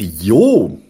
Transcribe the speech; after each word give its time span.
Jo. 0.00 0.80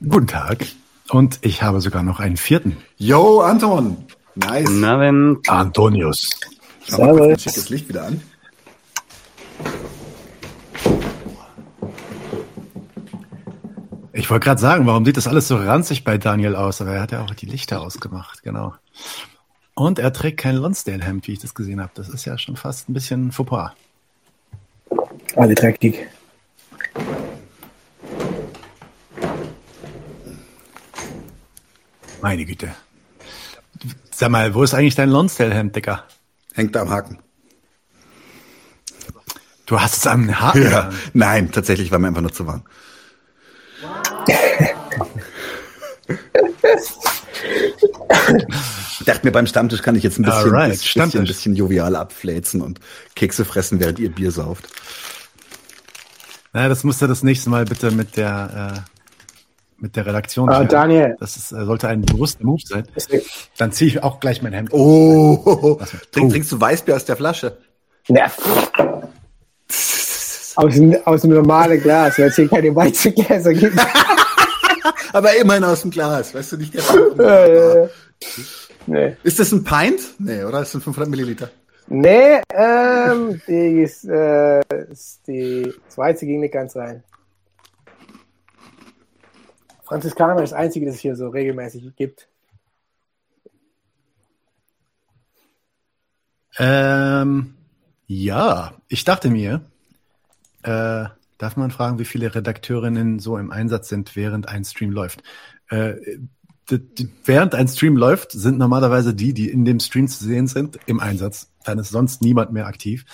Guten 0.00 0.26
Tag. 0.26 0.66
Und 1.10 1.38
ich 1.42 1.62
habe 1.62 1.80
sogar 1.80 2.02
noch 2.02 2.20
einen 2.20 2.36
vierten. 2.36 2.76
Jo, 2.96 3.40
Anton. 3.40 3.96
Nice. 4.34 4.70
Na, 4.70 4.98
wenn. 4.98 5.38
Antonius. 5.48 6.30
Schau 6.88 7.14
mal 7.14 7.16
kurz, 7.16 7.46
ich 7.46 7.52
das 7.52 7.68
Licht 7.68 7.88
wieder 7.88 8.06
an. 8.06 8.22
Ich 14.12 14.30
wollte 14.30 14.44
gerade 14.44 14.60
sagen, 14.60 14.86
warum 14.86 15.04
sieht 15.04 15.16
das 15.16 15.26
alles 15.26 15.48
so 15.48 15.56
ranzig 15.56 16.04
bei 16.04 16.16
Daniel 16.16 16.54
aus? 16.54 16.80
Aber 16.80 16.92
er 16.92 17.02
hat 17.02 17.12
ja 17.12 17.22
auch 17.22 17.34
die 17.34 17.46
Lichter 17.46 17.80
ausgemacht, 17.80 18.42
genau. 18.42 18.74
Und 19.74 19.98
er 19.98 20.12
trägt 20.12 20.38
kein 20.38 20.56
Lonsdale-Hemd, 20.56 21.26
wie 21.26 21.32
ich 21.32 21.38
das 21.40 21.54
gesehen 21.54 21.80
habe. 21.80 21.92
Das 21.94 22.08
ist 22.08 22.24
ja 22.24 22.38
schon 22.38 22.56
fast 22.56 22.88
ein 22.88 22.94
bisschen 22.94 23.32
Fauxpas. 23.32 23.72
Alle 25.36 25.54
dreckig. 25.54 26.06
Meine 32.20 32.44
Güte. 32.44 32.74
Sag 34.10 34.30
mal, 34.30 34.54
wo 34.54 34.62
ist 34.62 34.74
eigentlich 34.74 34.94
dein 34.94 35.10
Lonsdale-Hemd, 35.10 35.74
Dicker? 35.74 36.04
Hängt 36.54 36.76
da 36.76 36.82
am 36.82 36.90
Haken. 36.90 37.18
Du 39.66 39.80
hast 39.80 39.96
es 39.96 40.06
am 40.06 40.40
Haken. 40.40 40.62
Ja. 40.62 40.90
Nein, 41.14 41.50
tatsächlich 41.50 41.90
war 41.90 41.98
mir 41.98 42.08
einfach 42.08 42.20
nur 42.20 42.32
zu 42.32 42.46
warm. 42.46 42.62
Ich 49.00 49.06
dachte 49.06 49.26
mir, 49.26 49.32
beim 49.32 49.46
Stammtisch 49.46 49.82
kann 49.82 49.96
ich 49.96 50.04
jetzt 50.04 50.18
ein 50.18 50.22
bisschen, 50.22 50.54
Alright, 50.54 50.70
bisschen, 50.70 51.24
bisschen 51.24 51.56
jovial 51.56 51.96
abfläzen 51.96 52.60
und 52.60 52.78
Kekse 53.16 53.44
fressen, 53.44 53.80
während 53.80 53.98
ihr 53.98 54.10
Bier 54.10 54.30
sauft. 54.30 54.68
Na, 56.52 56.68
das 56.68 56.84
musst 56.84 57.00
du 57.00 57.06
das 57.06 57.22
nächste 57.22 57.48
Mal 57.50 57.64
bitte 57.64 57.90
mit 57.90 58.16
der, 58.16 58.74
äh, 58.76 58.80
mit 59.78 59.96
der 59.96 60.06
Redaktion. 60.06 60.48
Ah. 60.50 60.64
Daniel. 60.64 61.16
Das 61.18 61.36
ist, 61.36 61.52
äh, 61.52 61.64
sollte 61.64 61.88
ein 61.88 62.02
bewusster 62.02 62.44
Move 62.44 62.62
sein. 62.64 62.86
Dann 63.56 63.72
ziehe 63.72 63.88
ich 63.88 64.02
auch 64.02 64.20
gleich 64.20 64.42
mein 64.42 64.52
Hemd. 64.52 64.70
Oh, 64.72 65.80
Trink, 66.12 66.26
Oh. 66.26 66.30
trinkst 66.30 66.52
du 66.52 66.60
Weißbier 66.60 66.96
aus 66.96 67.04
der 67.04 67.16
Flasche? 67.16 67.56
Ja. 68.08 68.30
Aus 70.56 70.74
dem, 70.74 70.96
aus 71.06 71.22
dem 71.22 71.30
normalen 71.30 71.80
Glas, 71.80 72.18
weil 72.18 72.26
es 72.26 72.36
hier 72.36 72.48
keine 72.48 72.74
Weizengläser 72.76 73.54
gibt. 73.54 73.78
Aber 75.14 75.34
immerhin 75.36 75.64
aus 75.64 75.82
dem 75.82 75.90
Glas, 75.90 76.34
weißt 76.34 76.52
du 76.52 76.56
nicht? 76.58 76.74
Äh, 76.74 77.88
nee. 78.86 79.16
Ist 79.22 79.38
das 79.38 79.52
ein 79.52 79.64
Pint? 79.64 80.00
Nee, 80.18 80.44
oder? 80.44 80.60
Das 80.60 80.72
sind 80.72 80.84
500 80.84 81.08
Milliliter. 81.08 81.50
Nee, 81.88 82.40
ähm, 82.50 83.40
die 83.46 83.82
ist, 83.82 84.04
äh, 84.04 84.60
die 85.26 85.72
zweite 85.88 86.26
ging 86.26 86.40
nicht 86.40 86.54
ganz 86.54 86.76
rein. 86.76 87.02
Franziskaner 89.84 90.42
ist 90.42 90.52
das 90.52 90.58
einzige, 90.58 90.86
das 90.86 90.94
es 90.94 91.00
hier 91.02 91.16
so 91.16 91.28
regelmäßig 91.28 91.94
gibt. 91.96 92.28
Ähm, 96.58 97.54
ja, 98.06 98.74
ich 98.88 99.04
dachte 99.04 99.30
mir, 99.30 99.62
äh, 100.62 101.04
darf 101.38 101.56
man 101.56 101.70
fragen, 101.70 101.98
wie 101.98 102.04
viele 102.04 102.34
Redakteurinnen 102.34 103.18
so 103.18 103.36
im 103.36 103.50
Einsatz 103.50 103.88
sind, 103.88 104.16
während 104.16 104.48
ein 104.48 104.64
Stream 104.64 104.92
läuft? 104.92 105.22
Äh, 105.68 105.94
während 107.24 107.54
ein 107.54 107.68
Stream 107.68 107.96
läuft, 107.96 108.32
sind 108.32 108.58
normalerweise 108.58 109.14
die, 109.14 109.34
die 109.34 109.50
in 109.50 109.64
dem 109.64 109.80
Stream 109.80 110.08
zu 110.08 110.24
sehen 110.24 110.46
sind, 110.46 110.78
im 110.86 111.00
Einsatz. 111.00 111.50
Dann 111.64 111.78
ist 111.78 111.90
sonst 111.90 112.22
niemand 112.22 112.52
mehr 112.52 112.66
aktiv. 112.66 113.04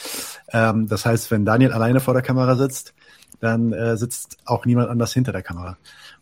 Ähm, 0.52 0.86
das 0.88 1.06
heißt, 1.06 1.30
wenn 1.30 1.44
Daniel 1.44 1.72
alleine 1.72 2.00
vor 2.00 2.14
der 2.14 2.22
Kamera 2.22 2.56
sitzt, 2.56 2.94
dann 3.40 3.72
äh, 3.72 3.96
sitzt 3.96 4.38
auch 4.44 4.64
niemand 4.64 4.88
anders 4.88 5.12
hinter 5.12 5.32
der 5.32 5.42
Kamera. 5.42 5.78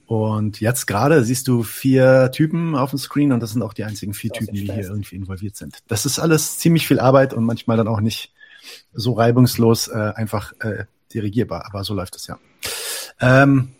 Und 0.06 0.60
jetzt 0.60 0.86
gerade 0.86 1.24
siehst 1.24 1.48
du 1.48 1.64
vier 1.64 2.30
Typen 2.30 2.76
auf 2.76 2.90
dem 2.90 2.98
Screen 2.98 3.32
und 3.32 3.40
das 3.40 3.50
sind 3.50 3.62
auch 3.62 3.74
die 3.74 3.84
einzigen 3.84 4.14
vier 4.14 4.30
Typen, 4.30 4.54
die 4.54 4.70
hier 4.70 4.84
irgendwie 4.84 5.16
involviert 5.16 5.56
sind. 5.56 5.78
Das 5.88 6.06
ist 6.06 6.20
alles 6.20 6.58
ziemlich 6.58 6.86
viel 6.86 7.00
Arbeit 7.00 7.34
und 7.34 7.44
manchmal 7.44 7.76
dann 7.76 7.88
auch 7.88 8.00
nicht 8.00 8.32
so 8.92 9.14
reibungslos 9.14 9.88
äh, 9.88 10.12
einfach 10.14 10.52
äh, 10.60 10.84
dirigierbar, 11.12 11.66
aber 11.66 11.82
so 11.82 11.94
läuft 11.94 12.16
es 12.16 12.28
ja. 12.28 12.38
Ähm, 13.20 13.70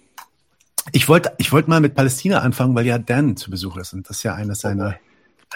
ich 0.93 1.09
wollte 1.09 1.33
ich 1.39 1.53
wollte 1.53 1.71
mal 1.71 1.81
mit 1.81 1.95
Palästina 1.95 2.41
anfangen, 2.41 2.75
weil 2.75 2.87
ja 2.87 2.99
Dan 2.99 3.37
zu 3.37 3.51
Besuch 3.51 3.77
ist 3.77 3.93
und 3.93 4.09
das 4.09 4.23
ja 4.23 4.35
eines 4.35 4.61
seiner 4.61 4.97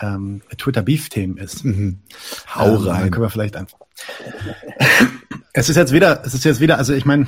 ähm, 0.00 0.42
Twitter-Beef-Themen 0.56 1.36
ist. 1.36 1.64
Hau 1.64 2.76
Ähm, 2.76 2.84
Dann 2.84 2.88
rein. 2.88 3.10
können 3.10 3.24
wir 3.24 3.30
vielleicht 3.30 3.56
anfangen. 3.56 3.84
es 5.52 5.68
ist 5.68 5.76
jetzt 5.76 5.92
wieder, 5.92 6.22
es 6.24 6.34
ist 6.34 6.44
jetzt 6.44 6.60
wieder, 6.60 6.78
also 6.78 6.92
ich 6.92 7.04
meine, 7.04 7.24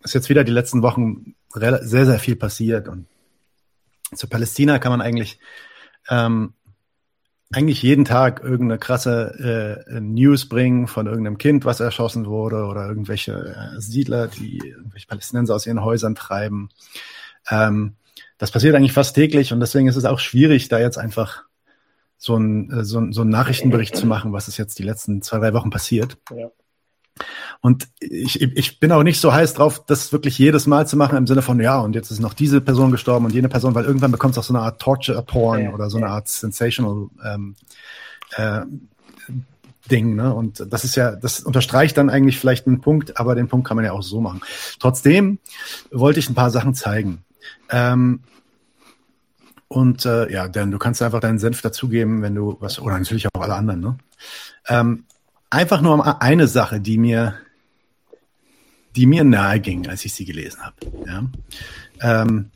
es 0.00 0.10
ist 0.10 0.14
jetzt 0.14 0.28
wieder 0.28 0.44
die 0.44 0.52
letzten 0.52 0.82
Wochen 0.82 1.34
sehr, 1.52 2.06
sehr 2.06 2.18
viel 2.18 2.36
passiert 2.36 2.88
und 2.88 3.06
zu 4.14 4.28
Palästina 4.28 4.78
kann 4.78 4.92
man 4.92 5.00
eigentlich 5.00 5.40
ähm, 6.08 6.52
eigentlich 7.52 7.82
jeden 7.82 8.04
Tag 8.04 8.42
irgendeine 8.42 8.78
krasse 8.78 9.84
äh, 9.88 10.00
News 10.00 10.48
bringen 10.48 10.88
von 10.88 11.06
irgendeinem 11.06 11.38
Kind, 11.38 11.64
was 11.64 11.80
erschossen 11.80 12.26
wurde 12.26 12.64
oder 12.64 12.88
irgendwelche 12.88 13.32
äh, 13.32 13.80
Siedler, 13.80 14.26
die 14.26 14.58
irgendwelche 14.58 15.06
Palästinenser 15.06 15.54
aus 15.54 15.66
ihren 15.66 15.82
Häusern 15.82 16.14
treiben. 16.14 16.70
Ähm, 17.50 17.94
das 18.38 18.50
passiert 18.50 18.74
eigentlich 18.74 18.92
fast 18.92 19.14
täglich 19.14 19.52
und 19.52 19.60
deswegen 19.60 19.88
ist 19.88 19.96
es 19.96 20.04
auch 20.04 20.18
schwierig, 20.18 20.68
da 20.68 20.78
jetzt 20.78 20.98
einfach 20.98 21.44
so 22.18 22.36
ein, 22.36 22.70
äh, 22.70 22.84
so, 22.84 22.98
ein- 22.98 23.12
so 23.12 23.22
einen 23.22 23.30
Nachrichtenbericht 23.30 23.96
zu 23.96 24.06
machen, 24.06 24.32
was 24.32 24.48
ist 24.48 24.56
jetzt 24.56 24.78
die 24.78 24.82
letzten 24.82 25.22
zwei, 25.22 25.38
drei 25.38 25.52
Wochen 25.52 25.70
passiert. 25.70 26.18
Ja. 26.34 26.48
Und 27.62 27.88
ich, 27.98 28.42
ich 28.42 28.78
bin 28.78 28.92
auch 28.92 29.02
nicht 29.02 29.20
so 29.20 29.32
heiß 29.32 29.54
drauf, 29.54 29.84
das 29.86 30.12
wirklich 30.12 30.38
jedes 30.38 30.66
Mal 30.66 30.86
zu 30.86 30.96
machen 30.98 31.16
im 31.16 31.26
Sinne 31.26 31.40
von, 31.40 31.58
ja, 31.60 31.80
und 31.80 31.94
jetzt 31.94 32.10
ist 32.10 32.20
noch 32.20 32.34
diese 32.34 32.60
Person 32.60 32.90
gestorben 32.90 33.24
und 33.24 33.32
jene 33.32 33.48
Person, 33.48 33.74
weil 33.74 33.86
irgendwann 33.86 34.12
bekommt 34.12 34.32
es 34.32 34.38
auch 34.38 34.44
so 34.44 34.54
eine 34.54 34.62
Art 34.62 34.80
Torture-Porn 34.82 35.62
Ja, 35.64 35.70
oder 35.72 35.88
so 35.88 35.96
eine 35.96 36.06
ja. 36.06 36.12
Art 36.12 36.28
Sensational 36.28 37.08
ähm, 37.24 37.56
äh, 38.36 38.60
Ding, 39.90 40.16
ne? 40.16 40.34
Und 40.34 40.66
das 40.70 40.84
ist 40.84 40.96
ja, 40.96 41.14
das 41.16 41.40
unterstreicht 41.40 41.96
dann 41.96 42.10
eigentlich 42.10 42.38
vielleicht 42.38 42.66
einen 42.66 42.80
Punkt, 42.80 43.18
aber 43.18 43.34
den 43.34 43.48
Punkt 43.48 43.66
kann 43.66 43.76
man 43.76 43.84
ja 43.84 43.92
auch 43.92 44.02
so 44.02 44.20
machen. 44.20 44.42
Trotzdem 44.80 45.38
wollte 45.90 46.18
ich 46.18 46.28
ein 46.28 46.34
paar 46.34 46.50
Sachen 46.50 46.74
zeigen. 46.74 47.24
Ähm, 47.70 48.20
und 49.68 50.06
äh, 50.06 50.30
ja, 50.30 50.48
Dan, 50.48 50.70
du 50.70 50.78
kannst 50.78 51.02
einfach 51.02 51.20
deinen 51.20 51.38
Senf 51.38 51.60
dazugeben, 51.60 52.22
wenn 52.22 52.34
du 52.34 52.56
was, 52.60 52.78
oder 52.78 52.98
natürlich 52.98 53.26
auch 53.26 53.40
alle 53.40 53.54
anderen, 53.54 53.80
ne? 53.80 53.98
Ähm, 54.68 55.04
einfach 55.50 55.80
nur 55.80 56.22
eine 56.22 56.48
Sache, 56.48 56.80
die 56.80 56.98
mir, 56.98 57.34
die 58.94 59.06
mir 59.06 59.24
nahe 59.24 59.60
ging, 59.60 59.88
als 59.88 60.04
ich 60.04 60.14
sie 60.14 60.24
gelesen 60.24 60.60
habe. 60.62 60.76
Ja? 61.06 61.24
Ähm, 62.00 62.50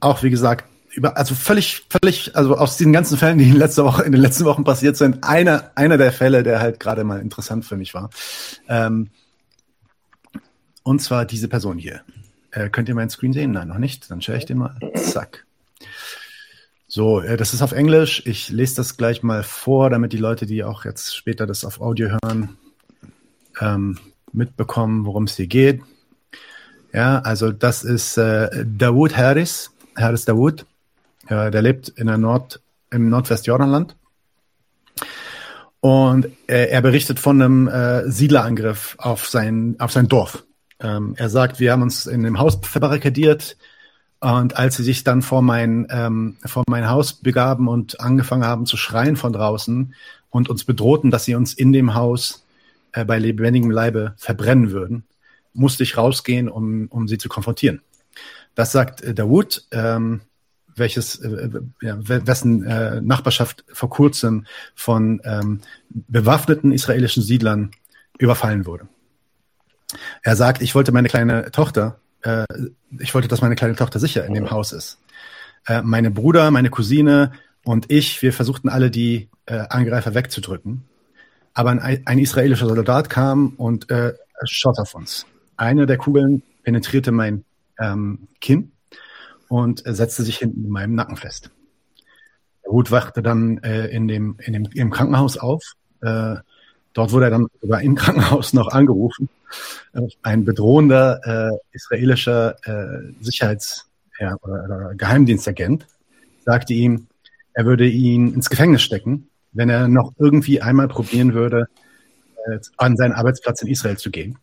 auch 0.00 0.22
wie 0.22 0.30
gesagt, 0.30 0.64
über, 0.92 1.16
also 1.16 1.34
völlig, 1.34 1.86
völlig, 1.88 2.36
also 2.36 2.56
aus 2.56 2.76
diesen 2.76 2.92
ganzen 2.92 3.16
Fällen, 3.16 3.38
die 3.38 3.48
in 3.48 3.56
letzter 3.56 3.84
Woche, 3.84 4.02
in 4.02 4.12
den 4.12 4.20
letzten 4.20 4.44
Wochen 4.44 4.64
passiert 4.64 4.96
sind, 4.96 5.22
einer, 5.22 5.70
einer 5.74 5.98
der 5.98 6.12
Fälle, 6.12 6.42
der 6.42 6.60
halt 6.60 6.80
gerade 6.80 7.04
mal 7.04 7.20
interessant 7.20 7.64
für 7.64 7.76
mich 7.76 7.94
war. 7.94 8.10
Ähm, 8.68 9.10
und 10.82 11.00
zwar 11.00 11.26
diese 11.26 11.48
Person 11.48 11.78
hier. 11.78 12.02
Äh, 12.52 12.68
könnt 12.68 12.88
ihr 12.88 12.94
meinen 12.94 13.10
Screen 13.10 13.32
sehen? 13.32 13.52
Nein, 13.52 13.68
noch 13.68 13.78
nicht. 13.78 14.10
Dann 14.10 14.20
share 14.20 14.38
ich 14.38 14.46
den 14.46 14.58
mal. 14.58 14.76
Zack. 14.94 15.44
So, 16.88 17.20
äh, 17.20 17.36
das 17.36 17.54
ist 17.54 17.62
auf 17.62 17.72
Englisch. 17.72 18.22
Ich 18.26 18.48
lese 18.48 18.74
das 18.76 18.96
gleich 18.96 19.22
mal 19.22 19.42
vor, 19.42 19.90
damit 19.90 20.12
die 20.12 20.18
Leute, 20.18 20.46
die 20.46 20.64
auch 20.64 20.84
jetzt 20.84 21.14
später 21.14 21.46
das 21.46 21.64
auf 21.64 21.80
Audio 21.80 22.18
hören, 22.22 22.56
ähm, 23.60 23.98
mitbekommen, 24.32 25.06
worum 25.06 25.24
es 25.24 25.36
hier 25.36 25.46
geht. 25.46 25.82
Ja, 26.92 27.20
also 27.20 27.52
das 27.52 27.84
ist 27.84 28.16
äh, 28.16 28.64
Dawood 28.66 29.16
Harris, 29.16 29.70
Harris 29.96 30.24
Dawood. 30.24 30.66
Äh, 31.28 31.52
der 31.52 31.62
lebt 31.62 31.90
in 31.90 32.08
der 32.08 32.18
Nord, 32.18 32.60
im 32.90 33.08
Nordwestjordanland. 33.08 33.94
Und 35.78 36.26
äh, 36.48 36.66
er 36.66 36.82
berichtet 36.82 37.20
von 37.20 37.40
einem 37.40 37.68
äh, 37.68 38.10
Siedlerangriff 38.10 38.96
auf 38.98 39.28
sein, 39.28 39.76
auf 39.78 39.92
sein 39.92 40.08
Dorf. 40.08 40.44
Ähm, 40.80 41.14
er 41.16 41.28
sagt, 41.28 41.60
wir 41.60 41.72
haben 41.72 41.82
uns 41.82 42.06
in 42.06 42.22
dem 42.22 42.38
Haus 42.38 42.58
verbarrikadiert, 42.62 43.56
und 44.20 44.56
als 44.56 44.76
sie 44.76 44.82
sich 44.82 45.02
dann 45.02 45.22
vor 45.22 45.40
mein, 45.40 45.86
ähm, 45.90 46.36
vor 46.44 46.64
mein 46.68 46.90
Haus 46.90 47.14
begaben 47.14 47.68
und 47.68 48.00
angefangen 48.00 48.44
haben 48.44 48.66
zu 48.66 48.76
schreien 48.76 49.16
von 49.16 49.32
draußen 49.32 49.94
und 50.28 50.50
uns 50.50 50.64
bedrohten, 50.64 51.10
dass 51.10 51.24
sie 51.24 51.34
uns 51.34 51.54
in 51.54 51.72
dem 51.72 51.94
Haus 51.94 52.44
äh, 52.92 53.04
bei 53.06 53.18
lebendigem 53.18 53.70
Leibe 53.70 54.14
verbrennen 54.18 54.72
würden, 54.72 55.04
musste 55.54 55.84
ich 55.84 55.96
rausgehen, 55.96 56.50
um, 56.50 56.86
um 56.90 57.08
sie 57.08 57.16
zu 57.16 57.30
konfrontieren. 57.30 57.80
Das 58.54 58.72
sagt 58.72 59.00
äh, 59.00 59.14
Dawood, 59.14 59.64
ähm, 59.70 60.20
welches, 60.76 61.16
äh, 61.20 61.48
ja, 61.80 61.96
wessen 62.06 62.62
äh, 62.64 63.00
Nachbarschaft 63.00 63.64
vor 63.72 63.88
kurzem 63.88 64.44
von 64.74 65.22
ähm, 65.24 65.60
bewaffneten 65.88 66.72
israelischen 66.72 67.22
Siedlern 67.22 67.70
überfallen 68.18 68.66
wurde. 68.66 68.86
Er 70.22 70.36
sagt, 70.36 70.62
ich 70.62 70.74
wollte 70.74 70.92
meine 70.92 71.08
kleine 71.08 71.50
Tochter 71.50 72.00
äh, 72.22 72.44
ich 72.98 73.14
wollte, 73.14 73.28
dass 73.28 73.42
meine 73.42 73.56
kleine 73.56 73.76
Tochter 73.76 73.98
sicher 73.98 74.24
in 74.24 74.34
dem 74.34 74.50
Haus 74.50 74.72
ist. 74.72 74.98
Äh, 75.66 75.82
meine 75.82 76.10
Bruder, 76.10 76.50
meine 76.50 76.70
Cousine 76.70 77.32
und 77.64 77.90
ich, 77.90 78.22
wir 78.22 78.32
versuchten 78.32 78.68
alle 78.68 78.90
die 78.90 79.28
äh, 79.46 79.64
Angreifer 79.68 80.14
wegzudrücken. 80.14 80.84
aber 81.54 81.70
ein, 81.70 82.06
ein 82.06 82.18
israelischer 82.18 82.66
Soldat 82.66 83.10
kam 83.10 83.54
und 83.56 83.90
äh, 83.90 84.14
schoss 84.44 84.78
auf 84.78 84.94
uns. 84.94 85.26
Eine 85.56 85.86
der 85.86 85.98
Kugeln 85.98 86.42
penetrierte 86.62 87.12
mein 87.12 87.44
ähm, 87.78 88.28
Kinn 88.40 88.72
und 89.48 89.84
äh, 89.86 89.94
setzte 89.94 90.22
sich 90.22 90.38
hinten 90.38 90.64
in 90.64 90.70
meinem 90.70 90.94
Nacken 90.94 91.16
fest. 91.16 91.50
Der 92.64 92.72
Hut 92.72 92.90
wachte 92.90 93.22
dann 93.22 93.58
äh, 93.58 93.86
in 93.88 94.08
dem, 94.08 94.36
in 94.38 94.52
dem, 94.52 94.68
im 94.72 94.90
Krankenhaus 94.90 95.36
auf. 95.36 95.62
Äh, 96.00 96.36
dort 96.92 97.12
wurde 97.12 97.26
er 97.26 97.30
dann 97.30 97.48
sogar 97.60 97.82
im 97.82 97.94
Krankenhaus 97.94 98.52
noch 98.52 98.68
angerufen. 98.68 99.28
Äh, 99.92 100.02
ein 100.22 100.44
bedrohender 100.44 101.20
äh, 101.24 101.58
israelischer 101.72 102.56
äh, 102.64 103.12
Sicherheits- 103.20 103.86
oder, 104.42 104.64
oder 104.64 104.94
Geheimdienstagent 104.96 105.86
sagte 106.44 106.74
ihm, 106.74 107.06
er 107.54 107.64
würde 107.64 107.86
ihn 107.86 108.34
ins 108.34 108.50
Gefängnis 108.50 108.82
stecken, 108.82 109.28
wenn 109.52 109.70
er 109.70 109.88
noch 109.88 110.12
irgendwie 110.18 110.60
einmal 110.60 110.88
probieren 110.88 111.34
würde, 111.34 111.68
äh, 112.46 112.58
an 112.76 112.96
seinen 112.96 113.12
Arbeitsplatz 113.12 113.62
in 113.62 113.68
Israel 113.68 113.96
zu 113.96 114.10
gehen. 114.10 114.38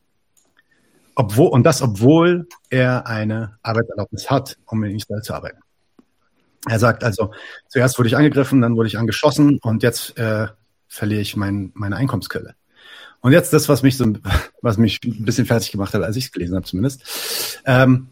Obwohl, 1.15 1.47
und 1.49 1.63
das, 1.63 1.81
obwohl 1.81 2.47
er 2.69 3.07
eine 3.07 3.57
Arbeitserlaubnis 3.63 4.29
hat, 4.29 4.57
um 4.65 4.83
in 4.83 4.95
Israel 4.95 5.21
zu 5.21 5.33
arbeiten. 5.33 5.59
Er 6.67 6.79
sagt 6.79 7.03
also, 7.03 7.31
zuerst 7.69 7.97
wurde 7.97 8.07
ich 8.07 8.17
angegriffen, 8.17 8.61
dann 8.61 8.75
wurde 8.75 8.87
ich 8.87 8.97
angeschossen 8.97 9.57
und 9.61 9.83
jetzt 9.83 10.17
äh, 10.17 10.47
verliere 10.87 11.21
ich 11.21 11.35
mein, 11.35 11.71
meine 11.73 11.95
Einkommensquelle. 11.95 12.55
Und 13.27 13.33
jetzt 13.33 13.51
das, 13.51 13.67
was 13.67 13.83
mich 13.83 13.97
so, 13.97 14.05
was 14.61 14.77
mich 14.77 15.01
ein 15.03 15.25
bisschen 15.25 15.45
fertig 15.45 15.73
gemacht 15.73 15.93
hat, 15.93 16.01
als 16.01 16.15
ich 16.15 16.27
es 16.27 16.31
gelesen 16.31 16.55
habe 16.55 16.65
zumindest. 16.65 17.61
Ähm, 17.65 18.07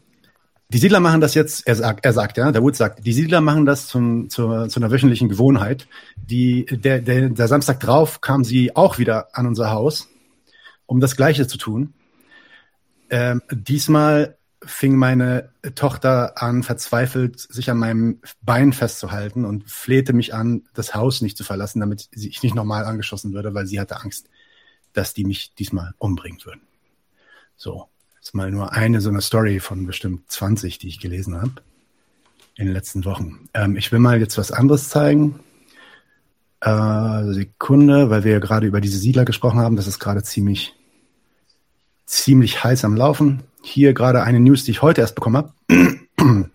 die 0.68 0.78
Siedler 0.78 1.00
machen 1.00 1.22
das 1.22 1.36
jetzt, 1.36 1.66
er 1.66 1.76
sagt, 1.76 2.04
er 2.04 2.12
sagt, 2.12 2.36
ja, 2.36 2.52
der 2.52 2.62
Wood 2.62 2.76
sagt, 2.76 3.06
die 3.06 3.14
Siedler 3.14 3.40
machen 3.40 3.66
das 3.66 3.88
zum, 3.88 4.30
zur, 4.30 4.68
zu 4.68 4.78
einer 4.78 4.92
wöchentlichen 4.92 5.30
Gewohnheit. 5.30 5.88
Die, 6.18 6.66
der, 6.66 7.00
der, 7.00 7.30
der 7.30 7.48
Samstag 7.48 7.80
drauf 7.80 8.20
kam 8.20 8.44
sie 8.44 8.76
auch 8.76 8.98
wieder 8.98 9.30
an 9.32 9.48
unser 9.48 9.72
Haus, 9.72 10.10
um 10.86 11.00
das 11.00 11.16
Gleiche 11.16 11.48
zu 11.48 11.58
tun. 11.58 11.94
Ähm, 13.10 13.42
diesmal 13.50 14.36
fing 14.66 14.98
meine 14.98 15.52
Tochter 15.76 16.42
an, 16.44 16.62
verzweifelt 16.62 17.40
sich 17.40 17.70
an 17.72 17.78
meinem 17.78 18.20
Bein 18.42 18.74
festzuhalten 18.74 19.46
und 19.46 19.70
flehte 19.70 20.12
mich 20.12 20.34
an, 20.34 20.64
das 20.74 20.94
Haus 20.94 21.22
nicht 21.22 21.38
zu 21.38 21.46
verlassen, 21.46 21.80
damit 21.80 22.10
ich 22.12 22.44
nicht 22.44 22.56
nochmal 22.56 22.84
angeschossen 22.84 23.32
würde, 23.32 23.54
weil 23.54 23.66
sie 23.66 23.80
hatte 23.80 24.02
Angst, 24.02 24.28
dass 24.96 25.14
die 25.14 25.26
mich 25.26 25.54
diesmal 25.54 25.94
umbringen 25.98 26.40
würden. 26.44 26.62
So. 27.56 27.88
Das 28.20 28.30
ist 28.30 28.34
mal 28.34 28.50
nur 28.50 28.74
eine 28.74 29.02
so 29.02 29.10
eine 29.10 29.22
Story 29.22 29.60
von 29.60 29.86
bestimmt 29.86 30.32
20, 30.32 30.80
die 30.80 30.88
ich 30.88 31.00
gelesen 31.00 31.36
habe 31.36 31.62
in 32.56 32.66
den 32.66 32.74
letzten 32.74 33.06
Wochen. 33.06 33.50
Ähm, 33.54 33.76
ich 33.76 33.92
will 33.92 34.00
mal 34.00 34.20
jetzt 34.20 34.40
was 34.40 34.52
anderes 34.52 34.90
zeigen. 34.90 35.40
Äh, 36.62 37.34
Sekunde, 37.34 38.10
weil 38.10 38.24
wir 38.24 38.32
ja 38.32 38.40
gerade 38.40 38.66
über 38.66 38.82
diese 38.82 38.98
Siedler 38.98 39.26
gesprochen 39.26 39.60
haben. 39.60 39.76
Das 39.76 39.86
ist 39.86 40.00
gerade 40.00 40.24
ziemlich, 40.24 40.74
ziemlich 42.08 42.64
heiß 42.64 42.84
am 42.84 42.96
Laufen. 42.96 43.44
Hier 43.62 43.94
gerade 43.94 44.24
eine 44.24 44.40
News, 44.40 44.64
die 44.64 44.72
ich 44.72 44.82
heute 44.82 45.02
erst 45.02 45.14
bekommen 45.14 45.38
habe. 45.38 45.54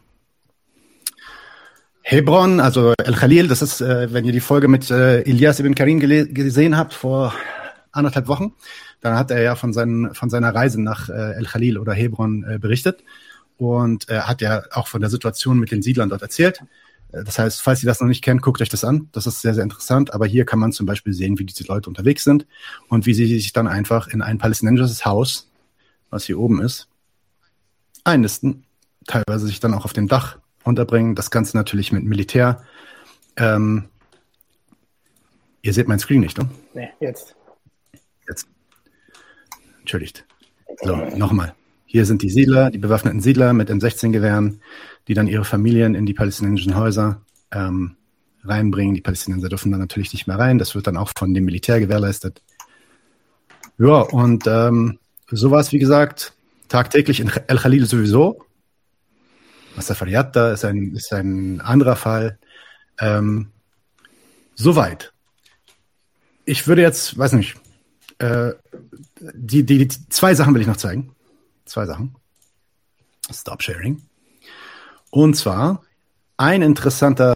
Hebron, 2.02 2.58
also 2.58 2.94
El 2.98 3.14
Khalil, 3.14 3.46
das 3.46 3.62
ist, 3.62 3.80
äh, 3.80 4.12
wenn 4.12 4.24
ihr 4.24 4.32
die 4.32 4.40
Folge 4.40 4.66
mit 4.66 4.90
äh, 4.90 5.20
Elias 5.20 5.60
ibn 5.60 5.76
Karim 5.76 6.00
gesehen 6.00 6.76
habt 6.76 6.94
vor 6.94 7.32
anderthalb 7.92 8.28
Wochen, 8.28 8.54
dann 9.00 9.16
hat 9.16 9.30
er 9.30 9.42
ja 9.42 9.56
von, 9.56 9.72
seinen, 9.72 10.14
von 10.14 10.30
seiner 10.30 10.54
Reise 10.54 10.80
nach 10.80 11.08
äh, 11.08 11.34
El 11.34 11.44
Khalil 11.44 11.78
oder 11.78 11.92
Hebron 11.92 12.44
äh, 12.44 12.58
berichtet 12.58 13.02
und 13.58 14.08
äh, 14.08 14.20
hat 14.20 14.40
ja 14.40 14.62
auch 14.72 14.86
von 14.86 15.00
der 15.00 15.10
Situation 15.10 15.58
mit 15.58 15.70
den 15.70 15.82
Siedlern 15.82 16.08
dort 16.08 16.22
erzählt. 16.22 16.62
Äh, 17.12 17.24
das 17.24 17.38
heißt, 17.38 17.62
falls 17.62 17.82
ihr 17.82 17.86
das 17.86 18.00
noch 18.00 18.08
nicht 18.08 18.22
kennt, 18.22 18.42
guckt 18.42 18.60
euch 18.60 18.68
das 18.68 18.84
an. 18.84 19.08
Das 19.12 19.26
ist 19.26 19.42
sehr, 19.42 19.54
sehr 19.54 19.64
interessant. 19.64 20.14
Aber 20.14 20.26
hier 20.26 20.44
kann 20.44 20.58
man 20.58 20.72
zum 20.72 20.86
Beispiel 20.86 21.12
sehen, 21.12 21.38
wie 21.38 21.44
diese 21.44 21.64
Leute 21.64 21.88
unterwegs 21.88 22.24
sind 22.24 22.46
und 22.88 23.06
wie 23.06 23.14
sie 23.14 23.26
sich 23.26 23.52
dann 23.52 23.66
einfach 23.66 24.08
in 24.08 24.22
ein 24.22 24.38
palästinensisches 24.38 25.04
Haus, 25.04 25.50
was 26.10 26.24
hier 26.24 26.38
oben 26.38 26.60
ist, 26.60 26.88
einnisten, 28.04 28.64
teilweise 29.06 29.46
sich 29.46 29.60
dann 29.60 29.74
auch 29.74 29.84
auf 29.84 29.92
dem 29.92 30.08
Dach 30.08 30.38
unterbringen. 30.64 31.14
Das 31.14 31.30
Ganze 31.30 31.56
natürlich 31.56 31.92
mit 31.92 32.04
Militär. 32.04 32.62
Ähm, 33.36 33.88
ihr 35.62 35.72
seht 35.72 35.88
mein 35.88 35.98
Screen 35.98 36.20
nicht, 36.20 36.38
ne? 36.38 36.48
Nee, 36.74 36.90
jetzt. 37.00 37.34
Jetzt. 38.30 38.48
Entschuldigt. 39.80 40.24
So, 40.82 40.96
nochmal. 41.16 41.54
Hier 41.84 42.06
sind 42.06 42.22
die 42.22 42.30
Siedler, 42.30 42.70
die 42.70 42.78
bewaffneten 42.78 43.20
Siedler 43.20 43.52
mit 43.52 43.70
M16-Gewehren, 43.70 44.62
die 45.08 45.14
dann 45.14 45.26
ihre 45.26 45.44
Familien 45.44 45.96
in 45.96 46.06
die 46.06 46.14
palästinensischen 46.14 46.76
Häuser 46.76 47.22
ähm, 47.50 47.96
reinbringen. 48.44 48.94
Die 48.94 49.00
Palästinenser 49.00 49.48
dürfen 49.48 49.72
dann 49.72 49.80
natürlich 49.80 50.12
nicht 50.12 50.28
mehr 50.28 50.38
rein. 50.38 50.58
Das 50.58 50.76
wird 50.76 50.86
dann 50.86 50.96
auch 50.96 51.10
von 51.16 51.34
dem 51.34 51.44
Militär 51.44 51.80
gewährleistet. 51.80 52.40
Ja, 53.78 54.02
und 54.02 54.46
ähm, 54.46 55.00
sowas, 55.28 55.72
wie 55.72 55.80
gesagt, 55.80 56.34
tagtäglich 56.68 57.18
in 57.18 57.32
El 57.48 57.58
Khalil 57.58 57.86
sowieso. 57.86 58.44
Masafariata 59.74 60.52
ist 60.52 60.64
ein, 60.64 60.94
ist 60.94 61.12
ein 61.12 61.60
anderer 61.60 61.96
Fall. 61.96 62.38
Ähm, 63.00 63.48
soweit. 64.54 65.12
Ich 66.44 66.68
würde 66.68 66.82
jetzt, 66.82 67.18
weiß 67.18 67.32
nicht, 67.32 67.56
äh, 68.20 68.54
die, 69.34 69.64
die, 69.64 69.86
die, 69.86 70.08
zwei 70.10 70.34
Sachen 70.34 70.54
will 70.54 70.60
ich 70.60 70.66
noch 70.66 70.76
zeigen. 70.76 71.14
Zwei 71.64 71.86
Sachen. 71.86 72.14
Stop 73.32 73.62
Sharing. 73.62 74.02
Und 75.10 75.34
zwar 75.36 75.82
ein 76.36 76.62
interessanter 76.62 77.34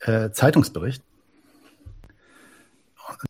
äh, 0.00 0.30
Zeitungsbericht. 0.30 1.02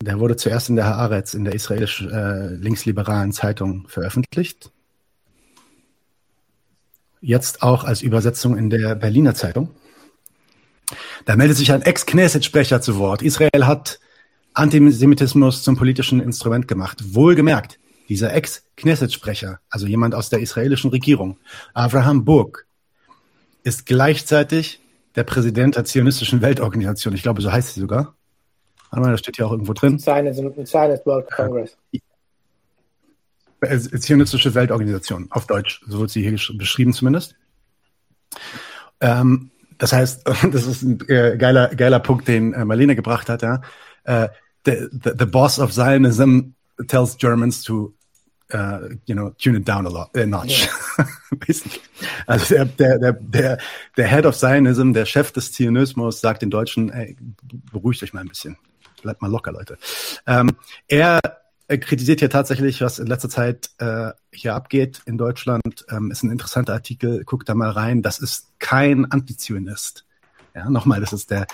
Der 0.02 0.18
wurde 0.18 0.36
zuerst 0.36 0.68
in 0.68 0.76
der 0.76 0.86
Haaretz, 0.86 1.34
in 1.34 1.44
der 1.44 1.54
israelischen 1.54 2.10
äh, 2.10 2.48
linksliberalen 2.48 3.32
Zeitung 3.32 3.86
veröffentlicht. 3.88 4.72
Jetzt 7.20 7.62
auch 7.62 7.84
als 7.84 8.02
Übersetzung 8.02 8.56
in 8.56 8.68
der 8.68 8.96
Berliner 8.96 9.34
Zeitung. 9.34 9.70
Da 11.24 11.36
meldet 11.36 11.56
sich 11.56 11.72
ein 11.72 11.82
Ex-Knesset-Sprecher 11.82 12.80
zu 12.80 12.98
Wort. 12.98 13.22
Israel 13.22 13.66
hat 13.66 14.00
Antisemitismus 14.54 15.62
zum 15.62 15.76
politischen 15.76 16.20
Instrument 16.20 16.68
gemacht. 16.68 17.14
Wohlgemerkt, 17.14 17.78
dieser 18.08 18.34
Ex-Knesset-Sprecher, 18.34 19.60
also 19.70 19.86
jemand 19.86 20.14
aus 20.14 20.28
der 20.28 20.40
israelischen 20.40 20.90
Regierung, 20.90 21.38
Abraham 21.74 22.24
Burg, 22.24 22.66
ist 23.64 23.86
gleichzeitig 23.86 24.80
der 25.14 25.24
Präsident 25.24 25.76
der 25.76 25.84
Zionistischen 25.84 26.42
Weltorganisation. 26.42 27.14
Ich 27.14 27.22
glaube, 27.22 27.42
so 27.42 27.52
heißt 27.52 27.74
sie 27.74 27.80
sogar. 27.80 28.14
Warte 28.90 29.04
mal, 29.04 29.10
das 29.10 29.20
steht 29.20 29.36
hier 29.36 29.46
auch 29.46 29.52
irgendwo 29.52 29.72
drin. 29.72 29.98
Zionist, 29.98 30.40
Zionist 30.66 31.06
World 31.06 31.30
Congress. 31.30 31.76
Äh, 33.60 33.78
Zionistische 33.78 34.54
Weltorganisation, 34.54 35.28
auf 35.30 35.46
Deutsch. 35.46 35.82
So 35.86 36.00
wird 36.00 36.10
sie 36.10 36.22
hier 36.22 36.38
beschrieben 36.58 36.92
zumindest. 36.92 37.36
Ähm, 39.00 39.50
das 39.78 39.92
heißt, 39.92 40.26
das 40.52 40.66
ist 40.66 40.82
ein 40.82 41.00
äh, 41.08 41.36
geiler, 41.38 41.74
geiler 41.74 42.00
Punkt, 42.00 42.28
den 42.28 42.52
äh, 42.52 42.64
Marlene 42.64 42.96
gebracht 42.96 43.28
hat. 43.28 43.42
Ja. 43.42 43.62
Uh, 44.06 44.28
the, 44.64 44.88
the, 44.92 45.14
the 45.14 45.26
boss 45.26 45.58
of 45.58 45.72
Zionism 45.72 46.54
tells 46.88 47.16
Germans 47.16 47.64
to 47.64 47.94
uh, 48.52 48.88
you 49.06 49.14
know 49.14 49.30
tune 49.38 49.56
it 49.56 49.64
down 49.64 49.86
a 49.86 49.88
lot 49.88 50.14
a 50.14 50.26
notch 50.26 50.68
yeah. 50.98 51.06
basically 51.46 51.80
also 52.26 52.64
der, 52.64 52.66
der 52.66 52.98
der 52.98 53.12
der 53.12 53.58
der 53.96 54.06
Head 54.06 54.26
of 54.26 54.36
Zionism 54.36 54.92
der 54.92 55.06
Chef 55.06 55.32
des 55.32 55.52
Zionismus 55.52 56.20
sagt 56.20 56.42
den 56.42 56.50
Deutschen 56.50 56.90
ey, 56.90 57.16
beruhigt 57.72 58.02
euch 58.02 58.12
mal 58.12 58.20
ein 58.20 58.28
bisschen 58.28 58.58
bleibt 59.00 59.22
mal 59.22 59.30
locker 59.30 59.52
Leute 59.52 59.78
ähm, 60.26 60.50
er 60.86 61.20
er 61.72 61.78
kritisiert 61.78 62.18
hier 62.18 62.28
tatsächlich, 62.28 62.82
was 62.82 62.98
in 62.98 63.06
letzter 63.06 63.30
Zeit 63.30 63.70
äh, 63.78 64.10
hier 64.30 64.54
abgeht 64.54 65.00
in 65.06 65.16
Deutschland. 65.16 65.86
Ähm, 65.88 66.10
ist 66.10 66.22
ein 66.22 66.30
interessanter 66.30 66.74
Artikel, 66.74 67.24
guckt 67.24 67.48
da 67.48 67.54
mal 67.54 67.70
rein. 67.70 68.02
Das 68.02 68.18
ist 68.18 68.52
kein 68.58 69.10
Antizionist. 69.10 70.04
Ja, 70.54 70.68
nochmal, 70.68 71.00
das 71.00 71.14
ist 71.14 71.30
der 71.30 71.46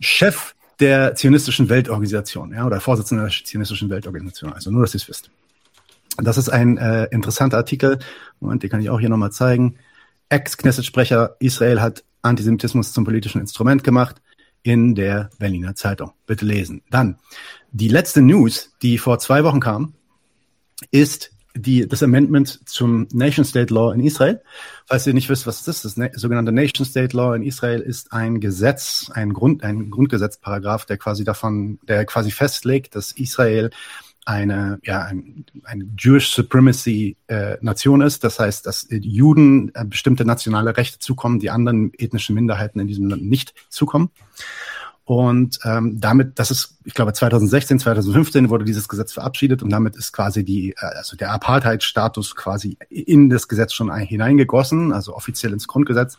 Chef 0.00 0.55
der 0.80 1.14
zionistischen 1.14 1.68
Weltorganisation, 1.68 2.52
ja, 2.52 2.66
oder 2.66 2.80
Vorsitzender 2.80 3.24
der 3.24 3.32
zionistischen 3.44 3.88
Weltorganisation. 3.90 4.52
Also 4.52 4.70
nur, 4.70 4.82
dass 4.82 4.94
ihr 4.94 5.00
es 5.00 5.08
wisst. 5.08 5.30
Das 6.18 6.38
ist 6.38 6.48
ein 6.48 6.78
äh, 6.78 7.04
interessanter 7.06 7.58
Artikel. 7.58 7.98
Moment, 8.40 8.62
den 8.62 8.70
kann 8.70 8.80
ich 8.80 8.90
auch 8.90 9.00
hier 9.00 9.08
nochmal 9.08 9.32
zeigen. 9.32 9.76
Ex-Knesset-Sprecher 10.28 11.36
Israel 11.38 11.80
hat 11.80 12.04
Antisemitismus 12.22 12.92
zum 12.92 13.04
politischen 13.04 13.40
Instrument 13.40 13.84
gemacht 13.84 14.20
in 14.62 14.94
der 14.94 15.30
Berliner 15.38 15.74
Zeitung. 15.74 16.12
Bitte 16.26 16.44
lesen. 16.44 16.82
Dann, 16.90 17.18
die 17.70 17.88
letzte 17.88 18.22
News, 18.22 18.72
die 18.82 18.98
vor 18.98 19.18
zwei 19.18 19.44
Wochen 19.44 19.60
kam, 19.60 19.94
ist 20.90 21.30
die, 21.56 21.88
das 21.88 22.02
Amendment 22.02 22.68
zum 22.68 23.08
Nation 23.12 23.44
State 23.44 23.72
Law 23.72 23.92
in 23.92 24.00
Israel. 24.00 24.42
Falls 24.86 25.06
ihr 25.06 25.14
nicht 25.14 25.28
wisst, 25.28 25.46
was 25.46 25.64
das 25.64 25.84
ist, 25.84 25.98
das 25.98 26.20
sogenannte 26.20 26.52
Nation 26.52 26.84
State 26.86 27.16
Law 27.16 27.34
in 27.34 27.42
Israel 27.42 27.80
ist 27.80 28.12
ein 28.12 28.40
Gesetz, 28.40 29.10
ein 29.12 29.32
Grund, 29.32 29.62
ein 29.64 29.90
Grundgesetzparagraph, 29.90 30.86
der 30.86 30.98
quasi 30.98 31.24
davon, 31.24 31.78
der 31.88 32.04
quasi 32.04 32.30
festlegt, 32.30 32.94
dass 32.94 33.12
Israel 33.12 33.70
eine, 34.26 34.80
ja, 34.82 35.02
ein, 35.04 35.46
eine 35.62 35.84
Jewish 35.96 36.30
Supremacy 36.30 37.16
äh, 37.28 37.56
Nation 37.60 38.00
ist. 38.00 38.24
Das 38.24 38.40
heißt, 38.40 38.66
dass 38.66 38.88
Juden 38.90 39.70
äh, 39.74 39.84
bestimmte 39.84 40.24
nationale 40.24 40.76
Rechte 40.76 40.98
zukommen, 40.98 41.38
die 41.38 41.50
anderen 41.50 41.92
ethnischen 41.96 42.34
Minderheiten 42.34 42.80
in 42.80 42.88
diesem 42.88 43.08
Land 43.08 43.24
nicht 43.24 43.54
zukommen. 43.68 44.10
Und 45.06 45.60
ähm, 45.62 46.00
damit, 46.00 46.40
das 46.40 46.50
ist, 46.50 46.78
ich 46.84 46.92
glaube, 46.92 47.12
2016, 47.12 47.78
2015 47.78 48.50
wurde 48.50 48.64
dieses 48.64 48.88
Gesetz 48.88 49.12
verabschiedet 49.12 49.62
und 49.62 49.70
damit 49.70 49.94
ist 49.94 50.12
quasi 50.12 50.44
die, 50.44 50.72
äh, 50.72 50.84
also 50.96 51.16
der 51.16 51.30
Apartheid-Status 51.30 52.34
quasi 52.34 52.76
in 52.90 53.30
das 53.30 53.46
Gesetz 53.46 53.72
schon 53.72 53.94
hineingegossen, 53.94 54.92
also 54.92 55.14
offiziell 55.14 55.52
ins 55.52 55.68
Grundgesetz. 55.68 56.18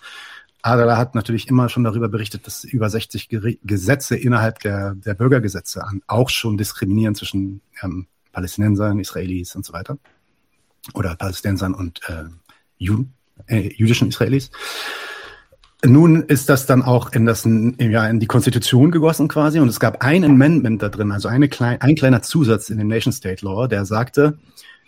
Adler 0.62 0.98
hat 0.98 1.16
natürlich 1.16 1.50
immer 1.50 1.68
schon 1.68 1.84
darüber 1.84 2.08
berichtet, 2.08 2.48
dass 2.48 2.64
über 2.64 2.90
60 2.90 3.28
Gesetze 3.62 4.16
innerhalb 4.16 4.60
der, 4.62 4.96
der 4.96 5.16
Bürgergesetze 5.16 5.84
an, 5.84 6.02
auch 6.08 6.30
schon 6.30 6.58
diskriminieren 6.58 7.14
zwischen 7.14 7.60
ähm, 7.84 8.08
Palästinensern, 8.32 9.00
Israelis 9.00 9.54
und 9.54 9.66
so 9.66 9.74
weiter. 9.74 9.98
Oder 10.94 11.14
Palästinensern 11.18 11.74
und 11.74 12.00
äh, 12.08 12.24
Juden, 12.78 13.14
äh, 13.48 13.70
jüdischen 13.76 14.08
Israelis. 14.08 14.50
Nun 15.84 16.24
ist 16.24 16.50
das 16.50 16.66
dann 16.66 16.82
auch 16.82 17.12
in, 17.12 17.26
das, 17.26 17.46
ja, 17.46 18.08
in 18.08 18.20
die 18.20 18.26
Konstitution 18.26 18.90
gegossen 18.90 19.28
quasi 19.28 19.60
und 19.60 19.68
es 19.68 19.80
gab 19.80 20.04
ein 20.04 20.24
Amendment 20.24 20.82
da 20.82 20.90
drin, 20.90 21.12
also 21.12 21.28
eine 21.28 21.50
klein, 21.50 21.80
ein 21.82 21.96
kleiner 21.96 22.24
Zusatz 22.24 22.70
in 22.70 22.80
den 22.80 22.88
Nation 22.88 23.14
State 23.14 23.46
Law, 23.46 23.68
der 23.68 23.86
sagte, 23.86 24.40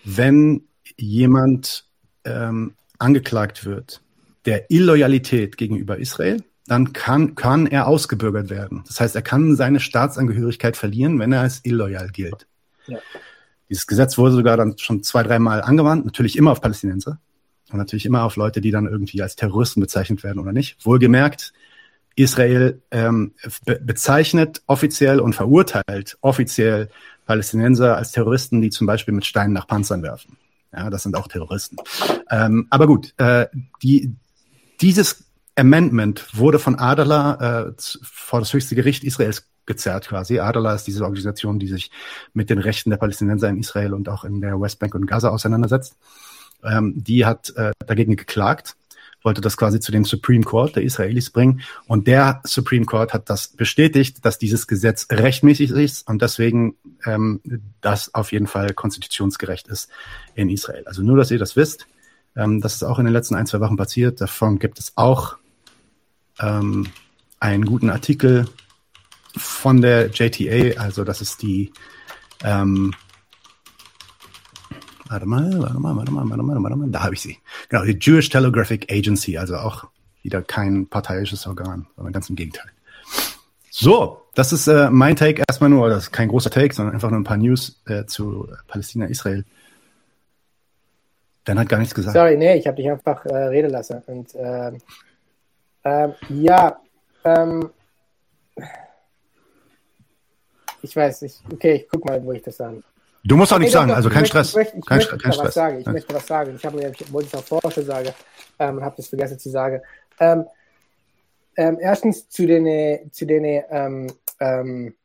wenn 0.04 0.64
jemand 0.98 1.86
ähm, 2.26 2.74
angeklagt 2.98 3.66
wird 3.66 4.02
der 4.46 4.72
Illoyalität 4.72 5.58
gegenüber 5.58 5.98
Israel, 5.98 6.44
dann 6.66 6.94
kann, 6.94 7.36
kann 7.36 7.68
er 7.68 7.88
ausgebürgert 7.88 8.50
werden. 8.50 8.84
Das 8.88 9.00
heißt, 9.00 9.16
er 9.16 9.22
kann 9.22 9.56
seine 9.56 9.80
Staatsangehörigkeit 9.80 10.78
verlieren, 10.78 11.20
wenn 11.20 11.32
er 11.32 11.42
als 11.42 11.62
illoyal 11.64 12.10
gilt. 12.10 12.48
Ja. 12.88 12.98
Dieses 13.70 13.86
Gesetz 13.86 14.18
wurde 14.18 14.32
sogar 14.34 14.58
dann 14.58 14.78
schon 14.78 15.04
zwei, 15.04 15.24
dreimal 15.24 15.62
angewandt, 15.62 16.06
natürlich 16.06 16.38
immer 16.38 16.52
auf 16.52 16.62
Palästinenser. 16.62 17.20
Und 17.72 17.78
natürlich 17.78 18.06
immer 18.06 18.24
auf 18.24 18.36
Leute, 18.36 18.62
die 18.62 18.72
dann 18.72 18.88
irgendwie 18.88 19.22
als 19.22 19.36
Terroristen 19.36 19.82
bezeichnet 19.82 20.24
werden 20.24 20.40
oder 20.40 20.52
nicht. 20.52 20.84
Wohlgemerkt, 20.86 21.54
Israel 22.16 22.82
ähm, 22.92 23.34
be 23.66 23.80
bezeichnet 23.82 24.62
offiziell 24.68 25.20
und 25.20 25.34
verurteilt 25.34 26.18
offiziell 26.22 26.90
Palästinenser 27.26 27.96
als 27.96 28.12
Terroristen, 28.12 28.62
die 28.62 28.72
zum 28.72 28.88
Beispiel 28.88 29.14
mit 29.14 29.26
Steinen 29.26 29.54
nach 29.54 29.68
Panzern 29.68 30.04
werfen. 30.04 30.38
Ja, 30.74 30.90
das 30.90 31.04
sind 31.04 31.16
auch 31.16 31.28
Terroristen. 31.28 31.78
Ähm, 32.30 32.68
aber 32.70 32.88
gut, 32.88 33.14
äh, 33.18 33.48
die, 33.82 34.16
dieses 34.82 35.26
Amendment 35.56 36.28
wurde 36.34 36.60
von 36.60 36.76
Adala 36.76 37.70
äh, 37.70 37.74
vor 38.02 38.40
das 38.40 38.54
höchste 38.54 38.76
Gericht 38.76 39.04
Israels 39.04 39.48
gezerrt 39.66 40.08
quasi. 40.08 40.40
Adala 40.40 40.74
ist 40.74 40.88
diese 40.88 41.04
Organisation, 41.04 41.60
die 41.60 41.68
sich 41.68 41.92
mit 42.34 42.50
den 42.50 42.60
Rechten 42.60 42.90
der 42.90 42.98
Palästinenser 42.98 43.50
in 43.50 43.60
Israel 43.60 43.94
und 43.94 44.10
auch 44.10 44.24
in 44.24 44.42
der 44.42 44.60
Westbank 44.60 44.96
und 44.96 45.06
Gaza 45.06 45.30
auseinandersetzt 45.30 45.96
ähm, 46.64 46.94
die 46.96 47.26
hat 47.26 47.54
äh, 47.56 47.72
dagegen 47.86 48.16
geklagt, 48.16 48.76
wollte 49.22 49.42
das 49.42 49.58
quasi 49.58 49.80
zu 49.80 49.92
dem 49.92 50.06
Supreme 50.06 50.44
Court 50.44 50.76
der 50.76 50.84
Israelis 50.84 51.30
bringen. 51.30 51.62
Und 51.88 52.08
der 52.08 52.42
Supreme 52.46 52.86
Court 52.86 53.14
hat 53.14 53.30
das 53.30 53.50
bestätigt, 53.50 54.24
dass 54.24 54.38
dieses 54.38 54.68
Gesetz 54.68 55.08
rechtmäßig 55.12 55.72
ist 55.72 56.08
und 56.08 56.22
deswegen 56.22 56.76
ähm, 57.06 57.42
das 57.82 58.14
auf 58.14 58.32
jeden 58.32 58.48
Fall 58.48 58.74
konstitutionsgerecht 58.74 59.68
ist 59.68 59.90
in 60.36 60.50
Israel. 60.50 60.84
Also 60.86 61.02
nur, 61.02 61.18
dass 61.18 61.32
ihr 61.32 61.40
das 61.40 61.56
wisst. 61.56 61.88
Ähm, 62.36 62.62
das 62.62 62.76
ist 62.76 62.84
auch 62.84 63.00
in 63.00 63.06
den 63.06 63.14
letzten 63.14 63.36
ein, 63.36 63.46
zwei 63.46 63.60
Wochen 63.60 63.78
passiert. 63.78 64.22
Davon 64.22 64.60
gibt 64.60 64.80
es 64.80 64.94
auch 64.96 65.38
ähm, 66.40 66.88
einen 67.40 67.66
guten 67.66 67.90
Artikel 67.90 68.48
von 69.36 69.82
der 69.82 70.08
JTA, 70.08 70.80
also 70.80 71.04
das 71.04 71.22
ist 71.22 71.42
die 71.42 71.72
ähm, 72.44 72.94
Warte 75.10 75.26
mal, 75.26 75.60
warte 75.60 75.80
mal, 75.80 75.96
warte 75.96 76.12
mal, 76.12 76.30
warte 76.30 76.44
mal, 76.44 76.64
warte 76.64 76.76
mal. 76.76 76.90
Da 76.90 77.04
habe 77.04 77.16
ich 77.16 77.22
sie. 77.22 77.38
Genau, 77.68 77.84
die 77.84 77.98
Jewish 78.00 78.30
Telegraphic 78.30 78.92
Agency, 78.92 79.40
also 79.40 79.58
auch 79.58 79.86
wieder 80.22 80.44
kein 80.44 80.86
parteiisches 80.88 81.48
Organ, 81.48 81.88
sondern 81.96 82.14
ganz 82.14 82.30
im 82.30 82.36
Gegenteil. 82.36 82.70
So, 83.72 84.22
das 84.36 84.54
ist 84.54 84.68
äh, 84.68 84.90
mein 84.92 85.16
Take 85.16 85.44
erstmal 85.48 85.72
nur, 85.72 85.90
das 85.90 86.04
ist 86.04 86.12
kein 86.12 86.28
großer 86.28 86.52
Take, 86.52 86.76
sondern 86.76 86.94
einfach 86.94 87.10
nur 87.10 87.20
ein 87.20 87.24
paar 87.24 87.38
News 87.38 87.82
äh, 87.88 88.06
zu 88.06 88.48
Palästina, 88.68 89.06
Israel. 89.06 89.46
Dan 91.44 91.58
hat 91.58 91.70
gar 91.70 91.80
nichts 91.80 91.96
gesagt. 91.96 92.14
Sorry, 92.14 92.38
nee, 92.38 92.58
ich 92.58 92.68
habe 92.68 92.78
dich 92.78 92.92
einfach 92.92 93.26
äh, 93.26 93.36
reden 93.36 93.72
lassen. 93.72 94.04
Und 94.06 94.36
äh, 94.36 94.74
äh, 95.84 96.10
ja, 96.30 96.80
ähm, 97.24 97.72
ich 100.84 100.96
weiß 100.96 101.24
nicht. 101.24 101.42
Okay, 101.52 101.76
ich 101.78 101.88
guck 101.90 102.06
mal, 102.06 102.24
wo 102.24 102.32
ich 102.32 102.44
das 102.44 102.58
sage. 102.58 102.84
Du 103.24 103.36
musst 103.36 103.52
auch 103.52 103.60
nichts 103.60 103.74
sagen, 103.74 103.92
also 103.92 104.10
kein 104.10 104.26
Stress. 104.26 104.50
Ich 104.50 104.56
möchte, 104.56 104.78
ich 104.78 104.86
kein, 104.86 104.98
möchte 104.98 105.18
kein 105.18 105.34
Stress. 105.34 105.48
Was 105.48 105.54
sagen. 105.54 105.80
Ich 105.82 105.88
möchte 105.88 106.14
was 106.14 106.28
sagen. 106.28 106.56
Ich, 106.56 106.66
habe, 106.66 106.82
ich 106.82 107.14
wollte 107.14 107.28
es 107.28 107.36
auch 107.36 107.44
vorher 107.44 107.72
schon 107.72 107.86
sagen 107.86 108.10
ähm, 108.60 108.78
und 108.78 108.84
habe 108.84 108.96
das 108.96 109.08
vergessen 109.08 109.38
zu 109.40 109.50
sagen. 109.50 109.82
Ähm, 110.20 110.46
ähm, 111.58 111.78
erstens 111.82 112.30
zu 112.30 112.48
den, 112.48 113.12
zu 113.12 113.26
den, 113.26 113.64
ähm, 113.70 114.08
ähm, 114.40 114.96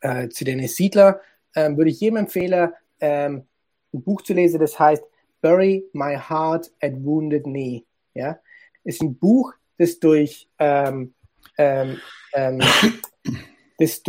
äh, 0.00 0.28
zu 0.28 0.44
den 0.44 0.66
Siedler 0.68 1.20
ähm, 1.56 1.76
würde 1.76 1.90
ich 1.90 2.00
jedem 2.00 2.18
empfehlen, 2.18 2.72
ein 3.00 3.44
Buch 3.92 4.22
zu 4.22 4.32
lesen, 4.32 4.60
das 4.60 4.78
heißt 4.78 5.02
Bury 5.42 5.84
My 5.92 6.16
Heart 6.16 6.70
at 6.80 6.92
Wounded 7.04 7.42
Knee. 7.44 7.84
Ja? 8.14 8.38
Ist 8.82 9.02
ein 9.02 9.18
Buch, 9.18 9.52
das 9.76 9.98
durch, 9.98 10.48
das 10.58 10.94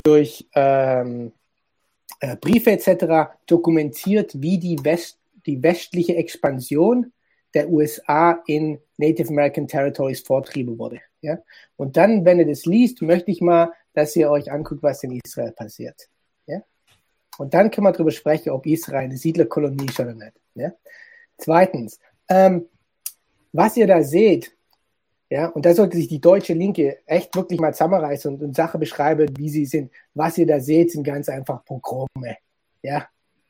durch 0.04 0.48
äh, 2.20 2.36
Briefe 2.36 2.72
etc. 2.72 3.32
dokumentiert, 3.46 4.42
wie 4.42 4.58
die, 4.58 4.84
West, 4.84 5.20
die 5.46 5.62
westliche 5.62 6.16
Expansion 6.16 7.12
der 7.54 7.70
USA 7.70 8.44
in 8.48 8.80
Native 8.98 9.30
American 9.30 9.68
Territories 9.68 10.22
vortrieben 10.22 10.78
wurde. 10.78 11.00
Ja? 11.22 11.40
Und 11.78 11.98
dann, 11.98 12.26
wenn 12.26 12.40
ihr 12.40 12.46
das 12.46 12.66
liest, 12.66 13.02
möchte 13.02 13.32
ich 13.32 13.42
mal, 13.42 13.72
dass 13.94 14.16
ihr 14.16 14.30
euch 14.30 14.52
anguckt, 14.52 14.84
was 14.84 15.04
in 15.04 15.20
Israel 15.24 15.52
passiert. 15.52 16.10
Ja? 16.46 16.62
Und 17.38 17.54
dann 17.54 17.72
können 17.72 17.88
wir 17.88 17.92
darüber 17.94 18.12
sprechen, 18.12 18.52
ob 18.52 18.66
Israel 18.66 19.06
eine 19.06 19.18
Siedlerkolonie 19.18 19.86
ist 19.86 20.00
oder 20.00 20.14
nicht. 20.14 20.34
Ja? 20.54 20.74
Zweitens, 21.38 22.00
ähm, 22.30 22.68
was 23.52 23.78
ihr 23.78 23.88
da 23.88 24.04
seht, 24.04 24.55
ja, 25.30 25.48
und 25.48 25.66
da 25.66 25.74
sollte 25.74 25.98
sich 25.98 26.08
die 26.08 26.22
deutsche 26.22 26.54
Linke 26.54 27.00
echt 27.08 27.36
wirklich 27.36 27.60
mal 27.60 27.74
zusammenreißen 27.74 28.34
und, 28.34 28.44
und 28.44 28.56
Sache 28.56 28.78
beschreiben, 28.78 29.28
wie 29.38 29.50
sie 29.50 29.66
sind. 29.66 29.92
Was 30.14 30.38
ihr 30.38 30.46
da 30.46 30.60
seht, 30.60 30.92
sind 30.92 31.04
ganz 31.04 31.30
einfach 31.30 31.66
Pogrome. 31.66 32.38
Ja, 32.84 33.08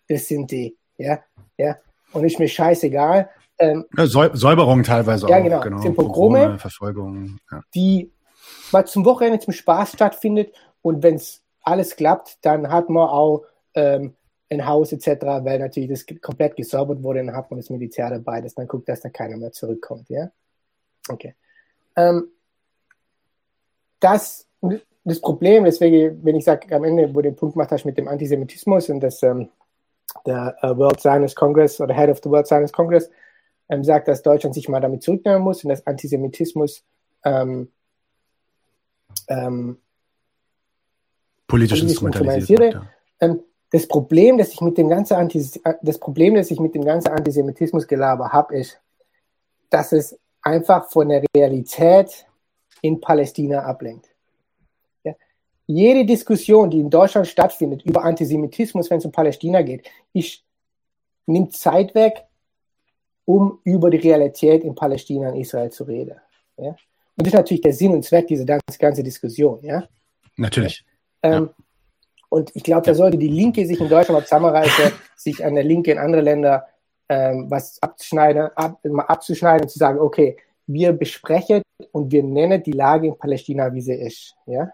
das 0.08 0.28
sind 0.28 0.52
die. 0.52 0.78
Ja, 0.98 1.20
ja. 1.58 1.78
Und 2.14 2.24
ist 2.24 2.40
mir 2.40 2.48
scheißegal. 2.48 3.30
Ähm, 3.60 3.86
ja, 3.98 4.06
Säuberung 4.08 4.84
teilweise 4.84 5.28
ja, 5.28 5.38
auch. 5.38 5.44
Genau. 5.44 5.60
genau. 5.60 5.82
Sind 5.82 5.96
Pogrome, 5.96 6.40
Pogrome 6.40 6.60
Verfolgung. 6.60 7.40
Ja. 7.52 7.62
Die 7.74 8.12
mal 8.72 8.86
zum 8.86 9.04
Wochenende 9.04 9.40
zum 9.40 9.54
Spaß 9.54 9.94
stattfindet. 9.94 10.54
Und 10.82 11.04
wenn 11.04 11.16
es 11.16 11.42
alles 11.62 11.96
klappt, 11.96 12.38
dann 12.42 12.70
hat 12.70 12.90
man 12.90 13.10
auch 13.10 13.44
ähm, 13.74 14.16
ein 14.50 14.66
Haus 14.66 14.94
etc., 14.94 15.26
weil 15.44 15.60
natürlich 15.60 15.90
das 15.90 16.06
komplett 16.22 16.56
gesäubert 16.56 17.04
wurde, 17.04 17.26
dann 17.26 17.36
hat 17.36 17.50
man 17.52 17.60
das 17.60 17.70
Militär 17.70 18.10
dabei, 18.10 18.40
dass 18.42 18.56
man 18.56 18.68
guckt, 18.68 18.88
dass 18.88 19.02
da 19.02 19.10
keiner 19.10 19.36
mehr 19.38 19.52
zurückkommt. 19.52 20.10
Ja, 20.10 20.30
okay. 21.10 21.36
Ähm, 21.96 22.30
das, 24.00 24.48
das 25.04 25.20
Problem, 25.22 25.64
deswegen, 25.64 26.24
wenn 26.24 26.36
ich 26.36 26.44
sage 26.44 26.74
am 26.76 26.84
Ende, 26.84 27.10
wo 27.10 27.22
du 27.22 27.30
den 27.30 27.36
Punkt 27.36 27.54
gemacht 27.54 27.72
hast 27.72 27.86
mit 27.86 27.98
dem 27.98 28.08
Antisemitismus 28.08 28.90
und 28.90 29.00
dass 29.00 29.24
ähm, 29.24 29.50
der 30.26 30.56
uh, 30.64 30.78
World 30.78 31.00
Zionist 31.00 31.36
Congress 31.36 31.80
oder 31.80 31.94
Head 31.94 32.10
of 32.10 32.20
the 32.24 32.30
World 32.30 32.48
Zionist 32.48 32.74
Congress 32.74 33.10
ähm, 33.70 33.84
sagt, 33.84 34.08
dass 34.08 34.22
Deutschland 34.22 34.54
sich 34.54 34.70
mal 34.70 34.80
damit 34.80 35.04
zurücknehmen 35.04 35.42
muss 35.42 35.64
und 35.64 35.70
dass 35.70 35.86
Antisemitismus 35.86 36.84
ähm, 37.24 37.72
ähm, 39.28 39.78
politisch, 41.48 41.82
instrumentalisiert 41.82 42.60
wird. 42.60 42.74
Ja. 42.74 42.90
Ähm, 43.20 43.40
das 43.72 43.88
Problem, 43.88 44.38
das 44.38 44.54
ich 44.54 44.62
mit 44.62 44.78
dem 44.78 44.88
ganzen 44.90 45.16
Antis 45.16 45.60
das 45.82 46.00
Problem, 46.00 46.36
das 46.36 46.52
ich 46.52 46.60
mit 46.60 46.76
dem 46.76 46.86
ganzen 46.86 47.10
Antisemitismus-Gelaber 47.10 48.30
habe, 48.30 48.56
ist, 48.56 48.80
dass 49.70 49.92
es 49.92 50.18
einfach 50.46 50.90
von 50.90 51.10
der 51.10 51.24
Realität 51.36 52.26
in 52.82 53.02
Palästina 53.02 53.64
ablenkt. 53.64 54.10
Ja? 55.04 55.14
Jede 55.66 56.06
Diskussion, 56.06 56.70
die 56.70 56.80
in 56.80 56.90
Deutschland 56.90 57.28
stattfindet 57.28 57.84
über 57.84 58.04
Antisemitismus, 58.04 58.90
wenn 58.90 59.00
es 59.00 59.06
um 59.06 59.12
Palästina 59.12 59.62
geht, 59.64 59.90
ist, 60.14 60.44
nimmt 61.26 61.54
Zeit 61.54 61.96
weg, 61.96 62.26
um 63.26 63.60
über 63.64 63.90
die 63.90 63.98
Realität 63.98 64.64
in 64.64 64.76
Palästina 64.76 65.30
und 65.30 65.38
Israel 65.38 65.72
zu 65.72 65.84
reden. 65.84 66.16
Ja? 66.58 66.70
Und 66.70 67.26
das 67.26 67.28
ist 67.28 67.34
natürlich 67.34 67.62
der 67.62 67.74
Sinn 67.74 67.94
und 67.94 68.04
Zweck 68.04 68.28
dieser 68.28 68.46
ganzen 68.46 69.04
Diskussion. 69.04 69.60
Ja? 69.64 69.88
Natürlich. 70.38 70.86
Ähm, 71.24 71.50
ja. 71.58 71.66
Und 72.30 72.52
ich 72.54 72.64
glaube, 72.64 72.86
da 72.86 72.94
sollte 72.94 73.18
die 73.18 73.30
Linke 73.30 73.66
sich 73.66 73.80
in 73.80 73.90
Deutschland 73.90 74.20
mal 74.20 74.26
zusammenreißen, 74.26 74.92
sich 75.16 75.44
an 75.44 75.56
der 75.56 75.64
Linke 75.64 75.92
in 75.92 75.98
andere 75.98 76.22
Länder 76.22 76.68
ähm, 77.10 77.50
was 77.50 77.82
abzuschneiden, 77.82 78.50
ab, 78.56 78.80
abzuschneiden 78.84 79.64
und 79.64 79.70
zu 79.70 79.80
sagen, 79.80 80.00
okay, 80.00 80.38
wir 80.68 80.94
besprechen 80.94 81.62
und 81.92 82.12
wir 82.12 82.24
nennen 82.24 82.64
die 82.64 82.72
Lage 82.72 83.08
in 83.08 83.18
Palästina, 83.18 83.74
wie 83.74 83.82
sie 83.82 83.94
ist. 83.94 84.36
Ja? 84.46 84.72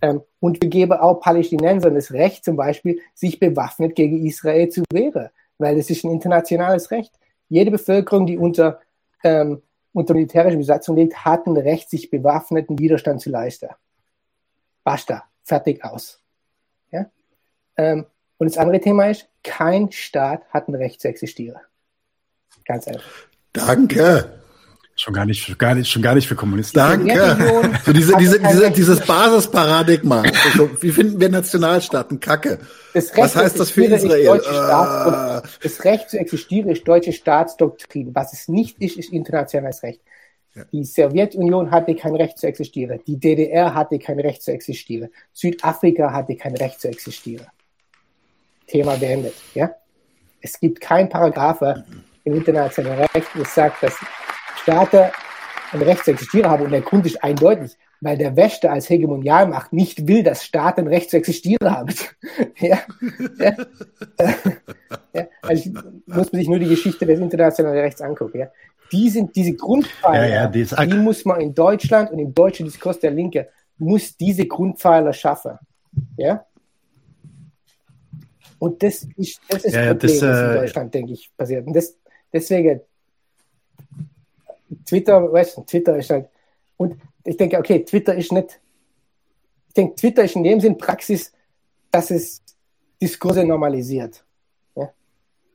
Ähm, 0.00 0.22
und 0.40 0.62
wir 0.62 0.68
geben 0.68 0.92
auch 0.92 1.20
Palästinensern 1.20 1.94
das 1.94 2.12
Recht, 2.12 2.44
zum 2.44 2.56
Beispiel, 2.56 3.00
sich 3.14 3.38
bewaffnet 3.38 3.94
gegen 3.94 4.24
Israel 4.26 4.68
zu 4.68 4.82
wehren, 4.92 5.30
weil 5.58 5.78
es 5.78 5.90
ist 5.90 6.04
ein 6.04 6.10
internationales 6.10 6.90
Recht. 6.90 7.12
Jede 7.48 7.70
Bevölkerung, 7.70 8.26
die 8.26 8.38
unter, 8.38 8.80
ähm, 9.22 9.62
unter 9.92 10.14
militärischer 10.14 10.56
Besatzung 10.56 10.96
liegt, 10.96 11.24
hat 11.24 11.46
ein 11.46 11.56
Recht, 11.56 11.90
sich 11.90 12.10
bewaffneten 12.10 12.78
Widerstand 12.78 13.20
zu 13.20 13.30
leisten. 13.30 13.68
Basta. 14.84 15.24
Fertig 15.44 15.82
aus. 15.82 16.22
Ja? 16.90 17.10
Ähm, 17.76 18.04
und 18.38 18.48
das 18.48 18.56
andere 18.56 18.80
Thema 18.80 19.10
ist, 19.10 19.28
kein 19.42 19.92
Staat 19.92 20.42
hat 20.50 20.68
ein 20.68 20.74
Recht 20.74 21.00
zu 21.00 21.08
existieren. 21.08 21.60
Ganz 22.64 22.86
einfach. 22.86 23.02
Danke. 23.52 24.38
Schon 24.94 25.14
gar 25.14 25.26
nicht, 25.26 25.58
gar 25.60 25.76
nicht, 25.76 25.88
schon 25.88 26.02
gar 26.02 26.16
nicht 26.16 26.26
für 26.26 26.34
Kommunisten. 26.34 26.76
Danke. 26.76 27.72
So 27.86 27.92
diese, 27.92 28.16
diese, 28.16 28.40
diese, 28.40 28.70
dieses 28.72 29.00
Basisparadigma. 29.06 30.22
Also, 30.22 30.70
wie 30.80 30.90
finden 30.90 31.20
wir 31.20 31.28
Nationalstaaten? 31.28 32.18
Kacke. 32.18 32.58
Was 32.94 33.36
heißt 33.36 33.60
das 33.60 33.70
für 33.70 33.84
Israel? 33.84 34.40
Äh. 34.40 35.48
das 35.62 35.84
Recht 35.84 36.10
zu 36.10 36.18
existieren 36.18 36.70
ist 36.70 36.86
deutsche 36.86 37.12
Staatsdoktrin. 37.12 38.12
Was 38.12 38.32
es 38.32 38.48
nicht 38.48 38.80
ist, 38.80 38.96
ist 38.96 39.12
internationales 39.12 39.84
Recht. 39.84 40.00
Ja. 40.56 40.64
Die 40.72 40.84
Sowjetunion 40.84 41.70
hatte 41.70 41.94
kein 41.94 42.16
Recht 42.16 42.36
zu 42.38 42.48
existieren. 42.48 42.98
Die 43.06 43.18
DDR 43.18 43.74
hatte 43.74 44.00
kein 44.00 44.18
Recht 44.18 44.42
zu 44.42 44.50
existieren. 44.50 45.10
Südafrika 45.32 46.12
hatte 46.12 46.34
kein 46.34 46.56
Recht 46.56 46.80
zu 46.80 46.88
existieren. 46.88 47.46
Thema 48.68 48.96
beendet. 48.96 49.34
Ja? 49.54 49.70
Es 50.40 50.58
gibt 50.60 50.80
kein 50.80 51.08
Paragraph 51.08 51.62
im 52.24 52.34
internationalen 52.34 53.06
Recht, 53.14 53.28
das 53.34 53.54
sagt, 53.54 53.82
dass 53.82 53.96
Staaten 54.62 55.10
ein 55.72 55.82
Recht 55.82 56.04
zu 56.04 56.12
existieren 56.12 56.50
haben. 56.50 56.64
Und 56.64 56.70
der 56.70 56.82
Grund 56.82 57.06
ist 57.06 57.22
eindeutig, 57.22 57.76
weil 58.00 58.16
der 58.16 58.36
Westen 58.36 58.68
als 58.68 58.88
Hegemonialmacht 58.88 59.72
nicht 59.72 60.06
will, 60.06 60.22
dass 60.22 60.44
Staaten 60.44 60.82
ein 60.82 60.88
Recht 60.88 61.10
zu 61.10 61.16
existieren 61.16 61.70
haben. 61.70 61.94
ja? 62.58 62.78
Ja? 63.38 63.56
ja? 65.12 65.26
Also 65.42 65.70
muss 66.06 66.32
man 66.32 66.40
sich 66.40 66.48
nur 66.48 66.58
die 66.58 66.68
Geschichte 66.68 67.06
des 67.06 67.18
internationalen 67.18 67.78
Rechts 67.78 68.00
angucken. 68.00 68.38
Ja? 68.38 68.48
Die 68.92 69.10
sind 69.10 69.34
diese 69.34 69.54
Grundpfeiler, 69.54 70.26
ja, 70.26 70.46
die, 70.46 70.64
die 70.64 70.96
muss 70.96 71.24
man 71.24 71.40
in 71.40 71.54
Deutschland 71.54 72.10
und 72.10 72.18
im 72.18 72.32
deutschen 72.32 72.64
Diskurs 72.66 72.98
der 73.00 73.10
Linke 73.10 73.48
muss 73.76 74.16
diese 74.16 74.46
Grundpfeiler 74.46 75.12
schaffen. 75.12 75.58
Ja? 76.16 76.44
Und 78.58 78.82
das 78.82 79.06
ist 79.16 79.40
das, 79.48 79.64
ist 79.64 79.74
ja, 79.74 79.90
Problem, 79.94 80.20
das, 80.20 80.22
äh, 80.22 80.46
in 80.46 80.60
Deutschland, 80.60 80.94
denke 80.94 81.12
ich, 81.12 81.30
passiert. 81.36 81.66
Und 81.66 81.74
das, 81.74 81.96
deswegen, 82.32 82.80
Twitter, 84.84 85.32
weißt 85.32 85.56
du, 85.56 85.62
Twitter 85.62 85.96
ist 85.96 86.10
halt, 86.10 86.28
und 86.76 86.96
ich 87.24 87.36
denke, 87.36 87.58
okay, 87.58 87.84
Twitter 87.84 88.14
ist 88.14 88.32
nicht, 88.32 88.60
ich 89.68 89.74
denke, 89.74 89.94
Twitter 89.94 90.24
ist 90.24 90.36
in 90.36 90.44
dem 90.44 90.60
Sinn 90.60 90.76
Praxis, 90.76 91.32
dass 91.90 92.10
es 92.10 92.42
Diskurse 93.00 93.44
normalisiert. 93.44 94.24
Ja? 94.74 94.92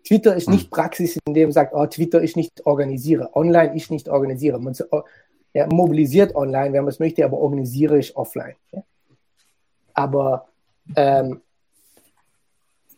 Twitter 0.06 0.36
ist 0.36 0.50
nicht 0.50 0.66
hm. 0.66 0.70
Praxis, 0.70 1.20
in 1.26 1.34
dem 1.34 1.44
man 1.44 1.52
sagt, 1.52 1.74
oh, 1.74 1.86
Twitter 1.88 2.22
ist 2.22 2.36
nicht 2.36 2.66
organisiere, 2.66 3.36
online 3.36 3.76
ist 3.76 3.92
nicht 3.92 4.08
organisiere. 4.08 4.60
Man 4.60 4.76
ja, 5.54 5.68
mobilisiert 5.68 6.36
online, 6.36 6.74
wenn 6.74 6.84
man 6.84 6.90
es 6.90 7.00
möchte, 7.00 7.24
aber 7.24 7.38
organisiere 7.38 8.00
ich 8.00 8.16
offline. 8.16 8.56
Ja? 8.72 8.84
Aber 9.94 10.48
ähm, 10.96 11.42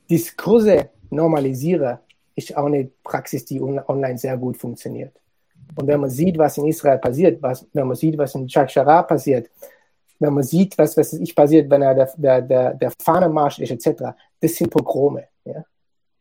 Diskurse 0.09 0.89
normalisiere, 1.09 1.99
ist 2.35 2.55
auch 2.55 2.65
eine 2.65 2.89
Praxis, 3.03 3.45
die 3.45 3.61
online 3.61 4.17
sehr 4.17 4.37
gut 4.37 4.57
funktioniert. 4.57 5.13
Und 5.75 5.87
wenn 5.87 5.99
man 5.99 6.09
sieht, 6.09 6.37
was 6.37 6.57
in 6.57 6.67
Israel 6.67 6.97
passiert, 6.97 7.41
was, 7.41 7.65
wenn 7.73 7.87
man 7.87 7.95
sieht, 7.95 8.17
was 8.17 8.35
in 8.35 8.47
Chakshara 8.47 9.03
passiert, 9.03 9.49
wenn 10.19 10.33
man 10.33 10.43
sieht, 10.43 10.77
was, 10.77 10.95
was 10.95 11.13
ich 11.13 11.35
passiert, 11.35 11.69
wenn 11.69 11.81
er 11.81 11.95
der, 11.95 12.13
der, 12.15 12.41
der, 12.41 12.73
der 12.73 12.91
Fahnenmarsch 13.01 13.59
ist, 13.59 13.71
etc., 13.71 14.03
das 14.39 14.55
sind 14.55 14.69
Pogrome. 14.69 15.27
Ja? 15.43 15.65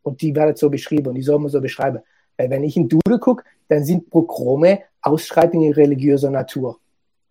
Und 0.03 0.21
die 0.21 0.35
werden 0.35 0.57
so 0.57 0.69
beschrieben 0.71 1.09
und 1.09 1.15
die 1.15 1.23
soll 1.23 1.39
man 1.39 1.51
so 1.51 1.61
beschreiben. 1.61 2.01
Weil 2.37 2.51
wenn 2.51 2.65
ich 2.65 2.77
in 2.77 2.89
Dude 2.89 3.19
gucke, 3.19 3.45
dann 3.69 3.85
sind 3.85 4.11
Pogrome 4.11 4.81
Ausschreitungen 5.01 5.73
religiöser 5.73 6.31
Natur 6.31 6.79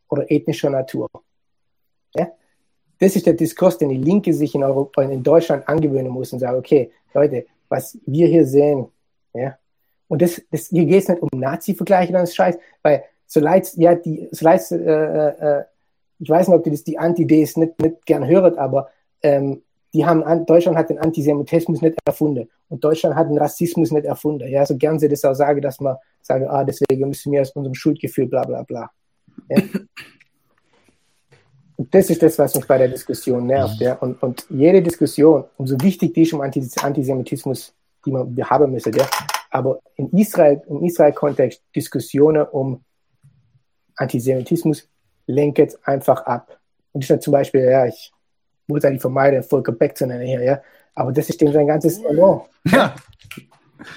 oder 0.10 0.30
ethnischer 0.32 0.70
Natur. 0.70 1.10
Ja? 2.16 2.32
Das 3.00 3.16
ist 3.16 3.26
der 3.26 3.34
Diskurs, 3.34 3.78
den 3.78 3.90
die 3.90 3.98
Linke 3.98 4.34
sich 4.34 4.56
in, 4.56 4.64
Europa, 4.64 5.02
in 5.02 5.24
Deutschland 5.24 5.68
angewöhnen 5.68 6.12
muss 6.12 6.32
und 6.34 6.40
sagen, 6.40 6.58
okay, 6.58 6.92
Leute, 7.14 7.46
was 7.70 7.98
wir 8.06 8.28
hier 8.28 8.46
sehen, 8.46 8.88
ja, 9.34 9.58
und 10.08 10.22
das, 10.22 10.42
das 10.52 10.68
hier 10.68 10.86
geht 10.86 11.04
es 11.04 11.10
nicht 11.10 11.22
um 11.22 11.30
Nazi-Vergleiche, 11.34 12.14
das 12.14 12.36
Scheiß, 12.36 12.58
weil 12.84 13.04
so 13.26 13.40
leid, 13.40 13.72
ja, 13.78 13.96
die, 13.96 14.28
so 14.32 14.46
leid, 14.46 14.62
äh, 14.72 14.76
äh, 14.76 15.60
äh, 15.60 15.64
ich 16.20 16.30
weiß 16.30 16.48
nicht, 16.48 16.56
ob 16.56 16.64
die 16.64 16.72
das 16.72 16.84
die 16.84 16.98
Anti-Ds 16.98 17.58
nicht, 17.58 17.82
nicht 17.82 18.06
gern 18.06 18.28
hören, 18.28 18.58
aber 18.58 18.90
ähm, 19.24 19.64
die 19.94 20.06
haben, 20.06 20.46
Deutschland 20.46 20.78
hat 20.78 20.90
den 20.90 21.00
Antisemitismus 21.00 21.82
nicht 21.82 21.98
erfunden 22.06 22.50
und 22.70 22.84
Deutschland 22.84 23.16
hat 23.16 23.30
den 23.30 23.38
Rassismus 23.38 23.92
nicht 23.92 24.06
erfunden. 24.06 24.48
Ja, 24.48 24.66
so 24.66 24.76
gern 24.78 25.00
sie 25.00 25.08
das 25.08 25.24
auch 25.24 25.36
sagen, 25.36 25.62
dass 25.62 25.80
man 25.80 25.98
sagen, 26.22 26.48
ah, 26.48 26.64
deswegen 26.64 27.08
müssen 27.08 27.32
wir 27.32 27.42
aus 27.42 27.52
unserem 27.52 27.76
Schuldgefühl, 27.76 28.28
bla, 28.28 28.44
bla, 28.44 28.64
bla. 28.64 28.90
Ja? 29.50 29.62
Das 31.78 32.10
ist 32.10 32.22
das, 32.22 32.38
was 32.38 32.56
mich 32.56 32.68
bei 32.68 32.78
der 32.78 32.88
Diskussion 32.88 33.48
nervt. 33.48 33.80
Ja? 33.80 33.96
Und, 33.96 34.22
und 34.22 34.46
jede 34.50 34.82
Diskussion, 34.82 35.46
umso 35.58 35.80
wichtig 35.82 36.14
die 36.14 36.22
ist 36.22 36.34
um 36.34 36.42
Antisemitismus, 36.42 37.74
die 38.06 38.12
man 38.12 38.36
haben 38.50 38.72
müssen, 38.72 38.94
ja? 38.94 39.06
aber 39.50 39.80
in 39.96 40.10
Israel, 40.12 40.62
im 40.68 40.84
Israel-Kontext 40.84 41.62
Diskussionen 41.76 42.44
um 42.52 42.84
Antisemitismus 43.96 44.88
lenken 45.28 45.72
einfach 45.84 46.26
ab. 46.26 46.60
Und 46.92 47.04
ich 47.04 47.08
dann 47.08 47.22
zum 47.22 47.34
Beispiel, 47.34 47.62
ja, 47.62 47.86
ich 47.86 48.12
muss 48.68 48.84
eigentlich 48.84 49.02
vermeiden, 49.02 49.44
Volker 49.44 49.72
Beck 49.72 49.98
zu 49.98 50.06
nennen 50.06 50.26
hier, 50.26 50.44
ja, 50.44 50.62
aber 50.96 51.12
das 51.12 51.30
ist 51.30 51.42
dem 51.42 51.52
sein 51.52 51.68
ganzes 51.68 52.02
Salon. 52.02 52.42
Ja. 52.66 52.96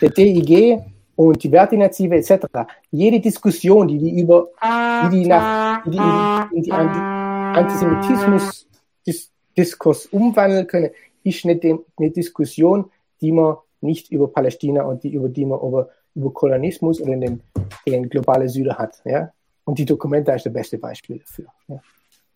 Der 0.01 0.11
DIG 0.11 0.83
und 1.15 1.43
die 1.43 1.53
Wertinitiative 1.53 2.17
etc. 2.17 2.47
Jede 2.91 3.21
Diskussion, 3.21 3.89
die 3.89 3.99
die 3.99 4.21
über, 4.21 4.49
die 5.05 5.11
die 5.11 5.27
nach, 5.27 5.85
die, 5.85 5.91
die 5.91 6.57
in 6.57 6.63
die, 6.63 6.73
Anti 6.73 7.16
Antisemitismus-Diskurs 7.55 10.07
umwandeln 10.07 10.67
können, 10.67 10.91
ist 11.23 11.45
eine, 11.45 11.79
eine 11.97 12.11
Diskussion, 12.11 12.91
die 13.21 13.33
man 13.33 13.57
nicht 13.81 14.11
über 14.11 14.29
Palästina 14.29 14.83
und 14.83 15.03
die, 15.03 15.13
über 15.13 15.29
die 15.29 15.45
man 15.45 15.61
über, 15.61 15.91
über 16.15 16.33
Kolonialismus 16.33 17.01
oder 17.01 17.17
den, 17.17 17.43
den 17.87 18.09
globalen 18.09 18.49
Süden 18.49 18.77
hat. 18.77 19.01
Ja? 19.05 19.33
Und 19.65 19.79
die 19.79 19.85
Dokumente 19.85 20.33
ist 20.33 20.47
das 20.47 20.53
beste 20.53 20.79
Beispiel 20.79 21.19
dafür. 21.19 21.47
Ja? 21.69 21.81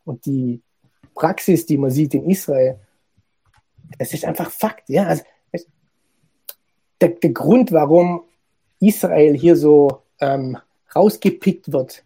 Und 0.05 0.25
die 0.27 0.61
Praxis, 1.15 1.67
die 1.67 1.79
man 1.79 1.91
sieht 1.91 2.15
in 2.15 2.29
Israel, 2.29 2.79
das 3.99 4.13
ist 4.13 4.25
einfach 4.25 4.51
Fakt. 4.51 4.89
Ja? 4.89 5.07
Also, 5.07 5.23
es, 5.53 5.67
der, 7.01 7.11
der 7.11 7.31
Grund, 7.31 7.73
warum 7.73 8.23
Israel 8.81 9.37
hier 9.37 9.57
so 9.57 10.03
ähm, 10.21 10.57
rausgepickt 10.95 11.73
wird, 11.73 12.05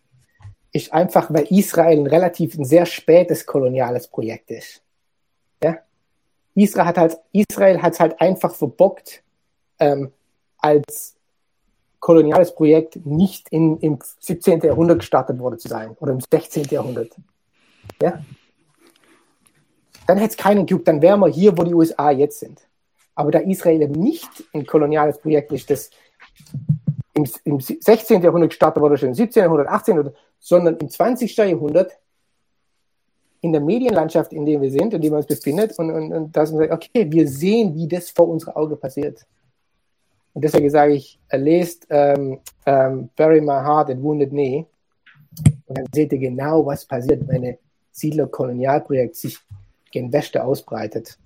ist 0.74 0.92
einfach, 0.92 1.32
weil 1.32 1.46
Israel 1.50 2.00
ein 2.00 2.06
relativ 2.08 2.58
ein 2.58 2.64
sehr 2.64 2.84
spätes 2.84 3.46
koloniales 3.46 4.08
Projekt 4.08 4.50
ist. 4.50 4.82
Ja? 5.62 5.78
Israel 6.56 6.86
hat 6.86 6.98
halt, 6.98 7.18
Israel 7.32 7.80
hat 7.80 7.98
halt 8.00 8.20
einfach 8.20 8.54
verbockt, 8.54 9.22
ähm, 9.78 10.12
als 10.58 11.16
koloniales 12.00 12.54
Projekt 12.54 13.06
nicht 13.06 13.48
in, 13.50 13.78
im 13.78 13.98
17. 14.18 14.60
Jahrhundert 14.62 14.98
gestartet 14.98 15.38
worden 15.38 15.58
zu 15.60 15.68
sein 15.68 15.96
oder 16.00 16.12
im 16.12 16.20
16. 16.20 16.64
Jahrhundert. 16.64 17.12
Ja? 18.02 18.24
Dann 20.08 20.18
hätte 20.18 20.32
es 20.32 20.36
keinen 20.36 20.66
gejuckt, 20.66 20.88
dann 20.88 21.00
wären 21.00 21.20
wir 21.20 21.28
hier, 21.28 21.56
wo 21.56 21.62
die 21.62 21.72
USA 21.72 22.10
jetzt 22.10 22.40
sind. 22.40 22.66
Aber 23.14 23.30
da 23.30 23.38
Israel 23.38 23.80
eben 23.80 23.94
nicht 23.94 24.28
ein 24.52 24.66
koloniales 24.66 25.18
Projekt 25.18 25.52
ist, 25.52 25.70
das 25.70 25.90
im, 27.14 27.26
im 27.44 27.60
16. 27.60 28.22
Jahrhundert 28.22 28.50
gestartet 28.50 28.82
wurde, 28.82 28.98
schon 28.98 29.10
im 29.10 29.14
17. 29.14 29.44
Jahrhundert, 29.44 29.68
18. 29.68 29.94
Jahrhundert, 29.94 30.16
sondern 30.44 30.76
im 30.76 30.90
20. 30.90 31.34
Jahrhundert 31.38 31.98
in 33.40 33.52
der 33.52 33.62
Medienlandschaft, 33.62 34.30
in 34.34 34.44
der 34.44 34.60
wir 34.60 34.70
sind, 34.70 34.92
in 34.92 35.00
der 35.00 35.10
wir 35.10 35.16
uns 35.16 35.26
befinden, 35.26 35.70
und, 35.78 35.90
und, 35.90 36.12
und 36.12 36.36
dass 36.36 36.52
man 36.52 36.68
sagt, 36.68 36.72
okay, 36.72 37.10
wir 37.10 37.26
sehen, 37.26 37.74
wie 37.74 37.88
das 37.88 38.10
vor 38.10 38.28
unserem 38.28 38.54
Auge 38.54 38.76
passiert. 38.76 39.24
Und 40.34 40.44
deswegen 40.44 40.68
sage 40.68 40.92
ich, 40.92 41.18
lest 41.32 41.86
ähm, 41.88 42.40
ähm, 42.66 43.08
Bury 43.16 43.40
My 43.40 43.62
Heart 43.64 43.90
and 43.90 44.02
Wounded 44.02 44.30
Knee 44.30 44.66
und 45.66 45.78
dann 45.78 45.86
seht 45.94 46.12
ihr 46.12 46.18
genau, 46.18 46.66
was 46.66 46.84
passiert, 46.84 47.26
wenn 47.26 47.44
ein 47.44 47.58
Siedler-Kolonialprojekt 47.92 49.16
sich 49.16 49.38
gen 49.90 50.12
Westen 50.12 50.42
ausbreitet. 50.42 51.18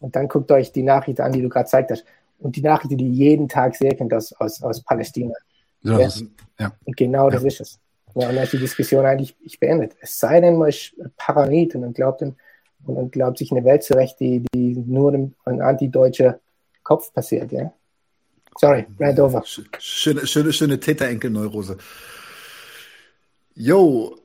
Und 0.00 0.14
dann 0.14 0.28
guckt 0.28 0.50
euch 0.52 0.72
die 0.72 0.82
Nachrichten 0.82 1.22
an, 1.22 1.32
die 1.32 1.40
du 1.40 1.48
gerade 1.48 1.64
gezeigt 1.64 1.90
hast. 1.90 2.04
Und 2.38 2.56
die 2.56 2.62
Nachrichten, 2.62 2.98
die 2.98 3.08
jeden 3.08 3.48
Tag 3.48 3.76
sehen 3.76 3.96
könnt 3.96 4.12
aus, 4.12 4.32
aus, 4.34 4.62
aus 4.62 4.82
Palästina. 4.82 5.34
So, 5.82 5.98
ja. 5.98 6.06
Ist, 6.06 6.24
ja. 6.58 6.72
Und 6.84 6.96
genau 6.96 7.30
das 7.30 7.44
ist 7.44 7.60
es. 7.60 7.78
Ja, 8.14 8.28
und 8.28 8.36
dann 8.36 8.44
ist 8.44 8.52
die 8.52 8.58
Diskussion 8.58 9.04
eigentlich 9.04 9.36
ich 9.40 9.58
beendet. 9.58 9.96
Es 10.00 10.18
sei 10.18 10.40
denn, 10.40 10.56
man 10.56 10.68
ist 10.68 10.94
paranoid 11.16 11.74
und 11.74 11.82
dann 11.82 11.92
glaubt, 11.92 12.22
und 12.22 12.36
dann 12.84 13.10
glaubt 13.10 13.38
sich 13.38 13.50
eine 13.52 13.64
Welt 13.64 13.82
zurecht, 13.82 14.20
die, 14.20 14.44
die 14.54 14.76
nur 14.76 15.14
im 15.14 15.34
antideutscher 15.44 16.40
Kopf 16.82 17.12
passiert. 17.12 17.52
Ja? 17.52 17.72
Sorry, 18.58 18.86
right 18.98 19.18
over. 19.18 19.42
Schöne, 19.78 20.26
schöne, 20.26 20.52
schöne 20.52 20.78
Täterenkelneurose. 20.78 21.78
Yo. 23.54 24.16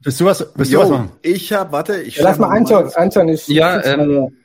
Bist 0.00 0.20
du 0.20 0.24
was, 0.24 0.52
bist 0.54 0.70
Yo, 0.70 0.78
du 0.78 0.84
was 0.84 0.90
machen? 0.90 1.12
Ich 1.22 1.52
hab, 1.52 1.72
warte, 1.72 2.02
ich 2.02 2.16
ja, 2.16 2.24
Lass 2.24 2.38
mal 2.38 2.56
Anton, 2.56 2.90
Anton 2.94 3.28
ist. 3.28 3.48
Ja, 3.48 3.84
ähm, 3.84 4.36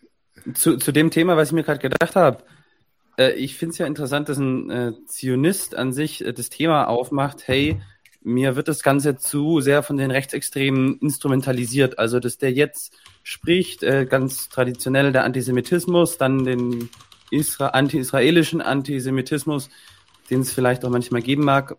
zu, 0.53 0.77
zu 0.77 0.91
dem 0.91 1.11
Thema, 1.11 1.37
was 1.37 1.49
ich 1.49 1.53
mir 1.53 1.63
gerade 1.63 1.79
gedacht 1.79 2.15
habe. 2.15 2.43
Äh, 3.17 3.33
ich 3.33 3.55
finde 3.55 3.73
es 3.73 3.77
ja 3.77 3.85
interessant, 3.85 4.29
dass 4.29 4.37
ein 4.37 4.69
äh, 4.69 4.93
Zionist 5.05 5.75
an 5.75 5.93
sich 5.93 6.25
äh, 6.25 6.33
das 6.33 6.49
Thema 6.49 6.85
aufmacht, 6.85 7.47
hey, 7.47 7.81
mir 8.27 8.55
wird 8.55 8.67
das 8.67 8.83
Ganze 8.83 9.17
zu 9.17 9.61
sehr 9.61 9.83
von 9.83 9.97
den 9.97 10.11
Rechtsextremen 10.11 10.99
instrumentalisiert. 10.99 11.97
Also, 11.97 12.19
dass 12.19 12.37
der 12.37 12.51
jetzt 12.51 12.93
spricht, 13.23 13.83
äh, 13.83 14.05
ganz 14.05 14.49
traditionell 14.49 15.11
der 15.11 15.23
Antisemitismus, 15.23 16.17
dann 16.17 16.43
den 16.43 16.89
Isra 17.31 17.69
anti-israelischen 17.69 18.61
Antisemitismus, 18.61 19.69
den 20.29 20.41
es 20.41 20.51
vielleicht 20.51 20.83
auch 20.85 20.89
manchmal 20.89 21.21
geben 21.21 21.43
mag, 21.43 21.77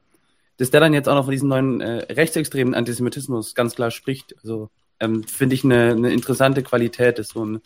dass 0.57 0.71
der 0.71 0.81
dann 0.81 0.95
jetzt 0.95 1.09
auch 1.09 1.15
noch 1.15 1.25
von 1.25 1.33
diesem 1.33 1.49
neuen 1.49 1.81
äh, 1.81 2.13
rechtsextremen 2.13 2.75
Antisemitismus 2.75 3.55
ganz 3.55 3.75
klar 3.75 3.91
spricht. 3.91 4.35
Also 4.39 4.71
ähm, 5.01 5.25
finde 5.25 5.55
ich 5.55 5.65
eine, 5.65 5.91
eine 5.93 6.13
interessante 6.13 6.63
Qualität, 6.63 7.19
dass 7.19 7.29
so 7.29 7.45
ein 7.45 7.61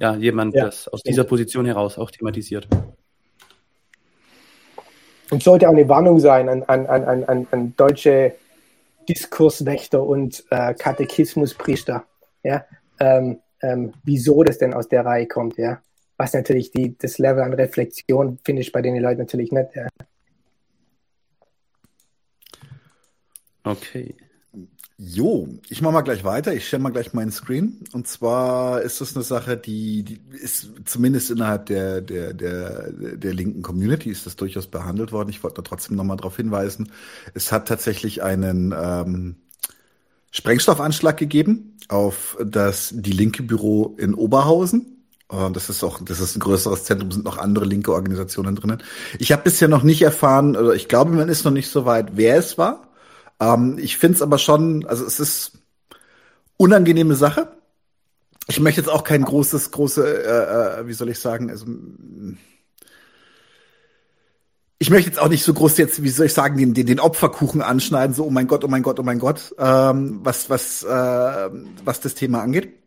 ja, 0.00 0.16
jemand 0.16 0.54
ja, 0.54 0.64
das 0.64 0.88
aus 0.88 1.02
dieser 1.02 1.24
Position 1.24 1.66
heraus 1.66 1.98
auch 1.98 2.10
thematisiert. 2.10 2.66
Und 5.32 5.42
sollte 5.42 5.66
auch 5.66 5.72
eine 5.72 5.88
Warnung 5.88 6.20
sein 6.20 6.46
an, 6.50 6.62
an, 6.64 6.86
an, 6.86 7.24
an, 7.24 7.46
an 7.50 7.74
deutsche 7.74 8.34
Diskurswächter 9.08 10.02
und 10.02 10.44
äh, 10.50 10.74
Katechismuspriester, 10.74 12.04
ja, 12.42 12.66
ähm, 13.00 13.40
ähm, 13.62 13.94
wieso 14.04 14.42
das 14.42 14.58
denn 14.58 14.74
aus 14.74 14.88
der 14.88 15.06
Reihe 15.06 15.26
kommt, 15.26 15.56
ja. 15.56 15.80
Was 16.18 16.34
natürlich 16.34 16.70
die, 16.70 16.98
das 16.98 17.16
Level 17.16 17.42
an 17.42 17.54
Reflexion 17.54 18.40
finde 18.44 18.60
ich 18.60 18.72
bei 18.72 18.82
den 18.82 18.94
Leuten 18.98 19.20
natürlich 19.20 19.52
nicht, 19.52 19.74
ja. 19.74 19.88
Okay. 23.64 24.14
Jo, 24.98 25.48
ich 25.68 25.82
mache 25.82 25.94
mal 25.94 26.02
gleich 26.02 26.22
weiter. 26.22 26.54
Ich 26.54 26.68
stelle 26.68 26.82
mal 26.82 26.92
gleich 26.92 27.12
meinen 27.12 27.32
Screen. 27.32 27.80
Und 27.92 28.06
zwar 28.06 28.82
ist 28.82 29.00
das 29.00 29.16
eine 29.16 29.24
Sache, 29.24 29.56
die, 29.56 30.04
die 30.04 30.20
ist 30.30 30.68
zumindest 30.84 31.30
innerhalb 31.30 31.66
der, 31.66 32.00
der, 32.00 32.34
der, 32.34 32.92
der 32.92 33.34
linken 33.34 33.62
Community 33.62 34.10
ist 34.10 34.26
das 34.26 34.36
durchaus 34.36 34.68
behandelt 34.68 35.10
worden. 35.10 35.30
Ich 35.30 35.42
wollte 35.42 35.56
da 35.56 35.62
trotzdem 35.62 35.96
nochmal 35.96 36.18
darauf 36.18 36.36
hinweisen. 36.36 36.92
Es 37.34 37.50
hat 37.50 37.66
tatsächlich 37.66 38.22
einen 38.22 38.72
ähm, 38.76 39.36
Sprengstoffanschlag 40.30 41.16
gegeben 41.16 41.78
auf 41.88 42.36
das 42.44 42.90
die 42.94 43.12
linke 43.12 43.42
Büro 43.42 43.96
in 43.98 44.14
Oberhausen. 44.14 45.04
Das 45.54 45.70
ist 45.70 45.82
auch, 45.82 46.00
das 46.04 46.20
ist 46.20 46.36
ein 46.36 46.40
größeres 46.40 46.84
Zentrum, 46.84 47.10
sind 47.10 47.24
noch 47.24 47.38
andere 47.38 47.64
linke 47.64 47.94
Organisationen 47.94 48.54
drinnen. 48.54 48.82
Ich 49.18 49.32
habe 49.32 49.42
bisher 49.42 49.66
noch 49.66 49.82
nicht 49.82 50.02
erfahren, 50.02 50.56
oder 50.56 50.74
ich 50.74 50.88
glaube, 50.88 51.10
man 51.12 51.30
ist 51.30 51.44
noch 51.44 51.52
nicht 51.52 51.70
so 51.70 51.86
weit, 51.86 52.18
wer 52.18 52.36
es 52.36 52.58
war. 52.58 52.91
Ähm, 53.42 53.78
ich 53.78 53.96
finde 53.98 54.16
es 54.16 54.22
aber 54.22 54.38
schon, 54.38 54.86
also 54.86 55.04
es 55.04 55.18
ist 55.18 55.52
unangenehme 56.56 57.16
Sache. 57.16 57.56
Ich 58.48 58.60
möchte 58.60 58.80
jetzt 58.80 58.90
auch 58.90 59.04
kein 59.04 59.22
großes, 59.22 59.70
große, 59.70 60.24
äh, 60.24 60.80
äh, 60.80 60.86
wie 60.86 60.92
soll 60.92 61.08
ich 61.08 61.18
sagen, 61.18 61.50
also 61.50 61.66
ich 64.78 64.90
möchte 64.90 65.10
jetzt 65.10 65.20
auch 65.20 65.28
nicht 65.28 65.44
so 65.44 65.54
groß 65.54 65.76
jetzt, 65.78 66.02
wie 66.02 66.08
soll 66.08 66.26
ich 66.26 66.34
sagen, 66.34 66.56
den, 66.56 66.74
den, 66.74 66.86
den 66.86 67.00
Opferkuchen 67.00 67.62
anschneiden, 67.62 68.14
so 68.14 68.24
oh 68.24 68.30
mein 68.30 68.48
Gott, 68.48 68.64
oh 68.64 68.68
mein 68.68 68.82
Gott, 68.82 68.98
oh 68.98 69.04
mein 69.04 69.18
Gott, 69.18 69.54
ähm, 69.58 70.20
was, 70.22 70.50
was, 70.50 70.82
äh, 70.82 71.50
was 71.84 72.00
das 72.00 72.14
Thema 72.14 72.42
angeht. 72.42 72.78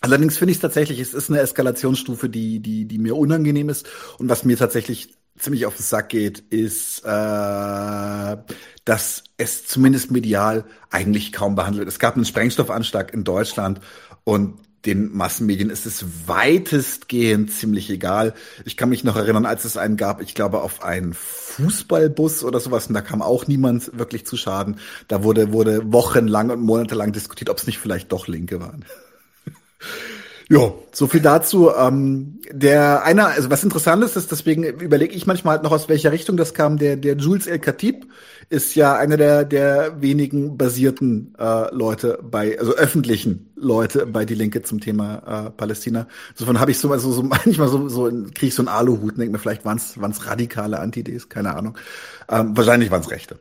Allerdings 0.00 0.38
finde 0.38 0.52
ich 0.52 0.60
tatsächlich, 0.60 1.00
es 1.00 1.14
ist 1.14 1.28
eine 1.28 1.40
Eskalationsstufe, 1.40 2.28
die, 2.28 2.60
die, 2.60 2.84
die 2.84 2.98
mir 2.98 3.16
unangenehm 3.16 3.68
ist 3.68 3.88
und 4.18 4.28
was 4.28 4.44
mir 4.44 4.56
tatsächlich 4.56 5.14
ziemlich 5.38 5.66
auf 5.66 5.76
den 5.76 5.82
Sack 5.82 6.10
geht, 6.10 6.40
ist, 6.50 7.04
äh, 7.04 8.36
dass 8.84 9.24
es 9.36 9.66
zumindest 9.66 10.10
medial 10.10 10.64
eigentlich 10.90 11.32
kaum 11.32 11.54
behandelt 11.54 11.80
wird. 11.80 11.88
Es 11.88 11.98
gab 11.98 12.16
einen 12.16 12.24
Sprengstoffanschlag 12.24 13.12
in 13.12 13.24
Deutschland 13.24 13.80
und 14.24 14.58
den 14.86 15.14
Massenmedien 15.14 15.70
ist 15.70 15.86
es 15.86 16.04
weitestgehend 16.26 17.52
ziemlich 17.52 17.90
egal. 17.90 18.34
Ich 18.64 18.76
kann 18.76 18.88
mich 18.88 19.04
noch 19.04 19.16
erinnern, 19.16 19.44
als 19.44 19.64
es 19.64 19.76
einen 19.76 19.96
gab, 19.96 20.22
ich 20.22 20.34
glaube, 20.34 20.62
auf 20.62 20.82
einen 20.82 21.14
Fußballbus 21.14 22.44
oder 22.44 22.60
sowas, 22.60 22.86
und 22.86 22.94
da 22.94 23.00
kam 23.00 23.20
auch 23.20 23.46
niemand 23.48 23.98
wirklich 23.98 24.24
zu 24.24 24.36
Schaden. 24.36 24.78
Da 25.08 25.24
wurde, 25.24 25.52
wurde 25.52 25.92
wochenlang 25.92 26.50
und 26.50 26.60
monatelang 26.60 27.12
diskutiert, 27.12 27.50
ob 27.50 27.58
es 27.58 27.66
nicht 27.66 27.78
vielleicht 27.78 28.12
doch 28.12 28.28
Linke 28.28 28.60
waren. 28.60 28.84
Ja, 30.50 30.72
so 30.92 31.06
viel 31.06 31.20
dazu. 31.20 31.70
Ähm, 31.76 32.40
der 32.50 33.04
einer, 33.04 33.26
also 33.26 33.50
was 33.50 33.62
interessant 33.62 34.02
ist, 34.02 34.16
ist, 34.16 34.32
deswegen 34.32 34.64
überlege 34.64 35.14
ich 35.14 35.26
manchmal 35.26 35.56
halt 35.56 35.62
noch, 35.62 35.72
aus 35.72 35.90
welcher 35.90 36.10
Richtung 36.10 36.38
das 36.38 36.54
kam. 36.54 36.78
Der, 36.78 36.96
der 36.96 37.16
Jules 37.16 37.46
El 37.46 37.58
Khatib 37.58 38.06
ist 38.48 38.74
ja 38.74 38.96
einer 38.96 39.18
der, 39.18 39.44
der 39.44 40.00
wenigen 40.00 40.56
basierten 40.56 41.34
äh, 41.38 41.74
Leute 41.74 42.18
bei, 42.22 42.58
also 42.58 42.72
öffentlichen 42.72 43.50
Leute 43.56 44.06
bei 44.06 44.24
Die 44.24 44.34
Linke 44.34 44.62
zum 44.62 44.80
Thema 44.80 45.48
äh, 45.48 45.50
Palästina. 45.50 46.08
Insofern 46.30 46.58
habe 46.58 46.70
ich 46.70 46.78
so, 46.78 46.90
also 46.90 47.12
so 47.12 47.22
manchmal 47.24 47.68
so, 47.68 47.86
so 47.90 48.04
kriege 48.04 48.46
ich 48.46 48.54
so 48.54 48.62
einen 48.62 48.68
Aluhut, 48.68 49.18
denke 49.18 49.32
mir, 49.32 49.38
vielleicht 49.38 49.66
waren 49.66 49.76
es 49.76 50.26
radikale 50.26 50.78
Antidees, 50.78 51.28
keine 51.28 51.54
Ahnung. 51.56 51.76
Ähm, 52.30 52.56
wahrscheinlich 52.56 52.90
waren 52.90 53.02
es 53.02 53.10
Rechte. 53.10 53.38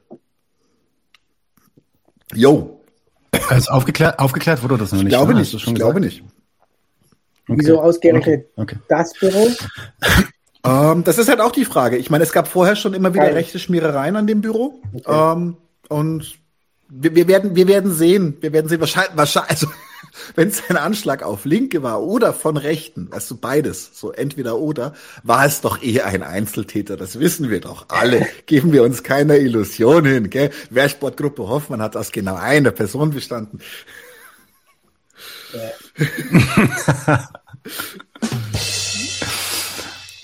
Jo. 2.33 2.81
Also 3.47 3.71
aufgeklärt, 3.71 4.19
aufgeklärt 4.19 4.61
wurde 4.61 4.77
das 4.77 4.91
noch 4.91 4.99
nicht. 4.99 5.07
Ich 5.07 5.17
glaube 5.17 5.33
ne? 5.33 5.39
nicht. 5.39 5.53
Ich 5.53 5.73
glaube 5.73 6.01
nicht. 6.01 6.23
Okay. 7.47 7.59
Wieso 7.59 7.81
ausgerechnet 7.81 8.45
okay. 8.55 8.75
Okay. 8.75 8.75
das 8.87 9.13
Büro? 9.13 9.47
Ähm, 10.67 11.03
das 11.03 11.17
ist 11.17 11.29
halt 11.29 11.39
auch 11.39 11.51
die 11.51 11.65
Frage. 11.65 11.97
Ich 11.97 12.09
meine, 12.09 12.23
es 12.23 12.33
gab 12.33 12.47
vorher 12.47 12.75
schon 12.75 12.93
immer 12.93 13.13
wieder 13.13 13.25
Nein. 13.25 13.35
rechte 13.35 13.57
Schmierereien 13.59 14.15
an 14.15 14.27
dem 14.27 14.41
Büro. 14.41 14.81
Ähm, 15.07 15.55
und 15.87 16.39
wir, 16.89 17.15
wir, 17.15 17.27
werden, 17.27 17.55
wir 17.55 17.67
werden 17.67 17.91
sehen, 17.93 18.37
wir 18.41 18.53
werden 18.53 18.67
sehen, 18.67 18.79
wahrscheinlich, 18.79 19.15
wahrscheinlich 19.15 19.51
also, 19.51 19.67
wenn 20.35 20.49
es 20.49 20.63
ein 20.69 20.77
Anschlag 20.77 21.23
auf 21.23 21.45
Linke 21.45 21.83
war 21.83 22.03
oder 22.03 22.33
von 22.33 22.57
Rechten, 22.57 23.11
weißt 23.11 23.31
du, 23.31 23.37
beides, 23.37 23.91
so 23.93 24.11
entweder 24.11 24.57
oder, 24.57 24.93
war 25.23 25.45
es 25.45 25.61
doch 25.61 25.81
eher 25.81 26.05
ein 26.05 26.23
Einzeltäter. 26.23 26.97
Das 26.97 27.19
wissen 27.19 27.49
wir 27.49 27.61
doch 27.61 27.85
alle. 27.89 28.27
Geben 28.45 28.73
wir 28.73 28.83
uns 28.83 29.03
keine 29.03 29.37
Illusion 29.37 30.05
hin, 30.05 30.29
gell? 30.29 30.49
Wehrsportgruppe 30.69 31.47
Hoffmann 31.47 31.81
hat 31.81 31.95
aus 31.95 32.11
genau 32.11 32.35
einer 32.35 32.71
Person 32.71 33.11
bestanden. 33.11 33.59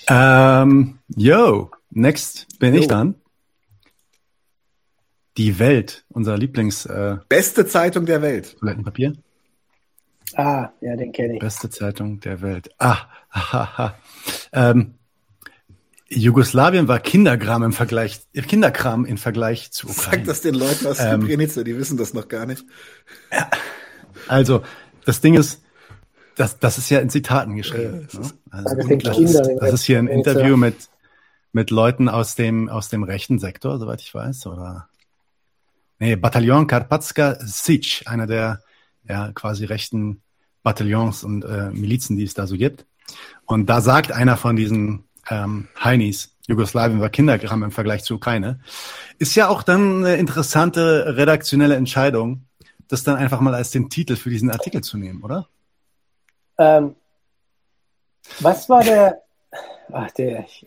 ähm, 0.08 0.98
yo, 1.16 1.70
next 1.90 2.58
bin 2.58 2.74
yo. 2.74 2.80
ich 2.80 2.88
dann. 2.88 3.14
Die 5.36 5.58
Welt, 5.58 6.04
unser 6.08 6.38
Lieblings. 6.38 6.86
Äh, 6.86 7.18
Beste 7.28 7.66
Zeitung 7.66 8.06
der 8.06 8.22
Welt. 8.22 8.56
Toilettenpapier. 8.58 9.14
Ah, 10.36 10.70
ja, 10.80 10.96
den 10.96 11.12
kenne 11.12 11.34
ich. 11.34 11.40
Beste 11.40 11.70
Zeitung 11.70 12.20
der 12.20 12.40
Welt. 12.40 12.70
Ah, 12.78 13.08
haha. 13.30 13.98
Ähm, 14.52 14.94
Jugoslawien 16.08 16.86
war 16.86 17.00
Kinderkram 17.00 17.62
im 17.64 17.72
Vergleich, 17.72 18.20
Kinderkram 18.32 19.04
im 19.04 19.16
Vergleich 19.16 19.72
zu 19.72 19.88
Ukraine. 19.88 20.18
Sag 20.18 20.24
das 20.24 20.40
den 20.42 20.54
Leuten 20.54 20.86
aus 20.86 21.00
ähm, 21.00 21.22
Srebrenica, 21.22 21.64
die 21.64 21.76
wissen 21.76 21.96
das 21.96 22.14
noch 22.14 22.28
gar 22.28 22.46
nicht. 22.46 22.64
Ja, 23.32 23.50
also, 24.28 24.62
das 25.04 25.20
Ding 25.20 25.34
ist, 25.34 25.62
das, 26.36 26.58
das 26.58 26.78
ist 26.78 26.90
ja 26.90 27.00
in 27.00 27.10
Zitaten 27.10 27.56
geschrieben. 27.56 28.08
Ja, 28.12 28.20
ne? 28.20 28.30
also 28.50 28.76
das, 28.76 29.18
ist, 29.18 29.42
das 29.60 29.72
ist 29.72 29.84
hier 29.84 29.98
ein 29.98 30.08
Interview 30.08 30.56
mit, 30.56 30.88
mit 31.52 31.70
Leuten 31.70 32.08
aus 32.08 32.34
dem, 32.34 32.68
aus 32.68 32.88
dem 32.88 33.04
rechten 33.04 33.38
Sektor, 33.38 33.78
soweit 33.78 34.00
ich 34.00 34.12
weiß, 34.12 34.46
oder? 34.46 34.88
Nee, 36.00 36.16
Bataillon 36.16 36.66
Karpatska 36.66 37.36
Sich, 37.40 38.08
einer 38.08 38.26
der 38.26 38.62
ja, 39.08 39.30
quasi 39.32 39.64
rechten 39.64 40.22
Bataillons 40.62 41.24
und 41.24 41.44
äh, 41.44 41.70
Milizen, 41.70 42.16
die 42.16 42.24
es 42.24 42.34
da 42.34 42.46
so 42.46 42.56
gibt. 42.56 42.84
Und 43.44 43.66
da 43.66 43.80
sagt 43.80 44.10
einer 44.10 44.36
von 44.36 44.56
diesen 44.56 45.04
ähm, 45.30 45.68
Heinis, 45.82 46.36
Jugoslawien 46.46 47.00
war 47.00 47.10
Kindergramm 47.10 47.62
im 47.62 47.70
Vergleich 47.70 48.02
zu 48.04 48.16
Ukraine, 48.16 48.60
ist 49.18 49.34
ja 49.34 49.48
auch 49.48 49.62
dann 49.62 50.04
eine 50.04 50.16
interessante 50.16 51.16
redaktionelle 51.16 51.76
Entscheidung, 51.76 52.46
das 52.88 53.04
dann 53.04 53.16
einfach 53.16 53.40
mal 53.40 53.54
als 53.54 53.70
den 53.70 53.90
Titel 53.90 54.16
für 54.16 54.30
diesen 54.30 54.50
Artikel 54.50 54.82
zu 54.82 54.96
nehmen, 54.96 55.22
oder? 55.22 55.48
Ähm, 56.58 56.94
was 58.40 58.68
war 58.68 58.82
der? 58.82 59.22
Ach, 59.92 60.10
der. 60.12 60.44
Ich, 60.44 60.66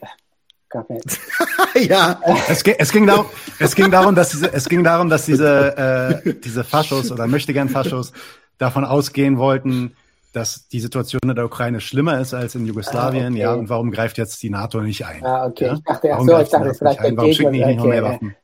ja. 1.87 2.19
Es, 2.49 2.61
es, 2.63 2.91
ging 2.91 3.07
darum, 3.07 3.25
es 3.59 3.75
ging 3.75 3.89
darum, 3.89 4.15
dass 4.15 4.29
diese, 4.29 4.53
es 4.53 4.67
ging 4.67 4.83
darum, 4.83 5.09
dass 5.09 5.25
diese, 5.25 6.21
äh, 6.25 6.33
diese 6.33 6.63
Faschos 6.63 7.11
oder 7.11 7.25
möchte 7.27 7.53
gern 7.53 7.69
Faschos 7.69 8.11
davon 8.57 8.83
ausgehen 8.83 9.37
wollten, 9.37 9.95
dass 10.33 10.67
die 10.67 10.79
Situation 10.79 11.21
in 11.23 11.35
der 11.35 11.45
Ukraine 11.45 11.79
schlimmer 11.79 12.19
ist 12.19 12.33
als 12.33 12.55
in 12.55 12.65
Jugoslawien. 12.65 13.25
Ah, 13.25 13.29
okay. 13.29 13.39
Ja, 13.39 13.53
und 13.53 13.69
warum 13.69 13.91
greift 13.91 14.17
jetzt 14.17 14.43
die 14.43 14.49
NATO 14.49 14.81
nicht 14.81 15.05
ein? 15.05 15.25
Ah, 15.25 15.45
okay. 15.45 15.67
Ja? 15.67 15.73
Ich 15.75 15.83
dachte, 15.83 16.09
warum 16.09 16.27
so, 16.27 16.39
ich 16.39 16.49
dachte, 16.49 16.73
vielleicht 16.73 16.99
ein? 16.99 17.17
Warum 17.17 17.33
schicken 17.33 17.53
die 17.53 17.65
nicht 17.65 17.77
noch 17.77 17.85
mehr 17.85 18.03
Waffen? 18.03 18.35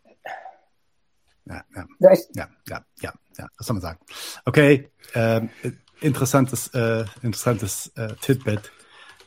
Ja, 1.45 1.63
ja, 1.75 1.85
ja, 1.99 2.47
ja, 2.67 2.85
ja, 3.01 3.13
ja, 3.37 3.47
was 3.57 3.67
soll 3.67 3.73
man 3.73 3.81
sagen? 3.81 3.99
Okay, 4.45 4.89
äh, 5.13 5.41
interessantes, 6.01 6.67
äh, 6.73 7.05
interessantes 7.21 7.91
äh, 7.95 8.13
Titbit. 8.21 8.71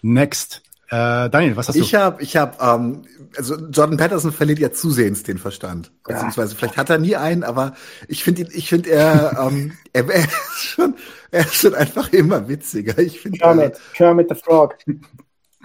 Next. 0.02 0.62
Äh, 0.88 1.28
Daniel, 1.30 1.56
was 1.56 1.68
hast 1.68 1.76
du? 1.76 1.80
Ich 1.80 1.94
habe, 1.96 2.22
ich 2.22 2.36
habe, 2.36 2.56
ähm, 2.60 3.02
also 3.36 3.56
Jordan 3.56 3.96
Patterson 3.96 4.30
verliert 4.30 4.60
ja 4.60 4.70
zusehends 4.70 5.24
den 5.24 5.38
Verstand. 5.38 5.90
Ja. 6.06 6.14
Beziehungsweise 6.14 6.54
vielleicht 6.54 6.76
hat 6.76 6.90
er 6.90 6.98
nie 6.98 7.16
einen, 7.16 7.42
aber 7.42 7.74
ich 8.06 8.22
finde 8.22 8.42
ihn, 8.42 8.48
ich 8.52 8.68
finde 8.68 8.90
er, 8.90 9.36
ähm, 9.50 9.72
er, 9.92 10.08
er, 10.08 10.24
ist 10.24 10.60
schon, 10.60 10.94
er 11.32 11.40
ist 11.40 11.54
schon 11.54 11.74
einfach 11.74 12.12
immer 12.12 12.48
witziger. 12.48 12.96
Ich 12.98 13.20
finde 13.20 13.38
Kermit, 13.38 13.80
Kermit 13.94 14.28
the 14.28 14.36
Frog. 14.36 14.76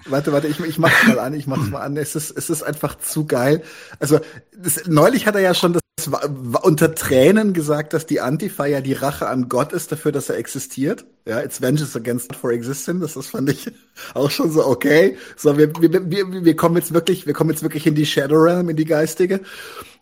Warte, 0.06 0.32
warte, 0.32 0.48
ich, 0.48 0.60
ich 0.60 0.80
mach's 0.80 1.06
mal 1.08 1.20
an, 1.20 1.36
ich 1.36 1.46
mach's 1.46 1.70
mal 1.70 1.82
an. 1.82 1.96
Es 1.98 2.16
ist, 2.16 2.36
es 2.36 2.50
ist 2.50 2.64
einfach 2.64 2.98
zu 2.98 3.28
geil. 3.28 3.62
Also 4.00 4.20
das, 4.58 4.88
neulich 4.88 5.28
hat 5.28 5.36
er 5.36 5.42
ja 5.42 5.54
schon 5.54 5.74
das 5.74 5.81
unter 6.08 6.96
Tränen 6.96 7.54
gesagt, 7.54 7.94
dass 7.94 8.06
die 8.06 8.22
Antifa 8.22 8.66
ja 8.66 8.82
die 8.82 8.94
Rache 8.94 9.28
an 9.28 9.50
Gott 9.50 9.74
ist 9.74 9.92
dafür, 9.92 10.12
dass 10.12 10.30
er 10.30 10.38
existiert. 10.38 11.06
Ja, 11.28 11.40
it's 11.42 11.62
vengeance 11.62 11.96
against 11.96 12.36
for 12.36 12.52
existing. 12.52 13.00
Das 13.00 13.16
ist, 13.16 13.28
fand 13.28 13.50
ich 13.50 13.72
auch 14.14 14.30
schon 14.30 14.52
so, 14.52 14.66
okay. 14.66 15.18
So, 15.38 15.58
wir, 15.58 15.72
wir, 15.80 16.10
wir, 16.10 16.46
wir 16.46 16.56
kommen 16.56 16.78
jetzt 16.78 16.94
wirklich, 16.94 17.28
wir 17.28 17.34
kommen 17.34 17.50
jetzt 17.50 17.64
wirklich 17.64 17.86
in 17.86 17.96
die 17.96 18.06
Shadow 18.06 18.38
Realm, 18.38 18.70
in 18.70 18.76
die 18.76 18.86
geistige. 18.86 19.42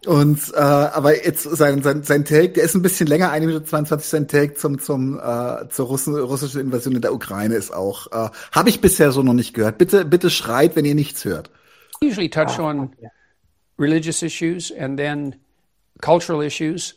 Und, 0.06 0.40
äh, 0.54 0.60
aber 0.60 1.26
jetzt 1.26 1.44
sein, 1.44 1.84
sein, 1.84 2.04
sein 2.04 2.24
Take, 2.24 2.54
der 2.54 2.64
ist 2.64 2.74
ein 2.74 2.82
bisschen 2.82 3.08
länger, 3.08 3.32
eine 3.32 3.48
Minute 3.48 3.66
22, 3.66 4.10
sein 4.10 4.28
Take 4.28 4.54
zum, 4.54 4.80
zum, 4.80 5.20
äh, 5.20 5.68
zur 5.70 5.88
Russen, 5.88 6.16
russischen 6.16 6.62
Invasion 6.62 6.96
in 6.96 7.02
der 7.02 7.14
Ukraine 7.14 7.56
ist 7.56 7.74
auch, 7.74 8.08
äh, 8.12 8.30
habe 8.52 8.70
ich 8.70 8.80
bisher 8.80 9.12
so 9.12 9.24
noch 9.24 9.34
nicht 9.34 9.54
gehört. 9.54 9.78
Bitte, 9.78 10.06
bitte 10.06 10.30
schreit, 10.30 10.76
wenn 10.76 10.86
ihr 10.86 10.96
nichts 10.96 11.26
hört. 11.26 11.52
Usually 12.02 12.30
touch 12.30 12.60
on 12.60 12.96
religious 13.78 14.22
issues 14.22 14.72
and 14.72 14.98
then 14.98 15.36
cultural 16.02 16.42
issues 16.42 16.94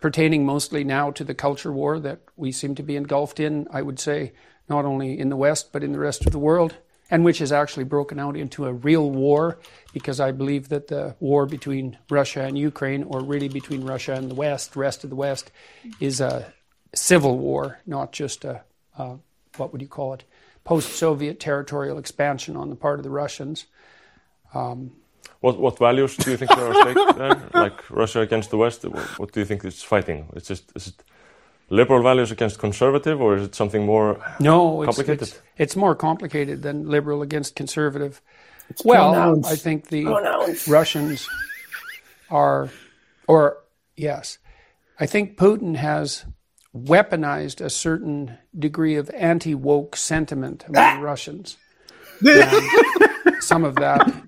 pertaining 0.00 0.44
mostly 0.44 0.84
now 0.84 1.10
to 1.12 1.24
the 1.24 1.34
culture 1.34 1.72
war 1.72 2.00
that 2.00 2.20
we 2.36 2.50
seem 2.50 2.74
to 2.74 2.82
be 2.82 2.96
engulfed 2.96 3.38
in, 3.38 3.66
I 3.70 3.82
would 3.82 4.00
say, 4.00 4.32
not 4.68 4.84
only 4.84 5.18
in 5.18 5.28
the 5.28 5.36
West, 5.36 5.72
but 5.72 5.84
in 5.84 5.92
the 5.92 5.98
rest 5.98 6.26
of 6.26 6.32
the 6.32 6.38
world, 6.38 6.76
and 7.10 7.24
which 7.24 7.38
has 7.38 7.52
actually 7.52 7.84
broken 7.84 8.18
out 8.18 8.36
into 8.36 8.64
a 8.64 8.72
real 8.72 9.10
war, 9.10 9.58
because 9.92 10.18
I 10.18 10.32
believe 10.32 10.70
that 10.70 10.88
the 10.88 11.14
war 11.20 11.46
between 11.46 11.98
Russia 12.10 12.42
and 12.42 12.58
Ukraine, 12.58 13.04
or 13.04 13.20
really 13.20 13.48
between 13.48 13.84
Russia 13.84 14.14
and 14.14 14.30
the 14.30 14.34
West, 14.34 14.76
rest 14.76 15.04
of 15.04 15.10
the 15.10 15.16
West, 15.16 15.52
is 16.00 16.20
a 16.20 16.52
civil 16.94 17.38
war, 17.38 17.78
not 17.86 18.12
just 18.12 18.44
a, 18.44 18.62
a 18.98 19.18
what 19.56 19.72
would 19.72 19.82
you 19.82 19.88
call 19.88 20.14
it, 20.14 20.24
post 20.64 20.94
Soviet 20.94 21.38
territorial 21.38 21.98
expansion 21.98 22.56
on 22.56 22.70
the 22.70 22.76
part 22.76 22.98
of 22.98 23.04
the 23.04 23.10
Russians. 23.10 23.66
Um, 24.54 24.92
what 25.40 25.58
what 25.58 25.78
values 25.78 26.16
do 26.16 26.30
you 26.30 26.36
think 26.36 26.50
there 26.54 26.66
are 26.66 26.72
at 26.72 26.82
stake 26.82 27.16
there? 27.52 27.62
Like 27.62 27.90
Russia 27.90 28.20
against 28.20 28.50
the 28.50 28.56
West, 28.56 28.84
what 29.18 29.32
do 29.32 29.40
you 29.40 29.46
think 29.46 29.64
it's 29.64 29.82
fighting? 29.82 30.28
It's 30.34 30.48
just 30.48 30.72
is 30.74 30.88
it 30.88 31.04
liberal 31.68 32.02
values 32.02 32.30
against 32.30 32.58
conservative, 32.58 33.20
or 33.20 33.36
is 33.36 33.44
it 33.44 33.54
something 33.54 33.84
more 33.84 34.20
no, 34.38 34.82
it's, 34.82 34.86
complicated? 34.86 35.22
It's, 35.28 35.42
it's 35.56 35.76
more 35.76 35.94
complicated 35.94 36.62
than 36.62 36.88
liberal 36.88 37.22
against 37.22 37.56
conservative. 37.56 38.20
It's 38.68 38.84
well, 38.84 39.12
pronouns. 39.12 39.46
I 39.46 39.56
think 39.56 39.88
the 39.88 40.04
Pronouns. 40.04 40.68
Russians 40.68 41.28
are, 42.30 42.70
or 43.26 43.58
yes, 43.96 44.38
I 45.00 45.06
think 45.06 45.36
Putin 45.36 45.76
has 45.76 46.24
weaponized 46.74 47.60
a 47.60 47.68
certain 47.68 48.38
degree 48.58 48.96
of 48.96 49.10
anti 49.10 49.54
woke 49.54 49.96
sentiment 49.96 50.64
among 50.68 50.82
ah! 50.82 51.00
Russians. 51.00 51.56
Some 53.40 53.64
of 53.64 53.74
that 53.76 54.22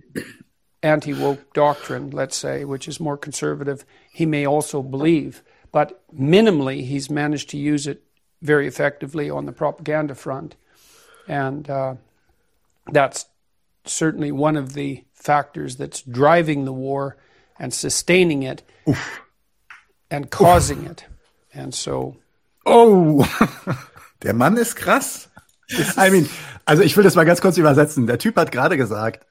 anti 0.85 1.14
woke 1.14 1.53
doctrine, 1.55 2.11
let's 2.11 2.37
say, 2.37 2.64
which 2.64 2.87
is 2.87 3.01
more 3.01 3.16
conservative, 3.16 3.85
he 4.12 4.27
may 4.27 4.47
also 4.47 4.83
believe. 4.83 5.42
But 5.73 6.05
minimally, 6.14 6.85
he's 6.87 7.11
managed 7.11 7.51
to 7.51 7.57
use 7.57 7.87
it 7.87 8.05
very 8.42 8.68
effectively 8.68 9.31
on 9.31 9.47
the 9.47 9.53
propaganda 9.53 10.14
front. 10.14 10.57
And 11.27 11.68
uh, 11.68 11.94
that's 12.92 13.27
certainly 13.87 14.31
one 14.31 14.57
of 14.57 14.75
the 14.75 15.05
factors 15.14 15.77
that's 15.77 16.03
driving 16.03 16.66
the 16.66 16.73
war 16.73 17.16
and 17.59 17.73
sustaining 17.73 18.42
it 18.42 18.62
and 20.11 20.31
causing 20.31 20.85
it. 20.85 21.07
And 21.55 21.75
so. 21.75 22.16
Oh, 22.66 23.25
der 24.23 24.35
Mann 24.35 24.57
ist 24.59 24.77
krass. 24.77 25.29
I 25.97 26.11
mean, 26.11 26.29
also 26.66 26.83
ich 26.83 26.94
will 26.97 27.05
das 27.05 27.14
mal 27.14 27.25
ganz 27.25 27.40
kurz 27.40 27.57
übersetzen. 27.57 28.07
Der 28.07 28.18
Typ 28.18 28.37
hat 28.37 28.53
gerade 28.53 28.77
gesagt, 28.77 29.25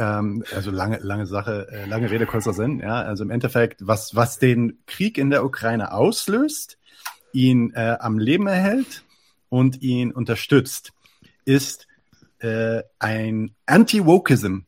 ähm, 0.00 0.44
also 0.54 0.70
lange, 0.70 0.98
lange 0.98 1.26
Sache, 1.26 1.68
äh, 1.70 1.84
lange 1.84 2.10
Rede, 2.10 2.26
kurzer 2.26 2.54
Sinn, 2.54 2.80
ja. 2.80 3.02
Also 3.02 3.22
im 3.22 3.30
Endeffekt, 3.30 3.86
was, 3.86 4.16
was 4.16 4.38
den 4.38 4.78
Krieg 4.86 5.18
in 5.18 5.30
der 5.30 5.44
Ukraine 5.44 5.92
auslöst, 5.92 6.78
ihn 7.32 7.72
äh, 7.74 7.96
am 8.00 8.18
Leben 8.18 8.46
erhält 8.46 9.04
und 9.48 9.82
ihn 9.82 10.10
unterstützt, 10.12 10.92
ist 11.44 11.86
äh, 12.38 12.82
ein 12.98 13.54
Anti-Wokism 13.66 14.60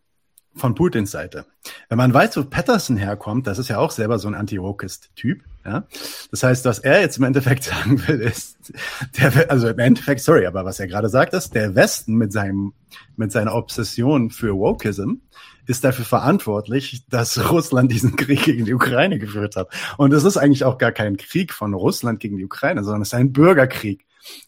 von 0.54 0.74
Putins 0.74 1.10
Seite. 1.10 1.46
Wenn 1.88 1.98
man 1.98 2.12
weiß, 2.12 2.36
wo 2.36 2.44
Patterson 2.44 2.96
herkommt, 2.96 3.46
das 3.46 3.58
ist 3.58 3.68
ja 3.68 3.78
auch 3.78 3.90
selber 3.90 4.18
so 4.18 4.28
ein 4.28 4.34
Anti-Wokist-Typ. 4.34 5.42
Ja? 5.64 5.86
Das 6.30 6.42
heißt, 6.42 6.64
was 6.64 6.78
er 6.78 7.00
jetzt 7.00 7.18
im 7.18 7.24
Endeffekt 7.24 7.64
sagen 7.64 8.06
will, 8.06 8.20
ist, 8.20 8.72
der, 9.18 9.50
also 9.50 9.68
im 9.68 9.78
Endeffekt, 9.78 10.20
sorry, 10.20 10.46
aber 10.46 10.64
was 10.64 10.80
er 10.80 10.88
gerade 10.88 11.08
sagt, 11.08 11.32
ist, 11.34 11.54
der 11.54 11.74
Westen 11.74 12.14
mit 12.14 12.32
seinem, 12.32 12.72
mit 13.16 13.32
seiner 13.32 13.54
Obsession 13.54 14.30
für 14.30 14.54
Wokism 14.54 15.20
ist 15.66 15.84
dafür 15.84 16.04
verantwortlich, 16.04 17.06
dass 17.08 17.50
Russland 17.50 17.90
diesen 17.92 18.16
Krieg 18.16 18.42
gegen 18.42 18.64
die 18.64 18.74
Ukraine 18.74 19.18
geführt 19.18 19.56
hat. 19.56 19.68
Und 19.96 20.12
es 20.12 20.24
ist 20.24 20.36
eigentlich 20.36 20.64
auch 20.64 20.78
gar 20.78 20.92
kein 20.92 21.16
Krieg 21.16 21.52
von 21.52 21.74
Russland 21.74 22.20
gegen 22.20 22.36
die 22.36 22.44
Ukraine, 22.44 22.84
sondern 22.84 23.02
es 23.02 23.08
ist 23.08 23.14
ein 23.14 23.32
Bürgerkrieg 23.32 24.04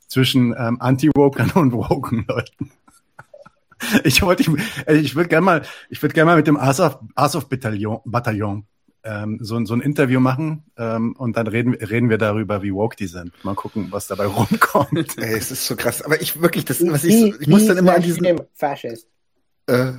zwischen 0.09 0.55
ähm, 0.57 0.81
Anti-Wokern 0.81 1.51
und 1.53 1.73
woken 1.73 2.25
Leuten. 2.29 2.71
Ich 4.05 4.23
wollte, 4.23 4.43
ich, 4.43 4.49
ich 4.89 5.15
würde 5.15 5.29
gerne 5.29 5.45
mal, 5.45 5.63
ich 5.89 6.03
würde 6.03 6.15
gerne 6.15 6.31
mal 6.31 6.37
mit 6.37 6.47
dem 6.47 6.57
Azov, 6.57 6.99
Azov 7.15 7.49
Bataillon, 7.49 8.01
Bataillon 8.05 8.67
ähm, 9.05 9.39
so, 9.41 9.63
so 9.65 9.75
ein 9.75 9.81
Interview 9.81 10.19
machen 10.19 10.65
ähm, 10.77 11.15
und 11.17 11.37
dann 11.37 11.47
reden, 11.47 11.75
reden 11.75 12.09
wir 12.09 12.19
darüber, 12.19 12.63
wie 12.63 12.73
woke 12.73 12.97
die 12.97 13.07
sind. 13.07 13.33
Mal 13.45 13.55
gucken, 13.55 13.89
was 13.91 14.07
dabei 14.07 14.27
rumkommt. 14.27 15.19
Ey, 15.19 15.35
es 15.35 15.51
ist 15.51 15.67
so 15.67 15.77
krass. 15.77 16.03
Aber 16.03 16.21
ich 16.21 16.41
wirklich, 16.41 16.65
das, 16.65 16.85
was 16.87 17.05
ich, 17.05 17.41
ich 17.41 17.47
muss 17.47 17.67
dann 17.67 17.77
immer 17.77 17.95
an 17.95 18.03
diesen, 18.03 18.41
Faschist. 18.55 19.07
äh, 19.67 19.93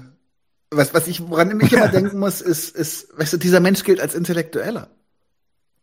was, 0.71 0.93
was 0.93 1.07
ich, 1.07 1.21
woran 1.29 1.59
ich 1.61 1.71
immer 1.71 1.87
denken 1.91 2.19
muss, 2.19 2.41
ist, 2.41 2.75
ist, 2.75 3.17
weißt 3.17 3.33
du, 3.33 3.37
dieser 3.37 3.59
Mensch 3.59 3.83
gilt 3.83 4.01
als 4.01 4.15
Intellektueller. 4.15 4.89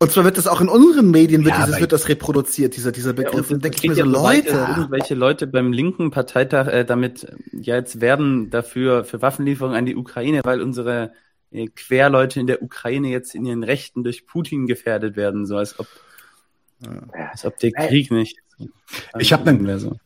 Und 0.03 0.11
zwar 0.11 0.25
wird 0.25 0.37
das 0.37 0.47
auch 0.49 0.61
in 0.61 0.69
unseren 0.69 1.11
Medien 1.11 1.45
wird, 1.45 1.55
Ja, 1.57 1.65
dieses, 1.67 1.81
wird 1.81 1.93
das 1.93 2.09
reproduziert, 2.09 2.77
dieser, 2.77 2.91
dieser 2.93 3.13
Begriff. 3.13 3.49
und 3.51 3.55
und 3.57 3.65
denke 3.65 3.77
ich 3.81 3.89
mir 3.89 3.95
so, 3.95 4.01
ja 4.01 4.07
so 4.11 4.23
weit, 4.25 4.47
dass 4.49 4.53
Leute. 4.55 4.71
irgendwelche 4.81 5.15
Leute 5.15 5.47
beim 5.47 5.73
linken 5.73 6.11
Parteitag 6.11 6.67
äh, 6.67 6.85
damit 6.85 7.25
äh, 7.25 7.35
ja 7.53 7.77
jetzt 7.77 8.01
werden 8.01 8.51
dafür 8.51 9.05
für 9.05 9.23
Waffenlieferungen 9.23 9.77
an 9.79 9.87
die 9.87 9.95
Ukraine, 9.97 10.41
weil 10.45 10.61
unsere 10.61 11.13
äh, 11.53 11.69
Querleute 11.69 12.41
in 12.41 12.47
der 12.49 12.63
Ukraine 12.63 13.09
jetzt 13.11 13.35
in 13.35 13.45
ihren 13.47 13.63
Rechten 13.63 14.03
durch 14.03 14.27
Putin 14.27 14.67
gefährdet 14.67 15.15
werden, 15.17 15.47
so 15.47 15.57
als 15.57 15.79
ob 15.79 15.87
als 17.13 17.45
ob 17.45 17.57
der 17.59 17.71
Krieg 17.71 18.11
nicht. 18.11 18.39
Ich 19.21 19.33
hab 19.33 19.45
nen- 19.45 19.65
wäre 19.67 19.79
so. 19.79 19.97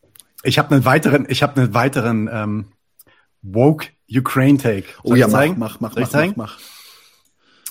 Ich 0.42 0.59
habe 0.59 0.74
einen 0.74 0.85
weiteren, 0.85 1.24
ich 1.30 1.42
habe 1.42 1.59
einen 1.61 1.72
weiteren 1.74 2.28
ähm, 2.30 2.66
woke 3.40 3.87
Ukraine 4.14 4.59
Take. 4.59 4.85
Oh 5.02 5.14
ja, 5.14 5.26
mach, 5.26 5.32
zeigen? 5.38 5.54
mach, 5.59 5.80
mach, 5.80 5.92
Soll 5.94 6.02
ich 6.02 6.09
mach, 6.09 6.12
zeigen? 6.12 6.32
mach, 6.37 6.59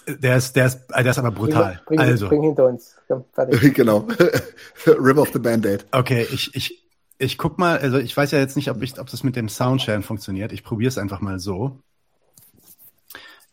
Der 0.07 0.37
ist, 0.37 0.55
der 0.55 0.67
ist, 0.67 0.87
der 0.89 1.05
ist 1.05 1.17
aber 1.17 1.31
brutal. 1.31 1.81
Bring, 1.85 1.99
Also, 1.99 2.27
bring 2.29 2.43
hinter 2.43 2.65
uns. 2.67 2.95
Komm, 3.07 3.25
genau. 3.73 4.07
Rip 4.87 5.17
off 5.17 5.31
the 5.33 5.39
Band-Aid. 5.39 5.85
okay, 5.91 6.27
ich, 6.31 6.53
ich, 6.55 6.87
ich 7.17 7.37
guck 7.37 7.57
mal, 7.57 7.77
also 7.79 7.97
ich 7.97 8.15
weiß 8.15 8.31
ja 8.31 8.39
jetzt 8.39 8.55
nicht, 8.55 8.69
ob 8.69 8.81
ich, 8.83 8.99
ob 8.99 9.09
das 9.09 9.23
mit 9.23 9.35
dem 9.35 9.49
Soundshare 9.49 10.01
funktioniert. 10.01 10.51
Ich 10.51 10.63
probiere 10.63 10.89
es 10.89 10.97
einfach 10.97 11.21
mal 11.21 11.39
so. 11.39 11.79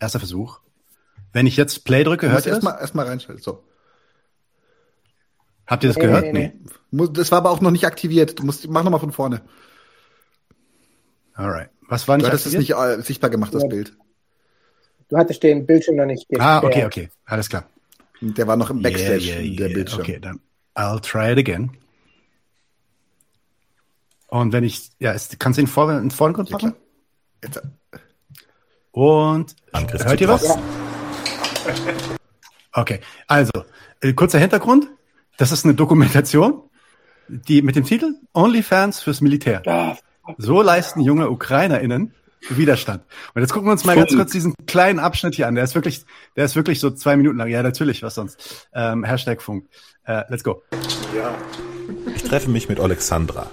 Erster 0.01 0.19
Versuch. 0.19 0.61
Wenn 1.33 1.47
ich 1.47 1.57
jetzt 1.57 1.85
Play 1.85 2.05
drücke, 2.05 2.31
hört 2.31 2.45
ihr 2.45 2.53
erstmal 2.53 2.79
erstmal 2.81 3.07
reinschalten. 3.07 3.43
So. 3.43 3.65
Habt 5.67 5.85
ihr 5.85 5.89
das 5.89 5.97
Nee, 5.97 6.03
gehört? 6.03 6.25
nee, 6.25 6.33
Nee. 6.33 6.53
nee. 6.91 7.09
Das 7.13 7.31
war 7.31 7.39
aber 7.39 7.51
auch 7.51 7.61
noch 7.61 7.71
nicht 7.71 7.87
aktiviert. 7.87 8.39
Du 8.41 8.45
musst, 8.45 8.69
mach 8.69 8.83
nochmal 8.83 9.01
von 9.01 9.13
vorne. 9.13 9.41
Alright. 11.35 11.71
Was 11.89 12.09
war 12.09 12.17
nicht 12.17 12.27
Du 12.27 12.29
hattest 12.31 12.47
es 12.47 12.55
nicht 12.55 12.73
äh, 12.75 13.01
sichtbar 13.01 13.31
gemacht, 13.31 13.55
das 13.55 13.63
Ja. 13.63 13.69
Bild. 13.69 13.97
Du 15.13 15.19
hattest 15.19 15.43
den 15.43 15.67
Bildschirm 15.67 15.97
noch 15.97 16.07
nicht 16.07 16.27
Ah, 16.39 16.63
okay, 16.65 16.87
okay. 16.87 17.11
Alles 17.27 17.51
klar. 17.51 17.65
Der 18.23 18.47
war 18.47 18.57
noch 18.57 18.71
im 18.71 18.81
Backstage, 18.81 19.19
Yeah, 19.19 19.41
yeah, 19.41 19.57
der 19.57 19.67
yeah. 19.67 19.75
Bildschirm. 19.75 20.01
Okay, 20.01 20.19
dann 20.19 20.41
I'll 20.75 21.01
try 21.03 21.33
it 21.33 21.39
again. 21.39 21.71
Und 24.29 24.55
wenn 24.55 24.65
ich, 24.65 24.89
ja, 25.01 25.13
ist, 25.13 25.39
kannst 25.39 25.59
du 25.59 25.61
ihn 25.61 25.67
vor, 25.67 25.93
in 25.93 25.99
den 26.01 26.11
Vordergrund 26.11 26.49
Ja. 26.49 26.73
Jetzt, 27.43 27.59
äh, 27.59 27.61
Und 28.93 29.55
Angriff 29.73 30.03
hört 30.03 30.19
ihr 30.19 30.29
was? 30.29 30.45
Drosten. 30.45 30.63
Okay, 32.75 33.01
also 33.27 33.53
äh, 34.01 34.15
kurzer 34.15 34.39
Hintergrund. 34.39 34.89
Das 35.37 35.53
ist 35.53 35.67
eine 35.67 35.75
Dokumentation, 35.75 36.63
die 37.29 37.61
mit 37.61 37.77
dem 37.77 37.85
Titel 37.85 38.15
OnlyFans 38.33 39.03
fürs 39.03 39.21
Militär. 39.21 39.61
Ah, 39.67 39.99
So 40.39 40.63
leisten 40.63 41.03
junge 41.03 41.29
UkrainerInnen 41.29 42.15
Widerstand. 42.49 43.03
Und 43.35 43.43
jetzt 43.43 43.53
gucken 43.53 43.69
wir 43.69 43.73
uns 43.73 43.85
mal 43.85 43.97
ganz 43.97 44.15
kurz 44.15 44.33
diesen 44.33 44.55
kleinen 44.67 44.99
Abschnitt 44.99 45.35
hier 45.35 45.47
an. 45.47 45.55
Der 45.55 45.65
ist 45.65 45.75
wirklich, 45.75 46.05
der 46.37 46.45
ist 46.45 46.57
wirklich 46.57 46.81
so 46.81 46.91
zwei 46.91 47.17
Minuten 47.17 47.39
lang. 47.39 47.49
Ja, 47.49 47.63
natürlich, 47.63 48.03
was 48.03 48.15
sonst. 48.15 48.69
Ähm, 48.75 49.05
Hashtag 49.05 49.43
Funk. 49.43 49.67
Äh, 50.05 50.23
let's 50.29 50.45
go. 50.45 50.63
Ich 52.15 52.23
treffe 52.23 52.51
mich 52.51 52.69
mit 52.69 52.81
Alexandra. 52.81 53.51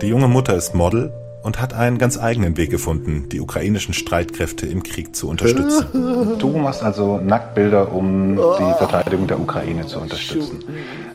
Die 0.00 0.06
junge 0.06 0.28
Mutter 0.28 0.56
ist 0.56 0.74
Model 0.74 1.12
und 1.42 1.60
hat 1.60 1.74
einen 1.74 1.98
ganz 1.98 2.18
eigenen 2.18 2.56
Weg 2.56 2.70
gefunden, 2.70 3.28
die 3.28 3.40
ukrainischen 3.40 3.94
Streitkräfte 3.94 4.66
im 4.66 4.82
Krieg 4.82 5.14
zu 5.14 5.28
unterstützen. 5.28 5.86
Du 6.38 6.48
machst 6.56 6.82
also 6.82 7.18
Nacktbilder, 7.18 7.92
um 7.92 8.36
die 8.36 8.74
Verteidigung 8.78 9.26
der 9.26 9.38
Ukraine 9.38 9.86
zu 9.86 10.00
unterstützen. 10.00 10.64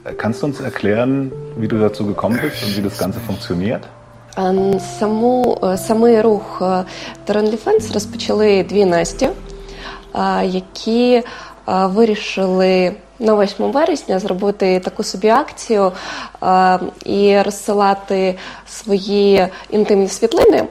Äh, 0.03 0.13
Kannst 0.13 0.41
du 0.41 0.47
uns 0.47 0.59
erklären, 0.59 1.31
wie 1.57 1.67
du 1.67 1.79
dazu 1.79 2.05
gekommen 2.05 2.39
bist 2.41 2.63
und 2.63 2.77
wie 2.77 2.81
das 2.81 2.97
Ganze 2.97 3.19
funktioniert? 3.19 3.89
Е, 4.37 4.79
Саму, 4.99 5.57
е, 5.63 5.77
самий 5.77 6.21
рух 6.21 6.61
е, 6.61 6.65
Terran 7.27 7.51
Defense 7.51 7.93
розпочали 7.93 8.63
дві 8.63 8.85
Насті, 8.85 9.29
які 10.43 11.23
вирішили 11.67 12.95
на 13.19 13.35
8 13.35 13.71
вересня 13.71 14.19
зробити 14.19 14.79
таку 14.79 15.03
собі 15.03 15.27
акцію 15.27 15.91
і 17.05 17.41
розсилати 17.41 18.35
свої 18.67 19.47
інтимні 19.69 20.07
світлини, 20.07 20.63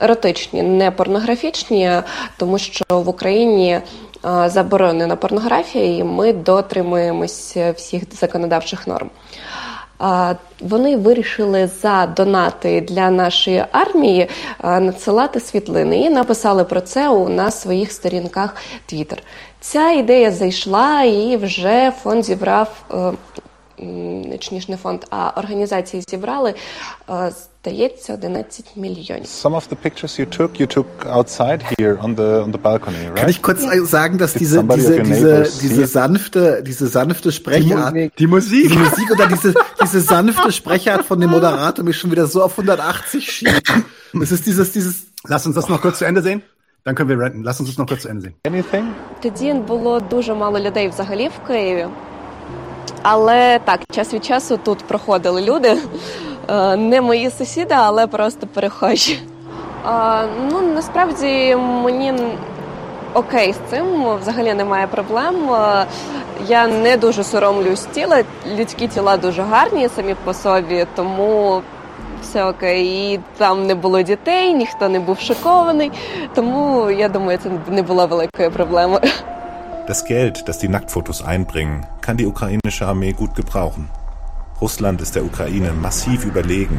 еротичні, 0.00 0.62
не 0.62 0.90
порнографічні, 0.90 1.90
тому 2.36 2.58
що 2.58 2.84
в 2.88 3.08
Україні 3.08 3.80
заборонена 4.46 5.16
порнографія, 5.16 5.96
і 5.96 6.04
ми 6.04 6.32
дотримуємось 6.32 7.56
всіх 7.76 8.02
законодавчих 8.20 8.86
норм. 8.86 9.10
Вони 10.60 10.96
вирішили 10.96 11.70
за 11.82 12.06
донати 12.06 12.80
для 12.80 13.10
нашої 13.10 13.64
армії 13.72 14.28
надсилати 14.64 15.40
світлини 15.40 16.00
і 16.00 16.10
написали 16.10 16.64
про 16.64 16.80
це 16.80 17.08
у 17.08 17.28
на 17.28 17.50
своїх 17.50 17.92
сторінках 17.92 18.56
Twitter. 18.92 19.18
Ця 19.60 19.90
ідея 19.90 20.30
зайшла, 20.30 21.02
і 21.02 21.36
вже 21.36 21.92
фонд 22.02 22.24
зібрав. 22.24 22.68
е, 22.90 23.12
Точніше, 24.30 24.70
не 24.70 24.76
фонд, 24.76 25.04
а 25.10 25.30
організації 25.36 26.04
зібрали, 26.08 26.54
е, 27.10 27.32
здається, 27.61 28.13
11 28.13 28.65
мільйонів. 28.75 29.25
Some 29.25 29.55
of 29.55 29.63
the 29.69 29.75
pictures 29.85 30.19
you 30.19 30.25
took, 30.39 30.51
you 30.61 30.67
took 30.77 30.87
outside 31.17 31.61
here 31.79 31.97
on 32.05 32.15
the 32.15 32.29
on 32.45 32.51
the 32.51 32.57
balcony, 32.57 32.97
right? 33.07 33.15
Kann 33.19 33.29
ich 33.29 33.41
kurz 33.41 33.61
sagen, 33.91 34.17
dass 34.17 34.31
Did 34.33 34.41
diese, 34.41 34.55
somebody 34.55 34.81
of 34.81 34.87
diese, 34.87 34.97
your 34.97 35.03
diese, 35.03 35.27
neighbors 35.27 35.59
see 35.59 35.67
diese 35.67 35.83
it? 35.83 35.89
sanfte, 35.89 36.63
diese 36.69 36.87
sanfte 36.87 37.31
Sprechart, 37.31 37.93
Die 38.19 38.27
Musik. 38.27 38.69
die 38.73 38.77
Musik 38.85 39.07
oder 39.15 39.27
diese, 39.27 39.49
diese 39.83 39.99
sanfte 40.01 40.51
Sprechart 40.59 41.03
von 41.09 41.17
dem 41.21 41.29
Moderator 41.37 41.83
mich 41.85 41.97
schon 41.97 42.11
wieder 42.11 42.27
so 42.27 42.39
auf 42.45 42.51
180 42.59 43.31
schiebt. 43.35 43.67
Es 44.23 44.31
ist 44.31 44.45
dieses, 44.49 44.67
dieses, 44.77 44.95
Lass 45.33 45.45
uns 45.47 45.55
das 45.55 45.67
noch 45.69 45.81
kurz 45.81 45.97
zu 45.99 46.05
Ende 46.05 46.21
sehen. 46.21 46.41
Dann 46.85 46.95
können 46.95 47.09
wir 47.09 47.19
renten. 47.19 47.43
Lass 47.43 47.59
uns 47.59 47.67
das 47.69 47.77
noch 47.77 47.87
kurz 47.91 48.01
zu 48.03 48.07
Ende 48.13 48.21
sehen. 48.25 48.35
Anything? 48.47 48.85
Тоді 49.21 49.53
було 49.53 49.99
дуже 49.99 50.33
мало 50.33 50.59
людей 50.59 50.87
взагалі 50.89 51.27
в 51.35 51.47
Києві. 51.47 51.85
Але 53.01 53.59
так, 53.65 53.79
час 53.91 54.13
від 54.13 54.25
часу 54.25 54.57
тут 54.63 54.77
проходили 54.87 55.41
люди. 55.41 55.77
Е, 56.50 56.76
Не 56.76 57.00
мої 57.00 57.30
сусіди, 57.30 57.74
але 57.78 58.06
просто 58.06 58.46
перехожі. 58.46 59.18
Ну, 60.50 60.60
насправді 60.74 61.56
мені 61.56 62.14
окей 63.14 63.52
з 63.52 63.70
цим, 63.70 63.86
взагалі 64.20 64.54
немає 64.54 64.86
проблем. 64.86 65.50
Е, 65.54 65.86
Я 66.48 66.66
не 66.66 66.96
дуже 66.96 67.24
соромлюсь 67.24 67.84
тіла. 67.84 68.22
Людські 68.58 68.88
тіла 68.88 69.16
дуже 69.16 69.42
гарні 69.42 69.88
самі 69.96 70.14
по 70.24 70.34
собі, 70.34 70.86
тому 70.96 71.62
все 72.22 72.44
окей. 72.44 72.86
І 73.12 73.20
там 73.38 73.66
не 73.66 73.74
було 73.74 74.02
дітей, 74.02 74.54
ніхто 74.54 74.88
не 74.88 75.00
був 75.00 75.18
шокований. 75.20 75.92
Тому 76.34 76.90
я 76.90 77.08
думаю, 77.08 77.38
це 77.42 77.50
не 77.68 77.82
була 77.82 78.04
великою 78.06 78.50
проблемою. 78.50 79.00
Das 79.88 80.00
Geld, 80.10 80.36
das 80.48 80.58
die 80.62 80.68
Nacktfotos 80.68 81.18
einbringen, 81.32 81.84
kann 82.06 82.16
die 82.16 82.26
ukrainische 82.34 82.86
Armee 82.86 83.12
gut 83.12 83.32
gebrauchen. 83.40 83.84
Russland 84.62 85.02
ist 85.02 85.16
der 85.16 85.24
Ukraine 85.24 85.72
massiv 85.72 86.24
überlegen. 86.24 86.78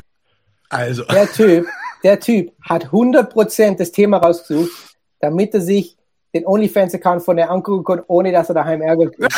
Also, 0.70 1.04
Der 1.04 1.28
Typ, 1.34 1.68
der 2.02 2.18
Typ 2.18 2.54
hat 2.62 2.86
100% 2.86 3.78
das 3.78 3.92
Thema 3.92 4.20
rausgesucht, 4.20 4.72
damit 5.20 5.54
er 5.54 5.60
sich 5.60 5.98
den 6.34 6.48
OnlyFans-Account 6.48 7.22
von 7.24 7.36
der 7.36 7.52
angucken 7.52 7.84
kann, 7.84 8.02
ohne 8.08 8.32
dass 8.32 8.48
er 8.48 8.56
daheim 8.56 8.82
Ärger 8.82 9.10
kriegt. 9.12 9.34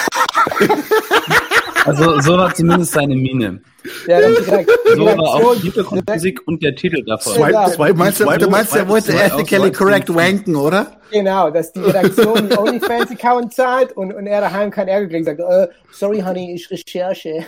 Also 1.85 2.19
so 2.21 2.37
war 2.37 2.53
zumindest 2.53 2.93
seine 2.93 3.15
Miene. 3.15 3.61
Ja, 4.07 4.19
das 4.19 4.39
ist 4.39 4.47
direkt, 4.47 4.71
So 4.95 5.05
war 5.05 5.19
auch 5.19 5.53
die 5.53 5.61
direkt 5.61 5.75
Hintergrundmusik 5.75 6.47
und 6.47 6.63
der 6.63 6.75
Titel 6.75 7.03
davon. 7.03 7.33
Swipe, 7.33 7.51
Ja, 7.51 7.69
swipe, 7.69 7.93
du 7.93 7.99
meinst, 7.99 8.17
swipe, 8.17 8.37
du 8.39 8.49
meinst, 8.49 8.75
er 8.75 8.87
wollte 8.87 9.13
ethically 9.13 9.67
swipe, 9.67 9.77
correct 9.77 10.15
wanken, 10.15 10.55
oder? 10.55 10.99
Genau, 11.11 11.51
dass 11.51 11.71
die 11.73 11.81
Redaktion 11.81 12.49
den 12.49 12.57
OnlyFans-Account 12.57 13.53
zahlt 13.53 13.91
und, 13.93 14.13
und 14.13 14.25
er 14.25 14.41
daheim 14.41 14.71
keinen 14.71 14.87
Ärger 14.87 15.07
kriegt. 15.09 15.25
Sagt, 15.25 15.39
äh, 15.39 15.67
sorry, 15.91 16.21
Honey, 16.21 16.55
ich 16.55 16.69
Recherche. 16.71 17.45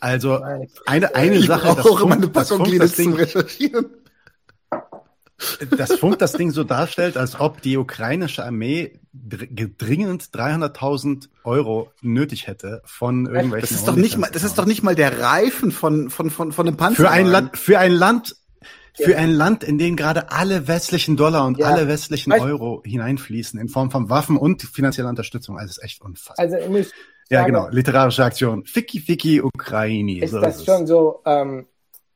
Also, 0.00 0.40
eine, 0.86 1.14
eine 1.14 1.36
Ich 1.36 1.46
Sache, 1.46 1.68
das 1.76 1.76
brauche 1.86 2.06
meine 2.08 2.22
Funk, 2.22 2.32
das, 2.34 2.48
Packung 2.48 2.64
Kleenex 2.66 2.96
zum 2.96 3.04
Ding, 3.04 3.14
Recherchieren. 3.14 3.86
das 5.76 5.92
Funk 5.94 6.18
das 6.18 6.32
Ding 6.32 6.50
so 6.50 6.64
darstellt, 6.64 7.16
als 7.16 7.38
ob 7.38 7.62
die 7.62 7.76
ukrainische 7.76 8.44
Armee 8.44 8.98
dr 9.12 9.68
dringend 9.78 10.24
300.000 10.34 11.28
Euro 11.44 11.92
nötig 12.00 12.46
hätte 12.46 12.82
von 12.84 13.26
irgendwelchen 13.26 13.60
Das 13.60 13.70
ist 13.72 13.86
doch 13.86 13.96
nicht 13.96 14.16
mal, 14.18 14.30
das 14.32 14.42
ist 14.42 14.58
doch 14.58 14.64
nicht 14.66 14.82
mal 14.82 14.94
der 14.94 15.20
Reifen 15.20 15.70
von, 15.70 16.10
von, 16.10 16.30
von, 16.30 16.52
von 16.52 16.66
einem 16.66 16.76
Panzer. 16.76 17.02
für 17.04 17.10
ein 17.10 17.26
Land, 17.26 17.56
für 17.56 17.78
ein 17.78 17.92
Land, 17.92 18.36
für 18.94 19.16
ein 19.16 19.30
Land, 19.30 19.64
in 19.64 19.78
dem 19.78 19.96
gerade 19.96 20.30
alle 20.32 20.66
westlichen 20.68 21.16
Dollar 21.16 21.46
und 21.46 21.58
Ja. 21.58 21.66
alle 21.68 21.88
westlichen 21.88 22.32
Euro 22.32 22.82
hineinfließen 22.84 23.58
in 23.60 23.68
Form 23.68 23.90
von 23.90 24.10
Waffen 24.10 24.36
und 24.36 24.62
finanzieller 24.62 25.08
Unterstützung. 25.08 25.58
Also, 25.58 25.70
es 25.70 25.76
ist 25.78 25.84
echt 25.84 26.00
unfassbar. 26.02 26.38
Also, 26.44 26.56
ich 26.56 26.68
muss 26.68 26.90
ja, 27.30 27.40
sagen, 27.40 27.52
genau. 27.52 27.68
Literarische 27.70 28.24
Aktion. 28.24 28.64
Ficky 28.64 29.00
Ficky 29.00 29.40
Ukraini. 29.42 30.18
ist 30.20 30.30
So 30.30 30.40
das 30.40 30.56
ist 30.56 30.66
schon 30.66 30.82
es. 30.82 30.88
so, 30.88 31.20
ähm, 31.24 31.66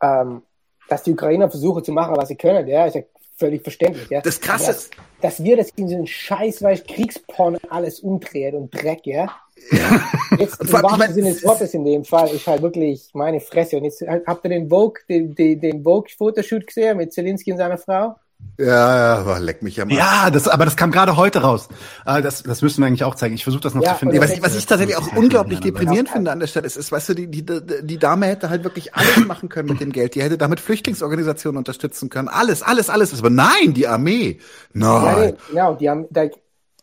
ähm, 0.03 0.43
dass 0.89 1.03
die 1.03 1.13
Ukrainer 1.13 1.51
versuchen 1.51 1.83
zu 1.85 1.93
machen, 1.93 2.17
was 2.17 2.29
sie 2.29 2.37
können, 2.37 2.67
ja, 2.69 2.87
ist 2.87 2.95
ja 2.95 3.03
völlig 3.37 3.63
verständlich, 3.63 4.09
ja. 4.09 4.21
Das 4.21 4.41
Krasse 4.41 4.65
Aber 4.65 4.73
dass, 4.73 4.91
dass 5.21 5.45
wir 5.45 5.57
das 5.57 5.71
in 5.71 5.89
so 5.89 5.95
einen 5.95 6.07
Scheiß, 6.07 6.63
weil 6.63 6.79
Kriegsporn 6.79 7.59
alles 7.69 8.01
umdreht 8.01 8.55
und 8.55 8.73
Dreck, 8.75 9.05
ja. 9.05 9.31
Jetzt 10.39 10.61
im 10.61 10.73
wahrsten 10.73 11.15
Sinne 11.15 11.31
es 11.31 11.37
des 11.37 11.45
Wortes 11.45 11.75
in 11.75 11.85
dem 11.85 12.05
Fall 12.05 12.29
ist 12.29 12.47
halt 12.47 12.63
wirklich 12.63 13.11
meine 13.15 13.41
Fresse. 13.41 13.79
Und 13.79 13.85
jetzt 13.85 14.03
habt 14.27 14.45
ihr 14.45 14.51
den 14.51 14.69
Vogue, 14.69 15.01
den, 15.09 15.35
den, 15.35 15.61
den 15.61 15.83
Vogue-Fotoshoot 15.83 16.67
gesehen 16.67 16.99
mit 16.99 17.13
Zelensky 17.13 17.53
und 17.53 17.59
seiner 17.59 17.79
Frau? 17.79 18.17
Ja, 18.59 18.67
ja, 18.67 19.15
aber 19.19 19.39
leck 19.39 19.63
mich 19.63 19.81
am 19.81 19.89
Arsch. 19.91 19.99
Ja, 19.99 20.31
das, 20.31 20.49
aber 20.49 20.65
das 20.65 20.77
kam 20.77 20.91
gerade 20.91 21.17
heute 21.17 21.43
raus. 21.43 21.69
Äh, 22.07 22.23
Das, 22.23 22.43
das 22.43 22.63
müssen 22.63 22.81
wir 22.83 22.87
eigentlich 22.87 23.05
auch 23.05 23.15
zeigen. 23.15 23.35
Ich 23.35 23.45
versuche 23.45 23.63
das 23.63 23.75
noch 23.75 23.83
Ja, 23.83 23.93
zu 23.93 23.99
finden. 23.99 24.19
Was, 24.21 24.31
ich, 24.31 24.43
was 24.43 24.55
ich 24.57 24.65
tatsächlich 24.67 24.97
auch 24.97 25.13
unglaublich 25.15 25.59
Ja, 25.59 25.65
deprimierend 25.67 26.09
finde 26.09 26.31
an 26.31 26.41
der 26.41 26.47
Stelle 26.47 26.67
ist, 26.67 26.77
ist, 26.77 26.91
weißt 26.91 27.11
du, 27.11 27.15
die, 27.15 27.27
die, 27.31 27.45
die 27.45 27.99
Dame 27.99 28.27
hätte 28.27 28.49
halt 28.49 28.65
wirklich 28.65 28.95
alles 28.95 29.27
machen 29.27 29.49
können 29.51 29.69
mit 29.69 29.81
dem 29.81 29.93
Geld. 29.93 30.15
Die 30.15 30.23
hätte 30.23 30.39
damit 30.39 30.61
Flüchtlingsorganisationen 30.61 31.59
unterstützen 31.59 32.09
können. 32.09 32.29
Alles, 32.29 32.63
alles, 32.63 32.89
alles. 32.89 33.19
Aber 33.19 33.31
nein, 33.31 33.75
die 33.75 33.87
Armee. 33.87 34.39
Ja, 34.75 35.15
Nein. 35.17 35.37
genau, 35.49 35.75
die 35.75 35.91
haben 35.91 36.07
da 36.11 36.25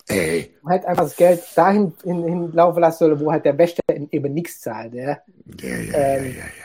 Ey. 0.08 0.54
halt 0.66 0.86
einfach 0.86 1.04
das 1.04 1.16
Geld 1.16 1.42
dahin 1.56 1.94
hin, 2.04 2.24
hinlaufen 2.24 2.82
lassen 2.82 2.98
sollen, 3.00 3.20
wo 3.20 3.32
halt 3.32 3.46
der 3.46 3.58
Wächter 3.58 3.82
eben 4.12 4.34
nichts 4.34 4.60
zahlt, 4.60 4.94
ja. 4.94 5.04
Ja, 5.04 5.18
ja, 5.62 5.78
ja, 5.78 6.18
Ähm, 6.18 6.26
ja, 6.26 6.44
ja. 6.44 6.63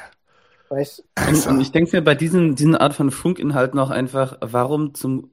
Weißt, 0.71 1.05
Und, 1.29 1.47
und 1.47 1.61
ich 1.61 1.73
denke 1.73 1.97
mir 1.97 2.03
bei 2.03 2.15
diesen, 2.15 2.55
diesen 2.55 2.77
Art 2.77 2.95
von 2.95 3.11
Funkinhalten 3.11 3.79
auch 3.79 3.91
einfach, 3.91 4.37
warum 4.41 4.95
zum 4.95 5.31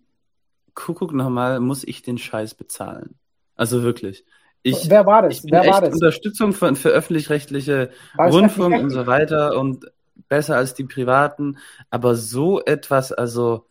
Kuckuck 0.73 1.13
nochmal 1.13 1.59
muss 1.59 1.83
ich 1.83 2.01
den 2.01 2.17
Scheiß 2.17 2.55
bezahlen? 2.55 3.15
Also 3.55 3.83
wirklich. 3.83 4.25
Ich, 4.63 4.89
wer 4.89 5.05
war 5.05 5.21
das? 5.21 5.35
ich 5.35 5.41
bin 5.43 5.51
Wer 5.51 5.61
echt 5.61 5.73
war 5.73 5.81
das? 5.81 5.93
Unterstützung 5.93 6.53
für, 6.53 6.75
für 6.75 6.89
öffentlich-rechtliche 6.89 7.91
das 8.17 8.33
Rundfunk 8.33 8.79
und 8.79 8.89
so 8.89 9.05
weiter 9.07 9.57
und 9.59 9.85
besser 10.27 10.57
als 10.57 10.73
die 10.73 10.85
privaten. 10.85 11.57
Aber 11.89 12.15
so 12.15 12.63
etwas, 12.63 13.11
also 13.11 13.67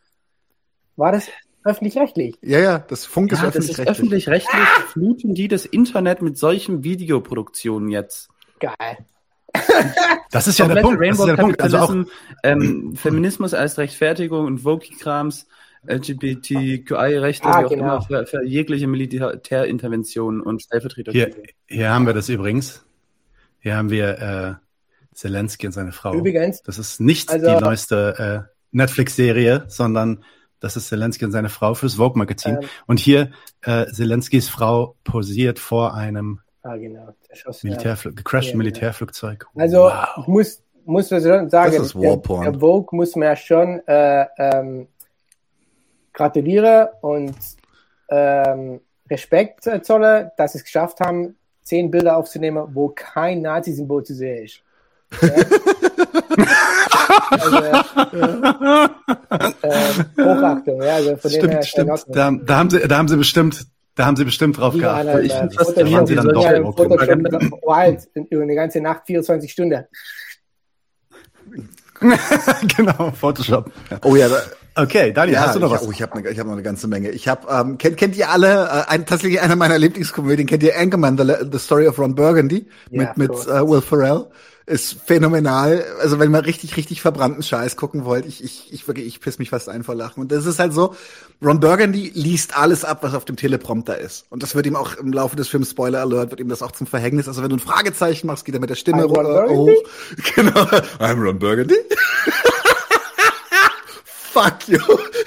War 0.96 1.12
das 1.12 1.28
öffentlich-rechtlich? 1.64 2.36
Ja, 2.42 2.58
ja, 2.60 2.78
das 2.78 3.06
Funk 3.06 3.32
ist 3.32 3.42
ja, 3.42 3.50
das 3.50 3.68
ist 3.68 3.80
öffentlich-rechtlich. 3.80 3.88
öffentlich-rechtlich, 3.88 4.68
fluten 4.92 5.34
die 5.34 5.48
das 5.48 5.66
Internet 5.66 6.22
mit 6.22 6.38
solchen 6.38 6.84
Videoproduktionen 6.84 7.88
jetzt. 7.88 8.28
Geil. 8.60 9.06
Das 10.30 10.48
ist 10.48 10.58
ja 10.58 10.66
der 10.66 10.82
Punkt. 10.82 11.00
Das 11.00 11.18
ist 11.18 11.26
ja 11.26 11.36
der 11.36 11.42
Punkt. 11.42 11.60
Also 11.62 11.78
auch, 11.78 11.94
ähm, 12.42 12.94
Feminismus 12.96 13.54
als 13.54 13.78
Rechtfertigung 13.78 14.46
und 14.46 14.58
Vogue-Krams, 14.58 15.46
LGBTQI-Rechte, 15.86 17.46
Ah, 17.46 17.60
wie 17.60 17.64
auch 17.66 17.70
genau. 17.70 17.82
immer, 17.84 18.02
für, 18.02 18.26
für 18.26 18.44
jegliche 18.44 18.86
Militärinterventionen 18.86 20.40
und 20.40 20.62
Stellvertreter. 20.62 21.12
hier, 21.12 21.30
hier 21.66 21.90
haben 21.90 22.06
wir 22.06 22.14
das 22.14 22.28
übrigens. 22.28 22.84
Hier 23.60 23.76
haben 23.76 23.90
wir 23.90 24.18
äh, 24.18 25.14
Zelensky 25.14 25.66
und 25.66 25.72
seine 25.72 25.92
Frau. 25.92 26.14
Übrigens, 26.14 26.62
Das 26.62 26.78
ist 26.78 27.00
nicht 27.00 27.30
Also- 27.30 27.46
die 27.54 27.62
neueste 27.62 28.46
äh, 28.48 28.54
Netflix-Serie, 28.72 29.64
sondern 29.68 30.24
das 30.60 30.76
ist 30.76 30.88
Zelensky 30.88 31.24
und 31.26 31.32
seine 31.32 31.48
Frau 31.50 31.74
fürs 31.74 31.94
Vogue-Magazin. 31.94 32.58
Ähm. 32.62 32.68
und 32.86 32.98
hier 32.98 33.30
äh, 33.62 33.86
Zelenskys 33.86 34.48
Frau 34.48 34.96
posiert 35.04 35.58
vor 35.58 35.94
einem 35.94 36.40
ah, 36.64 36.76
genau. 36.76 37.14
Erschossen, 37.28 37.68
ja. 37.68 37.72
Militärflug, 37.72 38.16
gecrashten 38.16 38.52
Ja, 38.52 38.58
Militärflugzeug. 38.58 39.46
Also, 39.54 39.78
wow. 39.82 40.26
muss, 40.26 40.62
muss 40.84 41.10
was 41.10 41.22
schon 41.22 41.48
sagen, 41.50 41.72
Das 41.72 41.86
ist 41.86 41.94
der, 41.94 42.16
der 42.16 42.60
Vogue 42.60 42.88
muss 42.96 43.14
mir 43.16 43.36
schon 43.36 43.80
äh, 43.86 44.26
ähm, 44.38 44.88
gratulieren 46.12 46.88
und 47.02 47.34
ähm, 48.08 48.80
Respekt 49.10 49.66
äh, 49.66 49.82
zollen, 49.82 50.30
dass 50.36 50.52
sie 50.52 50.58
es 50.58 50.64
geschafft 50.64 51.00
haben, 51.00 51.36
zehn 51.62 51.90
Bilder 51.90 52.16
aufzunehmen, 52.16 52.68
wo 52.72 52.88
kein 52.88 53.42
Nazi-Symbol 53.42 54.04
zu 54.04 54.14
sehen 54.14 54.44
ist. 54.44 54.62
Ja? 55.20 55.28
also, 57.30 57.56
ähm, 59.62 60.04
Hochachtung, 60.18 60.82
ja, 60.82 60.94
also 60.96 61.16
von 61.16 61.30
Stimmt, 61.30 61.64
stimmt. 61.64 62.04
Da, 62.08 62.30
da 62.30 62.58
haben 62.58 62.70
sie, 62.70 62.80
da 62.86 62.98
haben 62.98 63.08
sie 63.08 63.16
bestimmt, 63.16 63.66
da 63.94 64.06
haben 64.06 64.16
sie 64.16 64.24
bestimmt 64.24 64.58
drauf 64.58 64.74
geachtet. 64.74 65.24
Ich 65.24 65.32
find's 65.32 65.56
fast 65.56 65.70
Photoshop- 65.70 65.92
waren 65.92 66.06
sie 66.06 66.14
dann 66.14 66.28
doch 66.28 66.44
ja, 66.44 66.62
wild 66.62 68.08
über 68.30 68.42
eine 68.42 68.54
ganze 68.54 68.80
Nacht, 68.80 69.02
24 69.06 69.50
Stunden. 69.50 69.84
genau, 72.76 73.10
Photoshop. 73.12 73.70
Ja. 73.90 73.98
Oh 74.02 74.16
ja, 74.16 74.28
da, 74.28 74.42
Okay, 74.76 75.12
Daniel, 75.12 75.38
hast 75.38 75.54
du 75.54 75.60
noch 75.60 75.72
ich, 75.72 75.80
was? 75.80 75.86
Oh, 75.86 75.92
ich 75.92 76.02
habe 76.02 76.20
ne, 76.20 76.28
ich 76.28 76.38
hab 76.38 76.46
noch 76.46 76.54
eine 76.54 76.62
ganze 76.62 76.88
Menge. 76.88 77.10
Ich 77.10 77.28
habe 77.28 77.46
ähm, 77.48 77.78
kennt 77.78 77.96
kennt 77.96 78.16
ihr 78.16 78.28
alle 78.28 78.64
äh, 78.64 78.90
ein, 78.90 79.06
tatsächlich 79.06 79.40
einer 79.40 79.54
meiner 79.54 79.78
Lieblingskomödien 79.78 80.48
kennt 80.48 80.64
ihr 80.64 80.76
Anchorman 80.76 81.16
the, 81.16 81.46
the 81.50 81.58
Story 81.58 81.86
of 81.86 81.96
Ron 81.98 82.16
Burgundy 82.16 82.66
Ja, 82.90 83.02
mit 83.02 83.16
mit 83.16 83.30
of 83.30 83.46
äh, 83.46 83.68
Will 83.68 83.80
Ferrell 83.80 84.26
ist 84.66 84.96
phänomenal. 85.04 85.84
Also 86.00 86.18
wenn 86.18 86.30
man 86.30 86.44
richtig 86.44 86.76
richtig 86.76 87.02
verbrannten 87.02 87.42
Scheiß 87.42 87.76
gucken 87.76 88.04
wollt, 88.04 88.26
ich 88.26 88.42
ich 88.42 88.72
ich 88.72 88.88
wirklich 88.88 89.06
ich 89.06 89.20
piss 89.20 89.38
mich 89.38 89.50
fast 89.50 89.68
ein 89.68 89.84
vor 89.84 89.94
Lachen 89.94 90.20
und 90.20 90.32
das 90.32 90.46
ist 90.46 90.58
halt 90.58 90.72
so 90.72 90.94
Ron 91.42 91.60
Burgundy 91.60 92.10
liest 92.14 92.56
alles 92.56 92.84
ab, 92.84 93.02
was 93.02 93.14
auf 93.14 93.24
dem 93.26 93.36
Teleprompter 93.36 93.98
ist 93.98 94.26
und 94.30 94.42
das 94.42 94.54
wird 94.54 94.66
ihm 94.66 94.76
auch 94.76 94.96
im 94.96 95.12
Laufe 95.12 95.36
des 95.36 95.48
Films 95.48 95.70
Spoiler 95.70 96.00
Alert 96.00 96.30
wird 96.30 96.40
ihm 96.40 96.48
das 96.48 96.62
auch 96.62 96.72
zum 96.72 96.86
Verhängnis. 96.86 97.28
Also 97.28 97.42
wenn 97.42 97.50
du 97.50 97.56
ein 97.56 97.60
Fragezeichen 97.60 98.26
machst, 98.26 98.44
geht 98.44 98.54
er 98.54 98.60
mit 98.60 98.70
der 98.70 98.76
Stimme 98.76 99.04
hoch. 99.04 99.70
Genau. 100.34 100.62
I'm 100.98 101.22
Ron 101.22 101.38
Burgundy. 101.38 101.74
Fuck 104.32 104.66
you. 104.66 104.78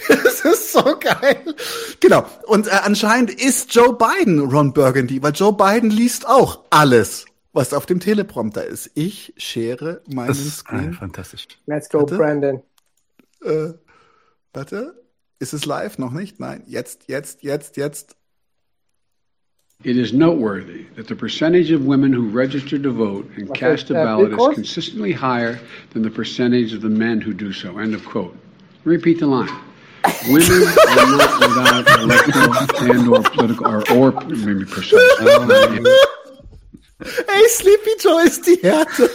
Das 0.10 0.42
ist 0.42 0.74
so 0.74 0.84
geil. 1.00 1.56
Genau. 2.02 2.26
Und 2.46 2.68
äh, 2.68 2.72
anscheinend 2.84 3.32
ist 3.32 3.74
Joe 3.74 3.94
Biden 3.94 4.42
Ron 4.42 4.74
Burgundy, 4.74 5.24
weil 5.24 5.32
Joe 5.32 5.54
Biden 5.54 5.90
liest 5.90 6.28
auch 6.28 6.60
alles, 6.70 7.26
was 7.58 7.74
auf 7.74 7.86
dem 7.88 7.99
Teleprompter 7.99 8.66
ist. 8.66 8.91
Ich 8.93 9.34
schere 9.36 10.01
meinen 10.08 10.28
Das 10.28 10.39
ist 10.39 10.60
Screen. 10.60 10.93
fantastisch. 10.93 11.47
Let's 11.66 11.89
go, 11.89 11.99
Warte. 12.01 12.16
Brandon. 12.16 12.62
Äh, 13.43 13.74
warte. 14.53 15.03
Ist 15.39 15.53
es 15.53 15.66
live? 15.66 15.97
Noch 15.97 16.12
nicht? 16.12 16.39
Nein. 16.39 16.64
Jetzt, 16.68 17.05
jetzt, 17.08 17.43
jetzt, 17.43 17.76
jetzt. 17.78 18.16
It 19.84 19.95
is 19.95 20.12
noteworthy 20.14 20.86
that 20.95 21.08
the 21.08 21.16
percentage 21.16 21.72
of 21.72 21.86
women 21.86 22.12
who 22.12 22.30
register 22.32 22.82
to 22.82 22.91
vote 22.91 23.28
and 23.38 23.53
cast 23.53 23.91
a 23.91 23.93
uh, 23.93 24.03
ballot 24.03 24.32
is 24.32 24.55
consistently 24.55 25.14
higher 25.14 25.60
than 25.93 26.03
the 26.03 26.10
percentage 26.10 26.74
of 26.74 26.82
the 26.82 26.89
men 26.89 27.22
who 27.22 27.32
do 27.32 27.51
so. 27.51 27.78
End 27.78 27.93
of 27.93 28.03
quote. 28.03 28.36
Repeat 28.86 29.20
the 29.20 29.28
line. 29.28 29.49
Women 30.30 30.64
are 30.88 31.18
not 31.18 31.39
without 31.39 31.99
electoral 32.01 32.91
and 32.91 33.08
or 33.08 33.22
political 33.22 33.68
or, 33.68 33.84
or 33.91 34.12
maybe 34.26 34.66
precise. 34.66 34.99
Hey, 37.00 37.48
Sleepy 37.50 37.91
Joe 38.00 38.24
ist 38.24 38.45
die 38.48 38.56
Härte. 38.62 39.10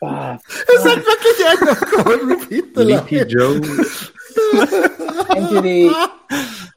Ah, 0.00 0.38
Es 0.74 0.84
hat 0.84 0.98
wirklich 0.98 1.46
einer 1.46 1.74
Call 1.76 2.20
Repeat 2.32 2.64
the 2.76 2.82
Sleepy. 2.84 3.16
Joe. 3.28 3.60
kennt 5.28 5.50
ihr 5.52 5.62
die, 5.62 5.92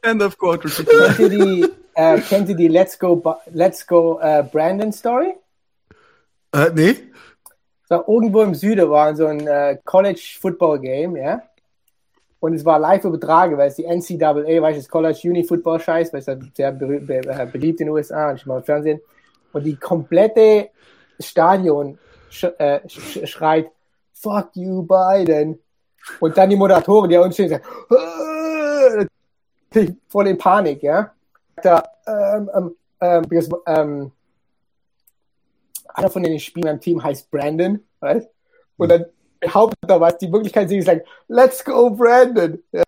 End 0.01 0.21
of 0.23 0.37
quote. 0.37 0.67
kennt 0.69 1.19
ihr 1.19 1.29
die, 1.29 1.69
äh, 1.95 2.19
kennt 2.21 2.49
ihr 2.49 2.55
die 2.55 2.67
Let's 2.67 2.97
Go, 2.97 3.21
Let's 3.51 3.85
Go 3.85 4.19
äh, 4.21 4.43
Brandon 4.43 4.91
Story? 4.91 5.33
Äh, 6.53 6.69
nee? 6.73 6.95
So, 7.87 8.03
irgendwo 8.07 8.41
im 8.41 8.55
Süden 8.55 8.89
war 8.89 9.15
so 9.15 9.27
ein 9.27 9.45
äh, 9.47 9.77
College 9.85 10.21
Football 10.41 10.79
Game, 10.79 11.15
ja. 11.15 11.43
Und 12.39 12.55
es 12.55 12.65
war 12.65 12.77
live 12.79 13.05
übertragen, 13.05 13.57
weil 13.57 13.69
es 13.69 13.75
die 13.75 13.85
NCAA, 13.85 14.61
weißt 14.61 14.75
du, 14.77 14.81
das 14.81 14.89
College 14.89 15.19
Uni 15.25 15.43
Football 15.45 15.79
Scheiß, 15.79 16.11
weil 16.11 16.19
es 16.19 16.27
halt 16.27 16.43
sehr 16.57 16.73
berüh- 16.73 16.99
be 17.05 17.17
äh, 17.19 17.45
beliebt 17.45 17.79
in 17.79 17.87
den 17.87 17.93
USA 17.93 18.31
und 18.31 18.39
schon 18.41 18.49
mal 18.49 18.57
im 18.57 18.63
Fernsehen. 18.65 18.99
Und 19.53 19.63
die 19.63 19.75
komplette 19.75 20.69
Stadion 21.19 21.97
sch 22.29 22.45
äh, 22.57 22.81
sch 22.87 23.25
schreit, 23.25 23.71
fuck 24.13 24.49
you, 24.55 24.83
Biden. 24.83 25.59
Und 26.19 26.37
dann 26.37 26.49
die 26.49 26.55
Moderatoren, 26.55 27.09
die 27.09 27.17
uns 27.17 27.35
stehen, 27.35 27.49
sagen, 27.49 27.63
"Ah!" 27.89 29.05
Natürlich 29.69 29.95
voll 30.09 30.27
in 30.27 30.37
Panik, 30.37 30.83
ja. 30.83 31.11
Da, 31.61 31.83
ähm, 32.05 32.49
ähm, 32.53 32.75
ähm, 32.99 33.21
because, 33.23 33.49
ähm, 33.65 34.11
einer 35.93 36.09
von 36.09 36.23
den 36.23 36.39
Spielern 36.39 36.75
im 36.75 36.81
Team 36.81 37.03
heißt 37.03 37.29
Brandon, 37.31 37.79
weißt? 37.99 38.27
Und 38.77 38.91
dann 38.91 39.05
behauptet 39.39 39.89
er 39.89 40.01
was, 40.01 40.17
die 40.17 40.27
Möglichkeit 40.27 40.71
ist, 40.71 40.85
sagen, 40.85 41.01
let's 41.27 41.63
go 41.63 41.89
Brandon, 41.91 42.61
ja? 42.71 42.83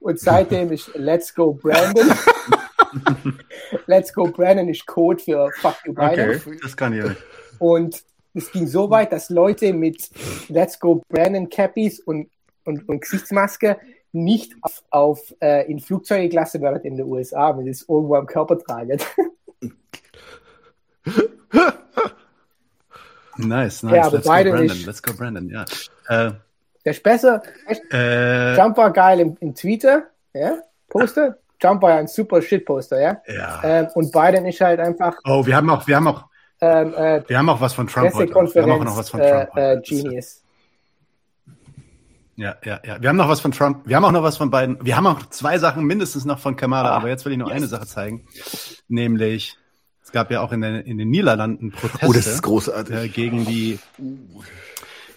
Und 0.00 0.18
seitdem 0.18 0.72
ist 0.72 0.90
Let's 0.94 1.34
Go 1.34 1.52
Brandon. 1.52 2.08
Let's 3.86 4.12
Go 4.12 4.24
Brandon 4.28 4.68
ist 4.68 4.86
Code 4.86 5.22
für 5.22 5.50
Fuck 5.60 5.76
You 5.86 5.92
Biden. 5.94 6.40
Okay, 6.40 6.58
das 6.62 6.76
kann 6.76 6.92
ich 6.96 7.04
nicht. 7.04 7.16
Und 7.58 8.02
es 8.34 8.50
ging 8.52 8.66
so 8.66 8.88
weit, 8.90 9.12
dass 9.12 9.28
Leute 9.30 9.72
mit 9.72 10.08
Let's 10.48 10.78
Go 10.78 11.02
Brandon 11.08 11.48
Cappies 11.48 12.00
und, 12.00 12.30
und, 12.64 12.88
und 12.88 13.00
Gesichtsmaske 13.00 13.76
nicht 14.12 14.54
auf, 14.62 14.82
auf 14.90 15.34
äh, 15.40 15.70
in 15.70 15.78
Flugzeuge 15.78 16.28
gelassen 16.28 16.60
werden 16.62 16.82
in 16.82 16.96
den 16.96 17.06
USA, 17.06 17.56
wenn 17.56 17.64
sie 17.64 17.70
es 17.70 17.82
irgendwo 17.88 18.16
am 18.16 18.26
Körper 18.26 18.58
tragen. 18.58 18.98
Nice, 23.36 23.82
nice. 23.82 23.94
Ja, 23.94 24.02
aber 24.06 24.16
Let's 24.18 24.26
go, 24.26 24.32
Biden 24.34 24.52
Brandon. 24.52 24.76
ist- 24.76 24.86
Let's 24.86 25.02
go, 25.02 25.12
Brandon. 25.14 25.48
Ja. 25.48 25.62
Äh, 26.08 26.32
Der 26.84 26.92
ist 26.92 27.02
besser. 27.02 27.42
äh, 27.90 28.54
Trump 28.56 28.76
war 28.76 28.92
geil 28.92 29.20
im, 29.20 29.36
im 29.40 29.54
Twitter, 29.54 30.04
ja, 30.34 30.58
Poster. 30.88 31.38
Trump 31.60 31.82
war 31.82 31.90
ja 31.90 31.96
ein 31.96 32.08
super 32.08 32.40
Shit-Poster, 32.40 33.00
ja. 33.00 33.22
ja. 33.26 33.60
Ähm, 33.62 33.88
und 33.94 34.10
Biden 34.12 34.46
ist 34.46 34.60
halt 34.60 34.80
einfach 34.80 35.14
Oh, 35.24 35.44
wir 35.46 35.54
haben 35.56 35.70
auch, 35.70 35.86
wir 35.86 35.96
haben 35.96 36.08
auch, 36.08 36.24
ähm, 36.60 36.94
äh, 36.94 37.22
wir 37.26 37.38
haben 37.38 37.48
auch 37.48 37.60
was 37.60 37.74
von 37.74 37.86
Trump 37.86 38.12
heute. 38.14 38.34
Wir 38.34 38.62
haben 38.62 38.70
auch 38.72 38.84
noch 38.84 38.96
was 38.96 39.10
von 39.10 39.20
äh, 39.20 39.30
Trump. 39.30 39.56
äh, 39.56 39.76
heute. 39.76 39.82
Genius. 39.82 40.42
Ja, 42.36 42.56
ja, 42.64 42.80
ja. 42.84 43.02
Wir 43.02 43.10
haben 43.10 43.16
noch 43.16 43.28
was 43.28 43.40
von 43.40 43.52
Trump. 43.52 43.86
Wir 43.86 43.96
haben 43.96 44.04
auch 44.06 44.12
noch 44.12 44.22
was 44.22 44.38
von 44.38 44.50
beiden. 44.50 44.82
Wir 44.82 44.96
haben 44.96 45.06
auch 45.06 45.26
zwei 45.28 45.58
Sachen 45.58 45.84
mindestens 45.84 46.24
noch 46.24 46.38
von 46.38 46.56
Kamala. 46.56 46.90
Ah, 46.90 46.96
aber 46.96 47.08
jetzt 47.08 47.26
will 47.26 47.32
ich 47.32 47.38
noch 47.38 47.48
yes. 47.48 47.56
eine 47.56 47.66
Sache 47.66 47.86
zeigen. 47.86 48.26
Nämlich, 48.88 49.58
es 50.02 50.10
gab 50.10 50.30
ja 50.30 50.40
auch 50.40 50.50
in 50.52 50.62
den, 50.62 50.76
in 50.76 50.96
den 50.96 51.10
Niederlanden 51.10 51.70
Proteste. 51.70 52.06
Oh, 52.06 52.12
das 52.14 52.26
ist 52.26 52.42
großartig. 52.42 52.96
äh, 52.96 53.08
gegen 53.08 53.44
die 53.44 53.78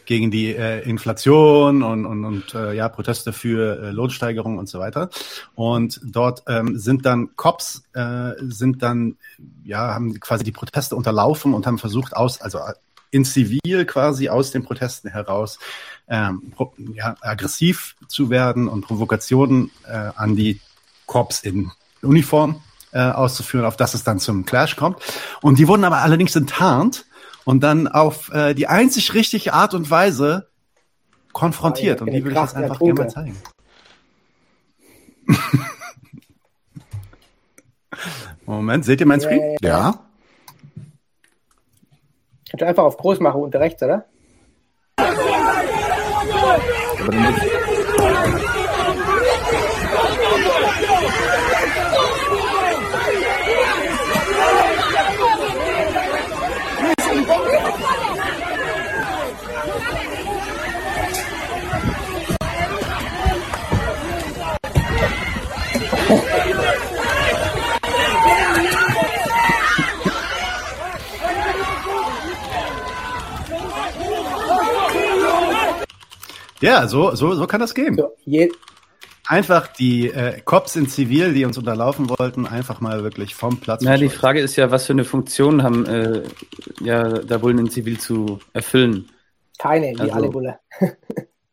gegen 0.06 0.32
die 0.32 0.56
äh, 0.56 0.82
Inflation 0.88 1.84
und, 1.84 2.06
und, 2.06 2.26
und 2.26 2.56
äh, 2.56 2.74
ja 2.74 2.89
Proteste 2.89 3.34
für 3.34 3.82
äh, 3.82 3.91
Lohnsteigerung 3.91 4.58
und 4.58 4.70
so 4.70 4.80
weiter. 4.80 5.10
Und 5.56 5.99
dort 6.04 6.43
ähm, 6.47 6.78
sind 6.78 7.06
dann 7.06 7.36
Cops 7.36 7.84
äh, 7.93 8.32
sind 8.39 8.84
dann 8.84 9.18
ja 9.64 9.93
haben 9.93 10.20
quasi 10.20 10.43
die 10.43 10.51
Proteste 10.51 10.95
unterlaufen 10.95 11.54
und 11.54 11.68
haben 11.68 11.80
versucht 11.80 12.16
aus 12.16 12.41
also 12.41 12.60
äh, 12.60 12.74
in 13.12 13.26
Zivil 13.26 13.86
quasi 13.86 14.30
aus 14.30 14.51
den 14.51 14.64
Protesten 14.64 15.10
heraus 15.10 15.60
ähm, 16.08 16.54
ja, 16.95 17.16
aggressiv 17.22 17.95
zu 18.08 18.30
werden 18.30 18.68
und 18.68 18.82
Provokationen 18.82 19.72
äh, 19.88 20.10
an 20.16 20.36
die 20.36 20.60
Cops 21.06 21.41
in 21.41 21.72
Uniform 22.01 22.62
äh, 22.91 22.99
auszuführen, 22.99 23.66
auf 23.66 23.78
das 23.78 23.93
es 23.93 24.04
dann 24.04 24.20
zum 24.20 24.45
Clash 24.45 24.76
kommt. 24.76 24.97
Und 25.41 25.60
die 25.60 25.68
wurden 25.68 25.84
aber 25.84 25.97
allerdings 25.97 26.36
enttarnt 26.36 27.06
und 27.46 27.62
dann 27.62 27.88
auf 27.88 28.32
äh, 28.34 28.54
die 28.54 28.68
einzig 28.68 29.14
richtige 29.14 29.54
Art 29.54 29.74
und 29.74 29.89
Weise 29.89 30.50
konfrontiert. 31.32 32.02
Ah, 32.02 32.06
ja, 32.06 32.08
und 32.08 32.14
die 32.18 32.24
will 32.26 32.32
ich 32.34 32.38
jetzt 32.39 32.56
einfach 32.56 32.80
gerne 32.80 32.94
mal 32.94 33.10
zeigen. 33.10 33.38
Moment, 38.46 38.86
seht 38.86 39.00
ihr 39.00 39.06
mein 39.08 39.20
Ja, 39.20 39.26
Screen? 39.28 39.41
ja, 39.41 39.58
ja. 39.62 39.70
Ja. 39.70 40.00
Kannst 42.50 42.62
du 42.62 42.66
einfach 42.68 42.84
auf 42.84 42.98
groß 42.98 43.20
machen 43.20 43.41
unter 43.41 43.60
rechts, 43.60 43.82
oder? 43.82 44.06
Aber 44.98 45.14
dann 47.12 47.36
Ja, 76.64 76.88
so, 76.88 77.14
so, 77.16 77.34
so 77.36 77.45
kann 77.47 77.59
das 77.61 77.74
gehen. 77.74 77.95
So, 77.95 78.16
je, 78.26 78.49
Einfach 79.26 79.68
die 79.68 80.09
äh, 80.09 80.41
Cops 80.41 80.76
in 80.76 80.88
Zivil, 80.89 81.34
die 81.34 81.45
uns 81.45 81.57
unterlaufen 81.57 82.09
wollten, 82.09 82.45
einfach 82.45 82.82
mal 82.82 83.03
wirklich 83.03 83.36
vom 83.36 83.57
Platz. 83.57 83.82
Na, 83.82 83.95
die. 83.95 84.09
Frage 84.09 84.41
ist 84.41 84.57
ja, 84.57 84.70
was 84.70 84.86
für 84.86 84.91
eine 84.93 85.05
Funktion 85.05 85.64
haben 85.64 85.86
äh, 85.86 86.24
ja 86.82 87.03
da 87.07 87.41
wohl 87.41 87.57
in 87.57 87.70
Zivil 87.70 87.97
zu 87.99 88.39
erfüllen. 88.51 89.09
keine, 89.57 89.93
wie 89.95 90.01
Also- 90.01 90.14
alle 90.14 90.30
Bulle. 90.30 90.59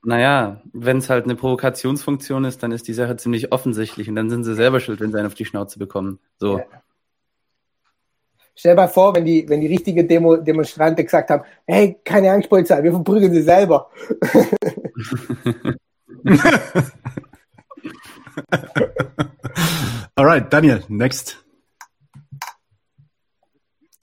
Naja, 0.03 0.63
wenn 0.73 0.97
es 0.97 1.11
halt 1.11 1.25
eine 1.25 1.35
Provokationsfunktion 1.35 2.47
ist, 2.47 2.63
dann 2.63 2.73
ist 2.73 2.89
die 2.89 2.95
Sache 2.95 3.17
ziemlich 3.19 3.53
offensichtlich 3.53 4.09
und 4.09 4.17
dann 4.17 4.31
sind 4.31 4.45
sie 4.45 4.55
selber 4.55 4.81
schuld, 4.81 4.99
wenn 5.01 5.13
sie 5.13 5.19
einen 5.19 5.27
auf 5.27 5.35
die 5.35 5.45
Schnauze 5.45 5.79
bekommen. 5.79 6.19
So. 6.39 6.57
Ja. 6.57 6.65
Stell 8.61 8.73
dir 8.77 8.83
mal 8.83 8.89
vor, 8.89 9.15
wenn 9.15 9.25
die, 9.25 9.49
wenn 9.49 9.63
die 9.63 9.69
richtigen 9.69 10.07
Demo 10.07 10.37
Demonstranten 10.37 11.03
gesagt 11.03 11.31
haben, 11.31 11.45
hey, 11.67 11.97
keine 12.05 12.31
Angst, 12.31 12.51
Polizei, 12.51 12.83
wir 12.83 12.93
verprügeln 12.93 13.33
sie 13.33 13.41
selber. 13.41 13.89
Alright, 20.15 20.53
Daniel, 20.53 20.85
next. 20.89 21.43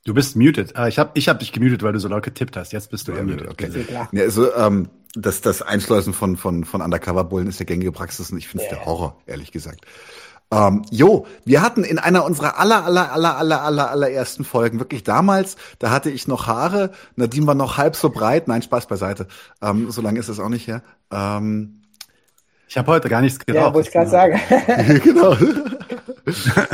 Du 0.06 0.16
bist 0.16 0.36
muted. 0.36 0.76
Ah, 0.76 0.88
ich 0.88 0.98
habe 0.98 1.12
ich 1.14 1.30
hab 1.30 1.38
dich 1.38 1.52
gemutet, 1.52 1.84
weil 1.84 1.94
du 1.94 2.00
so 2.00 2.08
laut 2.08 2.24
getippt 2.24 2.58
hast. 2.58 2.74
Jetzt 2.74 2.90
bist 2.90 3.08
du 3.08 3.12
ja 3.12 3.22
muted. 3.22 3.50
Okay. 3.50 3.86
Ja, 4.12 4.24
also, 4.24 4.52
ähm, 4.56 4.90
das, 5.14 5.42
das 5.42 5.62
Einschleusen 5.62 6.14
von, 6.14 6.36
von, 6.36 6.64
von 6.66 6.82
Undercover-Bullen 6.82 7.46
ist 7.48 7.60
ja 7.60 7.66
gängige 7.66 7.92
Praxis 7.92 8.32
und 8.32 8.40
ich 8.40 8.48
finde 8.48 8.66
es 8.66 8.72
Ja. 8.72 8.78
der 8.78 8.88
Horror, 8.88 9.22
ehrlich 9.28 9.52
gesagt. 9.52 9.86
Ähm, 10.50 10.84
jo, 10.92 11.26
wir 11.44 11.62
hatten 11.62 11.84
in 11.84 12.00
einer 12.00 12.24
unserer 12.24 12.58
aller, 12.58 12.86
aller, 12.86 13.12
aller, 13.12 13.38
aller, 13.38 13.62
aller, 13.64 13.92
allerersten 13.92 14.46
Folgen, 14.46 14.80
wirklich 14.80 15.04
damals, 15.04 15.58
da 15.80 15.92
hatte 15.92 16.10
ich 16.10 16.28
noch 16.28 16.48
Haare, 16.48 16.92
Nadine 17.18 17.48
war 17.48 17.56
noch 17.56 17.78
halb 17.78 17.96
so 17.98 18.10
breit, 18.10 18.48
nein, 18.48 18.62
Spaß 18.62 18.88
beiseite, 18.88 19.28
ähm, 19.62 19.92
so 19.92 20.02
lange 20.02 20.20
ist 20.20 20.30
es 20.30 20.40
auch 20.40 20.48
nicht 20.50 20.68
her. 20.68 20.84
Ähm, 21.12 21.82
Ich 22.70 22.78
habe 22.78 22.92
heute 22.92 23.10
gar 23.10 23.22
nichts 23.22 23.40
geraucht. 23.46 23.66
Ja, 23.66 23.74
wollte 23.74 23.90
ich 23.90 23.94
gerade 23.94 24.10
sagen. 24.10 24.40
genau. 25.04 25.36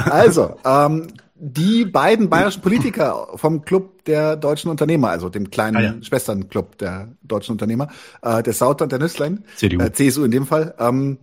also, 0.10 0.56
ähm, 0.66 1.08
die 1.36 1.84
beiden 1.86 2.30
bayerischen 2.30 2.62
Politiker 2.62 3.28
vom 3.36 3.66
Club 3.66 4.06
der 4.06 4.36
deutschen 4.38 4.70
Unternehmer, 4.72 5.10
also 5.10 5.30
dem 5.30 5.50
kleinen 5.52 5.78
Ah, 5.78 5.82
ja. 5.82 5.94
Schwesternclub 6.02 6.78
der 6.78 7.10
deutschen 7.24 7.52
Unternehmer, 7.54 7.90
äh, 8.22 8.42
der 8.44 8.54
Sauter 8.54 8.84
und 8.86 8.92
der 8.92 9.00
Nüsslein, 9.00 9.44
CDU. 9.56 9.82
Äh, 9.84 9.92
CSU 9.92 10.24
in 10.24 10.32
dem 10.32 10.46
Fall, 10.46 10.74
ähm, 10.80 11.18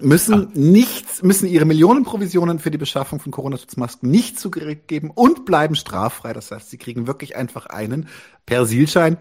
müssen 0.00 0.50
nichts, 0.54 1.22
müssen 1.22 1.46
ihre 1.46 1.64
Millionenprovisionen 1.64 2.58
für 2.58 2.70
die 2.70 2.78
Beschaffung 2.78 3.20
von 3.20 3.32
Corona-Schutzmasken 3.32 4.10
nicht 4.10 4.38
zurückgeben 4.38 5.10
und 5.14 5.44
bleiben 5.44 5.74
straffrei. 5.74 6.32
Das 6.32 6.50
heißt, 6.50 6.70
sie 6.70 6.78
kriegen 6.78 7.06
wirklich 7.06 7.36
einfach 7.36 7.66
einen 7.66 8.08
Persilschein. 8.46 9.18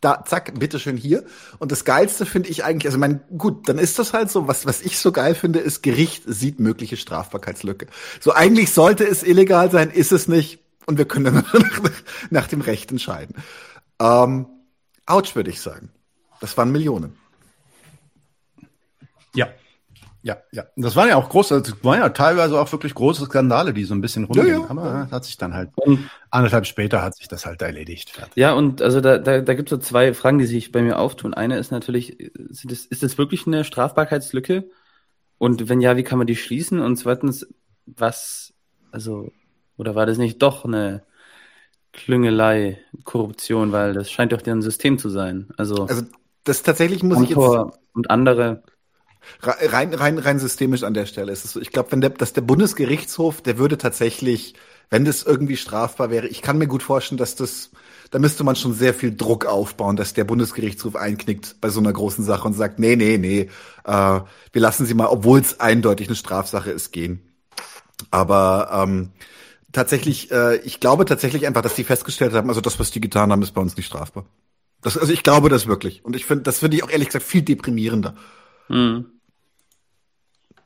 Da, 0.00 0.24
zack, 0.24 0.58
bitteschön 0.58 0.96
hier. 0.96 1.24
Und 1.58 1.72
das 1.72 1.84
Geilste 1.84 2.24
finde 2.24 2.48
ich 2.48 2.64
eigentlich, 2.64 2.86
also 2.86 2.98
mein, 2.98 3.20
gut, 3.36 3.68
dann 3.68 3.78
ist 3.78 3.98
das 3.98 4.14
halt 4.14 4.30
so. 4.30 4.48
Was, 4.48 4.64
was 4.64 4.80
ich 4.80 4.98
so 4.98 5.12
geil 5.12 5.34
finde, 5.34 5.58
ist, 5.58 5.82
Gericht 5.82 6.22
sieht 6.26 6.58
mögliche 6.58 6.96
Strafbarkeitslücke. 6.96 7.86
So 8.18 8.32
eigentlich 8.32 8.72
sollte 8.72 9.04
es 9.04 9.22
illegal 9.22 9.70
sein, 9.70 9.90
ist 9.90 10.12
es 10.12 10.26
nicht. 10.26 10.60
Und 10.86 10.96
wir 10.96 11.04
können 11.04 11.26
dann 11.26 11.34
nach, 11.52 11.80
nach 12.30 12.46
dem 12.46 12.62
Recht 12.62 12.90
entscheiden. 12.90 13.36
Ähm, 14.00 14.46
ouch, 15.06 15.34
würde 15.34 15.50
ich 15.50 15.60
sagen. 15.60 15.90
Das 16.40 16.56
waren 16.56 16.72
Millionen. 16.72 17.16
Ja. 19.34 19.48
Ja, 20.22 20.36
ja. 20.52 20.64
Das 20.76 20.96
waren 20.96 21.08
ja 21.08 21.16
auch 21.16 21.28
große, 21.28 21.62
das 21.62 21.82
waren 21.82 22.00
ja 22.00 22.08
teilweise 22.10 22.60
auch 22.60 22.70
wirklich 22.72 22.94
große 22.94 23.24
Skandale, 23.24 23.72
die 23.72 23.84
so 23.84 23.94
ein 23.94 24.00
bisschen 24.00 24.24
rumgingen. 24.24 24.60
ja. 24.62 24.68
Aber 24.68 25.08
äh, 25.08 25.12
hat 25.12 25.24
sich 25.24 25.38
dann 25.38 25.54
halt, 25.54 25.70
Und, 25.76 26.10
anderthalb 26.30 26.66
später 26.66 27.02
hat 27.02 27.16
sich 27.16 27.28
das 27.28 27.46
halt 27.46 27.62
erledigt. 27.62 28.10
Fertig. 28.10 28.36
ja, 28.36 28.52
und 28.52 28.82
also 28.82 29.00
da, 29.00 29.18
da, 29.18 29.40
da 29.40 29.54
gibt 29.54 29.70
es 29.72 29.76
so 29.76 29.78
zwei 29.78 30.12
Fragen, 30.12 30.38
die 30.38 30.46
sich 30.46 30.72
bei 30.72 30.82
mir 30.82 30.98
auftun. 30.98 31.32
Eine 31.32 31.58
ist 31.58 31.70
natürlich, 31.70 32.20
ist 32.20 32.70
das, 32.70 32.84
ist 32.84 33.02
das 33.02 33.16
wirklich 33.18 33.46
eine 33.46 33.64
Strafbarkeitslücke? 33.64 34.68
Und 35.38 35.68
wenn 35.70 35.80
ja, 35.80 35.96
wie 35.96 36.02
kann 36.04 36.18
man 36.18 36.26
die 36.26 36.36
schließen? 36.36 36.80
Und 36.80 36.96
zweitens, 36.96 37.46
was, 37.86 38.52
also, 38.92 39.32
oder 39.78 39.94
war 39.94 40.04
das 40.04 40.18
nicht 40.18 40.42
doch 40.42 40.66
eine 40.66 41.02
Klüngelei, 41.92 42.78
Korruption, 43.04 43.72
weil 43.72 43.94
das 43.94 44.10
scheint 44.10 44.32
doch 44.32 44.42
deren 44.42 44.62
System 44.62 44.98
zu 44.98 45.08
sein. 45.08 45.48
Also, 45.56 45.86
Also 45.86 46.02
das 46.44 46.62
tatsächlich 46.62 47.02
muss 47.02 47.22
ich 47.22 47.30
jetzt 47.30 47.38
und 47.38 48.10
andere. 48.10 48.62
Rein 49.42 49.94
rein 49.94 50.18
rein 50.18 50.38
systemisch 50.38 50.82
an 50.82 50.94
der 50.94 51.06
Stelle 51.06 51.32
ist 51.32 51.44
es 51.44 51.52
so. 51.52 51.60
Ich 51.60 51.72
glaube, 51.72 51.92
wenn 51.92 52.00
der 52.00 52.10
dass 52.10 52.32
der 52.32 52.40
Bundesgerichtshof, 52.40 53.42
der 53.42 53.58
würde 53.58 53.78
tatsächlich, 53.78 54.54
wenn 54.90 55.04
das 55.04 55.22
irgendwie 55.22 55.56
strafbar 55.56 56.10
wäre, 56.10 56.26
ich 56.26 56.42
kann 56.42 56.58
mir 56.58 56.66
gut 56.66 56.82
vorstellen, 56.82 57.18
dass 57.18 57.34
das 57.34 57.70
da 58.10 58.18
müsste 58.18 58.42
man 58.42 58.56
schon 58.56 58.74
sehr 58.74 58.92
viel 58.92 59.16
Druck 59.16 59.46
aufbauen, 59.46 59.96
dass 59.96 60.14
der 60.14 60.24
Bundesgerichtshof 60.24 60.96
einknickt 60.96 61.60
bei 61.60 61.70
so 61.70 61.80
einer 61.80 61.92
großen 61.92 62.24
Sache 62.24 62.46
und 62.46 62.54
sagt, 62.54 62.78
nee, 62.80 62.96
nee, 62.96 63.18
nee, 63.18 63.48
äh, 63.84 64.20
wir 64.52 64.60
lassen 64.60 64.84
sie 64.84 64.94
mal, 64.94 65.06
obwohl 65.06 65.40
es 65.40 65.60
eindeutig 65.60 66.08
eine 66.08 66.16
Strafsache 66.16 66.70
ist, 66.72 66.92
gehen. 66.92 67.20
Aber 68.10 68.70
ähm, 68.72 69.10
tatsächlich, 69.72 70.32
äh, 70.32 70.56
ich 70.58 70.80
glaube 70.80 71.04
tatsächlich 71.04 71.46
einfach, 71.46 71.62
dass 71.62 71.76
die 71.76 71.84
festgestellt 71.84 72.32
haben, 72.32 72.48
also 72.48 72.60
das, 72.60 72.80
was 72.80 72.90
die 72.90 73.00
getan 73.00 73.30
haben, 73.30 73.42
ist 73.42 73.52
bei 73.52 73.60
uns 73.60 73.76
nicht 73.76 73.86
strafbar. 73.86 74.26
Das, 74.82 74.98
also 74.98 75.12
ich 75.12 75.22
glaube 75.22 75.48
das 75.48 75.66
wirklich. 75.66 76.04
Und 76.04 76.16
ich 76.16 76.24
finde, 76.24 76.42
das 76.42 76.58
finde 76.58 76.76
ich 76.76 76.82
auch 76.82 76.90
ehrlich 76.90 77.08
gesagt 77.08 77.24
viel 77.24 77.42
deprimierender. 77.42 78.16
Hm. 78.70 79.06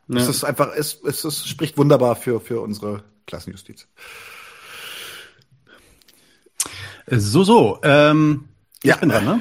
Ja. 0.09 0.21
Es 0.21 0.29
ist 0.29 0.45
einfach, 0.45 0.73
es, 0.77 1.01
es, 1.03 1.25
es 1.25 1.47
spricht 1.49 1.79
wunderbar 1.79 2.15
für, 2.15 2.41
für 2.41 2.61
unsere 2.61 3.03
Klassenjustiz. 3.27 3.89
So, 7.11 7.43
so. 7.45 7.81
Ähm, 7.83 8.49
Ja. 8.83 8.95
Ich 8.95 9.01
bin 9.01 9.09
dran, 9.09 9.25
ne? 9.25 9.41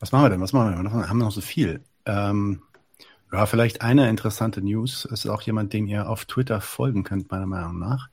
Was 0.00 0.10
machen 0.10 0.24
wir 0.24 0.30
denn? 0.30 0.40
Was 0.40 0.52
machen 0.52 0.70
wir 0.70 0.82
denn? 0.82 0.92
Wir 0.92 1.08
haben 1.08 1.18
noch 1.18 1.30
so 1.30 1.40
viel. 1.40 1.84
Ähm, 2.04 2.62
ja, 3.32 3.46
vielleicht 3.46 3.82
eine 3.82 4.10
interessante 4.10 4.60
News. 4.60 5.04
Es 5.04 5.24
ist 5.24 5.30
auch 5.30 5.42
jemand, 5.42 5.72
den 5.72 5.86
ihr 5.86 6.08
auf 6.08 6.24
Twitter 6.24 6.60
folgen 6.60 7.04
könnt, 7.04 7.30
meiner 7.30 7.46
Meinung 7.46 7.78
nach. 7.78 8.08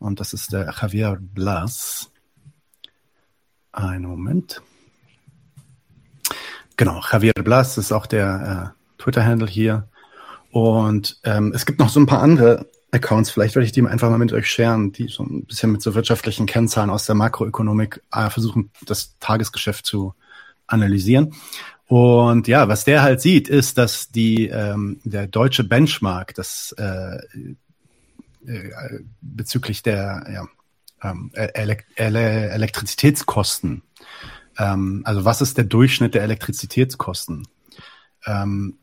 Und 0.00 0.18
das 0.18 0.32
ist 0.32 0.52
der 0.52 0.74
Javier 0.80 1.18
Blas. 1.20 2.10
Einen 3.70 4.06
Moment. 4.06 4.62
Genau, 6.80 7.02
Javier 7.12 7.34
Blas 7.34 7.76
ist 7.76 7.92
auch 7.92 8.06
der 8.06 8.72
äh, 8.74 9.02
Twitter-Handle 9.02 9.46
hier. 9.46 9.86
Und 10.50 11.20
ähm, 11.24 11.52
es 11.54 11.66
gibt 11.66 11.78
noch 11.78 11.90
so 11.90 12.00
ein 12.00 12.06
paar 12.06 12.22
andere 12.22 12.70
Accounts, 12.90 13.28
vielleicht 13.28 13.54
werde 13.54 13.66
ich 13.66 13.72
die 13.72 13.84
einfach 13.84 14.08
mal 14.08 14.16
mit 14.16 14.32
euch 14.32 14.48
sharen, 14.48 14.90
die 14.90 15.08
so 15.08 15.22
ein 15.22 15.44
bisschen 15.44 15.72
mit 15.72 15.82
so 15.82 15.94
wirtschaftlichen 15.94 16.46
Kennzahlen 16.46 16.88
aus 16.88 17.04
der 17.04 17.16
Makroökonomik 17.16 18.00
äh, 18.10 18.30
versuchen, 18.30 18.70
das 18.86 19.14
Tagesgeschäft 19.20 19.84
zu 19.84 20.14
analysieren. 20.66 21.34
Und 21.86 22.48
ja, 22.48 22.66
was 22.66 22.84
der 22.84 23.02
halt 23.02 23.20
sieht, 23.20 23.50
ist, 23.50 23.76
dass 23.76 24.08
die 24.08 24.46
ähm, 24.46 25.00
der 25.04 25.26
deutsche 25.26 25.64
Benchmark, 25.64 26.34
das 26.34 26.74
äh, 26.78 27.18
äh, 28.46 29.00
bezüglich 29.20 29.82
der 29.82 30.24
ja, 30.32 31.10
ähm, 31.10 31.30
Elek 31.34 31.84
Ele 31.94 32.48
Elektrizitätskosten, 32.48 33.82
ähm, 34.60 35.00
also 35.04 35.24
was 35.24 35.40
ist 35.40 35.56
der 35.56 35.64
Durchschnitt 35.64 36.14
der 36.14 36.22
Elektrizitätskosten 36.22 37.48
ähm, 38.26 38.78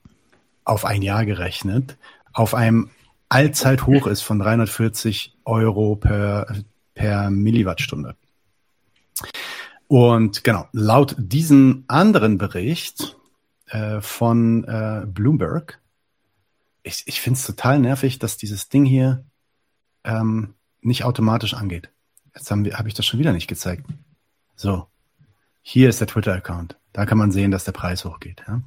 auf 0.65 0.83
ein 0.85 1.03
Jahr 1.03 1.25
gerechnet, 1.25 1.97
auf 2.33 2.55
einem 2.55 2.89
Allzeithoch 3.29 4.07
ist 4.07 4.21
von 4.21 4.39
340 4.39 5.37
Euro 5.45 5.95
per, 5.95 6.47
per 6.95 7.29
Milliwattstunde. 7.29 8.15
Und 9.87 10.43
genau, 10.43 10.67
laut 10.71 11.15
diesem 11.17 11.85
anderen 11.87 12.37
Bericht 12.37 13.15
äh, 13.67 14.01
von 14.01 14.63
äh, 14.63 15.05
Bloomberg, 15.05 15.79
ich, 16.83 17.03
ich 17.05 17.21
finde 17.21 17.37
es 17.37 17.45
total 17.45 17.79
nervig, 17.79 18.17
dass 18.17 18.37
dieses 18.37 18.69
Ding 18.69 18.85
hier 18.85 19.25
ähm, 20.03 20.55
nicht 20.81 21.03
automatisch 21.03 21.53
angeht. 21.53 21.89
Jetzt 22.33 22.49
habe 22.49 22.77
hab 22.77 22.87
ich 22.87 22.93
das 22.93 23.05
schon 23.05 23.19
wieder 23.19 23.33
nicht 23.33 23.47
gezeigt. 23.47 23.85
So, 24.55 24.87
hier 25.69 25.89
ist 25.89 25.99
der 25.99 26.07
Twitter-Account. 26.07 26.77
Da 26.93 27.05
kann 27.05 27.17
man 27.17 27.33
sehen, 27.33 27.51
dass 27.51 27.65
der 27.65 27.73
Preis 27.73 28.05
hochgeht. 28.05 28.41
Ja? 28.47 28.61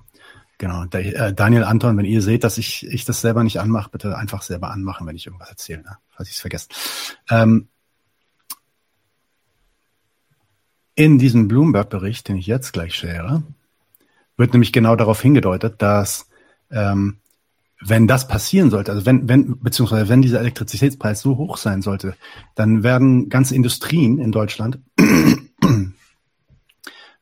Genau. 0.58 0.84
Der, 0.84 1.28
äh, 1.28 1.32
Daniel 1.32 1.64
Anton, 1.64 1.96
wenn 1.96 2.04
ihr 2.04 2.20
seht, 2.20 2.44
dass 2.44 2.58
ich, 2.58 2.86
ich 2.86 3.06
das 3.06 3.22
selber 3.22 3.42
nicht 3.42 3.58
anmache, 3.58 3.88
bitte 3.88 4.18
einfach 4.18 4.42
selber 4.42 4.70
anmachen, 4.70 5.06
wenn 5.06 5.16
ich 5.16 5.24
irgendwas 5.24 5.48
erzähle, 5.48 5.80
ne? 5.80 5.96
falls 6.10 6.28
ich 6.28 6.34
es 6.34 6.42
vergesse. 6.42 6.68
Ähm, 7.30 7.68
in 10.94 11.18
diesem 11.18 11.48
Bloomberg-Bericht, 11.48 12.28
den 12.28 12.36
ich 12.36 12.46
jetzt 12.46 12.74
gleich 12.74 12.94
share, 12.94 13.44
wird 14.36 14.52
nämlich 14.52 14.70
genau 14.70 14.94
darauf 14.94 15.22
hingedeutet, 15.22 15.80
dass 15.80 16.28
ähm, 16.70 17.16
wenn 17.80 18.06
das 18.06 18.28
passieren 18.28 18.68
sollte, 18.68 18.92
also 18.92 19.06
wenn, 19.06 19.26
wenn, 19.26 19.58
beziehungsweise 19.58 20.10
wenn 20.10 20.20
dieser 20.20 20.40
Elektrizitätspreis 20.40 21.22
so 21.22 21.38
hoch 21.38 21.56
sein 21.56 21.80
sollte, 21.80 22.14
dann 22.54 22.82
werden 22.82 23.30
ganze 23.30 23.54
Industrien 23.54 24.18
in 24.18 24.32
Deutschland, 24.32 24.80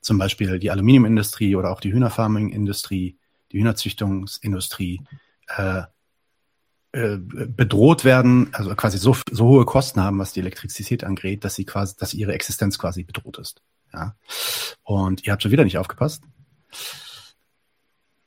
zum 0.08 0.18
Beispiel 0.18 0.58
die 0.58 0.72
Aluminiumindustrie 0.72 1.54
oder 1.54 1.70
auch 1.70 1.80
die 1.80 1.92
Hühnerfarming-Industrie, 1.92 3.16
die 3.52 3.58
Hühnerzüchtungsindustrie, 3.58 5.02
äh, 5.56 5.82
äh, 6.92 7.18
bedroht 7.18 8.04
werden, 8.04 8.48
also 8.52 8.74
quasi 8.74 8.96
so, 8.96 9.14
so 9.30 9.46
hohe 9.46 9.66
Kosten 9.66 10.00
haben, 10.00 10.18
was 10.18 10.32
die 10.32 10.40
Elektrizität 10.40 11.04
angeht, 11.04 11.44
dass 11.44 11.54
sie 11.54 11.66
quasi, 11.66 11.94
dass 11.98 12.14
ihre 12.14 12.32
Existenz 12.32 12.78
quasi 12.78 13.04
bedroht 13.04 13.38
ist. 13.38 13.62
Ja. 13.92 14.16
Und 14.82 15.26
ihr 15.26 15.32
habt 15.32 15.42
schon 15.42 15.52
wieder 15.52 15.64
nicht 15.64 15.76
aufgepasst. 15.76 16.22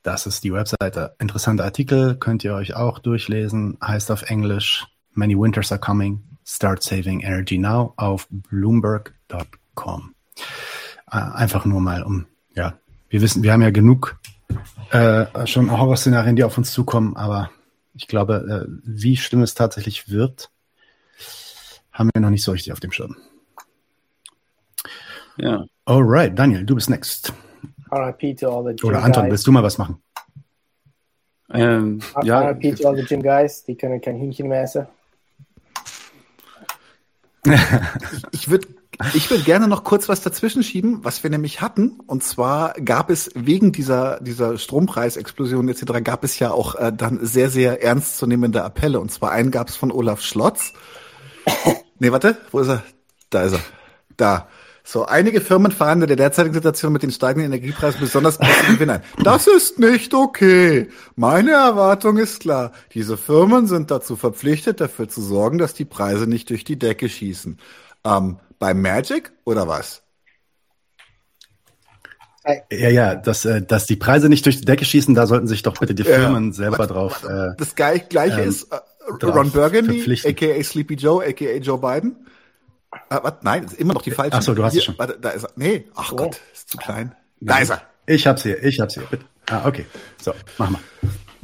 Das 0.02 0.26
ist 0.26 0.44
die 0.44 0.52
Webseite. 0.52 1.16
Interessanter 1.18 1.64
Artikel, 1.64 2.16
könnt 2.16 2.44
ihr 2.44 2.54
euch 2.54 2.74
auch 2.74 3.00
durchlesen. 3.00 3.78
Heißt 3.84 4.10
auf 4.10 4.22
Englisch 4.22 4.86
Many 5.14 5.36
Winters 5.36 5.72
are 5.72 5.80
coming. 5.80 6.22
Start 6.44 6.82
saving 6.82 7.20
energy 7.20 7.58
now 7.58 7.94
auf 7.96 8.28
bloomberg.com. 8.30 10.14
Äh, 11.12 11.16
einfach 11.16 11.66
nur 11.66 11.80
mal 11.80 12.02
um, 12.02 12.26
ja, 12.54 12.78
wir 13.10 13.20
wissen, 13.20 13.42
wir 13.42 13.52
haben 13.52 13.60
ja 13.60 13.70
genug 13.70 14.18
äh, 14.90 15.46
schon 15.46 15.70
Horrorszenarien, 15.70 16.36
die 16.36 16.44
auf 16.44 16.56
uns 16.56 16.72
zukommen, 16.72 17.16
aber 17.16 17.50
ich 17.94 18.08
glaube, 18.08 18.66
äh, 18.66 18.80
wie 18.84 19.18
schlimm 19.18 19.42
es 19.42 19.54
tatsächlich 19.54 20.08
wird, 20.08 20.50
haben 21.92 22.08
wir 22.14 22.22
noch 22.22 22.30
nicht 22.30 22.42
so 22.42 22.52
richtig 22.52 22.72
auf 22.72 22.80
dem 22.80 22.92
Schirm. 22.92 23.16
Ja. 25.36 25.66
Alright, 25.84 26.38
Daniel, 26.38 26.64
du 26.64 26.74
bist 26.74 26.88
next. 26.88 27.34
RIP 27.90 28.38
to 28.38 28.48
all 28.50 28.64
the 28.64 28.74
gym 28.74 28.88
Oder 28.88 29.02
Anton, 29.02 29.24
guys. 29.24 29.32
willst 29.32 29.46
du 29.46 29.52
mal 29.52 29.62
was 29.62 29.76
machen? 29.76 30.02
Ähm, 31.52 32.00
ja, 32.22 32.40
RIP 32.40 32.76
to 32.76 32.88
all 32.88 32.96
the 32.96 33.04
gym 33.04 33.22
guys, 33.22 33.64
die 33.64 33.76
können 33.76 34.00
kein 34.00 34.18
Hühnchen 34.18 34.48
mehr 34.48 34.62
essen. 34.62 34.86
ich 38.30 38.48
würde 38.48 38.68
ich 39.14 39.30
würde 39.30 39.42
gerne 39.42 39.68
noch 39.68 39.84
kurz 39.84 40.08
was 40.08 40.20
dazwischen 40.20 40.62
schieben, 40.62 41.00
was 41.02 41.22
wir 41.22 41.30
nämlich 41.30 41.60
hatten. 41.60 41.98
Und 42.06 42.22
zwar 42.22 42.74
gab 42.74 43.10
es 43.10 43.30
wegen 43.34 43.72
dieser, 43.72 44.20
dieser 44.20 44.58
Strompreisexplosion 44.58 45.68
etc. 45.68 46.04
gab 46.04 46.24
es 46.24 46.38
ja 46.38 46.50
auch 46.50 46.74
äh, 46.74 46.92
dann 46.94 47.24
sehr, 47.24 47.50
sehr 47.50 47.82
ernstzunehmende 47.82 48.62
Appelle. 48.62 49.00
Und 49.00 49.10
zwar 49.10 49.32
einen 49.32 49.50
gab 49.50 49.68
es 49.68 49.76
von 49.76 49.90
Olaf 49.90 50.20
Schlotz. 50.20 50.72
nee, 51.98 52.12
warte, 52.12 52.36
wo 52.50 52.60
ist 52.60 52.68
er? 52.68 52.82
Da 53.30 53.42
ist 53.42 53.54
er. 53.54 53.60
Da. 54.16 54.48
So, 54.84 55.06
einige 55.06 55.40
Firmen 55.40 55.70
fahren 55.70 56.02
in 56.02 56.08
der 56.08 56.16
derzeitigen 56.16 56.54
Situation 56.54 56.92
mit 56.92 57.04
den 57.04 57.12
steigenden 57.12 57.52
Energiepreisen 57.52 58.00
besonders 58.00 58.38
Gewinn 58.66 58.90
ein. 58.90 59.02
Das 59.22 59.46
ist 59.46 59.78
nicht 59.78 60.12
okay. 60.12 60.88
Meine 61.14 61.52
Erwartung 61.52 62.18
ist 62.18 62.40
klar. 62.40 62.72
Diese 62.92 63.16
Firmen 63.16 63.68
sind 63.68 63.92
dazu 63.92 64.16
verpflichtet, 64.16 64.80
dafür 64.80 65.08
zu 65.08 65.22
sorgen, 65.22 65.58
dass 65.58 65.72
die 65.72 65.84
Preise 65.84 66.26
nicht 66.26 66.50
durch 66.50 66.64
die 66.64 66.78
Decke 66.78 67.08
schießen. 67.08 67.58
Ähm, 68.04 68.38
bei 68.62 68.74
Magic 68.74 69.32
oder 69.44 69.66
was? 69.66 70.04
Ja, 72.70 72.88
ja, 72.90 73.14
dass, 73.16 73.44
äh, 73.44 73.60
dass 73.60 73.86
die 73.86 73.96
Preise 73.96 74.28
nicht 74.28 74.46
durch 74.46 74.60
die 74.60 74.64
Decke 74.64 74.84
schießen, 74.84 75.16
da 75.16 75.26
sollten 75.26 75.48
sich 75.48 75.64
doch 75.64 75.76
bitte 75.76 75.96
die 75.96 76.04
Firmen 76.04 76.46
ja, 76.46 76.52
selber 76.52 76.86
drauf. 76.86 77.24
Äh, 77.24 77.56
das 77.58 77.74
gleiche 77.74 78.40
ähm, 78.40 78.48
ist 78.48 78.72
äh, 78.72 79.24
Ron 79.24 79.50
Burgundy, 79.50 80.16
aka 80.24 80.62
Sleepy 80.62 80.94
Joe, 80.94 81.26
aka 81.26 81.56
Joe 81.56 81.76
Biden. 81.76 82.24
Äh, 83.10 83.18
was? 83.20 83.34
Nein, 83.42 83.64
ist 83.64 83.74
immer 83.80 83.94
noch 83.94 84.02
die 84.02 84.12
falsche. 84.12 84.36
Ach 84.36 84.42
so, 84.42 84.54
du 84.54 84.62
hast 84.62 84.76
es 84.76 84.84
schon. 84.84 84.96
Warte, 84.96 85.18
da 85.20 85.30
ist 85.30 85.42
er. 85.42 85.50
Nee, 85.56 85.86
ach 85.96 86.12
oh. 86.12 86.16
Gott, 86.16 86.40
ist 86.52 86.70
zu 86.70 86.78
klein. 86.78 87.16
Da 87.40 87.58
ist 87.58 87.70
er. 87.70 87.82
Ich 88.06 88.28
hab's 88.28 88.44
hier, 88.44 88.62
ich 88.62 88.78
hab's 88.78 88.94
hier. 88.94 89.02
Bitte. 89.10 89.24
Ah, 89.50 89.66
okay. 89.66 89.86
So, 90.20 90.32
mach 90.58 90.70
mal. 90.70 90.80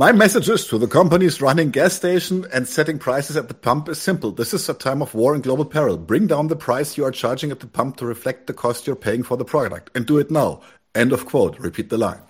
My 0.00 0.12
message 0.12 0.48
is 0.48 0.64
to 0.68 0.78
the 0.78 0.86
companies 0.86 1.42
running 1.42 1.72
gas 1.72 1.92
station 1.92 2.46
and 2.52 2.68
setting 2.68 3.00
prices 3.00 3.36
at 3.36 3.48
the 3.48 3.54
pump 3.54 3.88
is 3.88 4.00
simple. 4.00 4.30
This 4.30 4.54
is 4.54 4.68
a 4.68 4.74
time 4.74 5.02
of 5.02 5.12
war 5.12 5.34
and 5.34 5.42
global 5.42 5.64
peril. 5.64 5.96
Bring 5.96 6.28
down 6.28 6.46
the 6.46 6.54
price 6.54 6.96
you 6.96 7.04
are 7.04 7.10
charging 7.10 7.50
at 7.50 7.58
the 7.58 7.66
pump 7.66 7.96
to 7.96 8.06
reflect 8.06 8.46
the 8.46 8.54
cost 8.54 8.86
you're 8.86 8.94
paying 8.94 9.24
for 9.24 9.36
the 9.36 9.44
product. 9.44 9.90
And 9.96 10.06
do 10.06 10.18
it 10.18 10.30
now. 10.30 10.60
End 10.94 11.12
of 11.12 11.26
quote. 11.26 11.58
Repeat 11.58 11.90
the 11.90 11.98
line. 11.98 12.20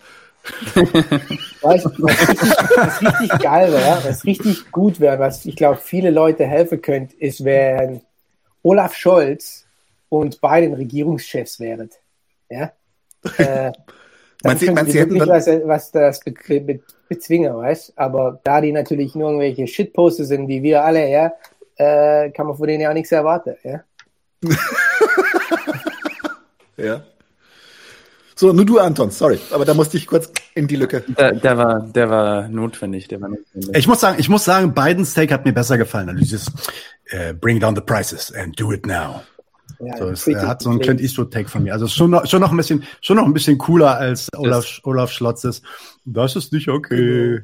was, 1.62 1.85
was, 1.85 3.03
richtig, 3.03 3.39
geil 3.39 3.71
wäre, 3.71 4.03
was 4.03 4.25
richtig 4.25 4.73
gut 4.73 4.99
wäre, 4.99 5.19
was 5.19 5.45
ich 5.45 5.55
glaube 5.55 5.77
viele 5.77 6.09
Leute 6.09 6.47
helfen 6.47 6.81
könnte, 6.81 7.14
ist, 7.16 7.45
wenn 7.45 8.01
Olaf 8.62 8.95
Scholz 8.95 9.66
und 10.09 10.41
beiden 10.41 10.73
Regierungschefs 10.73 11.61
wären. 11.61 11.91
Ja? 12.49 12.73
Äh, 13.37 13.73
meinst 14.43 14.62
Sie, 14.62 14.71
meinst 14.71 14.93
Sie 14.93 15.01
hätten 15.01 15.21
was, 15.21 15.49
was 15.49 15.91
das 15.91 16.21
be 16.21 16.33
be 16.61 16.81
bezwingen, 17.09 17.57
weißt 17.57 17.95
Aber 17.97 18.41
da 18.45 18.61
die 18.61 18.73
natürlich 18.73 19.15
nur 19.15 19.31
irgendwelche 19.31 19.67
Shitposter 19.67 20.25
sind, 20.25 20.49
wie 20.49 20.63
wir 20.63 20.85
alle, 20.85 21.09
ja, 21.11 21.33
äh, 21.77 22.31
kann 22.31 22.47
man 22.47 22.57
von 22.57 22.67
denen 22.67 22.83
ja 22.83 22.91
auch 22.91 22.95
nichts 22.95 23.13
erwarten, 23.13 23.57
ja. 23.63 23.81
ja. 26.77 27.03
So, 28.35 28.53
nur 28.53 28.65
du, 28.65 28.79
Anton, 28.79 29.11
sorry, 29.11 29.41
aber 29.51 29.65
da 29.65 29.75
musste 29.75 29.97
ich 29.97 30.07
kurz 30.07 30.31
in 30.55 30.69
die 30.69 30.77
Lücke. 30.77 31.03
Der, 31.19 31.33
der 31.33 31.59
war, 31.59 31.81
der 31.83 32.09
war 32.09 32.47
notwendig, 32.47 33.09
der 33.09 33.21
war 33.21 33.31
notwendig. 33.31 33.75
Ich 33.75 33.89
muss 33.89 33.99
sagen, 33.99 34.17
ich 34.21 34.29
muss 34.29 34.45
sagen, 34.45 34.75
Biden's 34.75 35.13
Take 35.13 35.35
hat 35.35 35.45
mir 35.45 35.53
besser 35.53 35.77
gefallen. 35.77 36.09
Also 36.09 36.21
dieses 36.21 36.47
uh, 37.13 37.33
Bring 37.41 37.59
down 37.59 37.75
the 37.75 37.81
prices 37.81 38.33
and 38.33 38.59
do 38.59 38.73
it 38.73 38.87
now. 38.87 39.23
Ja, 39.81 39.97
so, 39.97 40.09
es 40.09 40.26
er 40.26 40.47
hat 40.49 40.62
so 40.62 40.70
einen 40.70 40.81
Clint 40.81 41.01
Eastwood 41.01 41.33
Take 41.33 41.49
von 41.49 41.62
mir. 41.62 41.72
Also 41.72 41.87
schon 41.87 42.11
noch, 42.11 42.26
schon 42.26 42.41
noch 42.41 42.51
ein 42.51 42.57
bisschen, 42.57 42.85
schon 43.01 43.16
noch 43.16 43.24
ein 43.24 43.33
bisschen 43.33 43.59
cooler 43.59 43.97
als 43.97 44.29
Olaf, 44.37 44.81
Olaf 44.83 45.11
Schlotzes. 45.11 45.62
Das 46.05 46.35
ist 46.37 46.53
nicht 46.53 46.68
okay. 46.68 47.43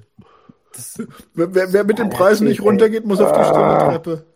Das, 0.73 0.99
wer, 1.35 1.73
wer 1.73 1.85
mit 1.85 1.99
den 1.99 2.11
Preisen 2.11 2.49
nicht 2.49 2.61
runtergeht, 2.61 3.07
muss 3.07 3.21
auf 3.21 3.33
die 3.33 3.45
Stirntreppe. 3.45 4.27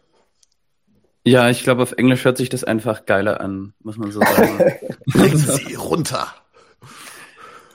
Ja, 1.24 1.50
ich 1.50 1.62
glaube, 1.62 1.82
auf 1.82 1.92
Englisch 1.92 2.24
hört 2.24 2.38
sich 2.38 2.48
das 2.48 2.64
einfach 2.64 3.04
geiler 3.04 3.40
an, 3.40 3.74
muss 3.80 3.98
man 3.98 4.12
so 4.12 4.20
sagen. 4.20 4.58
Bringen 5.06 5.36
Sie 5.36 5.74
runter. 5.74 6.28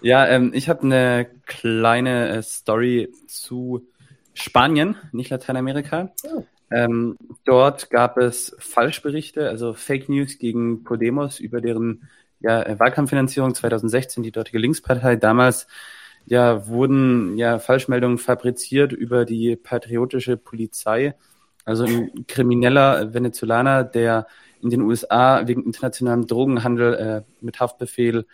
Ja, 0.01 0.27
ähm, 0.27 0.51
ich 0.53 0.69
habe 0.69 0.83
eine 0.83 1.27
kleine 1.45 2.29
äh, 2.29 2.41
Story 2.41 3.13
zu 3.27 3.87
Spanien, 4.33 4.95
nicht 5.11 5.29
Lateinamerika. 5.29 6.13
Oh. 6.23 6.45
Ähm, 6.71 7.17
dort 7.45 7.89
gab 7.89 8.17
es 8.17 8.55
Falschberichte, 8.59 9.47
also 9.49 9.73
Fake 9.73 10.09
News 10.09 10.37
gegen 10.39 10.83
Podemos 10.83 11.39
über 11.39 11.61
deren 11.61 12.09
ja, 12.39 12.79
Wahlkampffinanzierung 12.79 13.55
2016, 13.55 14.23
die 14.23 14.31
dortige 14.31 14.59
Linkspartei. 14.59 15.15
Damals 15.15 15.67
ja, 16.25 16.67
wurden 16.67 17.37
ja 17.37 17.59
Falschmeldungen 17.59 18.17
fabriziert 18.17 18.91
über 18.91 19.25
die 19.25 19.55
patriotische 19.55 20.37
Polizei. 20.37 21.15
Also 21.65 21.85
ein 21.85 22.25
krimineller 22.27 23.13
Venezolaner, 23.13 23.83
der 23.83 24.27
in 24.61 24.69
den 24.69 24.81
USA 24.81 25.47
wegen 25.47 25.63
internationalem 25.63 26.27
Drogenhandel 26.27 26.93
äh, 26.93 27.21
mit 27.41 27.59
Haftbefehl 27.59 28.25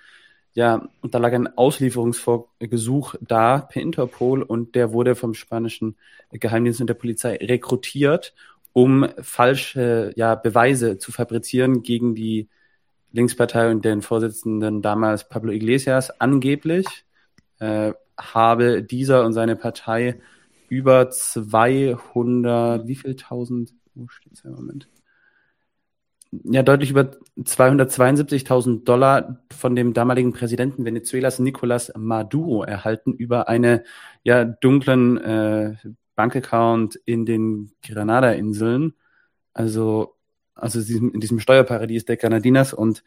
ja, 0.59 0.89
und 0.99 1.15
da 1.15 1.19
lag 1.19 1.31
ein 1.31 1.57
Auslieferungsgesuch 1.57 3.15
da 3.21 3.59
per 3.59 3.81
Interpol 3.81 4.43
und 4.43 4.75
der 4.75 4.91
wurde 4.91 5.15
vom 5.15 5.33
spanischen 5.33 5.95
Geheimdienst 6.31 6.81
und 6.81 6.87
der 6.87 6.95
Polizei 6.95 7.37
rekrutiert, 7.37 8.33
um 8.73 9.07
falsche 9.21 10.11
ja, 10.17 10.35
Beweise 10.35 10.97
zu 10.97 11.13
fabrizieren 11.13 11.81
gegen 11.81 12.13
die 12.13 12.49
Linkspartei 13.13 13.71
und 13.71 13.85
den 13.85 14.01
Vorsitzenden 14.01 14.81
damals 14.81 15.29
Pablo 15.29 15.53
Iglesias. 15.53 16.19
Angeblich 16.19 17.05
äh, 17.59 17.93
habe 18.17 18.83
dieser 18.83 19.23
und 19.23 19.31
seine 19.31 19.55
Partei 19.55 20.19
über 20.67 21.09
200, 21.09 22.85
wie 22.85 22.95
viel 22.95 23.15
tausend, 23.15 23.73
wo 23.95 24.09
steht's 24.09 24.41
im 24.41 24.55
Moment? 24.55 24.89
Ja 26.31 26.63
deutlich 26.63 26.91
über 26.91 27.11
272.000 27.37 28.83
Dollar 28.83 29.43
von 29.51 29.75
dem 29.75 29.93
damaligen 29.93 30.33
Präsidenten 30.33 30.85
Venezuelas 30.85 31.39
Nicolas 31.39 31.91
Maduro 31.97 32.63
erhalten 32.63 33.13
über 33.13 33.49
eine 33.49 33.83
ja 34.23 34.45
dunklen 34.45 35.17
äh, 35.17 35.75
Bankaccount 36.15 36.95
in 37.05 37.25
den 37.25 37.71
Granada-Inseln, 37.81 38.93
also 39.53 40.15
also 40.53 40.79
in 40.79 41.19
diesem 41.19 41.39
Steuerparadies 41.39 42.05
der 42.05 42.17
Granadinas. 42.17 42.73
Und 42.73 43.03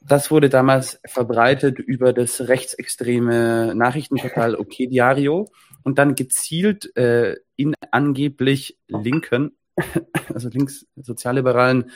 das 0.00 0.30
wurde 0.30 0.48
damals 0.48 1.00
verbreitet 1.04 1.78
über 1.78 2.12
das 2.12 2.48
rechtsextreme 2.48 3.74
Nachrichtenportal 3.74 4.54
OK 4.54 4.76
Diario 4.88 5.48
und 5.82 5.98
dann 5.98 6.14
gezielt 6.14 6.96
äh, 6.96 7.36
in 7.56 7.74
angeblich 7.90 8.78
linken 8.86 9.52
also 10.34 10.48
links 10.48 10.86
sozialliberalen 10.96 11.90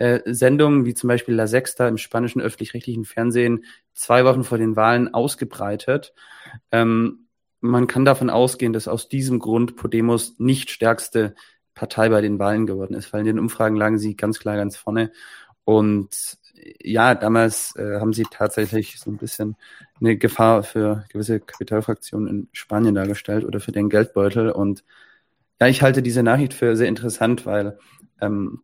äh, 0.00 0.22
Sendungen, 0.24 0.86
wie 0.86 0.94
zum 0.94 1.08
Beispiel 1.08 1.34
La 1.34 1.46
Sexta 1.46 1.86
im 1.86 1.98
spanischen 1.98 2.40
öffentlich-rechtlichen 2.40 3.04
Fernsehen, 3.04 3.66
zwei 3.92 4.24
Wochen 4.24 4.44
vor 4.44 4.56
den 4.56 4.74
Wahlen 4.74 5.12
ausgebreitet. 5.12 6.14
Ähm, 6.72 7.26
man 7.60 7.86
kann 7.86 8.06
davon 8.06 8.30
ausgehen, 8.30 8.72
dass 8.72 8.88
aus 8.88 9.10
diesem 9.10 9.38
Grund 9.38 9.76
Podemos 9.76 10.38
nicht 10.38 10.70
stärkste 10.70 11.34
Partei 11.74 12.08
bei 12.08 12.22
den 12.22 12.38
Wahlen 12.38 12.66
geworden 12.66 12.94
ist, 12.94 13.12
weil 13.12 13.20
in 13.20 13.26
den 13.26 13.38
Umfragen 13.38 13.76
lagen 13.76 13.98
sie 13.98 14.16
ganz 14.16 14.38
klar 14.38 14.56
ganz 14.56 14.74
vorne. 14.78 15.12
Und 15.64 16.38
ja, 16.82 17.14
damals 17.14 17.76
äh, 17.76 18.00
haben 18.00 18.14
sie 18.14 18.24
tatsächlich 18.30 18.98
so 18.98 19.10
ein 19.10 19.18
bisschen 19.18 19.56
eine 20.00 20.16
Gefahr 20.16 20.62
für 20.62 21.04
gewisse 21.10 21.40
Kapitalfraktionen 21.40 22.28
in 22.28 22.48
Spanien 22.52 22.94
dargestellt 22.94 23.44
oder 23.44 23.60
für 23.60 23.72
den 23.72 23.90
Geldbeutel. 23.90 24.50
Und 24.50 24.82
ja, 25.60 25.66
ich 25.66 25.82
halte 25.82 26.00
diese 26.02 26.22
Nachricht 26.22 26.54
für 26.54 26.74
sehr 26.74 26.88
interessant, 26.88 27.44
weil 27.44 27.78
ähm, 28.22 28.62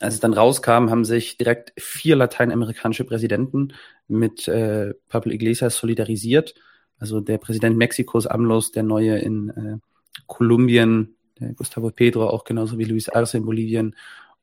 als 0.00 0.14
es 0.14 0.20
dann 0.20 0.34
rauskam, 0.34 0.90
haben 0.90 1.04
sich 1.04 1.36
direkt 1.36 1.72
vier 1.78 2.16
lateinamerikanische 2.16 3.04
Präsidenten 3.04 3.74
mit 4.08 4.48
äh, 4.48 4.94
Pablo 5.08 5.32
Iglesias 5.32 5.76
solidarisiert. 5.76 6.54
Also 6.98 7.20
der 7.20 7.38
Präsident 7.38 7.76
Mexikos, 7.76 8.26
AMLOS, 8.26 8.72
der 8.72 8.82
neue 8.82 9.18
in 9.18 9.50
äh, 9.50 9.78
Kolumbien, 10.26 11.16
Gustavo 11.56 11.90
Pedro, 11.90 12.28
auch 12.28 12.44
genauso 12.44 12.78
wie 12.78 12.84
Luis 12.84 13.08
Arce 13.08 13.34
in 13.34 13.44
Bolivien 13.44 13.96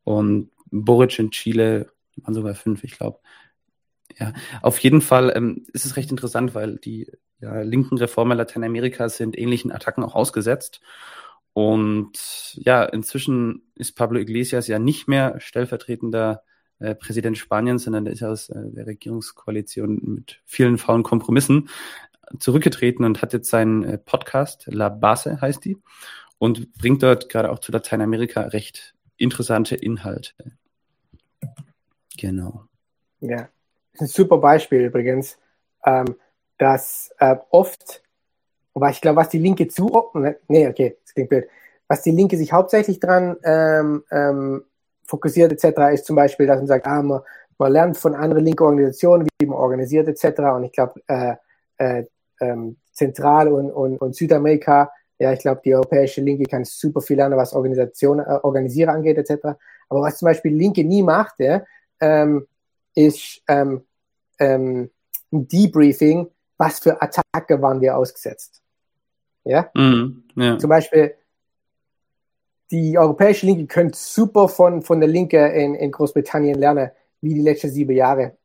und 0.03 0.51
Boric 0.71 1.17
in 1.19 1.31
Chile, 1.31 1.91
waren 2.17 2.33
sogar 2.33 2.55
fünf, 2.55 2.83
ich 2.83 2.97
glaube. 2.97 3.19
Ja, 4.19 4.33
auf 4.61 4.77
jeden 4.79 5.01
Fall 5.01 5.31
ähm, 5.35 5.65
ist 5.71 5.85
es 5.85 5.95
recht 5.95 6.11
interessant, 6.11 6.53
weil 6.53 6.77
die 6.77 7.09
ja, 7.39 7.61
linken 7.61 7.97
Reformer 7.97 8.35
Lateinamerikas 8.35 9.17
sind 9.17 9.37
ähnlichen 9.37 9.71
Attacken 9.71 10.03
auch 10.03 10.15
ausgesetzt. 10.15 10.81
Und 11.53 12.53
ja, 12.55 12.83
inzwischen 12.85 13.71
ist 13.75 13.93
Pablo 13.93 14.19
Iglesias 14.19 14.67
ja 14.67 14.79
nicht 14.79 15.07
mehr 15.07 15.39
stellvertretender 15.39 16.43
äh, 16.79 16.95
Präsident 16.95 17.37
Spaniens, 17.37 17.83
sondern 17.83 18.05
der 18.05 18.13
ist 18.13 18.23
aus 18.23 18.49
äh, 18.49 18.71
der 18.71 18.87
Regierungskoalition 18.87 19.99
mit 20.15 20.41
vielen 20.45 20.77
faulen 20.77 21.03
Kompromissen 21.03 21.69
zurückgetreten 22.39 23.05
und 23.05 23.21
hat 23.21 23.33
jetzt 23.33 23.49
seinen 23.49 23.83
äh, 23.83 23.97
Podcast, 23.97 24.65
La 24.67 24.89
Base 24.89 25.41
heißt 25.41 25.65
die, 25.65 25.77
und 26.37 26.73
bringt 26.73 27.03
dort 27.03 27.29
gerade 27.29 27.51
auch 27.51 27.59
zu 27.59 27.71
Lateinamerika 27.71 28.41
recht 28.41 28.95
interessante 29.17 29.75
Inhalte. 29.75 30.33
Genau. 32.17 32.65
Ja, 33.19 33.49
das 33.93 33.93
ist 33.93 34.01
ein 34.01 34.07
super 34.07 34.37
Beispiel 34.37 34.85
übrigens, 34.85 35.37
ähm, 35.85 36.15
dass 36.57 37.13
äh, 37.19 37.35
oft 37.49 38.01
aber 38.73 38.89
ich 38.89 39.01
glaube, 39.01 39.17
was 39.17 39.29
die 39.29 39.39
Linke 39.39 39.67
zu, 39.67 39.89
oh, 39.91 40.17
ne, 40.17 40.37
nee, 40.47 40.67
okay, 40.67 40.97
das 41.03 41.13
klingt 41.13 41.29
blöd. 41.29 41.47
Was 41.87 42.01
die 42.03 42.11
Linke 42.11 42.37
sich 42.37 42.53
hauptsächlich 42.53 42.99
dran 42.99 43.35
ähm, 43.43 44.03
ähm, 44.11 44.63
fokussiert 45.05 45.51
etc. 45.51 45.93
ist 45.93 46.05
zum 46.05 46.15
Beispiel, 46.15 46.47
dass 46.47 46.57
man 46.57 46.67
sagt, 46.67 46.87
ah, 46.87 47.01
man, 47.01 47.21
man 47.57 47.71
lernt 47.71 47.97
von 47.97 48.15
anderen 48.15 48.45
linken 48.45 48.63
Organisationen, 48.63 49.27
wie 49.39 49.45
man 49.45 49.57
organisiert 49.57 50.07
etc. 50.07 50.39
Und 50.55 50.63
ich 50.63 50.71
glaube, 50.71 51.01
äh, 51.07 51.35
äh, 51.77 52.05
ähm, 52.39 52.77
Zentral- 52.91 53.49
und, 53.49 53.71
und, 53.71 53.97
und 53.97 54.15
Südamerika, 54.15 54.91
ja, 55.19 55.33
ich 55.33 55.39
glaube, 55.39 55.61
die 55.63 55.75
europäische 55.75 56.21
Linke 56.21 56.45
kann 56.45 56.65
super 56.65 57.01
viel 57.01 57.17
lernen, 57.17 57.37
was 57.37 57.53
Organisation, 57.53 58.19
äh, 58.19 58.39
Organisieren 58.41 58.89
angeht 58.89 59.17
etc. 59.17 59.57
Aber 59.89 60.01
was 60.01 60.17
zum 60.17 60.27
Beispiel 60.27 60.55
Linke 60.55 60.83
nie 60.83 61.03
macht, 61.03 61.35
ja, 61.39 61.63
ähm, 61.99 62.47
ist 62.95 63.41
ähm, 63.47 63.83
ähm, 64.39 64.89
ein 65.31 65.47
Debriefing, 65.47 66.27
was 66.61 66.77
für 66.77 67.01
Attacke 67.01 67.59
waren 67.59 67.81
wir 67.81 67.97
ausgesetzt. 67.97 68.61
Ja? 69.43 69.71
Mhm, 69.73 70.23
ja. 70.35 70.59
Zum 70.59 70.69
Beispiel, 70.69 71.15
die 72.69 72.99
europäische 72.99 73.47
Linke 73.47 73.65
könnte 73.65 73.97
super 73.97 74.47
von, 74.47 74.83
von 74.83 74.99
der 74.99 75.09
Linke 75.09 75.43
in, 75.47 75.73
in 75.73 75.91
Großbritannien 75.91 76.59
lernen, 76.59 76.91
wie 77.21 77.33
die 77.33 77.41
letzten 77.41 77.71
sieben 77.71 77.95
Jahre 77.95 78.37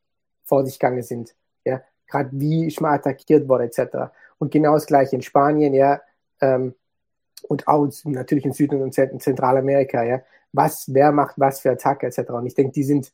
vor 0.44 0.64
sich 0.64 0.78
gegangen 0.78 1.02
sind. 1.02 1.34
Ja? 1.66 1.82
Gerade 2.06 2.30
wie 2.32 2.66
ich 2.66 2.80
mal 2.80 2.94
attackiert 2.94 3.46
wurde, 3.50 3.64
etc. 3.64 4.10
Und 4.38 4.50
genau 4.50 4.72
das 4.72 4.86
gleiche 4.86 5.16
in 5.16 5.22
Spanien, 5.22 5.74
ja, 5.74 6.00
ähm, 6.40 6.74
und 7.42 7.68
auch 7.68 7.86
natürlich 8.04 8.46
in 8.46 8.52
Süd- 8.52 8.72
und 8.72 8.94
Zentralamerika, 8.94 10.02
ja. 10.02 10.22
Was, 10.52 10.92
wer 10.92 11.12
macht 11.12 11.34
was 11.36 11.60
für 11.60 11.70
Attacke, 11.70 12.06
etc. 12.06 12.30
Und 12.30 12.46
ich 12.46 12.54
denke, 12.54 12.72
die 12.72 12.82
sind 12.82 13.12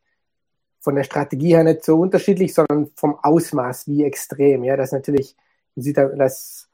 von 0.83 0.97
der 0.97 1.05
Strategie 1.05 1.55
her 1.55 1.62
nicht 1.62 1.85
so 1.85 1.97
unterschiedlich, 1.97 2.53
sondern 2.53 2.91
vom 2.97 3.16
Ausmaß, 3.22 3.87
wie 3.87 4.03
extrem. 4.03 4.64
Ja, 4.64 4.76
das 4.76 4.91
natürlich, 4.91 5.37
dass 5.76 6.68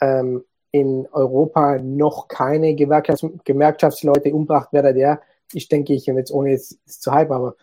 ähm, 0.00 0.44
in 0.70 1.08
Europa 1.10 1.78
noch 1.78 2.28
keine 2.28 2.76
Gewerkschafts 2.76 3.26
Gewerkschaftsleute 3.44 4.32
umgebracht 4.32 4.72
werden, 4.72 4.94
der, 4.94 5.20
ich 5.52 5.68
denke 5.68 5.92
ich, 5.92 6.08
und 6.08 6.18
jetzt 6.18 6.30
ohne 6.30 6.50
jetzt, 6.50 6.78
zu 6.86 7.10
hype, 7.12 7.32
aber 7.32 7.56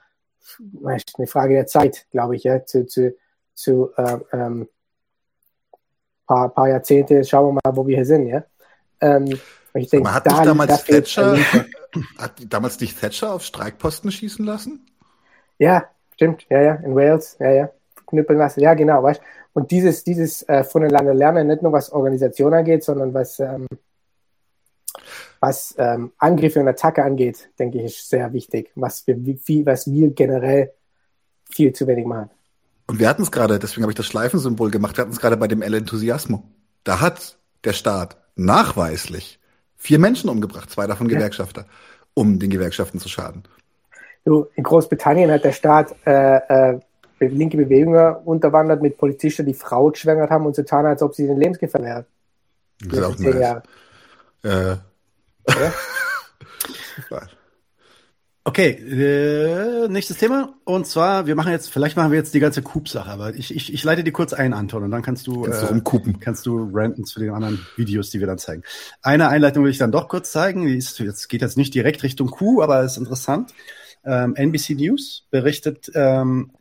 ist 0.98 1.18
eine 1.18 1.28
Frage 1.28 1.54
der 1.54 1.66
Zeit, 1.66 2.06
glaube 2.12 2.36
ich, 2.36 2.43
ja, 2.43 2.66
zu, 2.66 2.86
zu, 2.86 3.16
zu 3.54 3.91
äh, 3.96 4.18
ähm, 4.34 4.68
paar, 6.28 6.50
paar 6.50 6.68
Jahrzehnte, 6.68 7.24
schauen 7.24 7.56
wir 7.56 7.62
mal, 7.64 7.78
wo 7.78 7.88
wir 7.88 7.96
hier 7.96 8.06
sind, 8.06 8.28
ja. 8.28 8.43
Ähm, 9.00 9.39
ich 9.74 9.89
denke, 9.89 10.14
hat 10.14 10.28
da, 10.28 10.43
damals 10.43 10.84
Thatcher, 10.84 11.38
hat 12.18 12.34
damals 12.50 12.82
nicht 12.82 13.00
Thatcher 13.00 13.34
auf 13.34 13.43
Streikposten 13.43 14.12
schießen 14.12 14.46
lassen? 14.46 14.86
Ja, 15.58 15.86
stimmt, 16.14 16.45
ja, 16.49 16.62
ja, 16.62 16.76
in 16.76 16.95
Wales, 16.95 17.38
ja, 17.39 17.51
ja, 17.51 17.70
knüppeln 18.08 18.39
lassen, 18.39 18.60
ja, 18.60 18.74
genau, 18.74 19.03
weißt 19.03 19.22
Und 19.53 19.72
dieses, 19.72 20.03
dieses 20.03 20.43
äh, 20.43 20.64
voneinander 20.64 21.14
lernen, 21.14 21.47
nicht 21.47 21.62
nur 21.62 21.72
was 21.72 21.91
Organisation 21.91 22.53
angeht, 22.53 22.84
sondern 22.84 23.14
was, 23.14 23.39
ähm, 23.39 23.68
was 25.39 25.76
ähm, 25.78 26.12
Angriffe 26.18 26.60
und 26.60 26.68
Attacke 26.68 27.03
angeht, 27.03 27.49
denke 27.60 27.80
ich, 27.80 27.86
ist 27.86 28.10
sehr 28.10 28.34
wichtig, 28.34 28.72
was 28.76 29.06
wir, 29.08 29.16
wie, 29.26 29.66
was 29.66 29.91
wir 29.91 30.10
generell 30.12 30.74
viel 31.49 31.74
zu 31.74 31.88
wenig 31.88 32.06
machen. 32.06 32.30
Und 32.88 32.99
wir 32.99 33.10
hatten 33.10 33.24
es 33.24 33.32
gerade, 33.32 33.60
deswegen 33.60 33.84
habe 33.84 33.91
ich 33.91 33.97
das 33.97 34.06
Schleifensymbol 34.06 34.72
gemacht, 34.72 34.97
wir 34.97 35.01
hatten 35.01 35.14
es 35.14 35.20
gerade 35.20 35.38
bei 35.38 35.47
dem 35.47 35.62
El 35.62 35.74
Enthusiasmo. 35.74 36.43
Da 36.84 37.01
hat 37.01 37.38
der 37.64 37.74
Staat 37.74 38.18
nachweislich 38.36 39.39
vier 39.76 39.99
Menschen 39.99 40.30
umgebracht, 40.30 40.70
zwei 40.70 40.88
davon 40.88 41.10
ja. 41.10 41.16
Gewerkschafter, 41.16 41.66
um 42.14 42.39
den 42.39 42.49
Gewerkschaften 42.49 42.99
zu 42.99 43.10
schaden. 43.10 43.43
Du, 44.26 44.48
in 44.56 44.64
Großbritannien 44.64 45.32
hat 45.32 45.44
der 45.44 45.52
Staat 45.52 45.96
äh, 46.06 46.72
äh, 46.74 46.80
linke 47.20 47.58
Bewegungen 47.58 48.16
unterwandert 48.26 48.82
mit 48.82 48.98
Polizisten, 48.98 49.46
die 49.46 49.54
Frau 49.54 49.92
geschwängert 49.92 50.32
haben 50.32 50.46
und 50.46 50.56
so 50.56 50.64
getan, 50.64 50.86
als 50.86 51.02
ob 51.02 51.14
sie 51.14 51.28
den 51.28 51.38
Lebensgefahr 51.38 51.84
wären. 51.84 52.06
Das 52.82 53.00
ist 53.00 53.04
auch 53.04 53.20
nice. 53.20 53.62
Äh. 54.44 54.76
Ja? 55.48 55.74
Okay, 58.48 58.74
äh, 58.74 59.88
nächstes 59.88 60.18
Thema. 60.18 60.54
Und 60.66 60.86
zwar, 60.86 61.26
wir 61.26 61.34
machen 61.34 61.52
jetzt, 61.52 61.72
vielleicht 61.72 61.98
machen 61.98 62.12
wir 62.12 62.20
jetzt 62.20 62.32
die 62.36 62.40
ganze 62.40 62.62
Coop-Sache, 62.62 63.10
aber 63.10 63.34
ich, 63.34 63.56
ich, 63.56 63.74
ich 63.74 63.84
leite 63.84 64.04
die 64.04 64.12
kurz 64.12 64.34
ein, 64.34 64.54
Anton, 64.54 64.84
und 64.84 64.92
dann 64.92 65.02
kannst 65.02 65.26
du, 65.26 65.42
kannst, 65.42 65.64
äh, 65.64 65.82
du, 65.82 66.14
kannst 66.20 66.46
du 66.46 66.70
ranten 66.72 67.06
zu 67.06 67.20
den 67.20 67.32
anderen 67.32 67.66
Videos, 67.76 68.12
die 68.12 68.20
wir 68.20 68.28
dann 68.28 68.38
zeigen. 68.38 68.62
Eine 69.02 69.30
Einleitung 69.30 69.64
will 69.64 69.72
ich 69.72 69.80
dann 69.80 69.92
doch 69.92 70.08
kurz 70.10 70.32
zeigen. 70.32 70.68
Die 70.68 70.78
ist, 70.78 71.00
jetzt 71.00 71.28
geht 71.28 71.42
jetzt 71.42 71.58
nicht 71.58 71.74
direkt 71.74 72.04
Richtung 72.04 72.30
Q, 72.30 72.62
aber 72.62 72.84
ist 72.84 72.98
interessant. 72.98 73.52
Ähm, 74.06 74.36
NBC 74.36 74.76
News 74.76 75.26
berichtet, 75.32 75.91
ähm, 75.95 76.51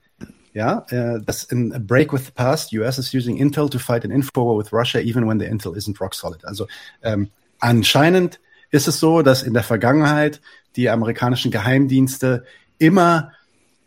ja, 0.55 0.87
äh, 0.89 1.21
dass 1.21 1.45
in 1.45 1.73
a 1.73 1.79
break 1.79 2.13
with 2.13 2.27
the 2.27 2.33
past, 2.33 2.73
US 2.73 2.99
is 2.99 3.13
using 3.13 3.37
Intel 3.37 3.69
to 3.69 3.79
fight 3.79 4.05
an 4.05 4.11
info 4.11 4.47
war 4.47 4.59
with 4.59 4.73
Russia, 4.73 5.01
even 5.01 5.29
when 5.29 5.39
the 5.39 5.47
Intel 5.47 5.77
isn't 5.77 6.01
rock 6.01 6.15
solid. 6.15 6.45
Also 6.45 6.67
ähm, 7.03 7.29
anscheinend 7.59 8.41
ist 8.71 8.89
es 8.89 9.01
so, 9.01 9.23
dass 9.23 9.43
in 9.43 9.53
der 9.53 9.65
Vergangenheit 9.65 10.41
die 10.77 10.89
amerikanischen 10.89 11.51
Geheimdienste 11.51 12.45
immer 12.79 13.33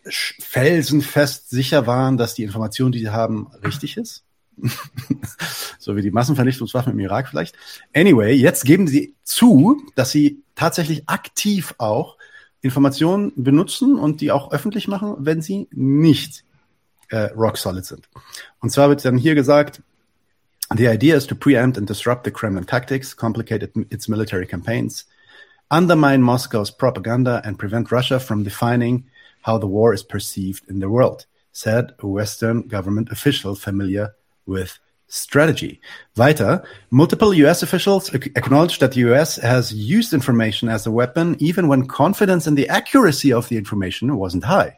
felsenfest 0.09 1.49
sicher 1.49 1.87
waren, 1.87 2.17
dass 2.17 2.33
die 2.33 2.43
Information, 2.43 2.91
die 2.91 2.99
sie 2.99 3.09
haben, 3.09 3.47
richtig 3.63 3.97
ist. 3.97 4.23
so 5.79 5.95
wie 5.95 6.01
die 6.01 6.11
Massenvernichtungswaffen 6.11 6.93
im 6.93 6.99
Irak 6.99 7.29
vielleicht. 7.29 7.55
Anyway, 7.93 8.33
jetzt 8.33 8.65
geben 8.65 8.87
sie 8.87 9.15
zu, 9.23 9.81
dass 9.95 10.11
sie 10.11 10.41
tatsächlich 10.55 11.07
aktiv 11.07 11.75
auch 11.77 12.16
Informationen 12.67 13.31
benutzen 13.35 13.97
und 13.97 14.21
die 14.21 14.31
auch 14.31 14.51
öffentlich 14.51 14.87
machen, 14.87 15.15
wenn 15.19 15.41
sie 15.41 15.67
nicht 15.71 16.43
äh, 17.09 17.29
rock 17.35 17.57
solid 17.57 17.85
sind. 17.85 18.09
Und 18.59 18.69
zwar 18.69 18.89
wird 18.89 19.03
dann 19.03 19.17
hier 19.17 19.35
gesagt, 19.35 19.81
the 20.75 20.87
idea 20.87 21.15
is 21.15 21.25
to 21.25 21.35
preempt 21.35 21.77
and 21.77 21.89
disrupt 21.89 22.25
the 22.25 22.31
Kremlin 22.31 22.65
tactics, 22.65 23.15
complicate 23.15 23.71
its 23.89 24.07
military 24.07 24.45
campaigns, 24.45 25.07
undermine 25.69 26.21
Moscow's 26.21 26.71
propaganda 26.71 27.41
and 27.43 27.57
prevent 27.57 27.91
Russia 27.91 28.19
from 28.19 28.43
defining 28.43 29.05
how 29.41 29.57
the 29.59 29.67
war 29.67 29.93
is 29.93 30.03
perceived 30.03 30.63
in 30.69 30.79
the 30.79 30.89
world, 30.89 31.25
said 31.51 31.93
a 31.99 32.07
Western 32.07 32.67
government 32.67 33.09
official 33.11 33.55
familiar 33.55 34.15
with 34.45 34.79
strategy. 35.07 35.79
Weiter, 36.17 36.63
multiple 36.89 37.33
US 37.33 37.63
officials 37.63 38.13
acknowledged 38.13 38.81
that 38.81 38.91
the 38.91 39.01
US 39.11 39.37
has 39.37 39.73
used 39.73 40.13
information 40.13 40.67
as 40.67 40.85
a 40.85 40.91
weapon 40.91 41.35
even 41.39 41.67
when 41.67 41.87
confidence 41.87 42.47
in 42.47 42.55
the 42.55 42.67
accuracy 42.67 43.31
of 43.31 43.47
the 43.47 43.57
information 43.57 44.17
wasn't 44.17 44.43
high. 44.43 44.77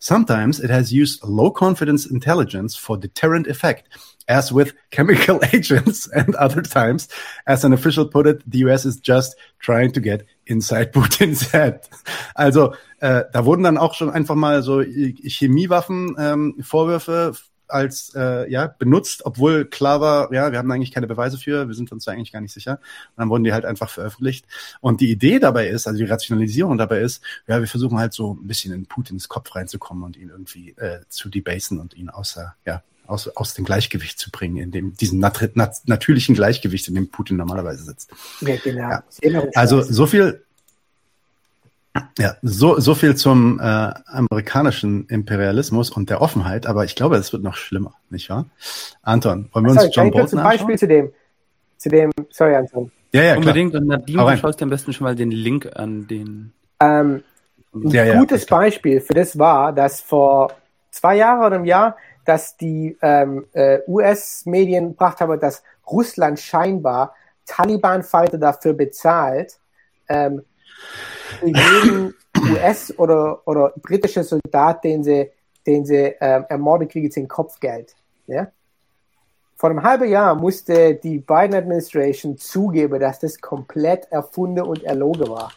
Sometimes 0.00 0.58
it 0.60 0.70
has 0.70 0.92
used 0.92 1.22
low 1.22 1.50
confidence 1.50 2.06
intelligence 2.06 2.74
for 2.74 2.96
deterrent 2.96 3.46
effect, 3.46 3.88
as 4.28 4.52
with 4.52 4.74
chemical 4.90 5.40
agents, 5.52 6.08
and 6.08 6.34
other 6.34 6.62
times, 6.62 7.08
as 7.46 7.64
an 7.64 7.72
official 7.72 8.06
put 8.06 8.26
it, 8.26 8.50
the 8.50 8.58
US 8.66 8.84
is 8.84 8.96
just 8.96 9.36
trying 9.60 9.92
to 9.92 10.00
get 10.00 10.26
inside 10.46 10.92
Putin's 10.92 11.52
head. 11.52 11.88
Also 12.34 12.74
äh, 13.00 13.24
da 13.32 13.44
wurden 13.44 13.62
dann 13.62 13.78
auch 13.78 13.94
schon 13.94 14.10
einfach 14.10 14.34
mal 14.34 14.62
so 14.62 14.80
äh, 14.80 15.14
Chemiewaffen 15.22 16.16
ähm, 16.18 16.56
Vorwürfe 16.60 17.34
als 17.68 18.12
äh, 18.14 18.50
ja 18.50 18.66
benutzt, 18.66 19.24
obwohl 19.24 19.64
klar 19.64 20.00
war, 20.00 20.32
ja, 20.32 20.50
wir 20.52 20.58
haben 20.58 20.70
eigentlich 20.70 20.92
keine 20.92 21.06
Beweise 21.06 21.38
für, 21.38 21.68
wir 21.68 21.74
sind 21.74 21.92
uns 21.92 22.04
da 22.04 22.12
eigentlich 22.12 22.32
gar 22.32 22.40
nicht 22.40 22.52
sicher. 22.52 22.72
Und 22.72 23.18
dann 23.18 23.28
wurden 23.30 23.44
die 23.44 23.52
halt 23.52 23.64
einfach 23.64 23.90
veröffentlicht. 23.90 24.46
Und 24.80 25.00
die 25.00 25.10
Idee 25.10 25.38
dabei 25.38 25.68
ist, 25.68 25.86
also 25.86 25.98
die 25.98 26.10
Rationalisierung 26.10 26.78
dabei 26.78 27.00
ist, 27.00 27.22
ja, 27.46 27.60
wir 27.60 27.68
versuchen 27.68 27.98
halt 27.98 28.12
so 28.12 28.34
ein 28.34 28.46
bisschen 28.46 28.72
in 28.72 28.86
Putins 28.86 29.28
Kopf 29.28 29.54
reinzukommen 29.54 30.04
und 30.04 30.16
ihn 30.16 30.30
irgendwie 30.30 30.70
äh, 30.70 31.00
zu 31.08 31.28
debasen 31.28 31.80
und 31.80 31.94
ihn 31.94 32.10
außer, 32.10 32.54
ja, 32.66 32.82
aus, 33.08 33.28
aus 33.28 33.54
dem 33.54 33.64
Gleichgewicht 33.64 34.18
zu 34.18 34.30
bringen, 34.30 34.58
in 34.58 34.70
dem 34.70 34.94
diesen 34.94 35.18
nat 35.18 35.56
nat 35.56 35.80
natürlichen 35.86 36.34
Gleichgewicht, 36.34 36.88
in 36.88 36.94
dem 36.94 37.10
Putin 37.10 37.36
normalerweise 37.36 37.82
sitzt. 37.82 38.10
Ja, 38.40 38.56
genau. 38.56 38.90
Ja. 38.90 39.04
Also 39.54 39.82
so 39.82 40.06
viel, 40.06 40.44
ja, 42.18 42.36
so, 42.42 42.78
so 42.80 42.94
viel 42.94 43.14
zum 43.16 43.60
äh, 43.60 43.62
amerikanischen 43.62 45.06
Imperialismus 45.06 45.90
und 45.90 46.10
der 46.10 46.20
Offenheit, 46.20 46.66
aber 46.66 46.84
ich 46.84 46.94
glaube, 46.94 47.16
es 47.16 47.32
wird 47.32 47.42
noch 47.42 47.56
schlimmer, 47.56 47.94
nicht 48.10 48.30
wahr? 48.30 48.46
Anton, 49.02 49.48
wollen 49.52 49.64
wir 49.66 49.72
uns 49.72 49.80
sorry, 49.80 49.92
John 49.94 50.10
Bolton 50.10 50.38
ein 50.38 50.44
Beispiel 50.44 50.78
zu 50.78 50.88
dem, 50.88 51.12
zu 51.76 51.88
dem, 51.88 52.10
sorry 52.30 52.56
Anton. 52.56 52.90
Ja, 53.12 53.22
ja, 53.22 53.36
Unbedingt, 53.36 53.72
klar. 53.72 53.82
und 53.82 53.88
Nadine, 53.88 54.24
du 54.24 54.36
schaust 54.36 54.60
dir 54.60 54.64
am 54.64 54.70
besten 54.70 54.92
schon 54.92 55.04
mal 55.04 55.14
den 55.14 55.30
Link 55.30 55.68
an, 55.74 56.06
den... 56.06 56.52
Ähm, 56.80 57.22
ein 57.74 57.88
ja, 57.90 58.18
gutes 58.18 58.48
ja, 58.48 58.56
Beispiel 58.56 59.00
für 59.00 59.14
das 59.14 59.38
war, 59.38 59.72
dass 59.72 60.00
vor 60.00 60.52
zwei 60.90 61.16
Jahren 61.16 61.40
oder 61.40 61.56
einem 61.56 61.64
Jahr 61.64 61.96
dass 62.28 62.58
die 62.58 62.94
ähm, 63.00 63.46
äh, 63.54 63.78
US-Medien 63.88 64.90
gebracht 64.90 65.20
haben, 65.20 65.40
dass 65.40 65.62
Russland 65.90 66.38
scheinbar 66.38 67.14
Taliban-Fighter 67.46 68.36
dafür 68.36 68.74
bezahlt, 68.74 69.58
ähm, 70.10 70.42
für 71.38 71.46
jeden 71.48 72.14
US- 72.36 72.98
oder, 72.98 73.46
oder 73.46 73.72
britische 73.76 74.22
Soldat, 74.22 74.84
den 74.84 75.02
sie, 75.02 75.30
den 75.66 75.84
sie 75.84 76.14
ähm, 76.20 76.44
ermordet 76.48 76.90
kriegen, 76.90 77.10
sind 77.10 77.28
Kopfgeld. 77.28 77.94
Ja? 78.26 78.48
Vor 79.56 79.70
einem 79.70 79.82
halben 79.82 80.08
Jahr 80.08 80.34
musste 80.34 80.94
die 80.94 81.18
Biden 81.18 81.54
Administration 81.54 82.36
zugeben, 82.38 83.00
dass 83.00 83.18
das 83.18 83.40
komplett 83.40 84.10
erfunden 84.10 84.62
und 84.62 84.84
erlogen 84.84 85.28
war. 85.28 85.52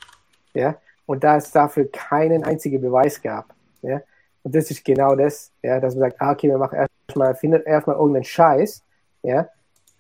Ja? 0.54 0.76
Und 1.06 1.24
da 1.24 1.38
es 1.38 1.52
dafür 1.52 1.90
keinen 1.92 2.44
einzigen 2.44 2.82
Beweis 2.82 3.22
gab. 3.22 3.54
Ja? 3.82 4.02
Und 4.44 4.56
das 4.56 4.72
ist 4.72 4.84
genau 4.84 5.16
das, 5.16 5.52
ja, 5.62 5.80
dass 5.80 5.96
man 5.96 6.10
sagt, 6.10 6.22
ah, 6.22 6.32
okay, 6.32 6.50
wir 6.50 6.58
machen 6.58 6.80
erstmal, 7.08 7.36
findet 7.36 7.68
irgendeinen 7.68 8.24
Scheiß, 8.24 8.84
ja, 9.24 9.48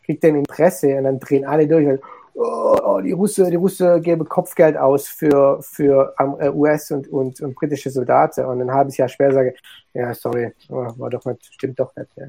kriegt 0.04 0.24
den 0.24 0.36
Interesse 0.36 0.98
und 0.98 1.04
dann 1.04 1.20
drehen 1.20 1.46
alle 1.46 1.68
durch 1.68 1.88
und 1.88 2.00
oh, 2.00 2.21
oh, 2.36 3.00
die 3.04 3.12
Russe, 3.12 3.50
die 3.50 3.56
Russe 3.56 4.00
geben 4.02 4.28
Kopfgeld 4.28 4.78
aus 4.78 5.08
für, 5.08 5.62
für 5.62 6.14
ähm, 6.20 6.36
äh, 6.40 6.50
US 6.50 6.92
und, 6.92 7.08
und, 7.10 7.42
und 7.42 7.56
britische 7.56 7.90
Soldaten 7.90 8.46
und 8.46 8.62
ein 8.62 8.72
halbes 8.72 8.98
Jahr 8.98 9.10
später 9.10 9.34
sage 9.34 9.56
ja, 9.94 10.14
sorry, 10.14 10.52
oh, 10.70 10.88
war 10.98 11.10
doch 11.10 11.24
nicht, 11.26 11.46
stimmt 11.54 11.80
doch 11.80 11.96
nicht. 11.96 12.10
Ja. 12.16 12.26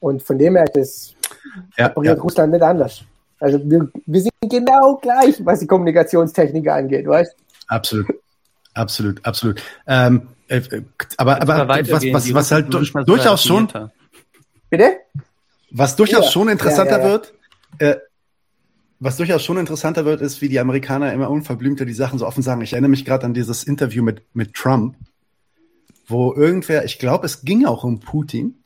Und 0.00 0.22
von 0.22 0.38
dem 0.38 0.56
her 0.56 0.64
das 0.72 1.14
Ja, 1.76 1.90
operiert 1.90 2.16
ja. 2.16 2.22
Russland 2.22 2.52
nicht 2.52 2.62
anders. 2.62 3.02
Also 3.38 3.58
wir, 3.68 3.88
wir 4.06 4.20
sind 4.20 4.32
genau 4.48 4.96
gleich, 4.96 5.44
was 5.44 5.60
die 5.60 5.66
Kommunikationstechnik 5.66 6.68
angeht, 6.68 7.06
weißt 7.06 7.34
Absolut. 7.68 8.06
Absolut, 8.74 9.24
absolut. 9.26 9.62
Ähm, 9.86 10.28
äh, 10.48 10.56
äh, 10.58 10.82
aber 11.18 11.42
aber 11.42 11.54
Aber 11.56 11.68
was, 11.90 12.02
was, 12.12 12.34
was 12.34 12.50
halt 12.52 12.66
Russen 12.66 12.70
du- 12.70 12.84
sind 12.84 12.94
manchmal 12.94 13.04
durchaus 13.04 13.44
schon. 13.44 13.68
Bitte? 14.70 14.96
was 15.70 15.96
durchaus 15.96 16.24
Ja. 16.26 16.30
schon 16.30 16.48
interessanter 16.48 16.98
Ja, 16.98 16.98
ja, 16.98 17.04
ja. 17.04 17.10
wird, 17.12 17.34
äh, 17.78 17.96
was 19.02 19.16
durchaus 19.16 19.42
schon 19.42 19.56
interessanter 19.56 20.04
wird, 20.04 20.20
ist, 20.20 20.40
wie 20.42 20.48
die 20.48 20.60
Amerikaner 20.60 21.12
immer 21.12 21.28
unverblümter 21.28 21.84
die 21.84 21.92
Sachen 21.92 22.20
so 22.20 22.26
offen 22.26 22.42
sagen. 22.42 22.60
Ich 22.60 22.72
erinnere 22.72 22.90
mich 22.90 23.04
gerade 23.04 23.26
an 23.26 23.34
dieses 23.34 23.64
Interview 23.64 24.04
mit, 24.04 24.22
mit 24.32 24.54
Trump, 24.54 24.94
wo 26.06 26.32
irgendwer, 26.32 26.84
ich 26.84 27.00
glaube, 27.00 27.26
es 27.26 27.42
ging 27.42 27.66
auch 27.66 27.82
um 27.82 27.98
Putin. 27.98 28.62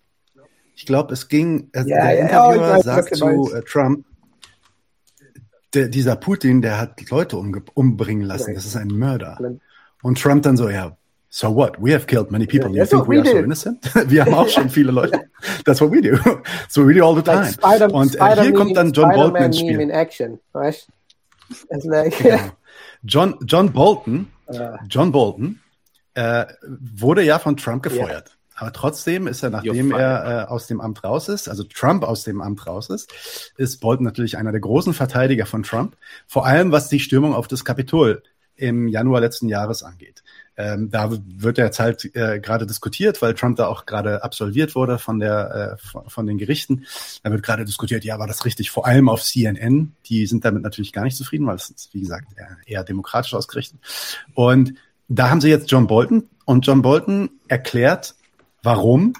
Ich 0.74 0.84
glaube, 0.84 1.14
es 1.14 1.28
ging, 1.28 1.70
äh, 1.72 1.84
Ja, 1.86 2.04
der 2.04 2.14
ja, 2.14 2.20
Interviewer 2.20 2.76
weiß, 2.76 2.84
sagt 2.84 3.16
zu 3.16 3.54
äh, 3.54 3.62
Trump, 3.62 4.04
der, 5.72 5.88
dieser 5.88 6.16
Putin, 6.16 6.60
der 6.60 6.78
hat 6.78 7.08
Leute 7.10 7.38
umge 7.38 7.62
umbringen 7.72 8.26
lassen. 8.26 8.52
Das 8.54 8.66
ist 8.66 8.76
ein 8.76 8.88
Mörder. 8.88 9.38
Und 10.02 10.20
Trump 10.20 10.42
dann 10.42 10.58
so, 10.58 10.68
ja, 10.68 10.98
so 11.36 11.54
what? 11.54 11.76
We 11.78 11.92
have 11.92 12.06
killed 12.06 12.30
many 12.30 12.46
people. 12.46 12.70
Ja, 12.74 12.84
You 12.84 12.86
think 12.86 13.06
we 13.08 13.18
what 13.18 13.26
are 13.26 13.34
we 13.34 13.38
so 13.38 13.44
innocent? 13.44 14.10
Wir 14.10 14.24
haben 14.24 14.32
auch 14.32 14.48
schon 14.48 14.70
viele 14.70 14.90
Leute. 14.90 15.20
That's 15.66 15.82
what 15.82 15.90
we 15.92 16.00
do. 16.00 16.12
What 16.24 16.86
we 16.86 16.94
do 16.94 17.04
all 17.04 17.14
the 17.14 17.20
time. 17.22 17.42
Like 17.42 17.52
Spider, 17.54 17.92
Und 17.92 18.14
äh, 18.14 18.18
Spider 18.18 18.42
hier 18.42 18.54
kommt 18.54 18.74
dann 18.76 18.92
John 18.92 19.10
Bolton 19.10 19.42
ins 19.42 19.60
Meme 19.60 19.72
in 19.82 19.88
Spiel. 19.88 19.90
Action, 19.90 20.40
weißt 20.52 20.88
It's 21.70 21.84
like, 21.84 22.16
Genau. 22.18 22.38
John, 23.02 23.34
John 23.46 23.72
Bolton, 23.72 24.28
Ah. 24.48 24.78
John 24.88 25.12
Bolton 25.12 25.60
äh, 26.14 26.46
wurde 26.94 27.22
ja 27.22 27.38
von 27.38 27.56
Trump 27.58 27.82
gefeuert. 27.82 28.36
Aber 28.54 28.72
trotzdem 28.72 29.26
ist 29.26 29.42
er, 29.42 29.50
nachdem 29.50 29.90
er 29.92 30.44
äh, 30.44 30.50
aus 30.50 30.66
dem 30.68 30.80
Amt 30.80 31.04
raus 31.04 31.28
ist, 31.28 31.48
also 31.50 31.64
Trump 31.64 32.02
aus 32.04 32.24
dem 32.24 32.40
Amt 32.40 32.66
raus 32.66 32.88
ist, 32.88 33.12
ist 33.58 33.80
Bolton 33.80 34.04
natürlich 34.06 34.38
einer 34.38 34.52
der 34.52 34.60
großen 34.62 34.94
Verteidiger 34.94 35.44
von 35.44 35.62
Trump. 35.64 35.96
Vor 36.26 36.46
allem 36.46 36.72
was 36.72 36.88
die 36.88 37.00
Stürmung 37.00 37.34
auf 37.34 37.46
das 37.48 37.64
Kapitol 37.66 38.22
im 38.54 38.88
Januar 38.88 39.20
letzten 39.20 39.48
Jahres 39.48 39.82
angeht. 39.82 40.22
Ähm, 40.58 40.90
da 40.90 41.10
wird 41.10 41.58
jetzt 41.58 41.78
halt 41.78 42.16
äh, 42.16 42.40
gerade 42.40 42.66
diskutiert, 42.66 43.20
weil 43.20 43.34
Trump 43.34 43.56
da 43.56 43.66
auch 43.66 43.84
gerade 43.84 44.24
absolviert 44.24 44.74
wurde 44.74 44.98
von 44.98 45.18
der 45.18 45.78
äh, 45.78 46.08
von, 46.08 46.26
den 46.26 46.38
Gerichten. 46.38 46.86
Da 47.22 47.30
wird 47.30 47.42
gerade 47.42 47.64
diskutiert, 47.64 48.04
ja, 48.04 48.18
war 48.18 48.26
das 48.26 48.44
richtig? 48.44 48.70
Vor 48.70 48.86
allem 48.86 49.08
auf 49.08 49.22
CNN. 49.22 49.92
Die 50.06 50.26
sind 50.26 50.44
damit 50.44 50.62
natürlich 50.62 50.92
gar 50.92 51.04
nicht 51.04 51.16
zufrieden, 51.16 51.46
weil 51.46 51.56
es 51.56 51.68
ist, 51.68 51.92
wie 51.92 52.00
gesagt, 52.00 52.28
eher, 52.36 52.56
eher 52.64 52.84
demokratisch 52.84 53.34
ausgerichtet. 53.34 53.78
Und 54.34 54.74
da 55.08 55.28
haben 55.30 55.40
sie 55.40 55.50
jetzt 55.50 55.70
John 55.70 55.86
Bolton 55.86 56.28
und 56.46 56.66
John 56.66 56.80
Bolton 56.80 57.30
erklärt, 57.48 58.14
warum 58.62 59.12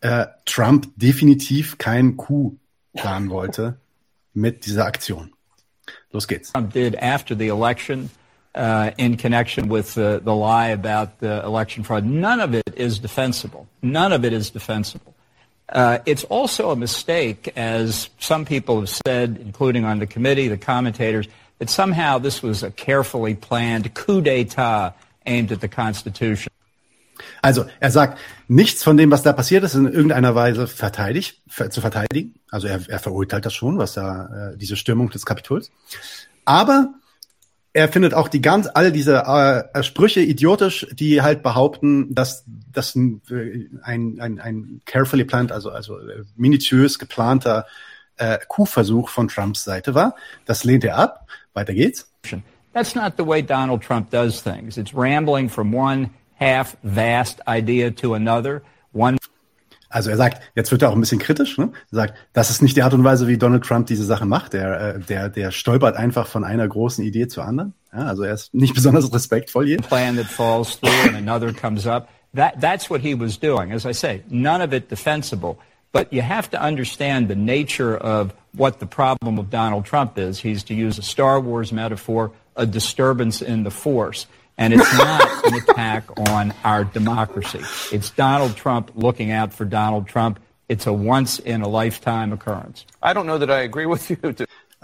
äh, 0.00 0.26
Trump 0.46 0.88
definitiv 0.96 1.76
keinen 1.76 2.16
Coup 2.16 2.58
planen 2.94 3.30
wollte 3.30 3.78
mit 4.32 4.66
dieser 4.66 4.86
Aktion. 4.86 5.32
Los 6.10 6.26
geht's. 6.26 6.52
Trump 6.52 6.72
did 6.72 7.00
after 7.02 7.36
the 7.36 7.48
election 7.48 8.10
in 8.54 9.16
connection 9.16 9.68
with 9.68 9.94
the, 9.94 10.20
lie 10.24 10.68
about 10.68 11.20
the 11.20 11.42
election 11.44 11.84
fraud. 11.84 12.04
None 12.04 12.40
of 12.40 12.54
it 12.54 12.74
is 12.76 12.98
defensible. 12.98 13.66
None 13.82 14.12
of 14.12 14.24
it 14.24 14.32
is 14.32 14.50
defensible. 14.50 15.14
Uh, 15.68 15.98
it's 16.04 16.24
also 16.24 16.70
a 16.70 16.76
mistake, 16.76 17.50
as 17.56 18.10
some 18.18 18.44
people 18.44 18.80
have 18.80 18.90
said, 19.06 19.38
including 19.40 19.84
on 19.84 19.98
the 20.00 20.06
committee, 20.06 20.48
the 20.48 20.58
commentators, 20.58 21.26
that 21.58 21.70
somehow 21.70 22.18
this 22.18 22.42
was 22.42 22.62
a 22.62 22.70
carefully 22.70 23.34
planned 23.34 23.94
coup 23.94 24.20
d'etat 24.20 24.94
aimed 25.24 25.50
at 25.50 25.60
the 25.60 25.68
Constitution. 25.68 26.52
Also 27.40 27.66
er 27.80 27.90
sagt, 27.90 28.18
nichts 28.48 28.82
von 28.82 28.96
dem, 28.96 29.10
was 29.10 29.22
da 29.22 29.32
passiert 29.32 29.64
ist, 29.64 29.74
in 29.74 29.86
irgendeiner 29.86 30.34
Weise 30.34 30.66
verteidigt, 30.66 31.40
ver 31.48 31.70
zu 31.70 31.80
verteidigen. 31.80 32.34
Also 32.50 32.66
er, 32.66 32.80
er 32.88 32.98
verurteilt 32.98 33.46
das 33.46 33.54
schon, 33.54 33.78
was 33.78 33.94
da 33.94 34.52
äh, 34.52 34.56
diese 34.56 34.76
Stürmung 34.76 35.10
des 35.10 35.24
Kapitols. 35.24 35.70
Aber 36.44 36.94
er 37.74 37.88
findet 37.88 38.12
auch 38.14 38.28
die 38.28 38.42
ganz 38.42 38.68
all 38.72 38.92
diese 38.92 39.24
äh, 39.74 39.82
Sprüche 39.82 40.20
idiotisch, 40.20 40.86
die 40.92 41.22
halt 41.22 41.42
behaupten, 41.42 42.14
dass 42.14 42.44
das 42.70 42.94
ein, 42.94 43.22
äh, 43.30 43.66
ein, 43.82 44.20
ein, 44.20 44.40
ein 44.40 44.80
carefully 44.84 45.24
planned, 45.24 45.52
also 45.52 45.70
also 45.70 45.98
äh, 45.98 46.24
minutiös 46.36 46.98
geplanter 46.98 47.66
äh, 48.16 48.38
Coup-Versuch 48.48 49.08
von 49.08 49.28
Trumps 49.28 49.64
Seite 49.64 49.94
war. 49.94 50.14
Das 50.44 50.64
lehnt 50.64 50.84
er 50.84 50.98
ab. 50.98 51.26
Weiter 51.54 51.72
geht's. 51.72 52.10
That's 52.72 52.94
not 52.94 53.14
the 53.16 53.26
way 53.26 53.42
Donald 53.42 53.82
Trump 53.82 54.10
does 54.10 54.42
things. 54.42 54.76
It's 54.76 54.94
rambling 54.94 55.48
from 55.48 55.74
one 55.74 56.10
half 56.38 56.76
vast 56.82 57.40
idea 57.46 57.90
to 57.90 58.14
another, 58.14 58.62
Also 59.92 60.10
er 60.10 60.16
sagt, 60.16 60.42
jetzt 60.54 60.70
wird 60.70 60.82
er 60.82 60.90
auch 60.90 60.94
ein 60.94 61.00
bisschen 61.00 61.18
kritisch, 61.18 61.58
ne? 61.58 61.70
Er 61.92 61.96
sagt, 61.96 62.14
das 62.32 62.50
ist 62.50 62.62
nicht 62.62 62.76
die 62.76 62.82
Art 62.82 62.94
und 62.94 63.04
Weise, 63.04 63.28
wie 63.28 63.36
Donald 63.36 63.64
Trump 63.64 63.86
diese 63.86 64.04
Sache 64.04 64.24
macht. 64.24 64.54
Der, 64.54 64.96
äh, 64.96 65.00
der, 65.00 65.28
der 65.28 65.50
stolpert 65.50 65.96
einfach 65.96 66.26
von 66.26 66.44
einer 66.44 66.66
großen 66.66 67.04
Idee 67.04 67.28
zur 67.28 67.44
anderen. 67.44 67.74
Ja, 67.92 68.06
also 68.06 68.22
er 68.22 68.34
ist 68.34 68.54
nicht 68.54 68.74
besonders 68.74 69.12
respektvoll 69.12 69.66
hier. 69.66 69.76
plan 69.78 70.16
that 70.16 70.26
falls 70.26 70.78
through 70.80 71.08
and 71.08 71.16
another 71.16 71.52
comes 71.52 71.86
up. 71.86 72.08
That, 72.34 72.60
that's 72.60 72.88
what 72.88 73.02
he 73.02 73.14
was 73.14 73.38
doing. 73.38 73.72
As 73.72 73.84
I 73.84 73.92
say, 73.92 74.22
none 74.30 74.64
of 74.64 74.72
it 74.72 74.88
defensible. 74.88 75.58
But 75.92 76.10
you 76.10 76.22
have 76.22 76.50
to 76.52 76.58
understand 76.58 77.28
the 77.28 77.36
nature 77.36 77.94
of 77.94 78.32
what 78.56 78.80
the 78.80 78.86
problem 78.86 79.38
of 79.38 79.50
Donald 79.50 79.84
Trump 79.84 80.18
is. 80.18 80.40
He's, 80.40 80.64
to 80.64 80.74
use 80.74 80.98
a 80.98 81.02
Star 81.02 81.38
Wars 81.38 81.70
metaphor, 81.70 82.32
a 82.56 82.64
disturbance 82.64 83.42
in 83.42 83.64
the 83.64 83.70
force. 83.70 84.26
And 84.58 84.72
it's 84.74 84.98
not 84.98 85.44
an 85.46 85.54
attack 85.54 86.04
on 86.30 86.52
our 86.64 86.84
democracy. 86.84 87.60
It's 87.90 88.10
Donald 88.10 88.56
Trump 88.56 88.92
looking 88.94 89.32
out 89.32 89.52
for 89.52 89.64
Donald 89.64 90.06
Trump. 90.06 90.38
It's 90.68 90.86
a 90.86 90.92
once 90.92 91.38
in 91.38 91.62
a 91.62 91.68
lifetime 91.68 92.32
occurrence. 92.32 92.86
I 93.02 93.12
don't 93.12 93.26
know 93.26 93.38
that 93.38 93.50
I 93.50 93.60
agree 93.60 93.86
with 93.86 94.10
you. 94.10 94.34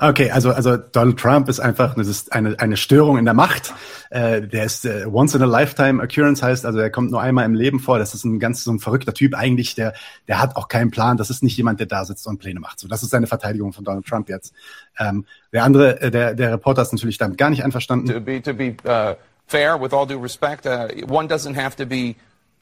Okay, 0.01 0.31
also, 0.31 0.53
also 0.53 0.77
Donald 0.77 1.19
Trump 1.19 1.49
ist 1.49 1.59
einfach 1.59 1.97
das 1.97 2.07
ist 2.07 2.33
eine, 2.33 2.55
eine 2.61 2.77
Störung 2.77 3.19
in 3.19 3.25
der 3.25 3.35
Macht. 3.35 3.75
Äh, 4.11 4.43
der 4.43 4.65
ist 4.65 4.85
äh, 4.85 5.07
once 5.07 5.35
in 5.35 5.43
a 5.43 5.45
lifetime 5.45 6.01
occurrence 6.01 6.41
heißt, 6.41 6.65
also 6.65 6.79
er 6.79 6.91
kommt 6.91 7.11
nur 7.11 7.21
einmal 7.21 7.45
im 7.45 7.55
Leben 7.55 7.81
vor. 7.81 7.99
Das 7.99 8.15
ist 8.15 8.25
ein 8.25 8.39
ganz 8.39 8.63
so 8.63 8.71
ein 8.71 8.79
verrückter 8.79 9.13
Typ 9.13 9.35
eigentlich, 9.35 9.75
der, 9.75 9.95
der 10.29 10.41
hat 10.41 10.55
auch 10.55 10.69
keinen 10.69 10.93
Plan. 10.93 11.17
Das 11.17 11.31
ist 11.31 11.43
nicht 11.43 11.57
jemand, 11.57 11.81
der 11.81 11.89
da 11.89 12.05
sitzt 12.05 12.29
und 12.29 12.39
Pläne 12.39 12.61
macht. 12.61 12.79
So, 12.79 12.87
das 12.87 13.03
ist 13.03 13.11
seine 13.11 13.27
Verteidigung 13.27 13.73
von 13.73 13.83
Donald 13.85 14.07
Trump 14.07 14.29
jetzt. 14.29 14.55
Ähm, 15.01 15.27
der 15.53 15.65
andere, 15.65 16.01
äh, 16.01 16.13
der, 16.13 16.35
der 16.35 16.53
Reporter 16.53 16.83
ist 16.83 16.93
natürlich 16.93 17.19
damit 17.19 17.37
gar 17.37 17.51
nicht 17.51 17.65
einverstanden. 17.65 18.07
to 18.07 18.21
be 18.21 18.41
to 18.41 18.55
be 18.55 18.77
uh, 18.87 19.17
fair, 19.49 19.81
with 19.81 19.93
all 19.93 20.07
due 20.07 20.21
respect, 20.23 20.67
uh, 20.67 20.89
one 21.09 21.27
doesn't 21.27 21.55
have 21.55 21.75
to 21.77 21.87
be 21.87 22.17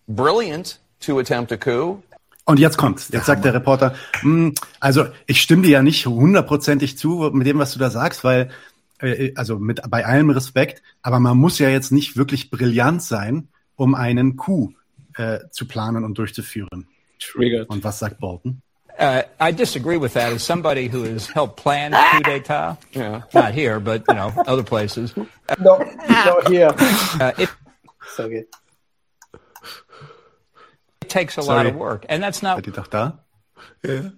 brilliant 0.09 0.79
to 1.01 1.19
attempt 1.19 1.53
a 1.53 1.57
coup. 1.57 2.03
Und 2.45 2.61
jetzt 2.61 2.79
kommt, 2.79 3.09
jetzt 3.11 3.27
sagt 3.27 3.45
der 3.45 3.55
Reporter, 3.55 3.95
"Hm, 4.21 4.55
also 4.79 5.07
ich 5.27 5.43
stimme 5.43 5.63
dir 5.63 5.71
ja 5.71 5.83
nicht 5.83 6.07
hundertprozentig 6.07 6.97
zu 6.97 7.31
mit 7.33 7.47
dem, 7.47 7.59
was 7.59 7.73
du 7.73 7.81
da 7.81 7.91
sagst, 7.91 8.23
weil, 8.23 8.51
äh, 9.01 9.33
also 9.35 9.59
mit 9.59 9.81
bei 9.91 10.07
allem 10.07 10.31
Respekt, 10.31 10.81
aber 11.03 11.19
man 11.19 11.37
muss 11.37 11.59
ja 11.59 11.69
jetzt 11.69 11.91
nicht 11.91 12.17
wirklich 12.17 12.51
brillant 12.51 13.03
sein, 13.03 13.49
um 13.75 13.97
einen 13.97 14.37
Coup 14.37 14.75
äh, 15.17 15.41
zu 15.51 15.67
planen 15.67 16.05
und 16.05 16.19
durchzuführen. 16.19 16.87
Triggered. 17.19 17.69
Und 17.69 17.83
was 17.83 17.99
sagt 17.99 18.21
Bolton? 18.21 18.63
Uh, 18.99 19.23
I 19.39 19.51
disagree 19.51 19.97
with 19.99 20.15
that. 20.15 20.33
As 20.33 20.43
somebody 20.43 20.89
who 20.89 21.03
has 21.05 21.27
helped 21.27 21.57
plan 21.59 21.93
coup 21.93 22.23
d'état, 22.23 22.79
Yeah. 22.93 23.23
not 23.35 23.53
here, 23.55 23.79
but 23.81 24.05
you 24.09 24.15
know 24.15 24.33
other 24.47 24.63
places, 24.63 25.15
no, 25.17 25.27
no 25.59 26.41
here. 26.49 26.71
uh, 27.21 27.33
it, 27.37 27.51
So 28.15 28.29
good. 28.29 28.47
it 31.03 31.09
takes 31.09 31.37
a 31.37 31.43
lot 31.43 31.67
of 31.67 31.75
work, 31.77 32.07
and 32.09 32.23
that's 32.23 32.43
not 32.43 32.57
Seid 32.59 32.67
ihr 32.69 32.73
doch 32.73 32.89
da? 32.91 33.13
Ja. 33.85 34.11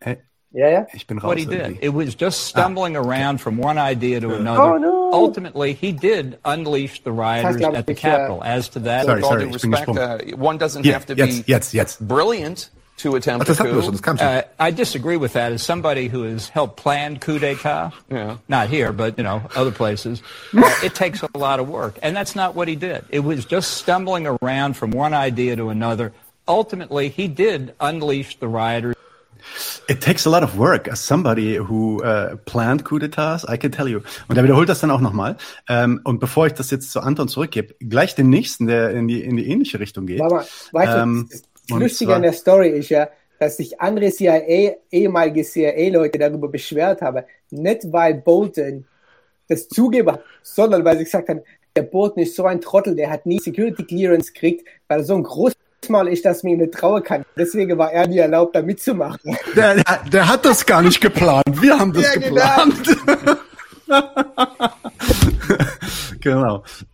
Hey, 0.00 0.18
Ja, 0.52 0.68
ja. 0.68 0.84
ich 0.92 1.06
bin 1.06 1.18
raus. 1.18 1.28
what 1.28 1.38
he 1.38 1.44
did. 1.46 1.78
It 1.80 1.90
was 1.90 2.14
just 2.14 2.44
stumbling 2.46 2.96
around 2.96 3.38
from 3.40 3.56
one 3.56 3.78
idea 3.78 4.20
to 4.20 4.34
another. 4.34 4.60
Oh, 4.74 4.76
no. 4.78 5.12
Ultimately, 5.12 5.72
he 5.74 5.92
did 5.92 6.38
unleash 6.44 7.02
the 7.04 7.12
rioters 7.12 7.60
at 7.62 7.86
the 7.86 7.92
ich, 7.92 7.98
Capitol. 7.98 8.42
As 8.42 8.68
to 8.70 8.80
that, 8.80 9.06
Sorry, 9.06 9.16
with 9.16 9.24
all 9.24 9.30
sorry, 9.30 9.44
due 9.46 9.52
respect, 9.52 9.88
uh, 9.88 10.18
one 10.36 10.58
doesn't 10.58 10.84
Hier, 10.84 10.94
have 10.94 11.06
to 11.06 11.14
jetzt, 11.14 11.46
be 11.46 11.52
jetzt, 11.52 11.72
jetzt. 11.72 12.00
brilliant 12.06 12.70
to 12.98 13.14
attempt 13.16 13.42
Ach, 13.42 13.46
das 13.46 13.58
a 13.60 13.64
hatten 13.64 13.74
wir 13.76 13.82
coup. 13.82 13.90
das 13.90 14.02
kam 14.02 14.16
schon. 14.18 14.26
uh, 14.26 14.42
I 14.60 14.70
disagree 14.72 15.16
with 15.16 15.32
that. 15.32 15.52
As 15.52 15.62
somebody 15.62 16.08
who 16.12 16.22
has 16.24 16.48
helped 16.48 16.76
plan 16.76 17.18
coup 17.18 17.38
d'état, 17.38 17.92
Yeah. 18.10 18.36
not 18.48 18.68
here, 18.68 18.92
but 18.92 19.16
you 19.18 19.24
know 19.24 19.40
other 19.56 19.72
places, 19.72 20.22
uh, 20.54 20.62
it 20.84 20.94
takes 20.94 21.22
a 21.22 21.38
lot 21.38 21.58
of 21.60 21.68
work, 21.68 21.98
and 22.02 22.14
that's 22.14 22.34
not 22.36 22.54
what 22.54 22.68
he 22.68 22.76
did. 22.76 23.04
It 23.10 23.20
was 23.24 23.44
just 23.44 23.72
stumbling 23.78 24.26
around 24.26 24.76
from 24.76 24.90
one 24.92 25.14
idea 25.14 25.56
to 25.56 25.70
another. 25.70 26.12
Ultimately, 26.46 27.08
he 27.08 27.28
did 27.28 27.72
unleash 27.80 28.38
the 28.40 28.46
rioters. 28.48 28.94
It 29.88 30.00
takes 30.00 30.24
a 30.24 30.30
lot 30.30 30.44
of 30.44 30.56
work 30.56 30.86
as 30.88 31.00
somebody 31.00 31.56
who 31.56 32.02
uh, 32.04 32.36
planned 32.46 32.84
coup 32.84 33.00
d'etats, 33.00 33.44
I 33.48 33.56
can 33.56 33.72
tell 33.72 33.88
you. 33.88 34.00
Und 34.28 34.36
er 34.36 34.44
wiederholt 34.44 34.68
das 34.68 34.80
dann 34.80 34.90
auch 34.92 35.00
nochmal. 35.00 35.36
Ähm, 35.68 36.00
und 36.04 36.20
bevor 36.20 36.46
ich 36.46 36.52
das 36.54 36.70
jetzt 36.70 36.92
zu 36.92 37.00
Anton 37.00 37.26
zurückgebe, 37.28 37.74
gleich 37.80 38.14
den 38.14 38.28
nächsten, 38.30 38.66
der 38.68 38.90
in 38.92 39.08
die, 39.08 39.20
in 39.22 39.36
die 39.36 39.48
ähnliche 39.50 39.80
Richtung 39.80 40.06
geht. 40.06 40.20
Warte 40.20 40.34
mal, 40.36 40.46
weißt 40.72 40.96
Ähm, 40.98 41.28
du, 41.30 41.38
zwar- 41.68 42.16
an 42.16 42.22
der 42.22 42.32
Story 42.32 42.70
ist 42.70 42.88
ja, 42.90 43.08
dass 43.38 43.56
sich 43.56 43.80
andere 43.80 44.10
CIA, 44.10 44.74
ehemalige 44.90 45.42
CIA-Leute 45.42 46.18
darüber 46.18 46.48
beschwert 46.48 47.02
haben. 47.02 47.24
Nicht 47.50 47.92
weil 47.92 48.14
Bolton 48.14 48.84
das 49.48 49.68
zugeben 49.68 50.16
sondern 50.42 50.84
weil 50.84 50.96
sie 50.98 51.04
gesagt 51.04 51.28
haben, 51.28 51.42
der 51.76 51.82
Bolton 51.82 52.22
ist 52.22 52.36
so 52.36 52.44
ein 52.46 52.60
Trottel, 52.60 52.94
der 52.94 53.10
hat 53.10 53.26
nie 53.26 53.38
Security 53.38 53.84
Clearance 53.84 54.32
gekriegt, 54.32 54.66
weil 54.88 55.00
er 55.00 55.04
so 55.04 55.14
ein 55.14 55.22
großes 55.22 55.56
Mal 55.88 56.06
ist, 56.08 56.24
dass 56.24 56.42
man 56.44 56.52
ihm 56.52 56.58
nicht 56.60 56.74
trauen 56.74 57.02
kann. 57.02 57.24
Deswegen 57.36 57.76
war 57.76 57.92
er 57.92 58.06
nie 58.06 58.18
erlaubt, 58.18 58.54
da 58.54 58.62
mitzumachen. 58.62 59.36
Der, 59.56 59.74
der, 59.74 59.84
der 60.12 60.28
hat 60.28 60.44
das 60.44 60.64
gar 60.64 60.80
nicht 60.82 61.00
geplant. 61.00 61.42
Wir 61.60 61.76
haben 61.78 61.92
das 61.92 62.14
Ja, 62.14 62.20
geplant. 62.20 62.74
genau. 62.84 63.32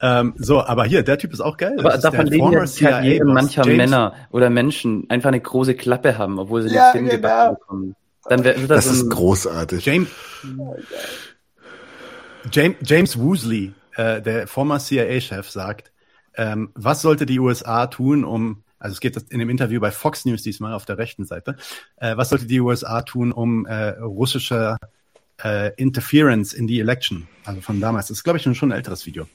Ähm, 0.00 0.34
so, 0.38 0.62
aber 0.64 0.84
hier, 0.84 1.02
der 1.02 1.18
Typ 1.18 1.32
ist 1.32 1.40
auch 1.40 1.56
geil. 1.58 1.74
Aber 1.78 1.90
Das 1.90 1.96
ist 1.96 2.04
davon 2.04 2.26
leben 2.26 2.50
ja 2.52 2.64
Karriere 2.90 3.24
mancher 3.26 3.64
James- 3.64 3.76
Männer 3.76 4.14
oder 4.30 4.48
Menschen 4.50 5.04
einfach 5.10 5.28
eine 5.28 5.40
große 5.40 5.74
Klappe 5.74 6.16
haben, 6.16 6.38
obwohl 6.38 6.62
sie 6.62 6.74
Ja, 6.74 6.84
nichts 6.84 6.92
genau. 6.94 7.10
hingebacken 7.10 7.56
bekommen. 7.58 7.96
Dann 8.28 8.44
wär- 8.44 8.58
wird 8.58 8.70
das, 8.70 8.86
Das 8.86 8.86
so 8.86 8.92
ist 8.92 9.02
ein, 9.06 9.10
großartig. 9.10 9.84
James, 9.84 10.08
James, 12.52 12.76
James 12.82 13.18
Woosley, 13.18 13.72
äh, 13.96 14.22
der 14.22 14.46
former 14.46 14.78
CIA-Chef, 14.78 15.48
sagt, 15.50 15.92
ähm, 16.36 16.70
was 16.74 17.02
sollte 17.02 17.26
die 17.26 17.40
USA 17.40 17.86
tun, 17.86 18.24
um, 18.24 18.62
also 18.78 18.94
es 18.94 19.00
geht 19.00 19.16
in 19.30 19.38
dem 19.40 19.50
Interview 19.50 19.80
bei 19.80 19.90
Fox 19.90 20.24
News 20.24 20.42
diesmal 20.42 20.72
auf 20.72 20.84
der 20.84 20.98
rechten 20.98 21.24
Seite, 21.24 21.56
äh, 21.96 22.16
was 22.16 22.28
sollte 22.30 22.46
die 22.46 22.60
USA 22.60 23.02
tun, 23.02 23.32
um 23.32 23.66
äh, 23.66 23.88
russische 23.98 24.76
äh, 25.44 25.72
Interference 25.76 26.52
in 26.52 26.66
die 26.66 26.80
Election, 26.80 27.28
also 27.44 27.60
von 27.60 27.80
damals, 27.80 28.08
das 28.08 28.18
ist 28.18 28.24
glaube 28.24 28.38
ich 28.38 28.42
schon 28.42 28.54
schon 28.54 28.72
ein 28.72 28.76
älteres 28.76 29.06
Video, 29.06 29.26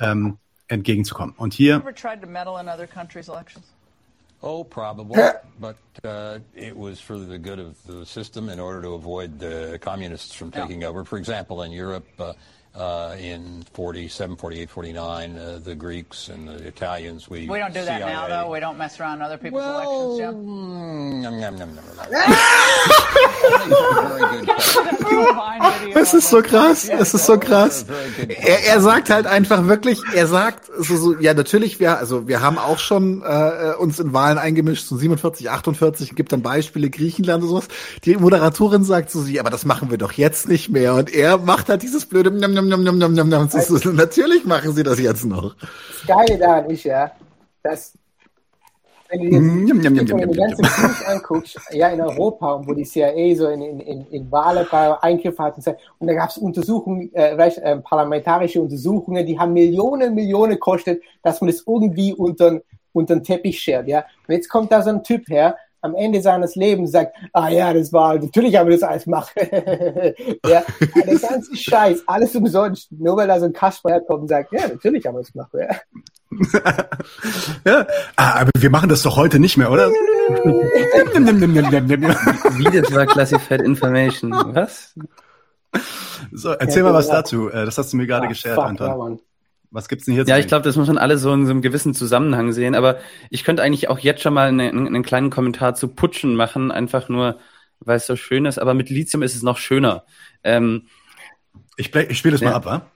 ähm, 0.00 0.38
entgegenzukommen. 0.68 1.34
Und 1.36 1.54
hier 1.54 1.76
ever 1.76 1.94
tried 1.94 2.20
to 2.20 2.28
meddle 2.28 2.60
in 2.60 2.68
other 2.68 2.86
countries' 2.86 3.28
elections? 3.28 3.64
Oh, 4.44 4.64
probably, 4.64 5.22
but 5.60 5.76
uh, 6.04 6.40
it 6.56 6.76
was 6.76 6.98
for 6.98 7.16
the 7.16 7.38
good 7.38 7.60
of 7.60 7.76
the 7.86 8.04
system 8.04 8.48
in 8.48 8.58
order 8.58 8.82
to 8.82 8.94
avoid 8.94 9.38
the 9.38 9.78
communists 9.80 10.34
from 10.34 10.50
taking 10.50 10.82
over. 10.82 11.04
For 11.04 11.16
example, 11.16 11.62
in 11.62 11.70
Europe, 11.70 12.06
uh, 12.18 12.32
uh, 12.74 13.14
in 13.18 13.64
47, 13.74 14.36
48, 14.36 14.70
49, 14.70 15.38
uh, 15.38 15.58
the 15.62 15.74
Greeks 15.74 16.28
and 16.28 16.48
the 16.48 16.66
Italians, 16.66 17.28
we 17.28 17.48
We 17.48 17.58
don't 17.58 17.74
do 17.74 17.84
that 17.84 18.00
now, 18.00 18.28
though. 18.28 18.50
We 18.50 18.60
don't 18.60 18.78
mess 18.78 18.98
around 19.00 19.16
in 19.18 19.22
other 19.22 19.38
people's 19.38 19.62
Well, 19.62 20.16
elections, 20.16 20.18
Jim. 20.18 20.46
mm, 20.46 21.22
nom, 21.22 21.40
nom, 21.40 21.58
nom. 21.58 21.68
Es 25.94 26.14
ist 26.14 26.30
so 26.30 26.42
krass, 26.42 26.88
es 26.88 27.14
ist 27.14 27.26
so 27.26 27.38
krass. 27.38 27.84
Er, 28.28 28.64
er 28.64 28.80
sagt 28.80 29.10
halt 29.10 29.26
einfach 29.26 29.66
wirklich, 29.66 30.00
er 30.14 30.26
sagt 30.26 30.70
so, 30.78 30.96
so 30.96 31.18
ja 31.18 31.34
natürlich, 31.34 31.80
wir, 31.80 31.98
also 31.98 32.28
wir 32.28 32.40
haben 32.40 32.58
auch 32.58 32.78
schon 32.78 33.22
äh, 33.22 33.74
uns 33.78 34.00
in 34.00 34.12
Wahlen 34.12 34.38
eingemischt, 34.38 34.86
so 34.86 34.96
47, 34.96 35.50
48, 35.50 36.14
gibt 36.14 36.32
dann 36.32 36.42
Beispiele 36.42 36.90
Griechenland 36.90 37.42
und 37.42 37.50
sowas. 37.50 37.68
Die 38.04 38.16
Moderatorin 38.16 38.84
sagt 38.84 39.10
so, 39.10 39.20
sie, 39.22 39.38
aber 39.38 39.50
das 39.50 39.64
machen 39.64 39.90
wir 39.90 39.98
doch 39.98 40.12
jetzt 40.12 40.48
nicht 40.48 40.70
mehr. 40.70 40.94
Und 40.94 41.12
er 41.12 41.38
macht 41.38 41.68
halt 41.68 41.82
dieses 41.82 42.06
blöde 42.06 42.30
Nom, 42.30 42.54
Nom, 42.54 42.61
Ist 43.54 43.68
so, 43.68 43.90
natürlich 43.90 44.44
machen 44.44 44.72
sie 44.72 44.82
das 44.82 44.98
jetzt 44.98 45.24
noch. 45.24 45.54
Das 45.54 46.06
Geile 46.06 46.38
daran 46.38 46.70
ist 46.70 46.84
ja, 46.84 47.12
dass 47.62 47.92
wenn 49.12 49.20
du 49.22 49.30
dir 49.30 49.40
njam, 49.40 49.80
die 49.80 50.36
ganzen. 50.36 50.64
Filme 50.64 51.06
anguckst, 51.06 51.58
ja 51.72 51.88
in 51.88 52.00
Europa, 52.00 52.62
wo 52.64 52.72
die 52.72 52.84
CIA 52.84 53.36
so 53.36 53.48
in, 53.48 53.60
in, 53.62 53.80
in, 53.80 54.06
in 54.06 54.32
Wahlen 54.32 54.66
bei 54.70 55.02
Eingriff 55.02 55.38
hat 55.38 55.56
und 55.56 55.62
so, 55.62 55.74
und 55.98 56.06
da 56.06 56.14
gab 56.14 56.30
es 56.30 56.38
Untersuchungen, 56.38 57.14
äh, 57.14 57.36
äh, 57.36 57.76
parlamentarische 57.78 58.60
Untersuchungen, 58.60 59.26
die 59.26 59.38
haben 59.38 59.52
Millionen, 59.52 60.14
Millionen 60.14 60.52
gekostet, 60.52 61.02
dass 61.22 61.40
man 61.40 61.50
das 61.50 61.62
irgendwie 61.66 62.14
unter, 62.14 62.60
unter 62.92 63.14
den 63.14 63.22
Teppich 63.22 63.60
schert, 63.60 63.86
ja. 63.86 64.04
Und 64.26 64.34
jetzt 64.34 64.48
kommt 64.48 64.72
da 64.72 64.82
so 64.82 64.90
ein 64.90 65.02
Typ 65.02 65.28
her, 65.28 65.56
am 65.82 65.94
Ende 65.96 66.22
seines 66.22 66.54
Lebens 66.54 66.92
sagt, 66.92 67.16
ah 67.32 67.48
ja, 67.48 67.74
das 67.74 67.92
war, 67.92 68.14
natürlich 68.14 68.56
haben 68.56 68.68
wir 68.68 68.78
das 68.78 68.88
alles 68.88 69.04
gemacht. 69.04 69.32
ja, 69.36 69.42
der 70.46 71.18
ganze 71.28 71.56
Scheiß, 71.56 72.04
alles 72.06 72.34
umsonst, 72.36 72.90
nur 72.92 73.16
weil 73.16 73.26
da 73.26 73.38
so 73.40 73.46
ein 73.46 73.52
Kasper 73.52 73.90
herkommt 73.90 74.22
und 74.22 74.28
sagt, 74.28 74.52
ja, 74.52 74.68
natürlich 74.68 75.04
haben 75.04 75.16
wir 75.16 75.20
das 75.22 75.32
gemacht. 75.32 75.50
Ja. 75.54 75.68
Ja. 77.66 77.86
Ah, 78.16 78.40
aber 78.40 78.50
wir 78.56 78.70
machen 78.70 78.88
das 78.88 79.02
doch 79.02 79.16
heute 79.16 79.38
nicht 79.38 79.58
mehr, 79.58 79.70
oder? 79.70 79.90
Wie 82.56 82.80
das 82.80 82.94
war 82.94 83.04
Classified 83.06 83.60
Information. 83.60 84.32
Was? 84.32 84.94
so, 86.32 86.52
erzähl 86.52 86.82
mal 86.82 86.94
was 86.94 87.08
dazu. 87.08 87.50
Äh, 87.50 87.66
Das 87.66 87.76
hast 87.76 87.92
du 87.92 87.98
mir 87.98 88.06
gerade 88.06 88.28
geshared, 88.28 88.54
fuck, 88.54 88.64
Anton. 88.64 89.20
Was 89.72 89.88
gibt's 89.88 90.04
denn 90.04 90.14
hier 90.14 90.24
Ja, 90.24 90.34
zu 90.34 90.40
ich 90.40 90.46
glaube, 90.46 90.64
das 90.64 90.76
muss 90.76 90.88
man 90.88 90.98
alles 90.98 91.22
so 91.22 91.32
in 91.32 91.46
so 91.46 91.50
einem 91.50 91.62
gewissen 91.62 91.94
Zusammenhang 91.94 92.52
sehen. 92.52 92.74
Aber 92.74 92.98
ich 93.30 93.42
könnte 93.42 93.62
eigentlich 93.62 93.88
auch 93.88 93.98
jetzt 93.98 94.20
schon 94.22 94.34
mal 94.34 94.48
eine, 94.48 94.68
einen 94.68 95.02
kleinen 95.02 95.30
Kommentar 95.30 95.74
zu 95.74 95.88
Putschen 95.88 96.36
machen, 96.36 96.70
einfach 96.70 97.08
nur, 97.08 97.38
weil 97.80 97.96
es 97.96 98.06
so 98.06 98.14
schön 98.14 98.44
ist. 98.44 98.58
Aber 98.58 98.74
mit 98.74 98.90
Lithium 98.90 99.22
ist 99.22 99.34
es 99.34 99.42
noch 99.42 99.56
schöner. 99.56 100.04
Ähm, 100.44 100.88
ich 101.78 101.94
ich 101.94 102.18
spiele 102.18 102.32
das 102.32 102.42
mal 102.42 102.50
Ja. 102.50 102.56
ab, 102.56 102.66
wa? 102.66 102.86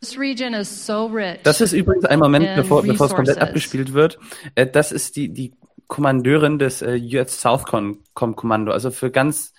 This 0.00 0.18
region 0.18 0.54
is 0.54 0.86
so 0.86 1.06
rich. 1.06 1.40
Das 1.42 1.60
ist 1.60 1.72
übrigens 1.72 2.04
ein 2.04 2.18
Moment, 2.18 2.48
bevor, 2.56 2.82
bevor 2.82 3.06
es 3.06 3.14
komplett 3.14 3.38
abgespielt 3.38 3.92
wird. 3.92 4.18
Äh, 4.54 4.66
das 4.66 4.92
ist 4.92 5.16
die, 5.16 5.32
die 5.32 5.54
Kommandeurin 5.88 6.58
des 6.58 6.82
äh, 6.82 7.00
US 7.14 7.40
Southcom 7.40 7.98
Kommando, 8.14 8.72
also 8.72 8.90
für 8.90 9.10
ganz 9.10 9.52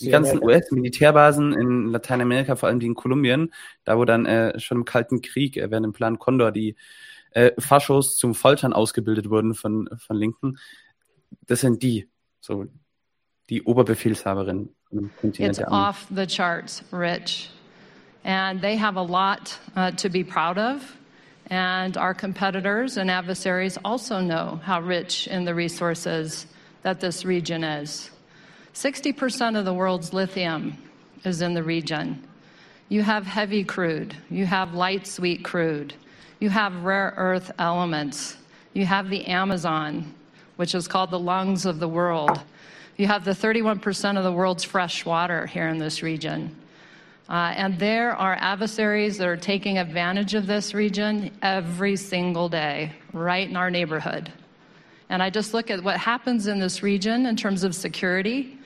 die 0.00 0.10
ganzen. 0.10 0.42
US-Militärbasen 0.42 1.52
in 1.52 1.88
Lateinamerika, 1.88 2.56
vor 2.56 2.68
allem 2.68 2.80
die 2.80 2.86
in 2.86 2.94
Kolumbien, 2.94 3.52
da 3.84 3.96
wo 3.96 4.04
dann 4.04 4.26
äh, 4.26 4.58
schon 4.58 4.78
im 4.78 4.84
Kalten 4.84 5.20
Krieg 5.20 5.56
äh, 5.56 5.70
während 5.70 5.84
dem 5.86 5.92
Plan 5.92 6.18
Condor 6.18 6.52
die 6.52 6.76
äh, 7.30 7.52
Faschos 7.58 8.16
zum 8.16 8.34
Foltern 8.34 8.72
ausgebildet 8.72 9.30
wurden 9.30 9.54
von, 9.54 9.88
von 9.96 10.16
Linken. 10.16 10.58
Das 11.46 11.60
sind 11.60 11.82
die, 11.82 12.08
so 12.40 12.66
die 13.50 13.62
Oberbefehlshaberin 13.62 14.70
im 14.90 15.10
Kontinent 15.20 15.58
It's 15.58 15.68
off 15.68 16.06
the 16.14 16.26
charts 16.26 16.82
rich. 16.92 17.50
And 18.24 18.60
they 18.62 18.76
have 18.76 18.96
a 18.96 19.02
lot 19.02 19.58
uh, 19.76 19.90
to 19.92 20.08
be 20.08 20.24
proud 20.24 20.56
of. 20.56 20.96
And 21.50 21.96
our 21.98 22.14
competitors 22.14 22.96
and 22.96 23.10
adversaries 23.10 23.76
also 23.84 24.20
know 24.20 24.60
how 24.64 24.80
rich 24.80 25.26
in 25.26 25.44
the 25.44 25.54
resources 25.54 26.46
that 26.82 27.00
this 27.00 27.26
region 27.26 27.62
is. 27.62 28.10
60% 28.74 29.56
of 29.56 29.64
the 29.64 29.72
world's 29.72 30.12
lithium 30.12 30.76
is 31.24 31.40
in 31.40 31.54
the 31.54 31.62
region. 31.62 32.26
You 32.88 33.02
have 33.02 33.24
heavy 33.24 33.62
crude, 33.62 34.16
you 34.28 34.46
have 34.46 34.74
light 34.74 35.06
sweet 35.06 35.44
crude, 35.44 35.94
you 36.40 36.50
have 36.50 36.82
rare 36.82 37.14
earth 37.16 37.52
elements, 37.58 38.36
you 38.72 38.84
have 38.84 39.08
the 39.08 39.26
Amazon, 39.26 40.12
which 40.56 40.74
is 40.74 40.88
called 40.88 41.12
the 41.12 41.18
lungs 41.18 41.66
of 41.66 41.78
the 41.78 41.88
world. 41.88 42.42
You 42.96 43.06
have 43.06 43.24
the 43.24 43.30
31% 43.30 44.18
of 44.18 44.24
the 44.24 44.32
world's 44.32 44.64
fresh 44.64 45.04
water 45.04 45.46
here 45.46 45.68
in 45.68 45.78
this 45.78 46.02
region. 46.02 46.54
Uh, 47.28 47.54
and 47.56 47.78
there 47.78 48.14
are 48.14 48.36
adversaries 48.38 49.18
that 49.18 49.28
are 49.28 49.36
taking 49.36 49.78
advantage 49.78 50.34
of 50.34 50.46
this 50.46 50.74
region 50.74 51.30
every 51.42 51.96
single 51.96 52.48
day, 52.48 52.92
right 53.12 53.48
in 53.48 53.56
our 53.56 53.70
neighborhood. 53.70 54.32
And 55.08 55.22
I 55.22 55.30
just 55.30 55.54
look 55.54 55.70
at 55.70 55.82
what 55.82 55.96
happens 55.96 56.48
in 56.48 56.58
this 56.58 56.82
region 56.82 57.26
in 57.26 57.36
terms 57.36 57.64
of 57.64 57.74
security, 57.74 58.58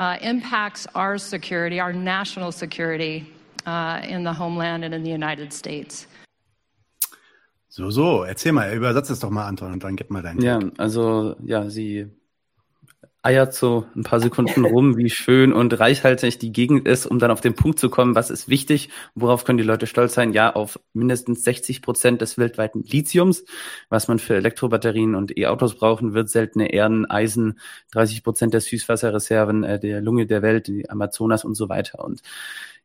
uh, 0.00 0.16
impacts 0.22 0.86
our 0.94 1.18
security, 1.18 1.78
our 1.80 1.92
national 1.92 2.50
security 2.50 3.26
uh, 3.66 4.00
in 4.02 4.24
the 4.24 4.32
homeland 4.32 4.84
and 4.84 4.94
in 4.94 5.02
the 5.04 5.10
United 5.10 5.52
States. 5.52 6.06
So, 7.68 7.90
so, 7.90 8.24
erzähl 8.24 8.52
mal, 8.52 8.74
übersetz 8.74 9.10
es 9.10 9.20
doch 9.20 9.30
mal, 9.30 9.46
Anton, 9.46 9.72
und 9.72 9.84
dann 9.84 9.94
gib 9.94 10.10
mal 10.10 10.22
deinen. 10.22 10.42
Ja, 10.42 10.58
also 10.78 11.36
ja, 11.44 11.70
sie 11.70 12.10
eiert 13.22 13.52
so 13.52 13.86
ein 13.94 14.02
paar 14.02 14.20
Sekunden 14.20 14.64
rum, 14.64 14.96
wie 14.96 15.10
schön 15.10 15.52
und 15.52 15.78
reichhaltig 15.78 16.38
die 16.38 16.52
Gegend 16.52 16.88
ist, 16.88 17.04
um 17.04 17.18
dann 17.18 17.30
auf 17.30 17.42
den 17.42 17.54
Punkt 17.54 17.78
zu 17.78 17.90
kommen, 17.90 18.14
was 18.14 18.30
ist 18.30 18.48
wichtig, 18.48 18.88
worauf 19.14 19.44
können 19.44 19.58
die 19.58 19.64
Leute 19.64 19.86
stolz 19.86 20.14
sein? 20.14 20.32
Ja, 20.32 20.54
auf 20.54 20.80
mindestens 20.94 21.44
60 21.44 21.82
Prozent 21.82 22.22
des 22.22 22.38
weltweiten 22.38 22.82
Lithiums, 22.82 23.44
was 23.90 24.08
man 24.08 24.18
für 24.18 24.36
Elektrobatterien 24.36 25.14
und 25.14 25.36
E-Autos 25.36 25.74
brauchen 25.74 26.14
wird, 26.14 26.30
seltene 26.30 26.72
Erden, 26.72 27.04
Eisen, 27.10 27.58
30 27.92 28.24
Prozent 28.24 28.54
der 28.54 28.62
Süßwasserreserven 28.62 29.64
äh, 29.64 29.78
der 29.78 30.00
Lunge 30.00 30.26
der 30.26 30.40
Welt, 30.40 30.66
die 30.66 30.88
Amazonas 30.88 31.44
und 31.44 31.54
so 31.54 31.68
weiter. 31.68 32.02
Und 32.02 32.22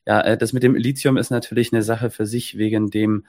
ja, 0.05 0.19
äh, 0.21 0.37
das 0.37 0.51
mit 0.51 0.63
dem 0.63 0.75
Lithium 0.75 1.15
ist 1.15 1.29
natürlich 1.29 1.71
eine 1.71 1.81
Sache 1.81 2.09
für 2.09 2.25
sich, 2.25 2.57
wegen 2.57 2.89
dem 2.89 3.25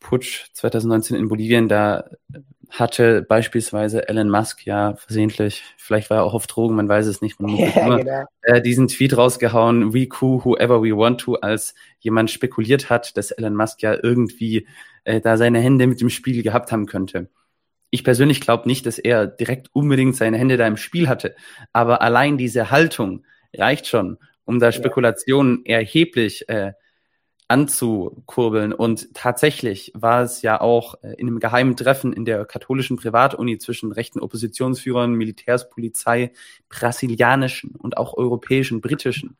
Putsch 0.00 0.46
2019 0.52 1.16
in 1.16 1.28
Bolivien, 1.28 1.68
da 1.68 2.04
hatte 2.70 3.22
beispielsweise 3.22 4.08
Elon 4.08 4.30
Musk 4.30 4.66
ja 4.66 4.96
versehentlich, 4.96 5.62
vielleicht 5.76 6.10
war 6.10 6.18
er 6.18 6.24
auch 6.24 6.34
auf 6.34 6.46
Drogen, 6.46 6.74
man 6.76 6.88
weiß 6.88 7.06
es 7.06 7.22
nicht, 7.22 7.40
man 7.40 7.52
muss 7.52 7.74
Ja, 7.74 7.86
nur, 7.86 7.98
genau. 7.98 8.24
äh, 8.42 8.60
diesen 8.60 8.88
Tweet 8.88 9.16
rausgehauen, 9.16 9.94
we 9.94 10.06
coup 10.06 10.44
whoever 10.44 10.82
we 10.82 10.96
want 10.96 11.20
to, 11.20 11.36
als 11.36 11.74
jemand 12.00 12.30
spekuliert 12.30 12.90
hat, 12.90 13.16
dass 13.16 13.30
Elon 13.30 13.54
Musk 13.54 13.82
ja 13.82 13.96
irgendwie 14.02 14.66
äh, 15.04 15.20
da 15.20 15.36
seine 15.36 15.60
Hände 15.60 15.86
mit 15.86 16.00
dem 16.00 16.10
Spiel 16.10 16.42
gehabt 16.42 16.72
haben 16.72 16.86
könnte. 16.86 17.28
Ich 17.90 18.04
persönlich 18.04 18.40
glaube 18.40 18.68
nicht, 18.68 18.84
dass 18.84 18.98
er 18.98 19.26
direkt 19.26 19.68
unbedingt 19.72 20.16
seine 20.16 20.36
Hände 20.36 20.56
da 20.56 20.66
im 20.66 20.76
Spiel 20.76 21.08
hatte, 21.08 21.34
aber 21.72 22.02
allein 22.02 22.36
diese 22.36 22.70
Haltung 22.70 23.24
reicht 23.54 23.86
schon, 23.86 24.18
um 24.44 24.58
da 24.58 24.72
Spekulationen 24.72 25.64
erheblich 25.64 26.48
äh, 26.48 26.72
anzukurbeln. 27.48 28.72
Und 28.72 29.14
tatsächlich 29.14 29.92
war 29.94 30.22
es 30.22 30.42
ja 30.42 30.60
auch 30.60 30.96
äh, 31.02 31.14
in 31.14 31.28
einem 31.28 31.40
geheimen 31.40 31.76
Treffen 31.76 32.12
in 32.12 32.24
der 32.24 32.44
katholischen 32.44 32.96
Privatuni 32.96 33.58
zwischen 33.58 33.92
rechten 33.92 34.20
Oppositionsführern, 34.20 35.12
Militärs, 35.12 35.70
Polizei, 35.70 36.32
brasilianischen 36.68 37.76
und 37.76 37.96
auch 37.96 38.14
europäischen, 38.14 38.80
britischen, 38.80 39.36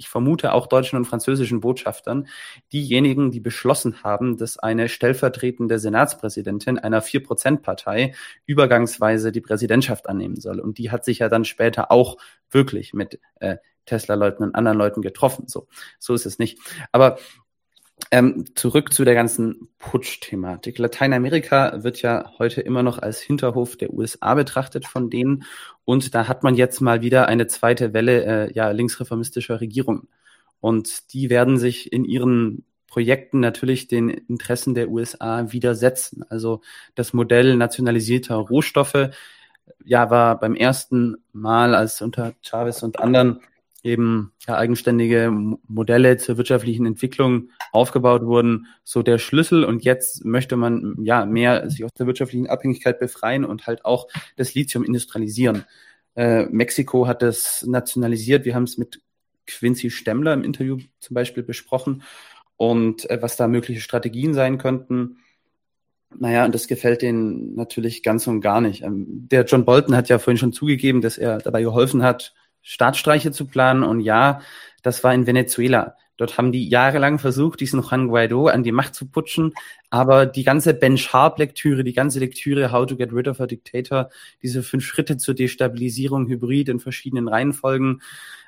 ich 0.00 0.08
vermute 0.08 0.54
auch 0.54 0.66
deutschen 0.66 0.96
und 0.96 1.04
französischen 1.04 1.60
Botschaftern, 1.60 2.26
diejenigen, 2.72 3.30
die 3.30 3.40
beschlossen 3.40 4.02
haben, 4.02 4.38
dass 4.38 4.58
eine 4.58 4.88
stellvertretende 4.88 5.78
Senatspräsidentin 5.78 6.78
einer 6.78 7.02
Vier-Prozent-Partei 7.02 8.14
übergangsweise 8.46 9.30
die 9.30 9.42
Präsidentschaft 9.42 10.08
annehmen 10.08 10.36
soll. 10.36 10.58
Und 10.58 10.78
die 10.78 10.90
hat 10.90 11.04
sich 11.04 11.18
ja 11.18 11.28
dann 11.28 11.44
später 11.44 11.92
auch 11.92 12.16
wirklich 12.50 12.94
mit 12.94 13.20
äh, 13.40 13.58
Tesla-Leuten 13.86 14.42
und 14.42 14.54
anderen 14.54 14.78
Leuten 14.78 15.02
getroffen. 15.02 15.44
So, 15.48 15.68
so 15.98 16.14
ist 16.14 16.26
es 16.26 16.38
nicht. 16.38 16.58
Aber 16.92 17.18
ähm, 18.10 18.44
zurück 18.54 18.92
zu 18.92 19.04
der 19.04 19.14
ganzen 19.14 19.68
Putsch-Thematik. 19.78 20.78
Lateinamerika 20.78 21.82
wird 21.82 22.02
ja 22.02 22.32
heute 22.38 22.60
immer 22.60 22.82
noch 22.82 22.98
als 22.98 23.20
Hinterhof 23.20 23.76
der 23.76 23.92
USA 23.92 24.34
betrachtet 24.34 24.86
von 24.86 25.10
denen. 25.10 25.44
Und 25.84 26.14
da 26.14 26.26
hat 26.26 26.42
man 26.42 26.54
jetzt 26.54 26.80
mal 26.80 27.02
wieder 27.02 27.28
eine 27.28 27.46
zweite 27.46 27.92
Welle 27.92 28.24
äh, 28.24 28.52
ja, 28.52 28.70
linksreformistischer 28.70 29.60
Regierungen. 29.60 30.08
Und 30.60 31.12
die 31.12 31.30
werden 31.30 31.58
sich 31.58 31.92
in 31.92 32.04
ihren 32.04 32.64
Projekten 32.86 33.38
natürlich 33.38 33.86
den 33.86 34.08
Interessen 34.08 34.74
der 34.74 34.90
USA 34.90 35.52
widersetzen. 35.52 36.24
Also 36.28 36.60
das 36.96 37.12
Modell 37.12 37.56
nationalisierter 37.56 38.34
Rohstoffe 38.34 39.10
ja, 39.84 40.10
war 40.10 40.38
beim 40.40 40.56
ersten 40.56 41.16
Mal, 41.32 41.74
als 41.74 42.02
unter 42.02 42.34
Chavez 42.42 42.82
und 42.82 42.98
anderen 42.98 43.40
eben 43.82 44.32
ja, 44.46 44.56
eigenständige 44.56 45.30
Modelle 45.30 46.16
zur 46.16 46.36
wirtschaftlichen 46.36 46.86
Entwicklung 46.86 47.50
aufgebaut 47.72 48.22
wurden, 48.22 48.66
so 48.84 49.02
der 49.02 49.18
Schlüssel. 49.18 49.64
Und 49.64 49.84
jetzt 49.84 50.24
möchte 50.24 50.56
man 50.56 50.96
ja 51.02 51.24
mehr 51.24 51.68
sich 51.70 51.84
aus 51.84 51.92
der 51.94 52.06
wirtschaftlichen 52.06 52.48
Abhängigkeit 52.48 52.98
befreien 52.98 53.44
und 53.44 53.66
halt 53.66 53.84
auch 53.84 54.08
das 54.36 54.54
Lithium 54.54 54.84
industrialisieren. 54.84 55.64
Äh, 56.14 56.46
Mexiko 56.46 57.06
hat 57.06 57.22
das 57.22 57.64
nationalisiert. 57.66 58.44
Wir 58.44 58.54
haben 58.54 58.64
es 58.64 58.78
mit 58.78 59.00
Quincy 59.46 59.90
Stemmler 59.90 60.34
im 60.34 60.44
Interview 60.44 60.78
zum 60.98 61.14
Beispiel 61.14 61.42
besprochen 61.42 62.02
und 62.56 63.08
äh, 63.08 63.20
was 63.22 63.36
da 63.36 63.48
mögliche 63.48 63.80
Strategien 63.80 64.34
sein 64.34 64.58
könnten. 64.58 65.18
Naja, 66.18 66.44
und 66.44 66.54
das 66.54 66.66
gefällt 66.66 67.02
denen 67.02 67.54
natürlich 67.54 68.02
ganz 68.02 68.26
und 68.26 68.40
gar 68.40 68.60
nicht. 68.60 68.82
Ähm, 68.82 69.28
der 69.30 69.44
John 69.44 69.64
Bolton 69.64 69.96
hat 69.96 70.08
ja 70.08 70.18
vorhin 70.18 70.38
schon 70.38 70.52
zugegeben, 70.52 71.00
dass 71.00 71.18
er 71.18 71.38
dabei 71.38 71.62
geholfen 71.62 72.02
hat, 72.02 72.34
Staatsstreiche 72.62 73.32
zu 73.32 73.46
planen. 73.46 73.82
Und 73.82 74.00
ja, 74.00 74.40
das 74.82 75.04
war 75.04 75.14
in 75.14 75.26
Venezuela. 75.26 75.96
Dort 76.16 76.36
haben 76.36 76.52
die 76.52 76.68
jahrelang 76.68 77.18
versucht, 77.18 77.60
diesen 77.60 77.82
Juan 77.82 78.08
Guaido 78.08 78.48
an 78.48 78.62
die 78.62 78.72
Macht 78.72 78.94
zu 78.94 79.06
putschen. 79.06 79.54
Aber 79.90 80.24
die 80.24 80.44
ganze 80.44 80.72
Ben 80.72 80.96
Sharp-Lektüre, 80.96 81.82
die 81.82 81.92
ganze 81.92 82.20
Lektüre 82.20 82.70
How 82.70 82.86
to 82.86 82.96
Get 82.96 83.12
Rid 83.12 83.26
of 83.26 83.40
a 83.40 83.46
Dictator, 83.46 84.08
diese 84.42 84.62
fünf 84.62 84.84
Schritte 84.84 85.16
zur 85.16 85.34
Destabilisierung, 85.34 86.28
Hybrid 86.28 86.68
in 86.68 86.78
verschiedenen 86.78 87.26
Reihenfolgen, 87.26 88.00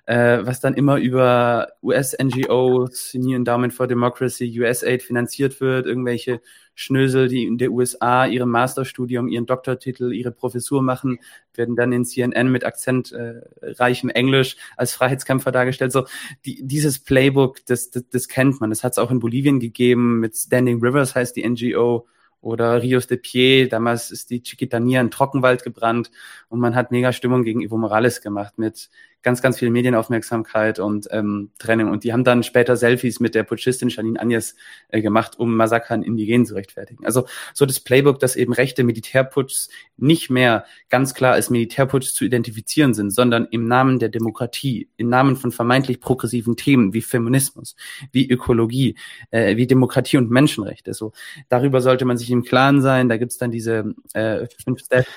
äh, 0.07 0.39
was 0.45 0.61
dann 0.61 0.75
immer 0.75 0.97
über 0.97 1.69
US-NGOs, 1.83 3.15
New 3.15 3.37
Endowment 3.37 3.73
for 3.73 3.87
Democracy, 3.87 4.61
USAID 4.61 5.03
finanziert 5.03 5.61
wird, 5.61 5.87
irgendwelche 5.87 6.41
Schnösel, 6.75 7.29
die 7.29 7.45
in 7.45 7.59
der 7.59 7.71
USA 7.71 8.27
ihre 8.27 8.47
Masterstudium, 8.47 9.29
ihren 9.29 9.47
Doktortitel, 9.47 10.13
ihre 10.13 10.33
Professur 10.33 10.83
machen, 10.83 11.19
werden 11.55 11.77
dann 11.77 11.93
in 11.93 12.05
CNN 12.05 12.51
mit 12.51 12.65
akzentreichem 12.65 14.09
äh, 14.09 14.15
Englisch 14.15 14.57
als 14.77 14.95
Freiheitskämpfer 14.95 15.53
dargestellt. 15.53 15.93
So, 15.93 16.07
die, 16.47 16.67
dieses 16.67 16.99
Playbook, 16.99 17.65
das, 17.67 17.91
das, 17.91 18.05
das 18.11 18.29
kennt 18.29 18.61
man. 18.61 18.71
Das 18.71 18.83
hat 18.83 18.93
es 18.93 18.99
auch 18.99 19.11
in 19.11 19.21
Bolivien 19.21 19.61
gegeben 19.61 20.19
mit 20.19 20.35
Standing 20.35 20.83
Rivers 20.83 21.15
heißt 21.15 21.32
die 21.33 21.49
NGO 21.49 22.07
oder 22.41 22.83
Rios 22.83 23.07
de 23.07 23.17
Pie, 23.17 23.69
damals 23.69 24.11
ist 24.11 24.31
die 24.31 24.43
Chiquitania 24.43 25.01
in 25.01 25.11
Trockenwald 25.11 25.63
gebrannt 25.63 26.11
und 26.49 26.59
man 26.59 26.75
hat 26.75 26.91
mega 26.91 27.13
Stimmung 27.13 27.45
gegen 27.45 27.63
Evo 27.63 27.79
Morales 27.79 28.21
gemacht 28.21 28.59
mit 28.59 28.91
ganz, 29.23 29.43
ganz 29.43 29.59
viel 29.59 29.71
Medienaufmerksamkeit 29.71 30.79
und 30.79 31.09
ähm, 31.11 31.51
Trennung. 31.59 31.91
Und 31.91 32.05
die 32.05 32.13
haben 32.13 32.25
dann 32.25 32.43
später 32.43 32.77
Selfies 32.77 33.21
mit 33.21 33.35
der 33.35 33.45
Putschistin 33.45 33.89
Janine 33.89 34.21
Agnes 34.21 34.57
äh, 34.89 35.01
gemacht, 35.01 35.39
um 35.39 35.57
Massaker 35.57 35.95
an 35.95 36.03
Indigenen 36.03 36.47
zu 36.47 36.55
rechtfertigen. 36.55 37.05
Also 37.07 37.27
so 37.55 37.67
das 37.67 37.81
Playbook, 37.81 38.19
dass 38.19 38.37
eben 38.37 38.53
rechte 38.53 38.85
Militärputschs 38.85 39.69
nicht 39.97 40.31
mehr 40.31 40.65
ganz 40.89 41.15
klar 41.15 41.35
als 41.35 41.51
Militärputsch 41.51 42.13
zu 42.15 42.25
identifizieren 42.25 42.95
sind, 42.95 43.11
sondern 43.11 43.47
im 43.51 43.67
Namen 43.67 43.99
der 43.99 44.09
Demokratie, 44.09 44.89
im 44.97 45.09
Namen 45.09 45.37
von 45.37 45.53
vermeintlich 45.53 46.01
progressiven 46.01 46.57
Themen 46.57 46.93
wie 46.93 47.03
Feminismus, 47.03 47.77
wie 48.11 48.29
Ökologie, 48.29 48.97
äh, 49.31 49.57
wie 49.57 49.67
Demokratie 49.67 50.17
und 50.17 50.31
Menschenrechte. 50.31 50.95
So 50.95 51.13
darüber 51.49 51.81
sollte 51.81 52.05
man 52.05 52.17
sich 52.19 52.31
im 52.31 52.43
Klaren 52.43 52.83
sein. 52.83 53.09
Da 53.09 53.17
gibt's 53.17 53.39
dann 53.39 53.51
diese 53.51 53.95
äh, 54.15 54.47
fünf 54.65 54.81
Steps 54.81 55.09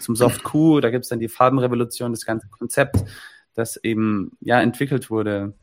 zum 0.00 0.16
Soft 0.16 0.42
Q, 0.42 0.80
da 0.80 0.90
gibt's 0.90 1.08
dann 1.08 1.20
die 1.20 1.28
Farbenrevolution, 1.28 2.12
das 2.12 2.26
ganze 2.26 2.48
Konzept 2.48 3.04
das 3.58 3.76
eben 3.76 4.32
ja 4.40 4.60
entwickelt 4.60 5.10
wurde. 5.10 5.54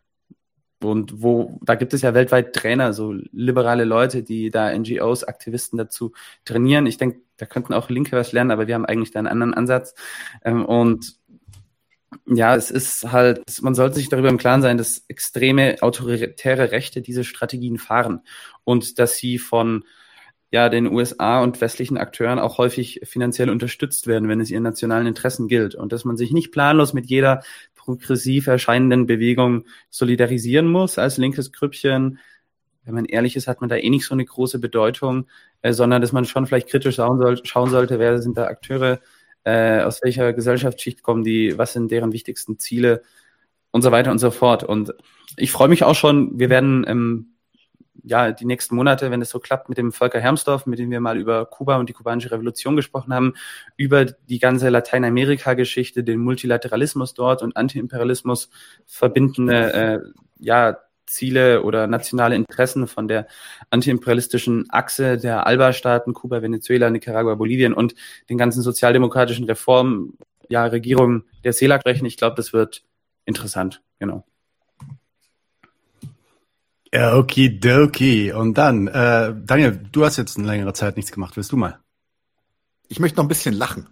Und 0.84 1.22
wo, 1.22 1.60
da 1.64 1.76
gibt 1.76 1.94
es 1.94 2.02
ja 2.02 2.14
weltweit 2.14 2.54
Trainer, 2.54 2.94
so 2.94 3.14
liberale 3.32 3.86
Leute, 3.86 4.24
die 4.24 4.50
da 4.50 4.78
NGOs, 4.78 5.24
Aktivisten 5.24 5.78
dazu 5.78 6.12
trainieren. 6.44 6.86
Ich 6.86 6.98
denke, 6.98 7.22
da 7.38 7.46
könnten 7.46 7.74
auch 7.74 7.90
Linke 7.90 8.16
was 8.16 8.34
lernen, 8.34 8.52
aber 8.52 8.68
wir 8.68 8.76
haben 8.76 8.86
eigentlich 8.86 9.12
da 9.12 9.20
einen 9.20 9.28
anderen 9.28 9.54
Ansatz. 9.54 9.96
Ähm, 10.44 10.66
und 10.66 11.18
ja, 12.28 12.56
es 12.56 12.72
ist 12.72 13.12
halt, 13.12 13.42
man 13.62 13.76
sollte 13.76 13.96
sich 13.96 14.10
darüber 14.10 14.30
im 14.30 14.38
Klaren 14.38 14.62
sein, 14.62 14.78
dass 14.78 15.04
extreme 15.08 15.78
autoritäre 15.82 16.72
Rechte 16.72 17.02
diese 17.02 17.24
Strategien 17.24 17.78
fahren 17.78 18.22
und 18.64 19.00
dass 19.00 19.18
sie 19.18 19.38
von 19.38 19.86
ja, 20.52 20.70
den 20.70 20.88
USA 20.88 21.42
und 21.42 21.60
westlichen 21.60 21.98
Akteuren 21.98 22.40
auch 22.40 22.58
häufig 22.58 23.02
finanziell 23.04 23.50
unterstützt 23.50 24.08
werden, 24.08 24.30
wenn 24.30 24.40
es 24.40 24.52
ihren 24.52 24.64
nationalen 24.64 25.08
Interessen 25.08 25.48
gilt. 25.48 25.76
Und 25.76 25.92
dass 25.92 26.06
man 26.06 26.16
sich 26.18 26.32
nicht 26.32 26.52
planlos 26.52 26.94
mit 26.94 27.08
jeder 27.08 27.44
progressiv 27.86 28.48
erscheinenden 28.48 29.06
Bewegung 29.06 29.66
solidarisieren 29.90 30.68
muss 30.68 30.98
als 30.98 31.18
linkes 31.18 31.52
Grüppchen. 31.52 32.20
Wenn 32.84 32.94
man 32.94 33.06
ehrlich 33.06 33.36
ist, 33.36 33.48
hat 33.48 33.62
man 33.62 33.70
da 33.70 33.78
eh 33.78 33.90
nicht 33.90 34.06
so 34.06 34.14
eine 34.14 34.26
große 34.26 34.60
Bedeutung, 34.60 35.28
äh, 35.62 35.74
sondern 35.74 36.02
dass 36.02 36.12
man 36.12 36.26
schon 36.26 36.46
vielleicht 36.46 36.70
kritisch 36.70 36.96
schauen, 36.96 37.20
soll, 37.20 37.40
schauen 37.46 37.70
sollte, 37.70 38.00
wer 38.00 38.22
sind 38.22 38.38
da 38.38 38.46
Akteure, 38.46 39.00
äh, 39.44 39.82
aus 39.82 40.02
welcher 40.04 40.34
Gesellschaftsschicht 40.34 41.04
kommen 41.04 41.24
die, 41.24 41.58
was 41.58 41.74
sind 41.74 41.92
deren 41.92 42.12
wichtigsten 42.12 42.60
Ziele 42.60 43.04
und 43.72 43.82
so 43.82 43.92
weiter 43.92 44.12
und 44.12 44.20
so 44.20 44.32
fort. 44.32 44.64
Und 44.64 44.94
ich 45.38 45.52
freue 45.52 45.68
mich 45.68 45.84
auch 45.84 45.96
schon, 45.96 46.40
wir 46.40 46.50
werden 46.50 46.86
ähm, 46.88 47.35
ja, 48.04 48.32
die 48.32 48.46
nächsten 48.46 48.76
Monate, 48.76 49.12
wenn 49.12 49.22
es 49.22 49.30
so 49.30 49.40
klappt, 49.40 49.70
mit 49.70 49.78
dem 49.78 49.92
Volker 49.92 50.20
Hermsdorf, 50.20 50.66
mit 50.66 50.80
dem 50.80 50.92
wir 50.92 51.00
mal 51.00 51.18
über 51.18 51.46
Kuba 51.46 51.78
und 51.78 51.90
die 51.90 51.94
kubanische 51.94 52.32
Revolution 52.32 52.76
gesprochen 52.76 53.14
haben, 53.14 53.34
über 53.78 54.06
die 54.06 54.40
ganze 54.40 54.70
Lateinamerika-Geschichte, 54.70 56.04
den 56.04 56.20
Multilateralismus 56.20 57.14
dort 57.14 57.42
und 57.42 57.56
Antiimperialismus 57.58 58.50
verbindende 58.86 59.74
äh, 59.74 60.00
ja, 60.40 60.78
Ziele 61.08 61.64
oder 61.64 61.88
nationale 61.88 62.36
Interessen 62.36 62.88
von 62.88 63.08
der 63.08 63.28
antiimperialistischen 63.70 64.66
Achse 64.70 65.18
der 65.18 65.46
Alba-Staaten, 65.48 66.14
Kuba, 66.14 66.42
Venezuela, 66.42 66.90
Nicaragua, 66.90 67.36
Bolivien 67.36 67.74
und 67.74 67.96
den 68.30 68.38
ganzen 68.38 68.62
sozialdemokratischen 68.62 69.46
Reformen, 69.46 70.18
ja, 70.50 70.66
Regierungen 70.66 71.26
der 71.44 71.54
CELAC 71.54 71.82
sprechen. 71.82 72.06
Ich 72.06 72.18
glaube, 72.18 72.36
das 72.36 72.54
wird 72.54 72.84
interessant, 73.26 73.82
genau. 74.00 74.26
Okidoki. 77.00 78.32
Und 78.32 78.58
dann, 78.58 78.88
äh, 78.88 79.34
Daniel, 79.46 79.80
du 79.92 80.06
hast 80.06 80.18
jetzt 80.18 80.38
eine 80.38 80.48
längere 80.48 80.74
Zeit 80.74 80.96
nichts 80.96 81.12
gemacht. 81.12 81.36
Willst 81.36 81.52
du 81.52 81.58
mal? 81.58 81.80
Ich 82.88 83.00
möchte 83.00 83.18
noch 83.18 83.26
ein 83.26 83.30
bisschen 83.30 83.56
lachen. 83.56 83.88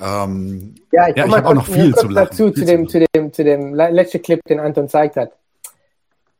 Ähm, 0.00 0.74
ja, 0.92 1.08
ich, 1.08 1.16
ja, 1.16 1.26
ich 1.26 1.32
habe 1.32 1.46
auch 1.46 1.54
noch 1.54 1.66
viel 1.66 1.94
zu 1.94 2.08
lachen. 2.08 2.28
Dazu, 2.30 2.50
zu, 2.50 2.64
dem, 2.64 2.88
zu, 2.88 3.04
dem, 3.14 3.32
zu 3.32 3.44
dem 3.44 3.74
letzten 3.74 4.22
Clip, 4.22 4.40
den 4.48 4.60
Anton 4.60 4.84
gezeigt 4.84 5.16
hat. 5.16 5.32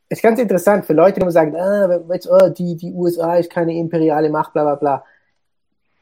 Ist 0.07 0.23
ganz 0.23 0.39
interessant 0.39 0.85
für 0.85 0.93
Leute, 0.93 1.19
die 1.19 1.31
sagen, 1.31 1.55
ah, 1.55 1.99
oh, 2.07 2.49
die, 2.49 2.75
die 2.75 2.93
USA 2.93 3.35
ist 3.35 3.51
keine 3.51 3.77
imperiale 3.77 4.29
Macht, 4.29 4.53
bla 4.53 4.63
bla 4.63 4.75
bla. 4.75 5.03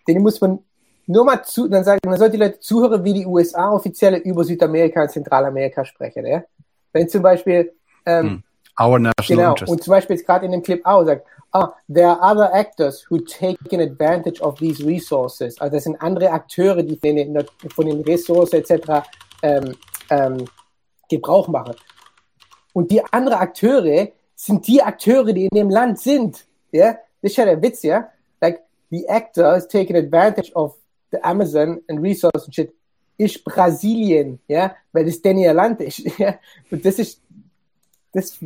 Denen 0.08 0.22
muss 0.22 0.40
man 0.40 0.60
nur 1.08 1.26
mal 1.26 1.44
zu, 1.44 1.68
dann 1.68 1.84
sagen, 1.84 2.00
man 2.06 2.18
sollte 2.18 2.38
die 2.38 2.44
Leute 2.44 2.60
zuhören, 2.60 3.04
wie 3.04 3.14
die 3.14 3.26
USA 3.26 3.72
offizielle 3.72 4.18
über 4.20 4.44
Südamerika 4.44 5.02
und 5.02 5.10
Zentralamerika 5.10 5.84
sprechen. 5.84 6.26
Ja? 6.26 6.44
Wenn 6.94 7.10
zum 7.10 7.22
Beispiel 7.22 7.74
ähm, 8.06 8.30
hm. 8.30 8.44
Our 8.80 9.00
national 9.00 9.14
genau. 9.28 9.50
interest. 9.52 9.72
Und 9.72 9.84
zum 9.84 9.92
Beispiel 9.92 10.18
gerade 10.18 10.46
in 10.46 10.52
dem 10.52 10.64
Clip 10.64 10.86
auch 10.86 11.04
sagt, 11.04 11.26
ah, 11.52 11.74
there 11.92 12.08
are 12.08 12.20
other 12.22 12.54
actors 12.54 13.06
who 13.10 13.20
taken 13.20 13.82
advantage 13.82 14.42
of 14.42 14.60
these 14.60 14.86
resources. 14.86 15.60
Also 15.60 15.76
das 15.76 15.84
sind 15.84 16.02
andere 16.02 16.32
Akteure, 16.32 16.84
die 16.84 16.96
von 16.96 17.16
den, 17.16 17.46
von 17.74 17.86
den 17.86 18.02
Ressourcen 18.02 18.58
etc. 18.58 19.08
Ähm, 19.42 19.76
ähm, 20.10 20.46
Gebrauch 21.10 21.48
machen. 21.48 21.76
Und 22.74 22.92
die 22.92 23.04
anderen 23.12 23.40
Akteure 23.40 24.10
sind 24.36 24.68
die 24.68 24.82
Akteure, 24.82 25.34
die 25.34 25.46
in 25.46 25.56
dem 25.56 25.70
Land 25.70 26.00
sind. 26.00 26.46
Ja, 26.72 26.94
das 27.22 27.32
ist 27.32 27.38
ja 27.38 27.46
der 27.46 27.62
Witz, 27.62 27.82
ja. 27.84 28.10
Like 28.40 28.62
the 28.92 29.08
actor 29.10 29.56
is 29.56 29.68
taking 29.68 29.96
advantage 29.96 30.54
of 30.54 30.76
the 31.12 31.18
Amazon 31.24 31.82
and 31.88 32.02
resources 32.02 32.46
and 32.46 32.54
shit. 32.54 32.74
Ist 33.20 33.44
Brasilien, 33.44 34.40
ja, 34.48 34.76
weil 34.92 35.06
das 35.06 35.20
denn 35.22 35.40
ihr 35.40 35.54
Land 35.54 35.82
ist. 35.82 36.04
Ja? 36.20 36.36
Und 36.70 36.86
das 36.86 37.00
ist 37.00 37.20
das 38.18 38.38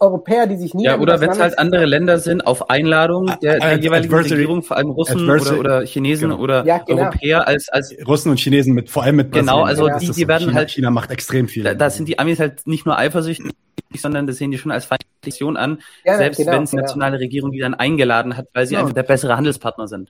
Europäer, 0.00 0.46
die 0.46 0.56
sich 0.56 0.72
nie 0.72 0.84
Ja, 0.84 0.98
oder 0.98 1.20
wenn 1.20 1.28
es 1.30 1.38
halt 1.38 1.58
andere 1.58 1.84
Länder 1.84 2.18
sind, 2.18 2.46
auf 2.46 2.70
Einladung 2.70 3.26
der, 3.42 3.58
der 3.60 3.78
jeweiligen 3.78 4.14
Adversary- 4.14 4.32
Regierung, 4.32 4.62
vor 4.62 4.78
allem 4.78 4.88
Russen 4.90 5.28
oder, 5.28 5.58
oder 5.58 5.82
Chinesen 5.84 6.30
Genau. 6.30 6.40
oder 6.42 6.64
Ja, 6.64 6.78
genau. 6.78 7.02
Europäer 7.02 7.46
als, 7.46 7.68
als 7.68 7.94
Russen 8.06 8.30
und 8.30 8.38
Chinesen 8.40 8.72
mit, 8.72 8.88
vor 8.88 9.02
allem 9.02 9.16
mit 9.16 9.32
Genau, 9.32 9.62
Brasilien. 9.64 9.68
also 9.68 9.88
Das 9.88 10.00
die- 10.16 10.22
die 10.22 10.28
werden 10.28 10.44
China, 10.48 10.54
halt- 10.54 10.70
China 10.70 10.90
macht 10.90 11.10
extrem 11.10 11.48
viel. 11.48 11.64
da, 11.64 11.74
da 11.74 11.90
sind 11.90 12.08
die 12.08 12.18
Amis 12.18 12.40
halt 12.40 12.66
nicht 12.66 12.86
nur 12.86 12.96
eifersüchtig, 12.96 13.52
sondern 13.94 14.26
das 14.26 14.36
sehen 14.38 14.50
die 14.50 14.56
schon 14.58 14.72
als 14.72 14.86
Feindlichen 14.86 15.56
an, 15.58 15.80
Ja, 16.04 16.16
selbst 16.16 16.38
genau, 16.38 16.52
wenn 16.52 16.62
es 16.62 16.70
genau. 16.70 16.82
nationale 16.82 17.18
Regierung 17.20 17.52
die 17.52 17.58
dann 17.60 17.74
eingeladen 17.74 18.38
hat, 18.38 18.46
weil 18.54 18.66
sie 18.66 18.74
Ja. 18.74 18.80
einfach 18.80 18.94
der 18.94 19.02
bessere 19.02 19.36
Handelspartner 19.36 19.86
sind. 19.86 20.08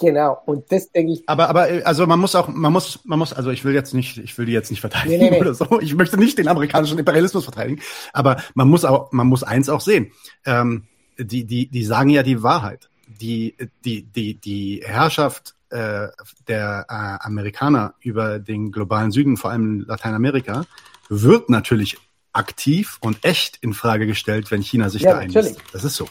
Genau, 0.00 0.42
und 0.46 0.70
das 0.72 0.90
denke 0.90 1.12
ich, 1.12 1.22
Aber, 1.26 1.48
aber, 1.48 1.70
äh, 1.70 1.82
also 1.82 2.06
man 2.06 2.18
muss 2.18 2.34
auch, 2.34 2.48
man 2.48 2.72
muss, 2.72 3.00
man 3.04 3.18
muss, 3.18 3.32
also 3.32 3.50
ich 3.50 3.64
will 3.64 3.74
jetzt 3.74 3.92
nicht, 3.92 4.16
ich 4.16 4.36
will 4.38 4.46
die 4.46 4.52
jetzt 4.52 4.70
nicht 4.70 4.80
verteidigen 4.80 5.18
Nee, 5.18 5.30
nee, 5.30 5.30
nee. 5.30 5.40
oder 5.40 5.54
so. 5.54 5.80
Ich 5.80 5.94
möchte 5.94 6.16
nicht 6.16 6.38
den 6.38 6.48
amerikanischen 6.48 6.98
Imperialismus 6.98 7.44
verteidigen. 7.44 7.80
Aber 8.12 8.42
man 8.54 8.68
muss 8.68 8.84
auch, 8.84 9.12
man 9.12 9.26
muss 9.26 9.42
eins 9.42 9.68
auch 9.68 9.80
sehen. 9.80 10.12
Ähm, 10.46 10.84
die, 11.18 11.44
die, 11.44 11.66
die 11.66 11.84
sagen 11.84 12.08
ja 12.10 12.22
die 12.22 12.42
Wahrheit. 12.42 12.88
Die, 13.06 13.56
die, 13.84 14.04
die, 14.04 14.34
die 14.34 14.82
Herrschaft 14.84 15.54
äh, 15.68 16.08
der 16.48 16.86
äh, 16.88 17.26
Amerikaner 17.26 17.94
über 18.00 18.38
den 18.38 18.72
globalen 18.72 19.10
Süden, 19.10 19.36
vor 19.36 19.50
allem 19.50 19.84
Lateinamerika, 19.86 20.64
wird 21.08 21.50
natürlich 21.50 21.98
aktiv 22.32 22.98
und 23.00 23.24
echt 23.24 23.58
in 23.60 23.74
Frage 23.74 24.06
gestellt, 24.06 24.50
wenn 24.50 24.62
China 24.62 24.88
sich 24.88 25.02
Ja, 25.02 25.14
da 25.14 25.26
natürlich. 25.26 25.56
Das 25.72 25.84
ist 25.84 25.96
so. 25.96 26.08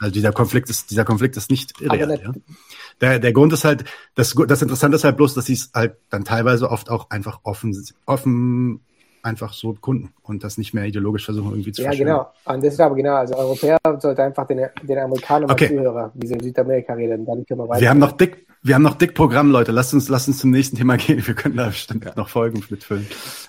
Also 0.00 0.12
dieser 0.12 0.32
Konflikt 0.32 0.70
ist, 0.70 0.90
dieser 0.90 1.04
Konflikt 1.04 1.36
ist 1.36 1.50
nicht 1.50 1.78
irreal. 1.80 2.20
Ja? 2.22 2.32
Der, 3.00 3.18
der 3.18 3.32
Grund 3.32 3.52
ist 3.52 3.64
halt, 3.64 3.84
das, 4.14 4.34
das 4.46 4.62
Interessante 4.62 4.96
ist 4.96 5.04
halt 5.04 5.16
bloß, 5.16 5.34
dass 5.34 5.46
sie 5.46 5.54
es 5.54 5.70
halt 5.74 5.96
dann 6.10 6.24
teilweise 6.24 6.70
oft 6.70 6.90
auch 6.90 7.10
einfach 7.10 7.40
offen, 7.44 7.74
offen 8.06 8.80
einfach 9.22 9.52
so 9.52 9.74
kunden 9.74 10.12
und 10.22 10.44
das 10.44 10.58
nicht 10.58 10.72
mehr 10.72 10.84
ideologisch 10.84 11.24
versuchen 11.24 11.50
irgendwie 11.50 11.72
zu 11.72 11.82
ja 11.82 11.90
genau, 11.90 12.30
und 12.46 12.64
das 12.64 12.72
ist 12.74 12.80
aber 12.80 12.94
genau, 12.94 13.16
also 13.16 13.34
Europäer 13.36 13.78
sollte 13.98 14.22
einfach 14.22 14.46
den, 14.46 14.66
den 14.82 14.98
Amerikanern 14.98 15.46
mal 15.46 15.52
Okay. 15.52 15.68
zuhören, 15.68 16.10
wie 16.14 16.26
sie 16.26 16.34
in 16.34 16.40
Südamerika 16.40 16.94
reden, 16.94 17.26
dann 17.26 17.44
können 17.44 17.60
wir 17.60 17.68
weiter. 17.68 17.80
Wir 17.82 17.90
haben 17.90 17.98
noch 17.98 18.12
dick, 18.12 18.46
wir 18.62 18.74
haben 18.74 18.82
noch 18.82 18.94
dick 18.94 19.14
Programm, 19.14 19.50
Leute. 19.50 19.72
Lasst 19.72 19.94
uns, 19.94 20.08
lasst 20.08 20.28
uns 20.28 20.38
zum 20.38 20.50
nächsten 20.50 20.76
Thema 20.76 20.96
gehen. 20.96 21.26
Wir 21.26 21.34
können 21.34 21.56
da 21.56 21.66
bestimmt 21.68 22.16
noch 22.16 22.28
Folgen 22.28 22.62
mitfüllen. 22.68 23.06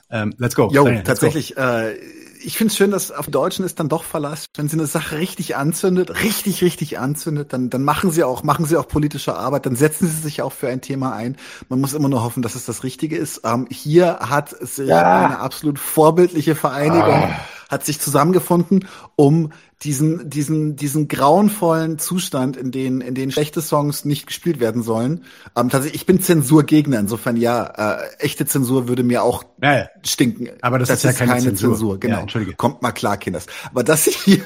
Ähm, 0.09 0.33
let's 0.37 0.55
go. 0.55 0.69
Jo, 0.71 0.85
let's 0.85 1.03
tatsächlich. 1.03 1.57
Äh, 1.57 1.95
ich 2.43 2.57
finde 2.57 2.71
es 2.71 2.77
schön, 2.77 2.91
dass 2.91 3.11
auf 3.11 3.27
Deutschen 3.27 3.65
ist 3.65 3.79
dann 3.79 3.89
doch 3.89 4.03
Verlass. 4.03 4.45
Wenn 4.55 4.67
sie 4.67 4.77
eine 4.77 4.87
Sache 4.87 5.17
richtig 5.17 5.55
anzündet, 5.55 6.23
richtig, 6.23 6.61
richtig 6.63 6.99
anzündet, 6.99 7.53
dann, 7.53 7.69
dann 7.69 7.83
machen 7.83 8.11
sie 8.11 8.23
auch, 8.23 8.43
machen 8.43 8.65
sie 8.65 8.77
auch 8.77 8.87
politische 8.87 9.35
Arbeit, 9.35 9.65
dann 9.65 9.75
setzen 9.75 10.07
sie 10.07 10.21
sich 10.21 10.41
auch 10.41 10.51
für 10.53 10.67
ein 10.69 10.81
Thema 10.81 11.13
ein. 11.13 11.37
Man 11.69 11.79
muss 11.81 11.93
immer 11.93 12.09
nur 12.09 12.23
hoffen, 12.23 12.41
dass 12.43 12.55
es 12.55 12.65
das 12.65 12.83
Richtige 12.83 13.17
ist. 13.17 13.41
Ähm, 13.45 13.67
hier 13.69 14.19
hat 14.19 14.49
sich 14.49 14.87
Ja. 14.89 15.25
eine 15.25 15.39
absolut 15.39 15.79
vorbildliche 15.79 16.55
Vereinigung 16.55 17.23
hat 17.69 17.85
sich 17.85 17.99
zusammengefunden, 18.01 18.85
um 19.15 19.51
diesen, 19.83 20.29
diesen, 20.29 20.75
diesen 20.75 21.07
grauenvollen 21.07 21.97
Zustand, 21.97 22.55
in 22.55 22.71
den, 22.71 23.01
in 23.01 23.15
den 23.15 23.31
schlechte 23.31 23.61
Songs 23.61 24.05
nicht 24.05 24.27
gespielt 24.27 24.59
werden 24.59 24.83
sollen. 24.83 25.23
Ähm, 25.55 25.69
tatsächlich, 25.69 26.01
ich 26.01 26.05
bin 26.05 26.21
Zensurgegner, 26.21 26.99
insofern 26.99 27.35
ja, 27.35 27.97
äh, 27.97 28.15
echte 28.19 28.45
Zensur 28.45 28.87
würde 28.87 29.03
mir 29.03 29.23
auch. 29.23 29.43
Ja, 29.61 29.89
stinken. 30.05 30.49
Aber 30.61 30.77
das 30.77 30.89
ist 30.89 31.03
ja 31.03 31.13
keine 31.13 31.53
Zensur. 31.55 31.99
genau. 31.99 32.15
Ja, 32.15 32.21
entschuldige. 32.21 32.55
Kommt 32.55 32.81
mal 32.81 32.91
klar, 32.91 33.17
Kinders. 33.17 33.47
Aber 33.71 33.83
dass 33.83 34.05
sich 34.05 34.17
hier 34.17 34.45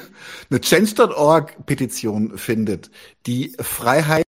eine 0.50 0.60
Change.org-Petition 0.60 2.38
findet, 2.38 2.90
die 3.26 3.54
Freiheit 3.60 4.24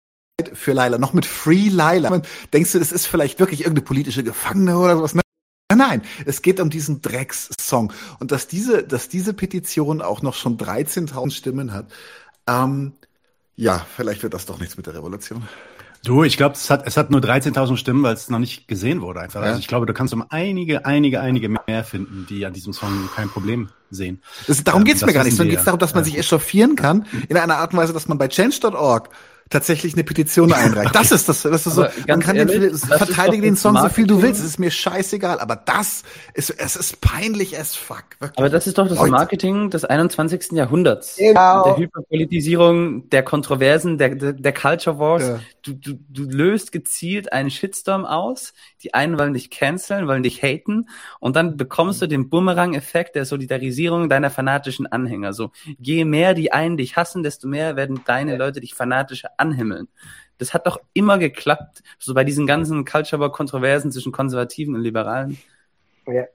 für 0.53 0.73
Laila, 0.73 0.97
noch 0.97 1.13
mit 1.13 1.25
Free 1.25 1.69
Laila. 1.69 2.21
Denkst 2.53 2.73
du, 2.73 2.79
das 2.79 2.91
ist 2.91 3.07
vielleicht 3.07 3.39
wirklich 3.39 3.61
irgendeine 3.61 3.85
politische 3.85 4.23
Gefangene 4.23 4.77
oder 4.77 4.97
sowas? 4.97 5.15
Nein, 5.15 5.23
Nein, 5.75 6.01
es 6.25 6.41
geht 6.41 6.59
um 6.59 6.69
diesen 6.69 7.01
Drecks-Song. 7.01 7.91
Und 8.19 8.31
dass 8.31 8.47
diese, 8.47 8.83
dass 8.83 9.09
diese 9.09 9.33
Petition 9.33 10.01
auch 10.01 10.21
noch 10.21 10.33
schon 10.33 10.57
13.000 10.57 11.31
Stimmen 11.31 11.73
hat, 11.73 11.87
ähm, 12.47 12.93
ja, 13.55 13.85
vielleicht 13.95 14.23
wird 14.23 14.33
das 14.33 14.45
doch 14.45 14.59
nichts 14.59 14.77
mit 14.77 14.85
der 14.85 14.93
Revolution. 14.93 15.43
Du, 16.05 16.23
ich 16.23 16.37
glaube, 16.37 16.55
es 16.55 16.69
hat, 16.69 16.85
es 16.87 16.95
hat 16.95 17.11
nur 17.11 17.19
13.000 17.19 17.75
Stimmen, 17.75 18.03
weil 18.03 18.13
es 18.13 18.29
noch 18.29 18.39
nicht 18.39 18.67
gesehen 18.67 19.01
wurde 19.01 19.19
einfach. 19.19 19.41
Ja. 19.41 19.47
Also 19.47 19.59
ich 19.59 19.67
glaube, 19.67 19.85
du 19.85 19.93
kannst 19.93 20.13
um 20.13 20.23
einige, 20.29 20.85
einige, 20.85 21.19
einige 21.19 21.49
mehr 21.49 21.83
finden, 21.83 22.25
die 22.29 22.45
an 22.45 22.53
diesem 22.53 22.71
Song 22.71 23.09
kein 23.13 23.29
Problem 23.29 23.69
sehen. 23.89 24.21
Das, 24.45 24.63
darum 24.63 24.81
Ähm, 24.81 24.85
geht's 24.85 25.05
mir 25.05 25.11
gar 25.11 25.23
nicht, 25.23 25.35
sondern 25.35 25.49
geht's 25.49 25.61
ja. 25.61 25.65
darum, 25.65 25.79
dass 25.79 25.95
man 25.95 26.03
sich 26.03 26.17
echauffieren 26.17 26.75
kann, 26.75 27.07
in 27.27 27.35
einer 27.35 27.57
Art 27.57 27.73
und 27.73 27.79
Weise, 27.79 27.93
dass 27.93 28.07
man 28.07 28.17
bei 28.17 28.27
change.org 28.27 29.09
tatsächlich 29.49 29.93
eine 29.93 30.03
Petition 30.03 30.51
einreicht. 30.53 30.95
Das 30.95 31.11
ist 31.11 31.29
das, 31.29 31.43
das 31.43 31.67
ist 31.67 31.75
so, 31.75 31.85
man 32.07 32.19
kann 32.19 32.35
ehrlich, 32.35 32.59
den, 32.59 32.77
verteidige 32.77 33.43
den 33.43 33.55
Song 33.55 33.77
so 33.77 33.89
viel 33.89 34.07
du 34.07 34.21
willst, 34.21 34.39
es 34.41 34.47
ist 34.47 34.59
mir 34.59 34.71
scheißegal, 34.71 35.39
aber 35.39 35.55
das 35.55 36.03
ist, 36.33 36.49
es 36.49 36.75
ist 36.75 37.01
peinlich 37.01 37.57
as 37.57 37.75
fuck. 37.75 38.05
Wirklich. 38.19 38.37
Aber 38.37 38.49
das 38.49 38.67
ist 38.67 38.77
doch 38.77 38.87
das 38.87 38.97
Leute. 38.97 39.11
Marketing 39.11 39.69
des 39.69 39.85
21. 39.85 40.53
Jahrhunderts. 40.53 41.15
Genau. 41.17 41.63
Der 41.63 41.77
Hyperpolitisierung, 41.77 43.09
der 43.09 43.23
Kontroversen, 43.23 43.97
der, 43.97 44.15
der, 44.15 44.33
der 44.33 44.53
Culture 44.53 44.99
Wars. 44.99 45.23
Ja. 45.23 45.39
Du, 45.61 45.73
du, 45.73 45.93
du 46.09 46.23
löst 46.23 46.71
gezielt 46.71 47.31
einen 47.33 47.49
Shitstorm 47.49 48.05
aus. 48.05 48.53
Die 48.83 48.93
einen 48.93 49.19
wollen 49.19 49.33
dich 49.33 49.49
canceln, 49.49 50.07
wollen 50.07 50.23
dich 50.23 50.41
haten. 50.41 50.87
Und 51.19 51.35
dann 51.35 51.57
bekommst 51.57 52.01
du 52.01 52.07
den 52.07 52.29
Bumerang-Effekt 52.29 53.15
der 53.15 53.25
Solidarisierung 53.25 54.09
deiner 54.09 54.29
fanatischen 54.29 54.87
Anhänger. 54.87 55.33
So, 55.33 55.51
je 55.79 56.05
mehr 56.05 56.33
die 56.33 56.51
einen 56.51 56.77
dich 56.77 56.95
hassen, 56.95 57.23
desto 57.23 57.47
mehr 57.47 57.75
werden 57.75 58.01
deine 58.05 58.37
Leute 58.37 58.61
dich 58.61 58.73
fanatischer 58.73 59.31
anhimmeln. 59.37 59.87
Das 60.37 60.53
hat 60.53 60.67
doch 60.67 60.79
immer 60.93 61.17
geklappt. 61.17 61.81
So 61.99 62.13
bei 62.13 62.23
diesen 62.23 62.45
ganzen 62.45 62.85
Culture 62.85 63.19
War-Kontroversen 63.19 63.91
zwischen 63.91 64.11
Konservativen 64.11 64.75
und 64.75 64.81
Liberalen. 64.81 65.37
Ja. 66.07 66.25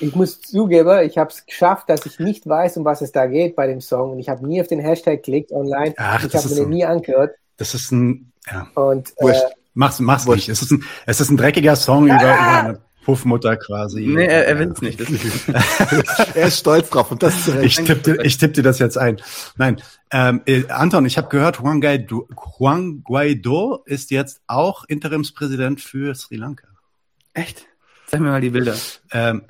Ich 0.00 0.14
muss 0.16 0.40
zugeben, 0.40 1.06
ich 1.06 1.16
habe 1.18 1.30
es 1.30 1.46
geschafft, 1.46 1.88
dass 1.88 2.06
ich 2.06 2.18
nicht 2.18 2.46
weiß, 2.48 2.76
um 2.78 2.84
was 2.84 3.02
es 3.02 3.12
da 3.12 3.26
geht 3.26 3.54
bei 3.54 3.66
dem 3.66 3.80
Song. 3.80 4.12
Und 4.12 4.18
ich 4.18 4.28
habe 4.28 4.46
nie 4.46 4.60
auf 4.60 4.66
den 4.68 4.80
Hashtag 4.80 5.22
geklickt 5.22 5.52
online. 5.52 5.94
Ach, 5.96 6.24
ich 6.24 6.32
das 6.32 6.42
habe 6.42 6.46
ist 6.46 6.50
mir 6.50 6.56
so. 6.56 6.62
den 6.64 6.70
nie 6.70 6.84
angehört. 6.84 7.36
Das 7.56 7.74
ist 7.74 7.92
ein, 7.92 8.32
ja, 8.50 8.66
Und 8.74 9.10
äh, 9.18 9.22
Wurscht. 9.24 9.42
mach's, 9.74 10.00
mach's 10.00 10.26
nicht. 10.26 10.48
Es 10.48 10.62
ist 10.62 10.72
ein, 10.72 10.84
es 11.06 11.20
ist 11.20 11.30
ein 11.30 11.36
dreckiger 11.36 11.76
Song 11.76 12.06
über, 12.06 12.14
über 12.16 12.40
eine 12.40 12.80
Puffmutter 13.04 13.56
quasi. 13.56 14.06
Nee, 14.06 14.26
er, 14.26 14.46
er 14.46 14.58
will's 14.58 14.80
nicht. 14.80 15.00
Das 15.00 15.08
ist 15.10 15.48
er 16.36 16.46
ist 16.46 16.58
stolz 16.58 16.90
drauf 16.90 17.10
und 17.10 17.22
das 17.22 17.44
zu 17.44 17.50
Ich 17.60 17.78
Recht. 17.78 17.86
tippe 17.86 18.14
dir, 18.16 18.24
ich 18.24 18.38
tipp 18.38 18.54
dir 18.54 18.62
das 18.62 18.78
jetzt 18.78 18.96
ein. 18.96 19.20
Nein, 19.56 19.82
ähm, 20.10 20.42
äh, 20.46 20.66
Anton, 20.68 21.04
ich 21.06 21.18
habe 21.18 21.28
gehört, 21.28 21.58
Juan 21.58 21.80
Guaido, 21.80 22.28
Juan 22.58 23.02
Guaido 23.02 23.82
ist 23.86 24.10
jetzt 24.10 24.40
auch 24.46 24.84
Interimspräsident 24.84 25.80
für 25.80 26.14
Sri 26.14 26.36
Lanka. 26.36 26.68
Echt? 27.34 27.66
Zeig 28.14 28.20
mir 28.20 28.28
mal 28.28 28.42
die 28.42 28.50
Bilder. 28.50 28.74
Ähm, 29.10 29.40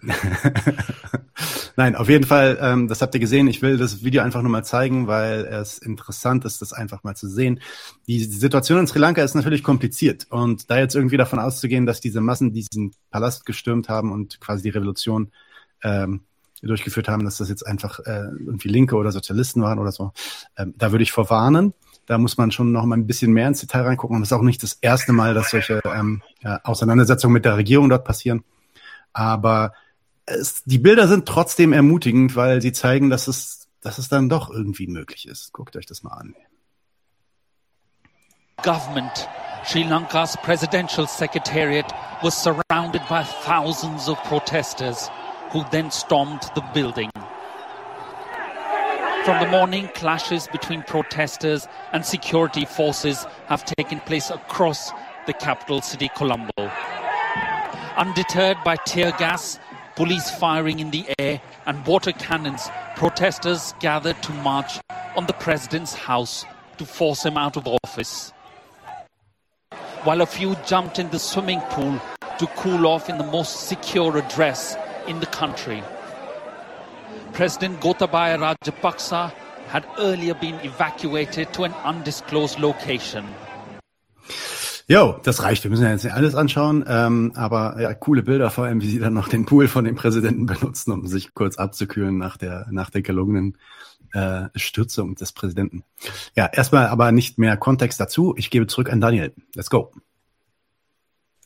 Nein, 1.76 1.96
auf 1.96 2.08
jeden 2.08 2.24
Fall, 2.24 2.58
ähm, 2.60 2.86
das 2.86 3.02
habt 3.02 3.12
ihr 3.12 3.18
gesehen. 3.18 3.48
Ich 3.48 3.60
will 3.60 3.76
das 3.76 4.04
Video 4.04 4.22
einfach 4.22 4.40
nur 4.40 4.52
mal 4.52 4.62
zeigen, 4.62 5.08
weil 5.08 5.40
es 5.46 5.78
interessant 5.78 6.44
ist, 6.44 6.62
das 6.62 6.72
einfach 6.72 7.02
mal 7.02 7.16
zu 7.16 7.28
sehen. 7.28 7.58
Die, 8.06 8.18
die 8.18 8.24
Situation 8.24 8.78
in 8.78 8.86
Sri 8.86 9.00
Lanka 9.00 9.20
ist 9.24 9.34
natürlich 9.34 9.64
kompliziert 9.64 10.28
und 10.30 10.70
da 10.70 10.78
jetzt 10.78 10.94
irgendwie 10.94 11.16
davon 11.16 11.40
auszugehen, 11.40 11.86
dass 11.86 12.00
diese 12.00 12.20
Massen 12.20 12.52
diesen 12.52 12.92
Palast 13.10 13.46
gestürmt 13.46 13.88
haben 13.88 14.12
und 14.12 14.40
quasi 14.40 14.62
die 14.62 14.68
Revolution 14.68 15.32
ähm, 15.82 16.20
durchgeführt 16.62 17.08
haben, 17.08 17.24
dass 17.24 17.38
das 17.38 17.48
jetzt 17.48 17.66
einfach 17.66 17.98
äh, 17.98 18.28
irgendwie 18.46 18.68
Linke 18.68 18.94
oder 18.94 19.10
Sozialisten 19.10 19.60
waren 19.62 19.80
oder 19.80 19.90
so, 19.90 20.12
ähm, 20.56 20.72
da 20.78 20.92
würde 20.92 21.02
ich 21.02 21.10
vorwarnen. 21.10 21.74
Da 22.06 22.18
muss 22.18 22.36
man 22.36 22.50
schon 22.50 22.72
noch 22.72 22.84
mal 22.84 22.96
ein 22.96 23.06
bisschen 23.06 23.32
mehr 23.32 23.48
ins 23.48 23.60
Detail 23.60 23.82
reingucken. 23.82 24.16
Und 24.16 24.22
das 24.22 24.28
ist 24.28 24.32
auch 24.32 24.42
nicht 24.42 24.62
das 24.62 24.74
erste 24.80 25.12
Mal, 25.12 25.34
dass 25.34 25.50
solche 25.50 25.80
ähm, 25.84 26.22
ja, 26.40 26.60
Auseinandersetzungen 26.64 27.32
mit 27.32 27.44
der 27.44 27.56
Regierung 27.56 27.88
dort 27.88 28.04
passieren. 28.04 28.44
Aber 29.12 29.72
es, 30.26 30.62
die 30.64 30.78
Bilder 30.78 31.08
sind 31.08 31.26
trotzdem 31.26 31.72
ermutigend, 31.72 32.34
weil 32.36 32.60
sie 32.60 32.72
zeigen, 32.72 33.10
dass 33.10 33.28
es, 33.28 33.68
dass 33.80 33.98
es 33.98 34.08
dann 34.08 34.28
doch 34.28 34.50
irgendwie 34.50 34.86
möglich 34.86 35.28
ist. 35.28 35.52
Guckt 35.52 35.76
euch 35.76 35.86
das 35.86 36.02
mal 36.02 36.12
an. 36.12 36.34
government, 38.62 39.28
Sri 39.64 39.82
Lanka's 39.82 40.36
presidential 40.36 41.06
secretariat 41.06 41.92
was 42.22 42.36
surrounded 42.36 43.02
by 43.08 43.24
thousands 43.24 44.08
of 44.08 44.16
protesters 44.24 45.08
who 45.50 45.64
then 45.70 45.90
stormed 45.90 46.42
the 46.54 46.62
building. 46.72 47.10
From 49.24 49.40
the 49.40 49.48
morning, 49.48 49.86
clashes 49.94 50.48
between 50.48 50.82
protesters 50.82 51.68
and 51.92 52.04
security 52.04 52.64
forces 52.64 53.24
have 53.46 53.64
taken 53.64 54.00
place 54.00 54.30
across 54.30 54.90
the 55.28 55.32
capital 55.32 55.80
city, 55.80 56.10
Colombo. 56.16 56.72
Undeterred 57.96 58.56
by 58.64 58.74
tear 58.84 59.12
gas, 59.12 59.60
police 59.94 60.28
firing 60.28 60.80
in 60.80 60.90
the 60.90 61.06
air, 61.20 61.40
and 61.66 61.86
water 61.86 62.10
cannons, 62.10 62.68
protesters 62.96 63.74
gathered 63.78 64.20
to 64.24 64.32
march 64.32 64.80
on 65.14 65.26
the 65.26 65.34
president's 65.34 65.94
house 65.94 66.44
to 66.78 66.84
force 66.84 67.24
him 67.24 67.36
out 67.36 67.56
of 67.56 67.68
office. 67.84 68.32
While 70.02 70.22
a 70.22 70.26
few 70.26 70.56
jumped 70.66 70.98
in 70.98 71.10
the 71.10 71.20
swimming 71.20 71.60
pool 71.70 72.00
to 72.40 72.46
cool 72.56 72.88
off 72.88 73.08
in 73.08 73.18
the 73.18 73.24
most 73.24 73.68
secure 73.68 74.18
address 74.18 74.76
in 75.06 75.20
the 75.20 75.26
country. 75.26 75.84
President 77.32 77.80
Gotabaya 77.80 78.36
Rajapaksa 78.36 79.32
had 79.68 79.84
earlier 79.98 80.34
been 80.34 80.60
evacuated 80.60 81.52
to 81.52 81.64
an 81.64 81.74
undisclosed 81.84 82.58
location. 82.58 83.24
Jo, 84.86 85.18
das 85.22 85.42
reicht. 85.42 85.64
Wir 85.64 85.70
müssen 85.70 85.84
ja 85.84 85.90
jetzt 85.90 86.04
nicht 86.04 86.12
alles 86.12 86.34
anschauen, 86.34 86.84
ähm, 86.86 87.32
aber 87.34 87.80
ja, 87.80 87.94
coole 87.94 88.22
Bilder, 88.22 88.50
vor 88.50 88.64
allem, 88.64 88.82
wie 88.82 88.88
sie 88.88 88.98
dann 88.98 89.14
noch 89.14 89.28
den 89.28 89.46
Pool 89.46 89.68
von 89.68 89.84
dem 89.84 89.94
Präsidenten 89.94 90.44
benutzen, 90.46 90.92
um 90.92 91.06
sich 91.06 91.32
kurz 91.32 91.56
abzukühlen 91.56 92.18
nach 92.18 92.36
der 92.36 92.66
nach 92.70 92.90
der 92.90 93.00
gelungenen 93.00 93.56
äh, 94.12 94.48
Stürzung 94.54 95.14
des 95.14 95.32
Präsidenten. 95.32 95.84
Ja, 96.36 96.46
erstmal 96.52 96.88
aber 96.88 97.12
nicht 97.12 97.38
mehr 97.38 97.56
Kontext 97.56 97.98
dazu. 97.98 98.34
Ich 98.36 98.50
gebe 98.50 98.66
zurück 98.66 98.92
an 98.92 99.00
Daniel. 99.00 99.32
Let's 99.54 99.70
go. 99.70 99.92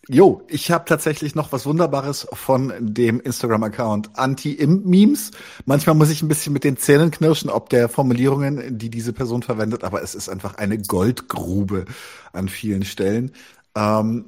Jo, 0.09 0.43
ich 0.47 0.71
habe 0.71 0.85
tatsächlich 0.85 1.35
noch 1.35 1.51
was 1.51 1.67
Wunderbares 1.67 2.29
von 2.33 2.73
dem 2.79 3.19
Instagram-Account 3.21 4.11
Anti-Im-Memes. 4.17 5.33
Manchmal 5.65 5.97
muss 5.97 6.11
ich 6.11 6.23
ein 6.23 6.29
bisschen 6.29 6.53
mit 6.53 6.63
den 6.63 6.77
Zähnen 6.77 7.11
knirschen, 7.11 7.51
ob 7.51 7.71
der 7.71 7.89
Formulierungen, 7.89 8.79
die 8.79 8.89
diese 8.89 9.13
Person 9.13 9.43
verwendet, 9.43 9.83
aber 9.83 10.03
es 10.03 10.15
ist 10.15 10.29
einfach 10.29 10.55
eine 10.59 10.79
Goldgrube 10.79 11.87
an 12.33 12.49
vielen 12.49 12.85
Stellen. 12.85 13.33
Ähm, 13.75 14.27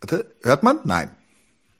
warte, 0.00 0.32
hört 0.42 0.62
man? 0.62 0.78
Nein. 0.84 1.10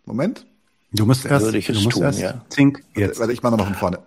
Moment. 0.05 0.45
Du 0.90 1.07
musst 1.07 1.24
erst, 1.24 1.45
Würde 1.45 1.59
ich 1.59 1.69
es 1.69 1.77
du 1.77 1.85
musst 1.85 1.97
tun, 1.97 2.03
erst 2.03 2.19
ja. 2.19 2.45
Zink, 2.49 2.82
Warte, 2.95 3.01
jetzt. 3.01 3.20
warte, 3.20 3.32
ich 3.32 3.43
mache 3.43 3.53
nochmal 3.53 3.66
von 3.69 3.77
vorne. 3.77 3.99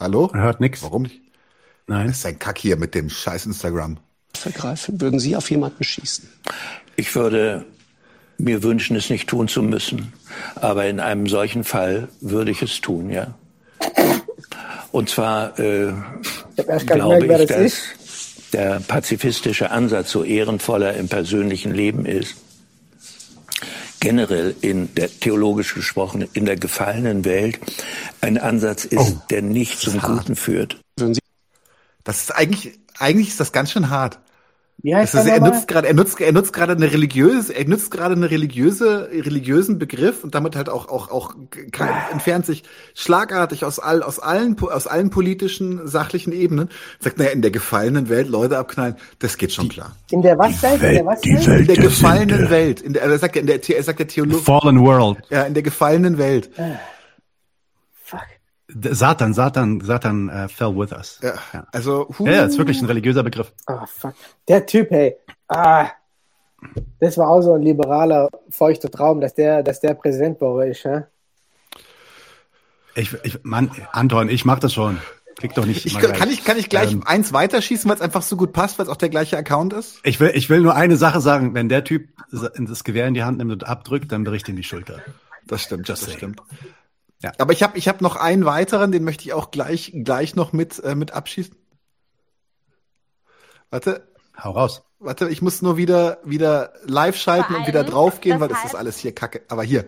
Hallo? 0.00 0.30
Man 0.32 0.42
hört 0.42 0.60
nix. 0.60 0.82
Warum 0.82 1.02
nicht? 1.02 1.20
Nein. 1.86 2.06
Das 2.08 2.18
ist 2.18 2.26
ein 2.26 2.38
Kack 2.38 2.58
hier 2.58 2.76
mit 2.76 2.94
dem 2.94 3.10
scheiß 3.10 3.46
Instagram. 3.46 3.98
Vergreifen, 4.34 5.00
würden 5.00 5.18
Sie 5.20 5.36
auf 5.36 5.50
jemanden 5.50 5.84
schießen? 5.84 6.28
Ich 6.96 7.14
würde 7.14 7.64
mir 8.38 8.62
wünschen, 8.62 8.96
es 8.96 9.10
nicht 9.10 9.28
tun 9.28 9.48
zu 9.48 9.62
müssen. 9.62 10.12
Aber 10.54 10.86
in 10.86 11.00
einem 11.00 11.26
solchen 11.26 11.64
Fall 11.64 12.08
würde 12.20 12.50
ich 12.50 12.62
es 12.62 12.80
tun, 12.80 13.10
ja. 13.10 13.34
Und 14.92 15.08
zwar 15.10 15.58
äh, 15.58 15.92
Ich 16.56 16.86
glaube 16.86 17.18
gemerkt, 17.20 17.42
ich, 17.42 17.48
das 17.48 17.56
dass 17.56 17.60
ist. 17.60 18.54
der 18.54 18.80
pazifistische 18.80 19.70
Ansatz 19.70 20.10
so 20.10 20.24
ehrenvoller 20.24 20.94
im 20.94 21.08
persönlichen 21.08 21.74
Leben 21.74 22.06
ist. 22.06 22.36
Generell 24.00 24.56
in 24.60 24.94
der 24.94 25.08
theologisch 25.08 25.74
gesprochen 25.74 26.26
in 26.32 26.46
der 26.46 26.56
gefallenen 26.56 27.24
Welt 27.24 27.60
ein 28.20 28.38
Ansatz 28.38 28.84
ist, 28.86 28.98
Oh, 28.98 29.22
der 29.30 29.42
nicht 29.42 29.78
zum 29.78 30.00
Guten 30.00 30.36
führt. 30.36 30.80
Das 32.04 32.22
ist 32.22 32.34
eigentlich, 32.34 32.78
eigentlich 32.98 33.28
ist 33.28 33.40
das 33.40 33.52
ganz 33.52 33.72
schön 33.72 33.90
hart. 33.90 34.18
Wie 34.82 34.94
heißt 34.94 35.14
Das 35.14 35.24
ist, 35.26 35.30
er 35.30 35.40
nutzt 35.40 35.68
gerade, 35.68 35.88
er 35.88 35.94
nutzt, 35.94 36.20
er 36.20 36.32
nutzt 36.32 36.52
gerade 36.52 36.72
eine 36.72 36.90
religiöse, 36.92 37.54
er 37.54 37.68
nutzt 37.68 37.90
gerade 37.90 38.14
eine 38.14 38.30
religiöse, 38.30 39.08
religiösen 39.12 39.78
Begriff 39.78 40.24
und 40.24 40.34
damit 40.34 40.56
halt 40.56 40.68
auch, 40.68 40.88
auch, 40.88 41.10
auch 41.10 41.34
kann, 41.70 41.88
entfernt 42.12 42.46
sich 42.46 42.62
schlagartig 42.94 43.64
aus 43.64 43.78
all, 43.78 44.02
aus 44.02 44.18
allen, 44.18 44.56
aus 44.58 44.86
allen 44.86 45.10
politischen, 45.10 45.86
sachlichen 45.86 46.32
Ebenen. 46.32 46.68
Sagt, 46.98 47.18
naja, 47.18 47.30
in 47.30 47.42
der 47.42 47.50
gefallenen 47.50 48.08
Welt 48.08 48.28
Leute 48.28 48.58
abknallen, 48.58 48.96
das 49.18 49.36
geht 49.36 49.52
schon 49.52 49.68
klar. 49.68 49.96
In 50.10 50.22
der 50.22 50.38
was 50.38 50.62
Welt? 50.62 50.82
In 50.82 50.94
der 50.94 51.06
was 51.06 51.24
Welt? 51.24 51.60
In 51.60 51.66
der 51.66 51.76
gefallenen 51.76 52.36
Sünde. 52.36 52.50
Welt, 52.50 52.80
in 52.80 52.92
der, 52.94 53.02
er 53.02 53.18
sagt 53.18 53.36
ja, 53.36 53.40
in 53.42 53.46
der, 53.46 53.68
er 53.68 53.82
sagt 53.82 53.98
der 53.98 54.08
Theologe, 54.08 54.42
Fallen 54.42 54.80
World. 54.80 55.18
ja, 55.30 55.42
in 55.42 55.54
der 55.54 55.62
gefallenen 55.62 56.16
Welt. 56.18 56.50
D- 56.56 56.62
Satan, 58.90 59.34
Satan, 59.34 59.80
Satan 59.80 60.28
äh, 60.28 60.48
fell 60.48 60.76
with 60.76 60.92
us. 60.92 61.20
Ja, 61.22 61.66
also, 61.72 62.08
huh. 62.18 62.26
Ja, 62.26 62.32
ja, 62.32 62.44
ist 62.44 62.58
wirklich 62.58 62.80
ein 62.80 62.86
religiöser 62.86 63.22
Begriff. 63.22 63.52
Ah, 63.66 63.86
fuck. 63.86 64.14
Der 64.48 64.66
Typ, 64.66 64.90
hey. 64.90 65.16
Ah. 65.48 65.88
Das 67.00 67.16
war 67.16 67.28
auch 67.28 67.40
so 67.40 67.54
ein 67.54 67.62
liberaler, 67.62 68.28
feuchter 68.50 68.90
Traum, 68.90 69.20
dass 69.20 69.34
der, 69.34 69.62
dass 69.62 69.80
der 69.80 69.94
Präsident 69.94 70.38
bei 70.38 70.46
euch 70.46 70.70
ist, 70.70 70.84
hä? 70.84 71.02
Ich, 72.94 73.14
ich, 73.22 73.42
Mann, 73.44 73.70
Anton, 73.92 74.28
ich 74.28 74.44
mach 74.44 74.58
das 74.58 74.74
schon. 74.74 74.98
Klick 75.36 75.54
doch 75.54 75.64
nicht. 75.64 75.86
Ich, 75.86 75.98
kann 75.98 76.28
ich, 76.28 76.44
kann 76.44 76.58
ich 76.58 76.68
gleich 76.68 76.92
Ähm, 76.92 77.06
eins 77.06 77.32
weiterschießen, 77.32 77.88
weil 77.88 77.96
es 77.96 78.02
einfach 78.02 78.20
so 78.20 78.36
gut 78.36 78.52
passt, 78.52 78.78
weil 78.78 78.84
es 78.84 78.92
auch 78.92 78.96
der 78.96 79.08
gleiche 79.08 79.38
Account 79.38 79.72
ist? 79.72 79.98
Ich 80.02 80.20
will, 80.20 80.32
ich 80.34 80.50
will 80.50 80.60
nur 80.60 80.74
eine 80.74 80.96
Sache 80.96 81.20
sagen. 81.22 81.54
Wenn 81.54 81.70
der 81.70 81.82
Typ 81.82 82.08
das 82.30 82.84
Gewehr 82.84 83.06
in 83.06 83.14
die 83.14 83.22
Hand 83.22 83.38
nimmt 83.38 83.52
und 83.52 83.66
abdrückt, 83.66 84.12
dann 84.12 84.24
bricht 84.24 84.48
ihm 84.50 84.56
die 84.56 84.64
Schulter. 84.64 85.00
Das 85.46 85.62
stimmt, 85.62 85.88
Just 85.88 86.02
das 86.02 86.06
saying. 86.08 86.18
stimmt. 86.18 86.42
Ja. 87.22 87.32
Aber 87.38 87.52
ich 87.52 87.62
habe 87.62 87.76
ich 87.76 87.86
hab 87.88 88.00
noch 88.00 88.16
einen 88.16 88.44
weiteren, 88.44 88.92
den 88.92 89.04
möchte 89.04 89.24
ich 89.24 89.32
auch 89.34 89.50
gleich, 89.50 89.92
gleich 89.94 90.34
noch 90.36 90.52
mit, 90.52 90.78
äh, 90.80 90.94
mit 90.94 91.12
abschießen. 91.12 91.54
Warte, 93.70 94.08
Hau 94.42 94.52
raus. 94.52 94.82
warte, 94.98 95.28
ich 95.28 95.42
muss 95.42 95.60
nur 95.62 95.76
wieder, 95.76 96.18
wieder 96.24 96.72
live 96.84 97.16
schalten 97.16 97.54
und 97.54 97.66
wieder 97.66 97.84
draufgehen, 97.84 98.40
weil 98.40 98.48
das 98.48 98.58
das 98.62 98.64
ist 98.70 98.74
heißt- 98.74 98.78
alles 98.78 98.98
hier 98.98 99.14
kacke. 99.14 99.42
Aber 99.48 99.62
hier, 99.62 99.84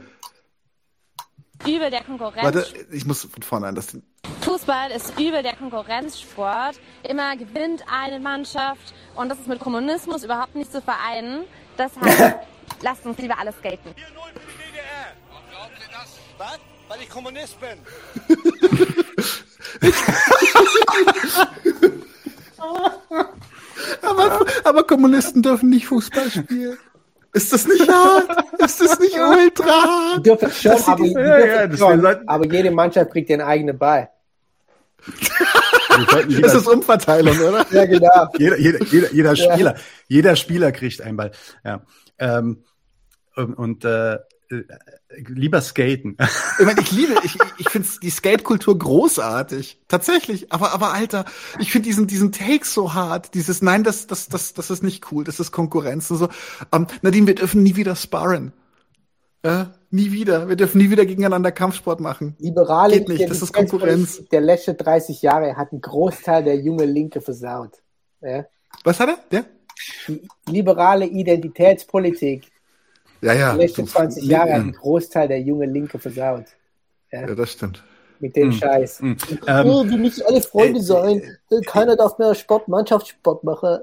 Übel 1.67 1.91
der 1.91 2.03
Konkurrenz. 2.05 2.43
warte, 2.45 2.67
ich 2.91 3.07
muss 3.07 3.23
von 3.25 3.43
vorne 3.43 3.69
an. 3.69 3.75
Das, 3.77 3.97
Fußball 4.43 4.91
ist 4.91 5.19
übel 5.19 5.43
der 5.43 5.55
Konkurrenzsport. 5.57 6.79
Immer 7.09 7.37
gewinnt 7.37 7.85
eine 7.91 8.19
Mannschaft 8.21 8.93
und 9.15 9.29
das 9.29 9.39
ist 9.39 9.47
mit 9.49 9.61
Kommunismus 9.61 10.25
überhaupt 10.25 10.55
nicht 10.57 10.73
zu 10.73 10.83
vereinen. 10.83 11.45
Deshalb 11.79 12.41
lasst 12.83 13.07
uns 13.07 13.17
lieber 13.19 13.39
alles 13.39 13.55
gelten. 13.63 13.95
Was? 16.39 16.59
Weil 16.93 17.01
ich 17.01 17.09
Kommunist 17.09 17.57
bin. 17.59 17.79
aber, 24.03 24.47
aber 24.65 24.85
Kommunisten 24.87 25.41
dürfen 25.43 25.71
nicht 25.71 25.87
Fußball 25.87 26.31
spielen. 26.31 26.77
Ist 27.33 27.51
das 27.51 27.67
nicht 27.67 27.89
hart? 27.89 28.45
Ist 28.59 28.79
das 28.83 28.99
nicht 28.99 29.17
ultra 29.19 29.65
hart? 29.65 30.19
Die 30.19 30.23
dürfen 30.23 30.51
schon, 30.53 30.73
Das 30.73 30.85
sind 30.85 30.93
aber, 30.93 31.03
die- 31.05 31.15
die 31.15 31.21
ja, 31.21 31.37
dürfen 31.39 31.49
ja, 31.49 31.67
das 31.67 31.79
schon, 31.79 32.03
wir 32.03 32.23
aber 32.27 32.47
jede 32.53 32.71
Mannschaft 32.71 33.11
kriegt 33.11 33.31
ihren 33.31 33.41
eigenen 33.41 33.79
Ball. 33.79 34.11
Das 36.43 36.55
ist 36.55 36.67
Umverteilung, 36.67 37.39
oder? 37.39 37.67
Ja, 37.71 37.85
genau. 37.85 38.27
Jeder, 38.39 38.59
jeder, 38.59 38.83
jeder, 38.87 39.13
jeder 39.13 39.35
Ja. 39.35 39.53
Spieler, 39.53 39.75
jeder 40.09 40.37
Spieler 40.37 40.73
kriegt 40.73 41.03
einen 41.03 41.19
Ball. 41.19 41.33
Ja. 41.65 41.83
Ähm, 42.19 42.65
und 43.37 43.55
und 43.59 43.85
äh, 43.85 44.19
lieber 45.29 45.61
skaten. 45.61 46.17
Ich 46.59 46.67
meine, 46.67 46.81
ich 46.81 46.93
liebe, 46.93 47.15
ich, 47.25 47.37
ich 47.59 47.69
finde 47.71 47.89
die 48.03 48.11
Skate-Kultur 48.11 48.79
großartig. 48.79 49.81
Tatsächlich. 49.89 50.53
Aber, 50.53 50.73
aber 50.73 50.93
Alter, 50.93 51.25
ich 51.59 51.73
finde 51.73 51.89
diesen, 51.89 52.07
diesen 52.07 52.31
Take 52.31 52.65
so 52.65 52.95
hart. 52.95 53.35
Dieses, 53.35 53.63
nein, 53.63 53.85
das, 53.85 54.07
das, 54.07 54.29
das, 54.29 54.53
das 54.53 54.71
ist 54.71 54.83
nicht 54.83 55.11
cool. 55.11 55.25
Das 55.25 55.41
ist 55.41 55.51
Konkurrenz 55.51 56.11
und 56.11 56.19
so. 56.19 56.29
Ähm, 56.73 56.87
Nadine, 57.01 57.27
wir 57.27 57.35
dürfen 57.35 57.63
nie 57.63 57.75
wieder 57.75 57.97
sparren. 57.97 58.53
Ja, 59.45 59.73
nie 59.91 60.13
wieder. 60.13 60.49
Wir 60.49 60.57
dürfen 60.57 60.79
nie 60.79 60.91
wieder 60.91 61.05
gegeneinander 61.05 61.51
Kampfsport 61.51 62.01
machen. 62.01 62.37
Liberale 62.39 62.99
Geht 62.99 63.09
nicht, 63.09 63.29
das 63.29 63.43
ist 63.43 63.53
Konkurrenz. 63.53 64.19
Identitätspolitik 64.19 64.31
Der 64.31 64.41
letzten 64.41 64.77
30 64.77 65.21
Jahre 65.23 65.57
hat 65.57 65.73
einen 65.73 65.81
Großteil 65.81 66.45
der 66.45 66.57
junge 66.57 66.85
Linke 66.85 67.21
versaut. 67.21 67.83
Ja? 68.21 68.47
Was 68.85 69.01
hat 69.01 69.09
er? 69.09 69.19
Der? 69.33 69.45
Liberale 70.47 71.07
Identitätspolitik 71.07 72.52
Ja, 73.23 73.33
ja. 73.33 73.53
die 73.55 73.61
letzten 73.61 73.87
20 73.87 74.25
Jahre 74.25 74.55
hat 74.55 74.65
Mhm. 74.65 74.73
Großteil 74.73 75.29
der 75.29 75.41
junge 75.41 75.67
Linke 75.67 75.99
versaut. 75.99 76.45
Ja? 77.11 77.29
Ja, 77.29 77.35
das 77.35 77.53
stimmt. 77.53 77.83
Mit 78.19 78.37
dem 78.37 78.49
Mhm. 78.49 78.53
Scheiß. 78.53 79.01
Mhm. 79.01 79.17
oh, 79.65 79.85
wir 79.89 79.97
müssen 79.99 80.23
alle 80.27 80.41
Freunde 80.43 80.81
sein. 80.83 81.23
Keiner 81.67 81.97
darf 81.97 82.19
mehr 82.19 82.35
Sport, 82.35 82.69
Mannschaftssport 82.69 83.45
machen. 83.45 83.79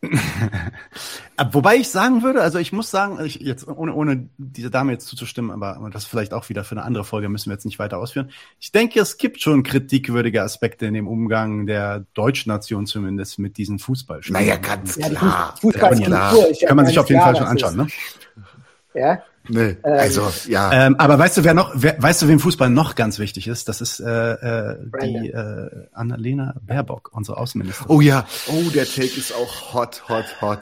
Äh, 0.00 1.44
Wobei 1.52 1.76
ich 1.76 1.88
sagen 1.88 2.22
würde, 2.22 2.42
also 2.42 2.58
ich 2.58 2.72
muss 2.72 2.90
sagen, 2.90 3.24
ich 3.24 3.36
jetzt 3.36 3.66
ohne, 3.66 3.94
ohne 3.94 4.28
dieser 4.38 4.70
Dame 4.70 4.92
jetzt 4.92 5.06
zuzustimmen, 5.06 5.50
aber, 5.50 5.78
das 5.90 6.04
vielleicht 6.04 6.32
auch 6.32 6.48
wieder 6.48 6.64
für 6.64 6.72
eine 6.72 6.82
andere 6.82 7.04
Folge 7.04 7.28
müssen 7.28 7.50
wir 7.50 7.54
jetzt 7.54 7.64
nicht 7.64 7.78
weiter 7.78 7.98
ausführen. 7.98 8.30
Ich 8.58 8.72
denke, 8.72 9.00
es 9.00 9.18
gibt 9.18 9.40
schon 9.40 9.62
kritikwürdige 9.62 10.42
Aspekte 10.42 10.86
in 10.86 10.94
dem 10.94 11.06
Umgang 11.06 11.66
der 11.66 12.04
deutschen 12.14 12.50
Nation 12.50 12.86
zumindest 12.86 13.38
mit 13.38 13.56
diesen 13.56 13.78
Fußballspielen. 13.78 14.40
Naja, 14.40 14.56
ganz 14.56 14.98
klar. 14.98 15.54
Fußballkultur 15.60 16.14
Kann, 16.14 16.50
ist 16.50 16.60
ja 16.60 16.68
kann 16.68 16.76
man 16.76 16.86
sich 16.86 16.96
ganz 16.96 17.04
auf 17.04 17.10
jeden 17.10 17.22
Fall 17.22 17.34
klar, 17.34 17.46
schon 17.48 17.56
dass 17.56 17.74
anschauen, 17.74 17.86
ne? 17.86 19.00
Ja? 19.00 19.22
Nee, 19.48 19.76
Ähm, 19.82 19.98
also, 19.98 20.32
ja. 20.46 20.86
Ähm, 20.86 20.96
aber 20.96 21.18
weißt 21.18 21.38
du, 21.38 21.44
wer 21.44 21.54
noch, 21.54 21.72
wer, 21.74 22.00
weißt 22.00 22.22
du, 22.22 22.28
wem 22.28 22.40
Fußball 22.40 22.70
noch 22.70 22.94
ganz 22.94 23.18
wichtig 23.18 23.48
ist? 23.48 23.68
Das 23.68 23.80
ist 23.80 24.00
äh, 24.00 24.32
äh, 24.32 24.76
die 25.02 25.30
äh, 25.30 25.86
Annalena 25.92 26.54
Baerbock, 26.62 27.10
unsere 27.12 27.38
Außenministerin. 27.38 27.90
Oh 27.90 28.00
ja. 28.00 28.26
Oh, 28.46 28.70
der 28.70 28.84
Take 28.86 29.16
ist 29.16 29.32
auch 29.34 29.74
hot, 29.74 30.08
hot, 30.08 30.26
hot. 30.40 30.60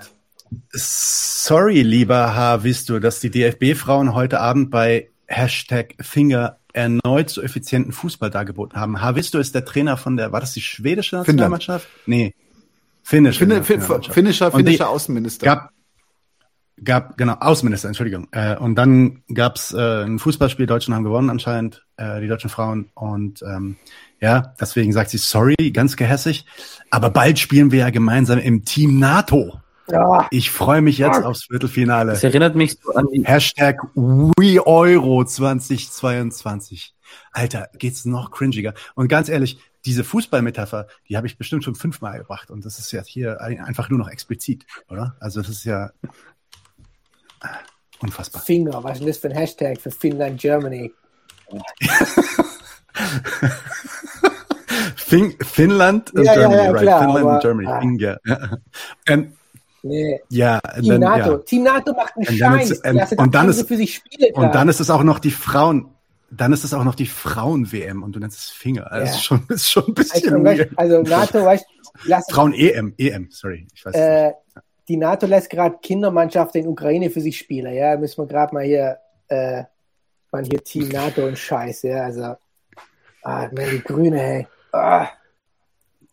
Sorry, 0.72 1.82
lieber 1.82 2.34
H. 2.36 2.62
Wisst 2.62 2.88
du, 2.88 3.00
dass 3.00 3.20
die 3.20 3.30
DFB-Frauen 3.30 4.14
heute 4.14 4.40
Abend 4.40 4.70
bei 4.70 5.10
Hashtag 5.26 5.94
Finger 6.00 6.58
erneut 6.72 7.30
so 7.30 7.42
effizienten 7.42 7.92
Fußball 7.92 8.30
dargeboten 8.30 8.78
haben. 8.78 9.00
H. 9.00 9.16
Wisst 9.16 9.34
du 9.34 9.38
ist 9.38 9.54
der 9.54 9.64
Trainer 9.64 9.96
von 9.96 10.16
der, 10.16 10.30
war 10.30 10.40
das 10.40 10.52
die 10.52 10.60
schwedische 10.60 11.24
Finnland. 11.24 11.50
Nationalmannschaft? 11.52 11.88
Nee. 12.06 12.34
Finnisch. 13.02 13.38
Finne, 13.38 13.64
fin, 13.64 13.80
finnischer, 13.80 14.50
finnischer 14.52 14.88
Außenminister. 14.90 15.70
Gab, 16.84 17.16
genau, 17.16 17.34
Außenminister, 17.40 17.88
Entschuldigung. 17.88 18.28
Äh, 18.32 18.56
und 18.56 18.74
dann 18.74 19.22
gab's 19.32 19.72
äh, 19.72 20.04
ein 20.04 20.18
Fußballspiel, 20.18 20.66
Deutschen 20.66 20.94
haben 20.94 21.04
gewonnen 21.04 21.30
anscheinend, 21.30 21.86
äh, 21.96 22.20
die 22.20 22.28
deutschen 22.28 22.50
Frauen. 22.50 22.90
Und 22.94 23.42
ähm, 23.42 23.76
ja, 24.20 24.54
deswegen 24.60 24.92
sagt 24.92 25.10
sie 25.10 25.18
sorry, 25.18 25.54
ganz 25.72 25.96
gehässig. 25.96 26.44
Aber 26.90 27.08
bald 27.10 27.38
spielen 27.38 27.72
wir 27.72 27.78
ja 27.80 27.90
gemeinsam 27.90 28.38
im 28.38 28.64
Team 28.64 28.98
NATO. 28.98 29.60
Ja. 29.88 30.26
Ich 30.30 30.50
freue 30.50 30.82
mich 30.82 30.98
jetzt 30.98 31.22
aufs 31.22 31.44
Viertelfinale. 31.44 32.10
Das 32.12 32.24
erinnert 32.24 32.56
mich 32.56 32.76
so 32.82 32.92
an 32.92 33.06
die 33.12 33.24
Hashtag 33.24 33.78
WeEuro 33.94 35.24
2022. 35.24 36.94
Alter, 37.32 37.68
geht's 37.78 38.04
noch 38.04 38.30
cringiger. 38.32 38.74
Und 38.94 39.08
ganz 39.08 39.28
ehrlich, 39.28 39.58
diese 39.84 40.02
Fußballmetapher, 40.04 40.88
die 41.08 41.16
habe 41.16 41.26
ich 41.28 41.38
bestimmt 41.38 41.62
schon 41.64 41.76
fünfmal 41.76 42.18
gebracht. 42.18 42.50
Und 42.50 42.64
das 42.64 42.78
ist 42.78 42.90
ja 42.92 43.02
hier 43.04 43.40
ein- 43.40 43.60
einfach 43.60 43.88
nur 43.88 43.98
noch 43.98 44.08
explizit, 44.08 44.66
oder? 44.90 45.16
Also 45.20 45.40
das 45.40 45.50
ist 45.50 45.64
ja 45.64 45.90
unfassbar. 48.00 48.42
Finger, 48.42 48.82
was 48.84 48.92
ist 48.94 49.00
denn 49.00 49.08
das 49.08 49.18
für 49.18 49.28
ein 49.28 49.34
Hashtag 49.36 49.80
für 49.80 49.90
Finnland, 49.90 50.40
Germany? 50.40 50.92
Fin 54.96 55.34
Finnland 55.40 56.12
und 56.14 56.24
Ja, 56.24 56.32
ja, 56.34 56.40
Germany, 56.40 56.62
ja, 56.64 56.70
right? 56.72 56.82
klar, 56.82 57.00
Finland 57.02 57.24
aber- 57.24 57.34
und 57.34 57.40
Germany. 57.42 57.68
ah. 57.68 57.80
Finger. 57.80 58.18
And, 59.08 59.32
Nee. 59.82 60.20
ja, 60.30 60.58
and 60.64 60.82
Team 60.82 60.90
then, 60.90 61.00
NATO. 61.00 61.30
ja. 61.32 61.38
Team 61.38 61.62
NATO 61.62 61.92
macht 61.92 62.16
einen 62.16 62.26
And 62.26 62.38
Scheiß. 62.38 62.80
and- 62.84 63.18
und 63.18 63.34
dann 63.36 63.48
ist- 63.48 63.68
für 63.68 63.76
sich 63.76 63.94
Spiele 63.94 64.32
Und 64.34 64.52
dann 64.54 64.68
ist 64.68 64.80
es 64.80 64.90
auch 64.90 65.04
noch 65.04 65.20
die 65.20 65.30
Frauen, 65.30 65.90
dann 66.30 66.52
ist 66.52 66.64
es 66.64 66.74
auch 66.74 66.82
noch 66.82 66.96
die 66.96 67.06
Frauen-WM 67.06 68.02
und 68.02 68.10
du 68.12 68.18
nennst 68.18 68.36
es 68.38 68.50
Finger. 68.50 68.90
Also 68.90 69.06
Ja. 69.06 69.12
Ist 69.12 69.22
schon, 69.22 69.46
ist 69.48 69.70
schon 69.70 69.84
ein 69.86 69.94
bisschen 69.94 70.44
Also, 70.46 70.64
also 70.76 71.02
NATO, 71.02 71.44
weißt 71.44 71.64
Frauen-EM, 72.30 72.94
EM, 72.98 73.28
sorry. 73.30 73.68
Ich 73.72 73.84
weiß 73.86 73.94
äh, 73.94 74.32
die 74.88 74.96
NATO 74.96 75.26
lässt 75.26 75.50
gerade 75.50 75.78
Kindermannschaften 75.82 76.62
in 76.62 76.68
Ukraine 76.68 77.10
für 77.10 77.20
sich 77.20 77.38
spielen. 77.38 77.74
Ja, 77.74 77.96
müssen 77.96 78.22
wir 78.22 78.26
gerade 78.26 78.54
mal 78.54 78.64
hier, 78.64 78.98
äh, 79.28 79.64
man 80.30 80.44
hier 80.44 80.62
Team 80.62 80.88
NATO 80.88 81.26
und 81.26 81.38
Scheiß. 81.38 81.82
Ja, 81.82 82.04
also, 82.04 82.36
ah, 83.22 83.48
man, 83.52 83.70
die 83.70 83.82
Grüne, 83.82 84.18
hey. 84.18 84.46
Ah. 84.72 85.08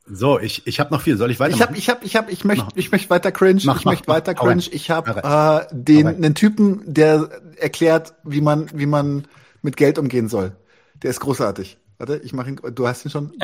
So, 0.06 0.40
ich, 0.40 0.68
ich 0.68 0.80
habe 0.80 0.94
noch 0.94 1.02
viel. 1.02 1.16
Soll 1.18 1.30
ich 1.32 1.36
Ich 1.36 1.40
weitermachen? 1.40 1.68
habe, 1.68 1.78
ich 1.78 1.90
habe, 1.90 2.06
ich 2.06 2.16
habe, 2.16 2.32
ich 2.32 2.44
möchte, 2.44 2.66
ich 2.76 2.92
möchte 2.92 3.10
weiter 3.10 3.32
cringe. 3.32 3.62
Mach, 3.64 3.80
ich 3.80 3.86
mach, 3.86 3.92
möchte 3.94 4.06
mach. 4.08 4.16
weiter 4.16 4.32
rein. 4.34 4.60
cringe. 4.60 4.70
Ich 4.72 4.90
habe 4.90 5.68
äh, 5.72 5.74
den 5.74 6.08
einen 6.08 6.36
Typen, 6.36 6.82
der 6.86 7.30
erklärt, 7.58 8.14
wie 8.24 8.42
man, 8.42 8.68
wie 8.74 8.86
man 8.86 9.28
mit 9.62 9.78
Geld 9.78 9.98
umgehen 9.98 10.28
soll. 10.28 10.56
Der 11.02 11.10
ist 11.10 11.22
großartig. 11.22 11.78
Warte, 12.00 12.18
ich 12.18 12.34
mache 12.34 12.50
ihn. 12.50 12.60
Du 12.76 12.88
hast 12.88 13.06
ihn 13.06 13.12
schon. 13.12 13.34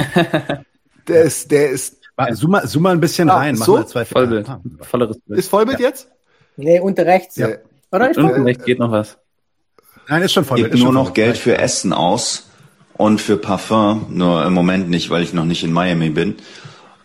Der 1.07 1.23
ist, 1.23 1.49
der 1.49 1.69
ist. 1.71 1.98
Zoom 2.33 2.51
mal, 2.51 2.67
zoom 2.67 2.83
mal 2.83 2.91
ein 2.93 2.99
bisschen 2.99 3.29
Ah, 3.29 3.37
rein. 3.37 3.55
Mach 3.57 3.65
so? 3.65 3.73
mal 3.77 3.87
zwei 3.87 4.05
Vollbild. 4.05 4.49
Ah, 4.49 4.59
Volleres 4.81 5.19
Bild. 5.19 5.39
Ist 5.39 5.49
Vollbild 5.49 5.79
jetzt? 5.79 6.07
Nee, 6.57 6.79
unter 6.79 7.05
rechts. 7.05 7.35
Ja. 7.37 7.49
Oder? 7.91 8.11
Ist 8.11 8.17
Unten 8.17 8.43
rechts 8.43 8.65
geht 8.65 8.79
noch 8.79 8.91
was. 8.91 9.17
Nein, 10.07 10.21
ist 10.23 10.33
schon 10.33 10.45
Vollbild. 10.45 10.71
Gibt 10.71 10.79
Ist 10.79 10.83
nur 10.83 10.93
noch. 10.93 11.13
Geld 11.13 11.37
für 11.37 11.57
Essen 11.57 11.93
aus 11.93 12.49
und 12.97 13.21
für 13.21 13.37
Parfum, 13.37 14.07
nur 14.09 14.45
im 14.45 14.53
Moment 14.53 14.89
nicht, 14.89 15.09
weil 15.09 15.23
ich 15.23 15.33
noch 15.33 15.45
nicht 15.45 15.63
in 15.63 15.71
Miami 15.71 16.09
bin. 16.09 16.35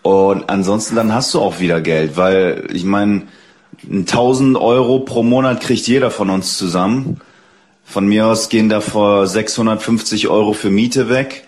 Und 0.03 0.51
ansonsten 0.51 0.97
dann 0.97 1.15
hast 1.15 1.33
du 1.33 1.41
auch 1.41 1.61
wieder 1.61 1.81
Geld, 1.81 2.17
weil 2.17 2.67
ich 2.73 2.85
meine, 2.85 3.23
1000 3.91 4.57
Euro 4.57 5.01
pro 5.01 5.23
Monat 5.23 5.61
kriegt 5.61 5.87
jeder 5.87 6.11
von 6.11 6.31
uns 6.31 6.59
zusammen. 6.59 7.21
Von 7.85 8.07
mir 8.07 8.27
aus 8.27 8.49
gehen 8.49 8.69
davor 8.69 9.27
650 9.27 10.29
Euro 10.29 10.53
für 10.55 10.71
Miete 10.71 11.09
weg. 11.09 11.44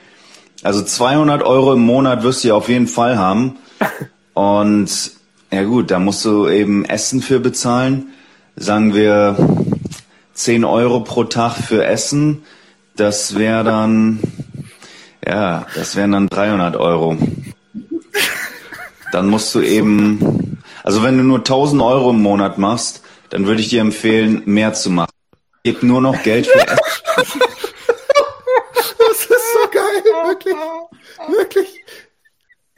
Also 0.66 0.82
200 0.82 1.44
Euro 1.44 1.74
im 1.74 1.82
Monat 1.82 2.24
wirst 2.24 2.42
du 2.42 2.48
ja 2.48 2.54
auf 2.54 2.68
jeden 2.68 2.88
Fall 2.88 3.16
haben. 3.16 3.56
Und 4.34 5.12
ja 5.52 5.62
gut, 5.62 5.92
da 5.92 6.00
musst 6.00 6.24
du 6.24 6.48
eben 6.48 6.84
Essen 6.84 7.22
für 7.22 7.38
bezahlen. 7.38 8.08
Sagen 8.56 8.92
wir 8.92 9.36
10 10.34 10.64
Euro 10.64 11.04
pro 11.04 11.22
Tag 11.22 11.54
für 11.54 11.84
Essen. 11.84 12.42
Das 12.96 13.36
wäre 13.36 13.62
dann, 13.62 14.18
ja, 15.24 15.66
das 15.76 15.94
wären 15.94 16.10
dann 16.10 16.28
300 16.28 16.74
Euro. 16.74 17.16
Dann 19.12 19.28
musst 19.28 19.54
du 19.54 19.60
eben, 19.60 20.58
also 20.82 21.04
wenn 21.04 21.16
du 21.16 21.22
nur 21.22 21.38
1000 21.38 21.80
Euro 21.80 22.10
im 22.10 22.22
Monat 22.22 22.58
machst, 22.58 23.02
dann 23.30 23.46
würde 23.46 23.60
ich 23.60 23.68
dir 23.68 23.82
empfehlen, 23.82 24.42
mehr 24.46 24.74
zu 24.74 24.90
machen. 24.90 25.12
Gib 25.62 25.84
nur 25.84 26.00
noch 26.00 26.24
Geld 26.24 26.48
für 26.48 26.58
Essen. 26.58 27.40
Das 28.98 29.20
ist 29.20 29.52
so 29.54 29.70
geil, 29.70 30.02
wirklich, 30.56 31.38
wirklich. 31.38 31.84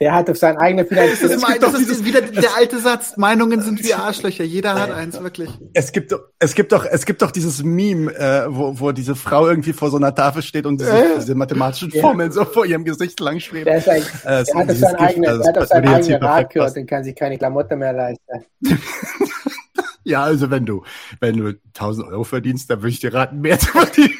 Der 0.01 0.13
hat 0.13 0.29
auf 0.29 0.37
sein 0.37 0.55
eigenes 0.55 0.87
Das 0.87 0.97
ist, 0.97 1.17
finanzielles. 1.17 1.41
mein, 1.41 1.59
das 1.59 1.73
ist 1.73 2.05
wieder 2.05 2.21
der 2.21 2.55
alte 2.55 2.79
Satz. 2.79 3.17
Meinungen 3.17 3.61
sind 3.61 3.83
wie 3.83 3.93
Arschlöcher. 4.07 4.45
Jeder 4.45 4.75
hat 4.79 4.91
eins, 4.91 5.21
wirklich. 5.21 5.49
Es 5.73 5.91
gibt, 5.91 6.13
doch- 6.13 6.21
es 6.39 6.55
gibt 6.55 6.71
doch, 6.71 6.85
es 6.85 7.05
gibt 7.05 7.21
doch 7.21 7.31
dieses 7.31 7.63
Meme, 7.63 8.09
äh, 8.15 8.45
wo, 8.47 8.79
wo 8.79 8.91
diese 8.93 9.13
Frau 9.17 9.45
irgendwie 9.49 9.73
vor 9.73 9.91
so 9.91 9.97
einer 9.97 10.15
Tafel 10.15 10.41
steht 10.41 10.65
und 10.65 10.79
diese, 10.79 10.91
Ja. 10.97 11.15
diese 11.17 11.35
mathematischen 11.35 11.89
Ja. 11.91 11.99
Formeln 12.01 12.31
so 12.31 12.45
vor 12.45 12.65
ihrem 12.65 12.85
Gesicht 12.85 13.19
lang 13.19 13.41
schweben. 13.41 13.65
Der, 13.65 13.77
ist 13.79 13.89
ein, 13.89 14.01
Äh, 14.23 14.45
der 14.45 14.55
hat 14.55 14.69
auf 14.71 14.77
sein 14.77 14.95
eigenes, 14.95 15.29
also 15.31 15.41
der 15.43 15.49
hat 15.49 15.57
auf 15.57 15.63
das 15.63 15.69
sein 15.69 15.83
würde 15.83 15.95
jetzt 15.97 16.05
hier 16.07 16.15
eigenes 16.15 16.29
Rad 16.29 16.35
perfekt 16.35 16.53
gehört 16.53 16.67
passen. 16.69 16.79
und 16.79 16.87
kann 16.89 17.03
sich 17.03 17.15
keine 17.17 17.37
Klamotten 17.37 17.79
mehr 17.79 17.91
leisten. 17.93 18.45
Ja, 20.05 20.23
also 20.23 20.49
wenn 20.49 20.65
du, 20.65 20.83
wenn 21.19 21.37
du 21.37 21.59
1000 21.75 22.07
Euro 22.07 22.23
verdienst, 22.23 22.69
dann 22.69 22.79
würde 22.79 22.89
ich 22.89 22.99
dir 23.01 23.13
raten, 23.13 23.41
mehr 23.41 23.59
zu 23.59 23.67
verdienen. 23.67 24.15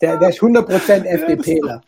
Der, 0.00 0.16
der 0.18 0.28
ist 0.28 0.40
100% 0.40 1.04
FDPler. 1.04 1.82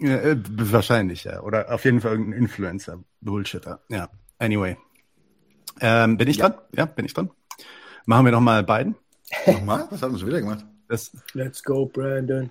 Ja, 0.00 0.16
äh, 0.16 0.36
wahrscheinlich, 0.46 1.24
ja. 1.24 1.40
Oder 1.40 1.72
auf 1.72 1.84
jeden 1.84 2.00
Fall 2.00 2.12
irgendein 2.12 2.40
Influencer. 2.40 3.02
Bullshitter. 3.20 3.80
Ja. 3.88 4.08
Anyway. 4.38 4.76
Ähm, 5.80 6.16
bin 6.16 6.28
ich 6.28 6.38
dran? 6.38 6.54
Ja, 6.72 6.84
bin 6.84 7.04
ich 7.04 7.14
dran? 7.14 7.30
Machen 8.06 8.24
wir 8.26 8.32
noch 8.32 8.40
mal 8.40 8.62
beiden. 8.62 8.96
Nochmal? 9.46 9.88
Was 9.90 10.02
haben 10.02 10.12
wir 10.12 10.18
schon 10.18 10.28
wieder 10.28 10.40
gemacht? 10.40 10.64
Das, 10.88 11.12
Let's 11.32 11.62
go, 11.62 11.86
Brandon. 11.86 12.50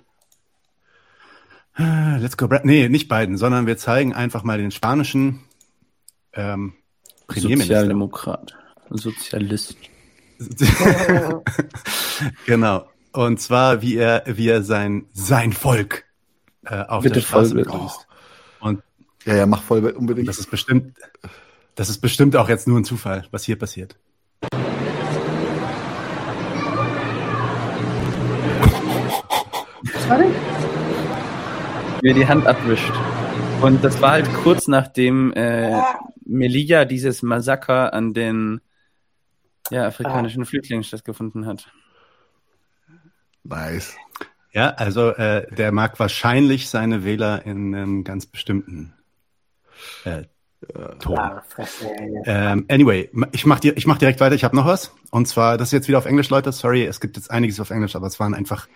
äh, 1.78 2.18
let's 2.18 2.36
go. 2.36 2.46
Brad. 2.48 2.64
Nee, 2.64 2.88
nicht 2.88 3.08
beiden, 3.08 3.36
sondern 3.36 3.66
wir 3.66 3.76
zeigen 3.76 4.12
einfach 4.12 4.44
mal 4.44 4.58
den 4.58 4.70
spanischen 4.70 5.40
ähm, 6.34 6.74
Premierminister. 7.26 7.74
Sozialdemokrat. 7.74 8.56
Sozialist. 8.90 9.76
genau. 12.46 12.88
Und 13.18 13.40
zwar, 13.40 13.82
wie 13.82 13.96
er, 13.96 14.22
wie 14.26 14.48
er 14.48 14.62
sein, 14.62 15.06
sein 15.12 15.52
Volk 15.52 16.04
äh, 16.64 16.84
auf 16.84 17.02
Bitte 17.02 17.14
der 17.14 17.20
Straße 17.22 17.52
begrüßt. 17.52 18.06
Und 18.60 18.80
Ja, 19.24 19.34
ja, 19.34 19.44
mach 19.44 19.60
Vollbild 19.60 19.96
unbedingt. 19.96 20.28
das 20.28 20.38
ist 20.38 20.52
bestimmt, 20.52 20.96
das 21.74 21.88
ist 21.88 21.98
bestimmt 21.98 22.36
auch 22.36 22.48
jetzt 22.48 22.68
nur 22.68 22.78
ein 22.78 22.84
Zufall, 22.84 23.26
was 23.32 23.42
hier 23.42 23.58
passiert. 23.58 23.98
Mir 32.02 32.14
die 32.14 32.28
Hand 32.28 32.46
abwischt. 32.46 32.92
Und 33.60 33.82
das 33.82 34.00
war 34.00 34.12
halt 34.12 34.32
kurz 34.44 34.68
nachdem 34.68 35.32
äh, 35.32 35.82
Melilla 36.24 36.84
dieses 36.84 37.22
Massaker 37.22 37.92
an 37.92 38.14
den 38.14 38.60
ja, 39.72 39.88
afrikanischen 39.88 40.44
Flüchtlingen 40.44 40.84
stattgefunden 40.84 41.46
hat. 41.46 41.68
Nice. 43.48 43.96
Ja, 44.52 44.70
also 44.70 45.10
äh, 45.10 45.52
der 45.54 45.72
mag 45.72 45.98
wahrscheinlich 45.98 46.68
seine 46.68 47.04
Wähler 47.04 47.44
in 47.44 47.74
einem 47.74 48.04
ganz 48.04 48.26
bestimmten 48.26 48.94
äh, 50.04 50.24
Ton. 50.98 51.18
Ähm, 52.24 52.64
anyway, 52.68 53.08
ich 53.30 53.46
mach, 53.46 53.60
dir, 53.60 53.76
ich 53.76 53.86
mach 53.86 53.98
direkt 53.98 54.18
weiter. 54.20 54.34
Ich 54.34 54.42
habe 54.42 54.56
noch 54.56 54.66
was. 54.66 54.92
Und 55.12 55.28
zwar, 55.28 55.56
das 55.56 55.68
ist 55.68 55.72
jetzt 55.72 55.88
wieder 55.88 55.98
auf 55.98 56.06
Englisch, 56.06 56.30
Leute. 56.30 56.50
Sorry, 56.50 56.84
es 56.84 57.00
gibt 57.00 57.16
jetzt 57.16 57.30
einiges 57.30 57.60
auf 57.60 57.70
Englisch, 57.70 57.94
aber 57.94 58.08
es 58.08 58.18
waren 58.18 58.34
einfach. 58.34 58.66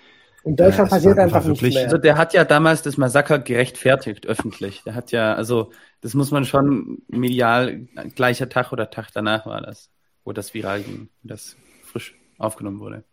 In 0.44 0.54
Deutschland 0.54 0.92
äh, 0.92 0.96
es 0.96 1.02
passiert 1.02 1.18
einfach 1.18 1.44
nichts 1.44 1.60
wirklich. 1.60 1.74
mehr. 1.74 1.84
Also 1.84 1.98
der 1.98 2.16
hat 2.16 2.34
ja 2.34 2.44
damals 2.44 2.82
das 2.82 2.96
Massaker 2.96 3.40
gerechtfertigt, 3.40 4.26
öffentlich. 4.26 4.82
Der 4.84 4.94
hat 4.94 5.10
ja, 5.10 5.34
also 5.34 5.72
das 6.00 6.14
muss 6.14 6.30
man 6.30 6.44
schon 6.44 7.02
medial, 7.08 7.88
gleicher 8.14 8.48
Tag 8.48 8.72
oder 8.72 8.90
Tag 8.90 9.08
danach 9.12 9.46
war 9.46 9.60
das, 9.60 9.90
wo 10.24 10.32
das 10.32 10.54
viral 10.54 10.82
ging, 10.82 11.08
wo 11.22 11.28
das 11.28 11.56
frisch 11.84 12.14
aufgenommen 12.38 12.78
wurde. 12.78 13.04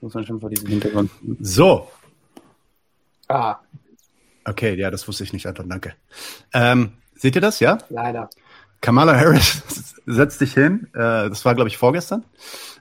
Muss 0.00 0.14
man 0.14 0.24
schon 0.24 0.40
vor 0.40 0.50
diesem 0.50 0.68
Hintergrund. 0.68 1.10
So, 1.40 1.88
Ah, 3.30 3.60
okay, 4.44 4.74
ja, 4.74 4.90
das 4.90 5.06
wusste 5.06 5.22
ich 5.22 5.32
nicht, 5.32 5.46
Anton, 5.46 5.68
danke. 5.68 5.94
Ähm, 6.52 6.94
seht 7.14 7.36
ihr 7.36 7.40
das, 7.40 7.60
ja? 7.60 7.78
leider. 7.88 8.28
Kamala 8.80 9.14
Harris 9.16 9.94
setzt 10.06 10.40
dich 10.40 10.54
hin. 10.54 10.88
Äh, 10.94 11.28
das 11.28 11.44
war, 11.44 11.54
glaube 11.54 11.68
ich, 11.68 11.78
vorgestern. 11.78 12.24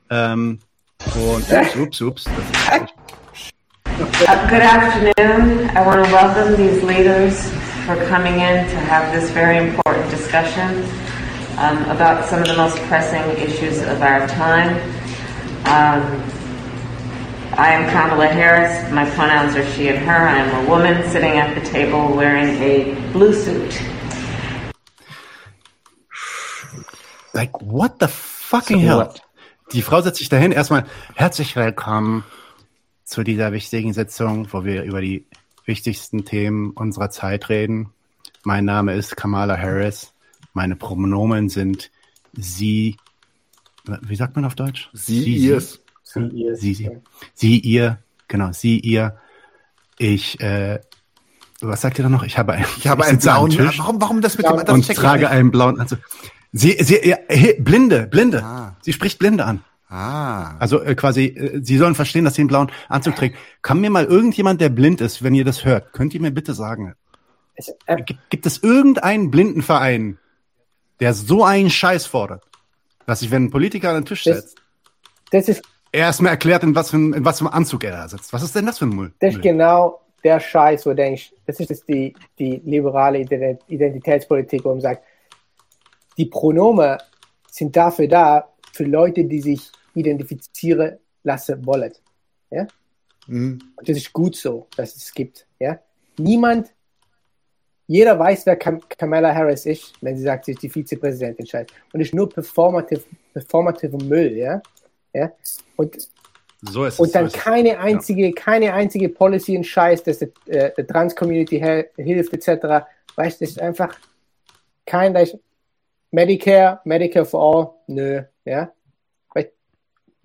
Ähm, 0.09 0.57
und 1.13 1.51
ups, 1.51 1.75
ups, 1.75 2.01
ups. 2.01 2.25
Uh, 2.25 2.79
good 4.49 4.61
afternoon. 4.63 5.69
I 5.75 5.85
want 5.85 6.03
to 6.03 6.11
welcome 6.11 6.55
these 6.57 6.81
leaders 6.83 7.47
for 7.85 7.95
coming 8.09 8.39
in 8.39 8.65
to 8.69 8.75
have 8.89 9.13
this 9.13 9.29
very 9.29 9.57
important 9.57 10.09
discussion 10.09 10.83
um, 11.59 11.77
about 11.91 12.25
some 12.27 12.41
of 12.41 12.47
the 12.47 12.57
most 12.57 12.77
pressing 12.87 13.21
issues 13.37 13.83
of 13.83 14.01
our 14.01 14.25
time. 14.29 14.81
Um, 15.65 16.23
I 17.59 17.73
am 17.73 17.89
Kamala 17.91 18.27
Harris. 18.27 18.89
My 18.89 19.03
pronouns 19.15 19.53
are 19.57 19.65
she 19.73 19.89
and 19.89 19.99
her. 20.07 20.29
I 20.29 20.37
am 20.39 20.65
a 20.65 20.69
woman 20.69 21.03
sitting 21.09 21.37
at 21.37 21.53
the 21.55 21.61
table 21.69 22.15
wearing 22.15 22.55
a 22.63 22.95
blue 23.11 23.33
suit. 23.33 23.81
like, 27.33 27.61
what 27.61 27.99
the 27.99 28.07
fucking 28.07 28.79
So 28.79 28.87
hell? 28.87 28.97
what? 28.99 29.21
Die 29.73 29.81
Frau 29.81 29.99
setzt 30.01 30.19
sich 30.19 30.29
dahin. 30.29 30.53
Erstmal 30.53 30.85
herzlich 31.15 31.53
willkommen 31.57 32.23
zu 33.03 33.23
dieser 33.23 33.51
wichtigen 33.51 33.91
Sitzung, 33.91 34.47
wo 34.53 34.63
wir 34.63 34.83
über 34.83 35.01
die 35.01 35.25
wichtigsten 35.65 36.23
Themen 36.23 36.71
unserer 36.71 37.09
Zeit 37.09 37.49
reden. 37.49 37.91
Mein 38.43 38.63
Name 38.63 38.93
ist 38.95 39.17
Kamala 39.17 39.57
Harris. 39.57 40.13
Meine 40.53 40.77
Pronomen 40.77 41.49
sind 41.49 41.91
sie, 42.31 42.95
wie 44.01 44.15
sagt 44.15 44.37
man 44.37 44.45
auf 44.45 44.55
Deutsch? 44.55 44.89
Sie, 44.93 45.23
ihrs. 45.35 45.73
Sie, 45.73 45.79
ihr, 46.15 46.55
sie, 46.55 46.73
sie, 46.73 46.89
sie, 47.33 47.59
ihr, 47.59 47.99
genau, 48.27 48.51
sie, 48.51 48.79
ihr. 48.79 49.17
Ich, 49.97 50.39
äh, 50.39 50.79
was 51.61 51.81
sagt 51.81 51.99
ihr 51.99 52.03
da 52.03 52.09
noch? 52.09 52.23
Ich 52.23 52.37
habe, 52.37 52.53
ein, 52.53 52.65
Ich 52.77 52.87
habe 52.87 53.05
einen 53.05 53.19
blauen. 53.19 53.49
Tisch 53.51 53.79
Warum, 53.79 54.01
warum 54.01 54.21
das 54.21 54.37
mit 54.37 54.47
dem 54.47 54.57
das 54.57 54.69
und 54.69 54.87
trage 54.95 55.29
einen 55.29 55.51
blauen 55.51 55.79
Anzug. 55.79 55.99
Sie, 56.51 56.77
sie, 56.81 57.07
ja, 57.07 57.17
he, 57.29 57.53
Blinde, 57.59 58.07
Blinde. 58.07 58.73
Sie 58.81 58.93
spricht 58.93 59.19
Blinde 59.19 59.45
an. 59.45 59.63
Ah. 59.89 60.55
Also 60.59 60.81
äh, 60.81 60.95
quasi, 60.95 61.25
äh, 61.25 61.61
Sie 61.63 61.77
sollen 61.77 61.95
verstehen, 61.95 62.23
dass 62.23 62.35
sie 62.35 62.41
einen 62.41 62.47
blauen 62.47 62.71
Anzug 62.89 63.15
trägt. 63.15 63.37
Kann 63.61 63.81
mir 63.81 63.89
mal 63.89 64.05
irgendjemand, 64.05 64.61
der 64.61 64.69
blind 64.69 65.01
ist, 65.01 65.23
wenn 65.23 65.33
ihr 65.35 65.43
das 65.45 65.65
hört, 65.65 65.93
könnt 65.93 66.13
ihr 66.13 66.21
mir 66.21 66.31
bitte 66.31 66.53
sagen, 66.53 66.93
gibt, 68.05 68.29
gibt 68.29 68.45
es 68.45 68.61
irgendeinen 68.63 69.31
Blindenverein, 69.31 70.17
der 70.99 71.13
so 71.15 71.43
einen 71.43 71.69
Scheiß 71.71 72.05
fordert, 72.05 72.43
dass 73.05 73.19
sich, 73.21 73.31
wenn 73.31 73.45
ein 73.45 73.49
Politiker 73.51 73.89
an 73.89 73.95
den 73.95 74.05
Tisch 74.05 74.23
Das- 74.23 74.37
setzt, 74.37 74.61
Das 75.31 75.47
ist, 75.49 75.63
erstmal 75.91 76.31
erklärt, 76.31 76.63
in 76.63 76.75
was, 76.75 76.91
für, 76.91 76.97
ein- 76.97 77.13
in 77.13 77.25
was 77.25 77.39
für 77.39 77.45
einem 77.45 77.53
Anzug 77.53 77.83
er 77.83 77.91
da 77.91 78.07
sitzt. 78.07 78.31
Was 78.33 78.43
ist 78.43 78.55
denn 78.55 78.65
das 78.65 78.77
für 78.79 78.85
ein 78.85 78.95
Müll? 78.95 79.11
das 79.19 79.35
ist 79.35 79.41
genau 79.41 80.01
der 80.23 80.39
Scheiß, 80.39 80.85
wo 80.85 80.89
du 80.91 80.97
denkst, 80.97 81.33
das 81.45 81.59
ist 81.59 81.87
die, 81.87 82.13
die 82.37 82.61
liberale 82.65 83.19
Ident- 83.19 83.61
Identitätspolitik, 83.67 84.65
wo 84.65 84.69
man 84.69 84.81
sagt, 84.81 85.03
die 86.17 86.25
Pronomen 86.25 86.97
sind 87.49 87.75
dafür 87.75 88.07
da, 88.07 88.49
für 88.73 88.83
Leute, 88.83 89.23
die 89.25 89.41
sich 89.41 89.71
identifizieren 89.95 90.97
lassen 91.23 91.65
wollen. 91.65 91.93
Ja? 92.51 92.67
Mhm. 93.27 93.59
Und 93.75 93.89
das 93.89 93.97
ist 93.97 94.11
gut 94.13 94.35
so, 94.35 94.67
dass 94.75 94.95
es 94.95 95.13
gibt. 95.13 95.47
Ja? 95.59 95.79
Niemand, 96.17 96.71
jeder 97.87 98.19
weiß, 98.19 98.45
wer 98.45 98.55
Kam 98.57 98.81
Kamala 98.89 99.33
Harris 99.33 99.65
ist, 99.65 99.93
wenn 100.01 100.15
sie 100.17 100.23
sagt, 100.23 100.45
sie 100.45 100.51
ist 100.51 100.61
die 100.61 100.69
Vizepräsidentin. 100.69 101.47
Und 101.93 102.01
es 102.01 102.09
ist 102.09 102.13
nur 102.13 102.29
performative, 102.29 103.01
performative 103.33 103.97
Müll. 104.03 104.33
Ja? 104.37 104.61
Ja? 105.19 105.31
Und 105.75 105.95
So 106.61 106.85
ist 106.85 106.95
es. 106.95 106.99
und 106.99 107.15
dann 107.15 107.25
so 107.25 107.27
ist 107.27 107.37
es. 107.37 107.43
keine 107.43 107.79
einzige, 107.79 108.33
keine 108.33 108.73
einzige 108.73 109.09
Policy 109.09 109.57
und 109.57 109.65
Scheiß, 109.65 110.03
dass 110.03 110.19
der, 110.19 110.29
äh, 110.47 110.73
der 110.75 110.87
Trans-Community 110.87 111.59
hilft, 111.95 112.33
etc. 112.33 112.85
Weißt 113.15 113.39
du, 113.39 113.45
das 113.45 113.51
ist 113.51 113.61
einfach 113.61 113.97
kein, 114.85 115.13
da 115.13 115.21
ist 115.21 115.37
Medicare, 116.11 116.81
Medicare 116.85 117.25
for 117.25 117.41
all, 117.41 117.73
nö, 117.87 118.23
ja. 118.45 118.73
Weil 119.33 119.51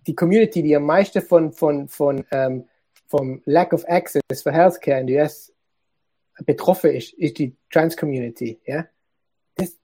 die 0.06 0.14
Community, 0.14 0.62
die 0.62 0.74
am 0.74 0.84
meisten 0.84 1.20
von, 1.20 1.52
von, 1.52 1.88
von, 1.88 2.24
ähm, 2.30 2.68
vom 3.06 3.42
Lack 3.44 3.72
of 3.72 3.84
Access 3.86 4.22
für 4.42 4.52
Healthcare 4.52 5.00
in 5.00 5.06
den 5.06 5.20
US 5.20 5.52
betroffen 6.46 6.90
ist, 6.90 7.12
ist 7.14 7.38
die 7.38 7.54
Trans-Community, 7.70 8.58
ja. 8.66 8.86
Das, 9.56 9.76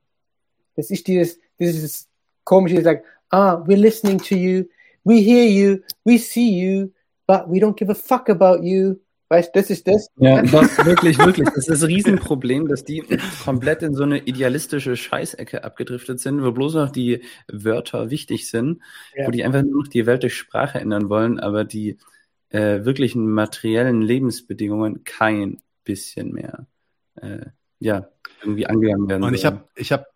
das 0.75 0.91
ist 0.91 1.07
dieses, 1.07 1.39
dieses 1.59 2.09
komische, 2.45 2.77
die 2.77 2.83
sagt, 2.83 3.05
ah, 3.29 3.63
we're 3.67 3.77
listening 3.77 4.19
to 4.19 4.35
you, 4.35 4.65
we 5.05 5.23
hear 5.23 5.47
you, 5.47 5.83
we 6.05 6.19
see 6.19 6.51
you, 6.51 6.93
but 7.27 7.49
we 7.49 7.59
don't 7.59 7.77
give 7.77 7.91
a 7.91 7.95
fuck 7.95 8.29
about 8.29 8.63
you. 8.63 8.97
Weißt, 9.29 9.55
das 9.55 9.71
ist 9.71 9.87
das. 9.87 10.09
Ja, 10.17 10.43
das 10.43 10.85
wirklich, 10.85 11.17
wirklich. 11.19 11.47
Das 11.47 11.59
ist 11.59 11.71
das 11.71 11.87
Riesenproblem, 11.87 12.67
dass 12.67 12.85
die 12.85 13.05
komplett 13.45 13.83
in 13.83 13.95
so 13.95 14.03
eine 14.03 14.19
idealistische 14.19 14.97
Scheißecke 14.97 15.63
abgedriftet 15.63 16.19
sind, 16.19 16.43
wo 16.43 16.51
bloß 16.51 16.75
noch 16.75 16.91
die 16.91 17.23
Wörter 17.47 18.11
wichtig 18.11 18.49
sind, 18.51 18.81
Ja. 19.15 19.27
wo 19.29 19.31
die 19.31 19.45
einfach 19.45 19.63
nur 19.63 19.83
noch 19.85 19.89
die 19.89 20.07
Welt 20.07 20.25
durch 20.25 20.35
Sprache 20.37 20.81
ändern 20.81 21.09
wollen, 21.09 21.39
aber 21.39 21.65
die 21.65 21.99
äh, 22.49 22.85
wirklichen 22.85 23.31
materiellen 23.31 24.03
Lebensbedingungen 24.03 25.05
kein 25.05 25.61
bisschen 25.85 26.33
mehr 26.33 26.67
äh, 27.15 27.47
ja, 27.79 28.09
irgendwie 28.43 28.67
angegangen 28.67 29.09
werden. 29.09 29.23
Und 29.23 29.35
ich 29.35 29.45
habe 29.45 29.65
ich 29.77 29.93
hab, 29.93 30.07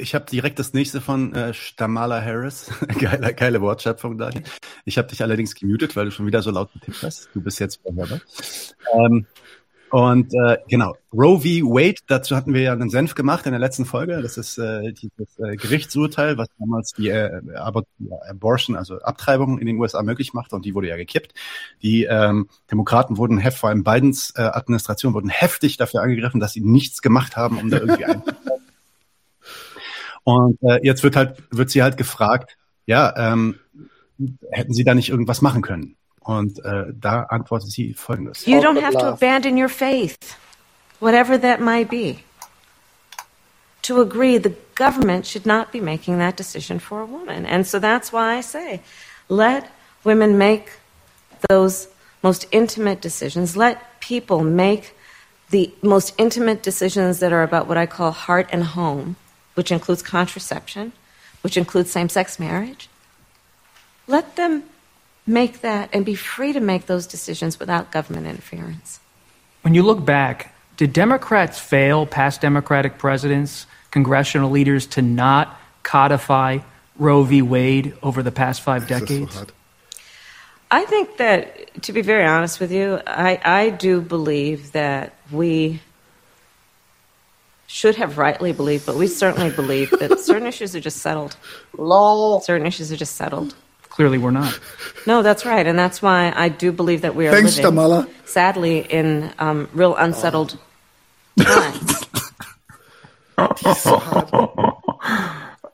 ich 0.00 0.14
hab 0.14 0.26
direkt 0.26 0.58
das 0.58 0.72
nächste 0.72 1.00
von 1.00 1.34
äh, 1.34 1.54
Stamala 1.54 2.20
Harris. 2.20 2.70
geile, 2.98 3.34
geile 3.34 3.60
Wortschöpfung, 3.60 4.18
Daniel. 4.18 4.42
Ich 4.84 4.98
habe 4.98 5.08
dich 5.08 5.22
allerdings 5.22 5.54
gemutet, 5.54 5.96
weil 5.96 6.06
du 6.06 6.10
schon 6.10 6.26
wieder 6.26 6.42
so 6.42 6.50
laut 6.50 6.72
getippt 6.72 7.02
hast. 7.02 7.28
Du 7.34 7.40
bist 7.40 7.60
jetzt 7.60 7.80
hörbar. 7.84 8.20
Ähm, 8.94 9.26
und 9.90 10.32
äh, 10.34 10.58
genau, 10.68 10.94
Roe 11.12 11.40
v. 11.40 11.44
Wade, 11.66 11.96
dazu 12.06 12.36
hatten 12.36 12.54
wir 12.54 12.60
ja 12.60 12.72
einen 12.72 12.90
Senf 12.90 13.16
gemacht 13.16 13.46
in 13.46 13.52
der 13.52 13.58
letzten 13.58 13.84
Folge. 13.84 14.22
Das 14.22 14.38
ist 14.38 14.56
äh, 14.56 14.92
dieses 14.92 15.36
äh, 15.40 15.56
Gerichtsurteil, 15.56 16.38
was 16.38 16.46
damals 16.60 16.92
die 16.92 17.08
äh, 17.08 17.40
ja, 17.52 17.72
Abortion, 18.28 18.76
also 18.76 19.00
Abtreibung 19.00 19.58
in 19.58 19.66
den 19.66 19.78
USA 19.78 20.02
möglich 20.04 20.32
machte 20.32 20.54
und 20.54 20.64
die 20.64 20.76
wurde 20.76 20.88
ja 20.88 20.96
gekippt. 20.96 21.34
Die 21.82 22.04
ähm, 22.04 22.48
Demokraten 22.70 23.16
wurden, 23.16 23.38
hef- 23.38 23.56
vor 23.56 23.70
allem 23.70 23.82
Bidens 23.82 24.32
äh, 24.36 24.42
Administration, 24.42 25.12
wurden 25.12 25.28
heftig 25.28 25.76
dafür 25.76 26.02
angegriffen, 26.02 26.38
dass 26.38 26.52
sie 26.52 26.60
nichts 26.60 27.02
gemacht 27.02 27.36
haben, 27.36 27.58
um 27.58 27.68
da 27.68 27.78
irgendwie 27.78 28.04
ein 28.06 28.22
Und 30.30 30.58
äh, 30.62 30.80
jetzt 30.82 31.02
wird 31.02 31.16
halt, 31.16 31.42
wird 31.50 31.70
sie 31.70 31.82
halt 31.82 31.96
gefragt, 31.96 32.56
ja, 32.86 33.14
ähm, 33.16 33.58
hätten 34.50 34.72
sie 34.72 34.84
da 34.84 34.94
nicht 34.94 35.08
irgendwas 35.08 35.42
machen 35.42 35.62
können? 35.62 35.96
Und 36.20 36.64
äh, 36.64 36.84
da 36.92 37.22
antwortet 37.22 37.70
sie 37.70 37.94
folgendes. 37.94 38.46
You 38.46 38.58
don't 38.58 38.80
have 38.80 38.96
to 38.96 39.06
abandon 39.06 39.56
your 39.56 39.68
faith, 39.68 40.16
whatever 41.00 41.40
that 41.40 41.60
might 41.60 41.88
be. 41.88 42.18
To 43.82 44.00
agree, 44.02 44.38
the 44.38 44.54
government 44.74 45.26
should 45.26 45.46
not 45.46 45.72
be 45.72 45.80
making 45.80 46.18
that 46.18 46.36
decision 46.36 46.78
for 46.78 47.00
a 47.00 47.06
woman. 47.06 47.46
And 47.46 47.66
so 47.66 47.80
that's 47.80 48.12
why 48.12 48.36
I 48.36 48.42
say 48.42 48.82
let 49.28 49.70
women 50.04 50.36
make 50.36 50.70
those 51.48 51.88
most 52.22 52.46
intimate 52.52 53.00
decisions. 53.00 53.56
Let 53.56 53.78
people 54.00 54.44
make 54.44 54.94
the 55.50 55.72
most 55.82 56.14
intimate 56.18 56.62
decisions 56.62 57.20
that 57.20 57.32
are 57.32 57.42
about 57.42 57.66
what 57.66 57.78
I 57.78 57.86
call 57.86 58.12
heart 58.12 58.48
and 58.52 58.62
home, 58.62 59.16
which 59.54 59.70
includes 59.72 60.02
contraception, 60.02 60.92
which 61.42 61.56
includes 61.56 61.90
same 61.90 62.08
sex 62.08 62.38
marriage. 62.38 62.88
Let 64.06 64.36
them 64.36 64.64
make 65.26 65.60
that 65.60 65.90
and 65.92 66.04
be 66.04 66.14
free 66.14 66.52
to 66.52 66.60
make 66.60 66.86
those 66.86 67.06
decisions 67.06 67.58
without 67.58 67.92
government 67.92 68.26
interference. 68.26 69.00
When 69.62 69.74
you 69.74 69.82
look 69.82 70.04
back, 70.04 70.54
did 70.76 70.92
Democrats 70.92 71.58
fail, 71.58 72.06
past 72.06 72.40
Democratic 72.40 72.98
presidents, 72.98 73.66
congressional 73.90 74.50
leaders, 74.50 74.86
to 74.88 75.02
not 75.02 75.60
codify 75.82 76.58
Roe 76.96 77.22
v. 77.22 77.42
Wade 77.42 77.94
over 78.02 78.22
the 78.22 78.32
past 78.32 78.62
five 78.62 78.88
decades? 78.88 79.44
I 80.70 80.84
think 80.84 81.16
that, 81.18 81.82
to 81.82 81.92
be 81.92 82.00
very 82.00 82.24
honest 82.24 82.60
with 82.60 82.72
you, 82.72 83.00
I, 83.06 83.40
I 83.44 83.70
do 83.70 84.00
believe 84.00 84.72
that 84.72 85.14
we 85.30 85.80
should 87.70 87.94
have 87.96 88.18
rightly 88.18 88.52
believed, 88.52 88.84
but 88.84 88.96
we 88.96 89.06
certainly 89.06 89.50
believe 89.50 89.90
that 90.00 90.18
certain 90.28 90.46
issues 90.46 90.74
are 90.74 90.80
just 90.80 90.98
settled. 90.98 91.36
Lol. 91.78 92.40
Certain 92.40 92.66
issues 92.66 92.90
are 92.90 92.96
just 92.96 93.16
settled. 93.16 93.54
Clearly, 93.88 94.18
we're 94.18 94.32
not. 94.32 94.58
No, 95.06 95.22
that's 95.22 95.46
right, 95.46 95.66
and 95.66 95.78
that's 95.78 96.02
why 96.02 96.32
I 96.34 96.48
do 96.48 96.72
believe 96.72 97.02
that 97.02 97.14
we 97.14 97.28
are 97.28 97.32
Thanks, 97.32 97.56
living, 97.56 97.70
Tamala. 97.72 98.08
sadly, 98.24 98.78
in 98.78 99.32
um, 99.38 99.68
real 99.72 99.94
unsettled 99.96 100.58
times. 101.38 102.06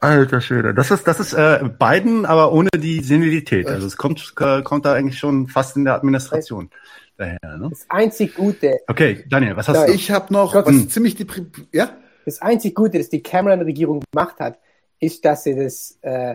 Alter 0.02 0.40
Schwede. 0.40 0.74
Das 0.74 0.90
ist, 0.90 1.06
das 1.06 1.20
ist 1.20 1.32
äh, 1.32 1.68
Biden, 1.78 2.26
aber 2.26 2.52
ohne 2.52 2.68
die 2.76 3.00
Senilität. 3.00 3.66
Also 3.66 3.86
es 3.86 3.96
kommt, 3.96 4.34
äh, 4.38 4.62
kommt 4.62 4.84
da 4.84 4.92
eigentlich 4.94 5.18
schon 5.18 5.48
fast 5.48 5.76
in 5.76 5.84
der 5.84 5.94
Administration 5.94 6.70
daher. 7.16 7.56
Ne? 7.58 7.68
Das 7.70 7.86
einzig 7.88 8.34
Gute, 8.34 8.80
Okay, 8.88 9.24
Daniel, 9.28 9.56
was 9.56 9.68
hast 9.68 9.76
Ja, 9.76 9.86
du? 9.86 9.92
Ich 9.92 10.10
habe 10.10 10.32
noch 10.32 10.52
Gott, 10.52 10.66
was 10.66 10.74
Hm. 10.74 10.88
ziemlich 10.90 11.14
die 11.14 11.26
ja 11.72 11.90
das 12.26 12.42
einzig 12.42 12.74
Gute, 12.74 12.98
das 12.98 13.08
die 13.08 13.22
Cameron-Regierung 13.22 14.02
gemacht 14.12 14.38
hat, 14.40 14.58
ist, 14.98 15.24
dass 15.24 15.44
sie 15.44 15.54
das 15.54 15.96
äh, 16.02 16.34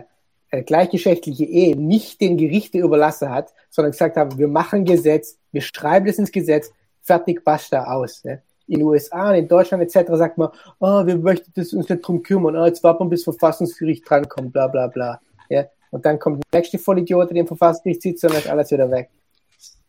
äh, 0.50 0.62
gleichgeschlechtliche 0.62 1.44
Ehe 1.44 1.76
nicht 1.76 2.20
den 2.20 2.36
Gerichten 2.36 2.78
überlassen 2.78 3.28
hat, 3.30 3.52
sondern 3.70 3.92
gesagt 3.92 4.16
haben, 4.16 4.36
wir 4.38 4.48
machen 4.48 4.84
Gesetz, 4.84 5.38
wir 5.52 5.60
schreiben 5.60 6.06
das 6.06 6.18
ins 6.18 6.32
Gesetz, 6.32 6.72
fertig, 7.02 7.44
basta, 7.44 7.84
aus. 7.84 8.24
Ne? 8.24 8.42
In 8.66 8.78
den 8.78 8.86
USA 8.88 9.30
und 9.30 9.36
in 9.36 9.48
Deutschland 9.48 9.82
etc. 9.82 10.12
sagt 10.14 10.38
man, 10.38 10.48
oh, 10.78 11.04
wir 11.04 11.16
möchten 11.18 11.52
das 11.54 11.74
uns 11.74 11.88
nicht 11.88 12.00
drum 12.00 12.22
kümmern, 12.22 12.56
oh, 12.56 12.64
jetzt 12.64 12.82
warten 12.82 13.04
wir, 13.04 13.10
bis 13.10 13.24
Verfassungsgericht 13.24 14.08
drankommt, 14.08 14.52
bla 14.52 14.68
bla 14.68 14.86
bla. 14.86 15.20
Ja? 15.50 15.66
Und 15.90 16.06
dann 16.06 16.18
kommt 16.18 16.42
der 16.52 16.60
nächste 16.60 16.78
Vollidiot, 16.78 17.30
der 17.30 17.36
im 17.36 17.46
Verfassungsgericht 17.46 18.00
sitzt 18.02 18.24
und 18.24 18.30
dann 18.32 18.40
ist 18.40 18.48
alles 18.48 18.70
wieder 18.70 18.90
weg. 18.90 19.10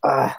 Ah. 0.02 0.32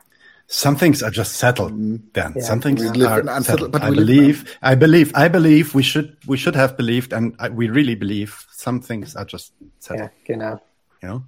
Some 0.47 0.75
things 0.75 1.01
are 1.01 1.11
just 1.11 1.37
settled, 1.37 1.73
Dan. 2.13 2.33
Yeah. 2.35 2.43
Some 2.43 2.61
things 2.61 2.83
are 2.85 3.41
settled. 3.41 3.71
but 3.71 3.81
I 3.81 3.89
believe, 3.89 4.45
I 4.61 4.75
believe, 4.75 5.11
I 5.15 5.27
believe 5.27 5.73
we 5.73 5.81
should, 5.81 6.17
we 6.27 6.37
should 6.37 6.55
have 6.55 6.77
believed, 6.77 7.13
and 7.13 7.35
I, 7.39 7.49
we 7.49 7.69
really 7.69 7.95
believe 7.95 8.45
some 8.51 8.79
things 8.79 9.15
are 9.15 9.25
just 9.25 9.53
settled. 9.79 10.11
Ja, 10.27 10.35
genau. 10.35 10.61
You 11.01 11.09
know? 11.09 11.23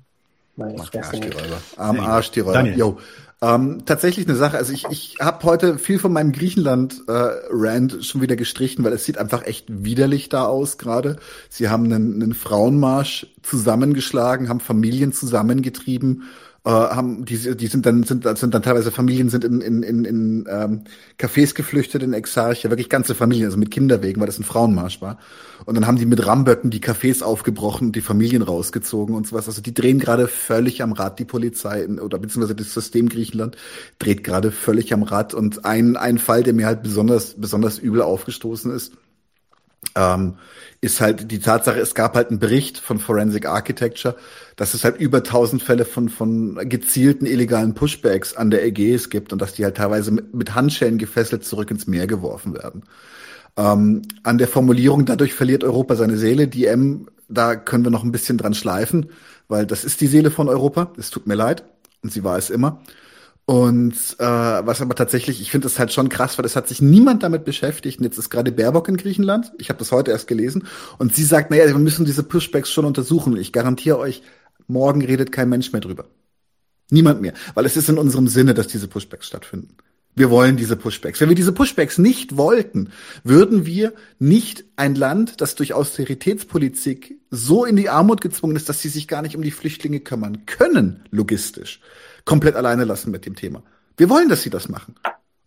Meine 0.55 0.83
Fresse 0.83 1.17
nicht. 1.17 1.35
Am 1.77 1.99
Arsch 1.99 2.31
die 2.31 2.41
Räuber. 2.41 2.53
Daniel. 2.53 2.77
Jo. 2.77 2.97
Ähm, 3.39 3.83
tatsächlich 3.85 4.27
eine 4.27 4.35
Sache. 4.35 4.57
Also 4.57 4.73
ich, 4.73 4.85
ich 4.89 5.17
habe 5.21 5.43
heute 5.43 5.77
viel 5.77 5.99
von 5.99 6.11
meinem 6.11 6.31
Griechenland-Rand 6.31 8.03
schon 8.03 8.21
wieder 8.21 8.35
gestrichen, 8.35 8.83
weil 8.83 8.93
es 8.93 9.05
sieht 9.05 9.19
einfach 9.19 9.45
echt 9.45 9.65
widerlich 9.69 10.29
da 10.29 10.45
aus 10.45 10.79
gerade. 10.79 11.17
Sie 11.47 11.69
haben 11.69 11.85
einen, 11.85 12.21
einen 12.21 12.33
Frauenmarsch 12.33 13.27
zusammengeschlagen, 13.43 14.49
haben 14.49 14.59
Familien 14.59 15.13
zusammengetrieben 15.13 16.23
äh, 16.67 16.69
haben 16.69 17.23
die, 17.23 17.55
die 17.55 17.67
sind 17.67 17.85
dann 17.85 18.03
sind, 18.03 18.25
sind 18.37 18.53
dann 18.53 18.61
teilweise 18.61 18.91
Familien 18.91 19.29
sind 19.29 19.45
in 19.45 19.61
in 19.61 19.83
in, 19.83 20.03
in 20.03 20.45
ähm, 20.49 20.81
Cafés 21.17 21.55
geflüchtet 21.55 22.03
in 22.03 22.11
Exarchia, 22.11 22.69
wirklich 22.69 22.89
ganze 22.89 23.15
Familien, 23.15 23.45
also 23.45 23.57
mit 23.57 23.71
Kinderwegen, 23.71 24.19
weil 24.19 24.27
das 24.27 24.37
ein 24.37 24.43
Frauenmarsch 24.43 25.01
war. 25.01 25.17
Und 25.63 25.75
dann 25.75 25.87
haben 25.87 25.97
die 25.97 26.05
mit 26.05 26.25
Ramböcken 26.25 26.69
die 26.69 26.81
Cafés 26.81 27.23
aufgebrochen 27.23 27.87
und 27.87 27.95
die 27.95 28.01
Familien 28.01 28.41
rausgezogen 28.41 29.15
und 29.15 29.25
sowas. 29.25 29.47
Also 29.47 29.61
die 29.61 29.73
drehen 29.73 29.97
gerade 29.97 30.27
völlig 30.27 30.83
am 30.83 30.91
Rad, 30.91 31.19
die 31.19 31.25
Polizei 31.25 31.87
oder 31.87 32.19
beziehungsweise 32.19 32.55
das 32.55 32.73
System 32.73 33.07
Griechenland 33.07 33.55
dreht 33.97 34.25
gerade 34.25 34.51
völlig 34.51 34.91
am 34.93 35.03
Rad. 35.03 35.33
Und 35.33 35.63
ein 35.63 35.95
ein 35.95 36.17
Fall, 36.17 36.43
der 36.43 36.53
mir 36.53 36.65
halt 36.65 36.83
besonders 36.83 37.35
besonders 37.35 37.79
übel 37.79 38.01
aufgestoßen 38.01 38.71
ist, 38.75 38.91
ähm, 39.95 40.35
ist 40.81 41.01
halt 41.01 41.31
die 41.31 41.39
Tatsache, 41.39 41.79
es 41.79 41.95
gab 41.95 42.15
halt 42.15 42.29
einen 42.29 42.39
Bericht 42.39 42.77
von 42.77 42.99
Forensic 42.99 43.47
Architecture, 43.47 44.15
dass 44.55 44.73
es 44.73 44.83
halt 44.83 44.97
über 44.97 45.17
1000 45.17 45.61
Fälle 45.61 45.85
von, 45.85 46.09
von 46.09 46.55
gezielten 46.69 47.25
illegalen 47.25 47.73
Pushbacks 47.73 48.35
an 48.35 48.51
der 48.51 48.63
Ägäis 48.63 49.09
gibt 49.09 49.33
und 49.33 49.41
dass 49.41 49.53
die 49.53 49.63
halt 49.63 49.77
teilweise 49.77 50.11
mit, 50.11 50.33
mit 50.33 50.55
Handschellen 50.55 50.97
gefesselt 50.97 51.45
zurück 51.45 51.71
ins 51.71 51.87
Meer 51.87 52.07
geworfen 52.07 52.53
werden. 52.53 52.83
Ähm, 53.57 54.03
an 54.23 54.37
der 54.37 54.47
Formulierung, 54.47 55.05
dadurch 55.05 55.33
verliert 55.33 55.63
Europa 55.63 55.95
seine 55.95 56.17
Seele, 56.17 56.47
die 56.47 56.65
M, 56.65 57.07
da 57.27 57.55
können 57.55 57.83
wir 57.83 57.91
noch 57.91 58.03
ein 58.03 58.11
bisschen 58.11 58.37
dran 58.37 58.53
schleifen, 58.53 59.07
weil 59.47 59.65
das 59.65 59.83
ist 59.83 59.99
die 60.01 60.07
Seele 60.07 60.31
von 60.31 60.47
Europa. 60.47 60.93
Es 60.97 61.09
tut 61.09 61.27
mir 61.27 61.35
leid. 61.35 61.63
Und 62.03 62.13
sie 62.13 62.23
war 62.23 62.37
es 62.37 62.49
immer. 62.49 62.81
Und 63.49 63.95
äh, 64.19 64.25
was 64.25 64.81
aber 64.81 64.93
tatsächlich, 64.93 65.39
ich 65.39 65.51
finde 65.51 65.67
das 65.67 65.79
halt 65.79 65.93
schon 65.93 66.09
krass, 66.09 66.37
weil 66.37 66.43
es 66.43 66.57
hat 66.57 66.67
sich 66.67 66.81
niemand 66.81 67.23
damit 67.23 67.45
beschäftigt. 67.45 67.97
Und 67.97 68.03
jetzt 68.03 68.17
ist 68.17 68.29
gerade 68.29 68.51
Baerbock 68.51 68.89
in 68.89 68.97
Griechenland. 68.97 69.53
Ich 69.57 69.69
habe 69.69 69.79
das 69.79 69.93
heute 69.93 70.11
erst 70.11 70.27
gelesen. 70.27 70.67
Und 70.97 71.15
sie 71.15 71.23
sagt, 71.23 71.49
naja, 71.49 71.65
wir 71.65 71.77
müssen 71.77 72.03
diese 72.03 72.23
Pushbacks 72.23 72.69
schon 72.69 72.83
untersuchen. 72.83 73.37
Ich 73.37 73.53
garantiere 73.53 73.99
euch, 73.99 74.21
morgen 74.67 75.01
redet 75.01 75.31
kein 75.31 75.47
Mensch 75.47 75.71
mehr 75.71 75.79
drüber. 75.79 76.09
Niemand 76.91 77.21
mehr. 77.21 77.33
Weil 77.53 77.65
es 77.65 77.77
ist 77.77 77.87
in 77.87 77.97
unserem 77.97 78.27
Sinne, 78.27 78.53
dass 78.53 78.67
diese 78.67 78.89
Pushbacks 78.89 79.27
stattfinden. 79.27 79.77
Wir 80.13 80.29
wollen 80.29 80.57
diese 80.57 80.75
Pushbacks. 80.75 81.21
Wenn 81.21 81.29
wir 81.29 81.35
diese 81.35 81.53
Pushbacks 81.53 81.97
nicht 81.97 82.35
wollten, 82.35 82.89
würden 83.23 83.65
wir 83.65 83.93
nicht 84.19 84.65
ein 84.75 84.93
Land, 84.93 85.39
das 85.39 85.55
durch 85.55 85.73
Austeritätspolitik 85.73 87.17
so 87.31 87.63
in 87.63 87.77
die 87.77 87.87
Armut 87.87 88.19
gezwungen 88.19 88.57
ist, 88.57 88.67
dass 88.67 88.81
sie 88.81 88.89
sich 88.89 89.07
gar 89.07 89.21
nicht 89.21 89.37
um 89.37 89.41
die 89.41 89.51
Flüchtlinge 89.51 90.01
kümmern 90.01 90.45
können, 90.45 91.05
logistisch 91.11 91.79
komplett 92.27 92.55
alleine 92.55 92.83
lassen 92.83 93.09
mit 93.09 93.25
dem 93.25 93.35
Thema. 93.35 93.63
Wir 93.95 94.09
wollen, 94.09 94.29
dass 94.29 94.43
sie 94.43 94.51
das 94.51 94.69
machen. 94.69 94.93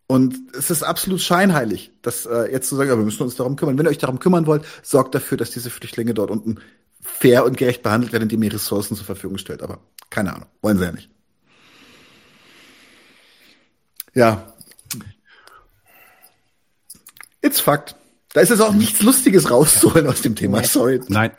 Und 0.08 0.36
es 0.56 0.72
ist 0.72 0.82
absolut 0.82 1.20
scheinheilig, 1.20 1.92
das 2.02 2.26
äh, 2.26 2.50
jetzt 2.50 2.68
zu 2.68 2.74
sagen, 2.74 2.90
ja, 2.90 2.98
wir 2.98 3.04
müssen 3.04 3.22
uns 3.22 3.36
darum 3.36 3.54
kümmern. 3.54 3.78
Wenn 3.78 3.86
ihr 3.86 3.90
euch 3.90 3.98
darum 3.98 4.18
kümmern 4.18 4.46
wollt, 4.46 4.64
sorgt 4.82 5.14
dafür, 5.14 5.38
dass 5.38 5.52
diese 5.52 5.70
Flüchtlinge 5.70 6.14
dort 6.14 6.32
unten 6.32 6.58
fair 7.00 7.44
und 7.44 7.56
gerecht 7.56 7.84
behandelt 7.84 8.12
werden, 8.12 8.24
indem 8.24 8.42
ihr 8.42 8.52
Ressourcen 8.52 8.96
zur 8.96 9.06
Verfügung 9.06 9.38
stellt. 9.38 9.62
Aber 9.62 9.78
keine 10.08 10.34
Ahnung, 10.34 10.48
wollen 10.62 10.78
sie 10.78 10.84
ja 10.84 10.90
nicht. 10.90 11.10
Ja. 14.14 14.52
It's 17.40 17.60
Fakt. 17.60 17.94
Da 18.32 18.40
ist 18.40 18.48
jetzt 18.48 18.60
auch 18.60 18.74
nichts 18.74 19.02
Lustiges 19.02 19.50
rauszuholen 19.50 20.08
aus 20.08 20.22
dem 20.22 20.34
Thema. 20.34 20.64
Sorry. 20.64 21.00
Nein. 21.08 21.30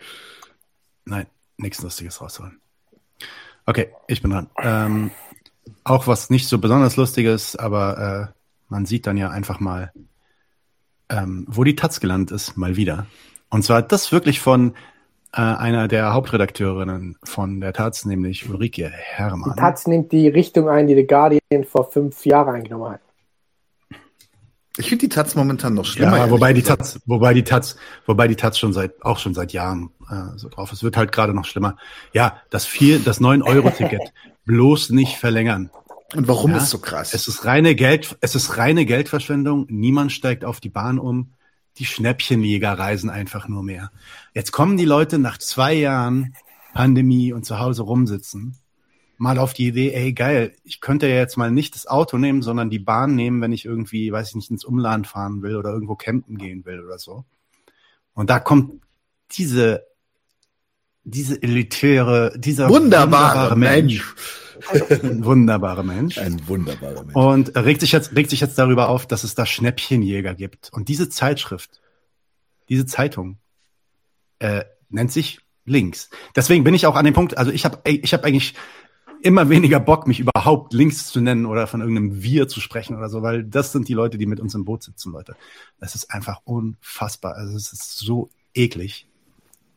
Nein, 1.03 1.27
nichts 1.57 1.81
Lustiges 1.81 2.21
rausholen. 2.21 2.61
Okay, 3.65 3.93
ich 4.07 4.21
bin 4.21 4.31
dran. 4.31 4.49
Ähm, 4.57 5.11
auch 5.83 6.07
was 6.07 6.29
nicht 6.29 6.47
so 6.47 6.57
besonders 6.57 6.95
Lustiges, 6.95 7.55
aber 7.55 8.31
äh, 8.31 8.33
man 8.69 8.85
sieht 8.85 9.07
dann 9.07 9.17
ja 9.17 9.29
einfach 9.29 9.59
mal, 9.59 9.91
ähm, 11.09 11.45
wo 11.47 11.63
die 11.63 11.75
Taz 11.75 11.99
gelandet 11.99 12.31
ist, 12.31 12.57
mal 12.57 12.75
wieder. 12.75 13.05
Und 13.49 13.63
zwar 13.63 13.81
das 13.81 14.11
wirklich 14.11 14.39
von 14.39 14.73
äh, 15.33 15.41
einer 15.41 15.87
der 15.87 16.13
Hauptredakteurinnen 16.13 17.17
von 17.23 17.61
der 17.61 17.73
Taz, 17.73 18.05
nämlich 18.05 18.49
Ulrike 18.49 18.89
Herrmann. 18.89 19.53
Die 19.55 19.59
Taz 19.59 19.87
nimmt 19.87 20.11
die 20.11 20.27
Richtung 20.27 20.69
ein, 20.69 20.87
die 20.87 20.95
The 20.95 21.07
Guardian 21.07 21.63
vor 21.65 21.89
fünf 21.89 22.25
Jahren 22.25 22.55
eingenommen 22.55 22.93
hat. 22.93 23.01
Ich 24.77 24.87
finde 24.87 25.05
die 25.05 25.09
Taz 25.09 25.35
momentan 25.35 25.73
noch 25.73 25.85
schlimmer. 25.85 26.17
Ja, 26.17 26.31
wobei 26.31 26.53
die 26.53 26.63
Taz, 26.63 26.99
wobei 27.05 27.33
die 27.33 27.43
Taz, 27.43 27.75
wobei 28.05 28.29
die 28.29 28.37
Taz 28.37 28.57
schon 28.57 28.71
seit 28.71 29.03
auch 29.03 29.19
schon 29.19 29.33
seit 29.33 29.51
Jahren 29.51 29.89
äh, 30.09 30.37
so 30.37 30.47
drauf. 30.47 30.71
ist. 30.71 30.79
Es 30.79 30.83
wird 30.83 30.95
halt 30.95 31.11
gerade 31.11 31.33
noch 31.33 31.43
schlimmer. 31.43 31.75
Ja, 32.13 32.37
das 32.49 32.65
vier, 32.65 32.99
das 32.99 33.19
9 33.19 33.41
Euro 33.41 33.69
Ticket 33.69 34.13
bloß 34.45 34.91
nicht 34.91 35.17
verlängern. 35.17 35.69
Und 36.15 36.27
warum 36.27 36.51
ja, 36.51 36.57
ist 36.57 36.69
so 36.69 36.79
krass? 36.79 37.13
Es 37.13 37.27
ist 37.27 37.45
reine 37.45 37.75
Geld, 37.75 38.17
es 38.21 38.35
ist 38.35 38.57
reine 38.57 38.85
Geldverschwendung. 38.85 39.65
Niemand 39.69 40.11
steigt 40.11 40.43
auf 40.43 40.59
die 40.59 40.69
Bahn 40.69 40.99
um. 40.99 41.33
Die 41.77 41.85
Schnäppchenjäger 41.85 42.73
reisen 42.73 43.09
einfach 43.09 43.47
nur 43.47 43.63
mehr. 43.63 43.91
Jetzt 44.33 44.51
kommen 44.51 44.75
die 44.75 44.85
Leute 44.85 45.19
nach 45.19 45.37
zwei 45.37 45.73
Jahren 45.73 46.35
Pandemie 46.73 47.31
und 47.31 47.45
zu 47.45 47.59
Hause 47.59 47.83
rumsitzen 47.83 48.61
mal 49.21 49.37
auf 49.37 49.53
die 49.53 49.67
Idee, 49.67 49.93
ey 49.93 50.13
geil, 50.13 50.55
ich 50.63 50.81
könnte 50.81 51.07
ja 51.07 51.13
jetzt 51.13 51.37
mal 51.37 51.51
nicht 51.51 51.75
das 51.75 51.85
Auto 51.85 52.17
nehmen, 52.17 52.41
sondern 52.41 52.71
die 52.71 52.79
Bahn 52.79 53.13
nehmen, 53.13 53.39
wenn 53.39 53.51
ich 53.51 53.65
irgendwie, 53.65 54.11
weiß 54.11 54.29
ich 54.29 54.35
nicht, 54.35 54.49
ins 54.49 54.65
Umland 54.65 55.05
fahren 55.05 55.43
will 55.43 55.57
oder 55.57 55.69
irgendwo 55.69 55.95
campen 55.95 56.39
gehen 56.39 56.65
will 56.65 56.83
oder 56.83 56.97
so. 56.97 57.23
Und 58.15 58.31
da 58.31 58.39
kommt 58.39 58.81
diese 59.33 59.85
diese 61.03 61.41
elitäre, 61.41 62.33
dieser 62.37 62.69
wunderbare, 62.69 63.51
wunderbare 63.51 63.55
Mensch. 63.57 63.93
Mensch. 63.93 64.15
Ein 65.01 65.25
wunderbarer 65.25 65.83
Mensch. 65.83 66.17
Ein 66.17 66.47
wunderbarer 66.47 67.03
Mensch. 67.03 67.15
Und 67.15 67.55
regt 67.55 67.81
sich 67.81 67.91
jetzt, 67.91 68.15
regt 68.15 68.29
sich 68.29 68.41
jetzt 68.41 68.57
darüber 68.57 68.89
auf, 68.89 69.07
dass 69.07 69.23
es 69.23 69.35
da 69.35 69.45
Schnäppchenjäger 69.45 70.35
gibt. 70.35 70.69
Und 70.71 70.87
diese 70.87 71.09
Zeitschrift, 71.09 71.81
diese 72.69 72.85
Zeitung, 72.85 73.39
äh, 74.39 74.63
nennt 74.89 75.11
sich 75.11 75.39
Links. 75.65 76.09
Deswegen 76.35 76.63
bin 76.63 76.73
ich 76.73 76.85
auch 76.85 76.95
an 76.95 77.05
dem 77.05 77.13
Punkt, 77.13 77.37
also 77.37 77.51
ich 77.51 77.65
habe 77.65 77.79
ich 77.85 78.13
hab 78.13 78.25
eigentlich 78.25 78.55
immer 79.21 79.49
weniger 79.49 79.79
Bock, 79.79 80.07
mich 80.07 80.19
überhaupt 80.19 80.73
links 80.73 81.07
zu 81.07 81.21
nennen 81.21 81.45
oder 81.45 81.67
von 81.67 81.81
irgendeinem 81.81 82.23
Wir 82.23 82.47
zu 82.47 82.59
sprechen 82.59 82.97
oder 82.97 83.09
so, 83.09 83.21
weil 83.21 83.43
das 83.43 83.71
sind 83.71 83.87
die 83.87 83.93
Leute, 83.93 84.17
die 84.17 84.25
mit 84.25 84.39
uns 84.39 84.55
im 84.55 84.65
Boot 84.65 84.81
sitzen, 84.81 85.11
Leute. 85.11 85.35
Das 85.79 85.93
ist 85.93 86.11
einfach 86.11 86.41
unfassbar. 86.43 87.35
Also 87.35 87.55
es 87.55 87.71
ist 87.71 87.99
so 87.99 88.29
eklig. 88.55 89.07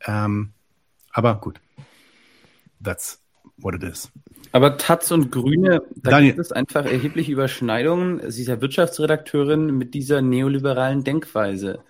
Ähm, 0.07 0.54
aber 1.15 1.37
gut. 1.37 1.59
That's 2.83 3.19
what 3.57 3.75
it 3.75 3.83
is. 3.83 4.11
Aber 4.53 4.77
Taz 4.77 5.11
und 5.11 5.33
Grüne, 5.33 5.83
da 5.97 6.11
Daniel. 6.13 6.33
gibt 6.35 6.41
es 6.41 6.53
einfach 6.53 6.85
erhebliche 6.85 7.33
Überschneidungen. 7.33 8.31
Sie 8.31 8.43
ist 8.43 8.49
ja 8.49 8.61
Wirtschaftsredakteurin 8.61 9.77
mit 9.77 9.95
dieser 9.95 10.21
neoliberalen 10.23 11.03
Denkweise. 11.03 11.81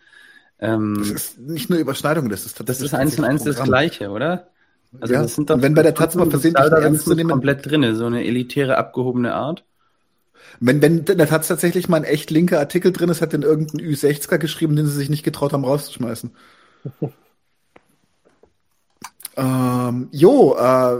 Ähm, 0.61 0.95
Das 0.99 1.11
ist 1.11 1.39
nicht 1.41 1.69
nur 1.69 1.79
Überschneidung, 1.79 2.29
das 2.29 2.47
ist 2.47 2.67
das 2.69 2.81
ist 2.81 2.95
eins 2.95 3.19
und 3.19 3.25
eins 3.25 3.43
das. 3.45 3.63
Gleiche, 3.63 4.11
oder? 4.11 4.49
Also 5.01 5.13
Ja, 5.15 5.23
das 5.23 5.35
sind 5.35 5.51
doch 5.51 5.57
und 5.57 5.63
wenn 5.63 5.75
bei 5.75 5.83
der 5.83 5.95
Taz 5.95 6.15
mal 6.15 6.31
versehentlich 6.31 6.65
ernst 6.71 7.05
zu 7.05 7.15
nehmen- 7.15 7.31
komplett 7.31 7.67
drinne, 7.67 7.97
so 7.97 8.07
eine 8.07 8.25
elitäre, 8.25 8.79
abgehobene 8.79 9.35
Art. 9.35 9.65
Wenn, 10.61 10.81
wenn 10.81 10.99
in 11.01 11.19
der 11.19 11.27
Taz 11.29 11.49
tatsächlich 11.49 11.89
mal 11.89 11.97
ein 11.97 12.05
echt 12.05 12.31
linker 12.31 12.61
Artikel 12.61 12.93
drin 12.93 13.09
ist, 13.09 13.21
hat 13.21 13.33
den 13.33 13.43
irgendein 13.43 13.81
Ü60er 13.85 14.39
geschrieben, 14.39 14.77
den 14.77 14.87
sie 14.87 14.93
sich 14.95 15.11
nicht 15.11 15.25
getraut 15.25 15.53
haben 15.53 15.65
rauszuschmeißen. 15.65 16.31
ähm, 19.37 20.09
jo, 20.13 20.57
äh, 20.57 20.97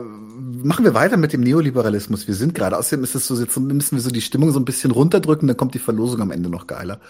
machen 0.63 0.85
wir 0.85 0.95
weiter 0.95 1.17
mit 1.17 1.33
dem 1.33 1.43
Neoliberalismus. 1.43 2.27
Wir 2.27 2.35
sind 2.35 2.55
gerade, 2.55 2.77
außerdem 2.79 3.05
ist 3.05 3.15
es 3.15 3.27
so, 3.27 3.39
jetzt 3.39 3.57
müssen 3.57 3.97
wir 3.97 4.03
so 4.03 4.11
die 4.11 4.21
Stimmung 4.21 4.51
so 4.51 4.59
ein 4.59 4.65
bisschen 4.65 4.91
runterdrücken, 4.91 5.49
dann 5.49 5.57
kommt 5.57 5.75
die 5.75 5.79
Verlosung 5.79 6.21
am 6.21 6.31
Ende 6.31 6.49
noch 6.49 6.67
geiler. 6.67 7.01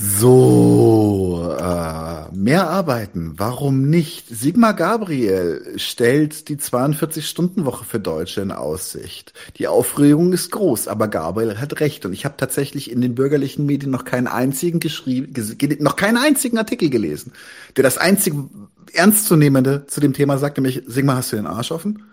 So, 0.00 1.56
äh, 1.58 2.32
mehr 2.32 2.70
arbeiten, 2.70 3.32
warum 3.36 3.90
nicht? 3.90 4.28
Sigmar 4.28 4.74
Gabriel 4.74 5.72
stellt 5.76 6.48
die 6.48 6.56
42-Stunden-Woche 6.56 7.84
für 7.84 7.98
Deutsche 7.98 8.40
in 8.40 8.52
Aussicht. 8.52 9.32
Die 9.56 9.66
Aufregung 9.66 10.32
ist 10.32 10.52
groß, 10.52 10.86
aber 10.86 11.08
Gabriel 11.08 11.58
hat 11.58 11.80
recht. 11.80 12.06
Und 12.06 12.12
ich 12.12 12.24
habe 12.24 12.36
tatsächlich 12.36 12.92
in 12.92 13.00
den 13.00 13.16
bürgerlichen 13.16 13.66
Medien 13.66 13.90
noch 13.90 14.04
keinen 14.04 14.28
einzigen 14.28 14.78
geschrieben, 14.78 15.32
ges- 15.32 15.82
noch 15.82 15.96
keinen 15.96 16.16
einzigen 16.18 16.58
Artikel 16.58 16.90
gelesen, 16.90 17.32
der 17.76 17.82
das 17.82 17.98
einzige 17.98 18.44
Ernstzunehmende 18.92 19.86
zu 19.86 20.00
dem 20.00 20.12
Thema 20.12 20.38
sagt, 20.38 20.58
nämlich, 20.58 20.82
Sigmar, 20.86 21.16
hast 21.16 21.32
du 21.32 21.36
den 21.36 21.46
Arsch 21.48 21.72
offen? 21.72 22.04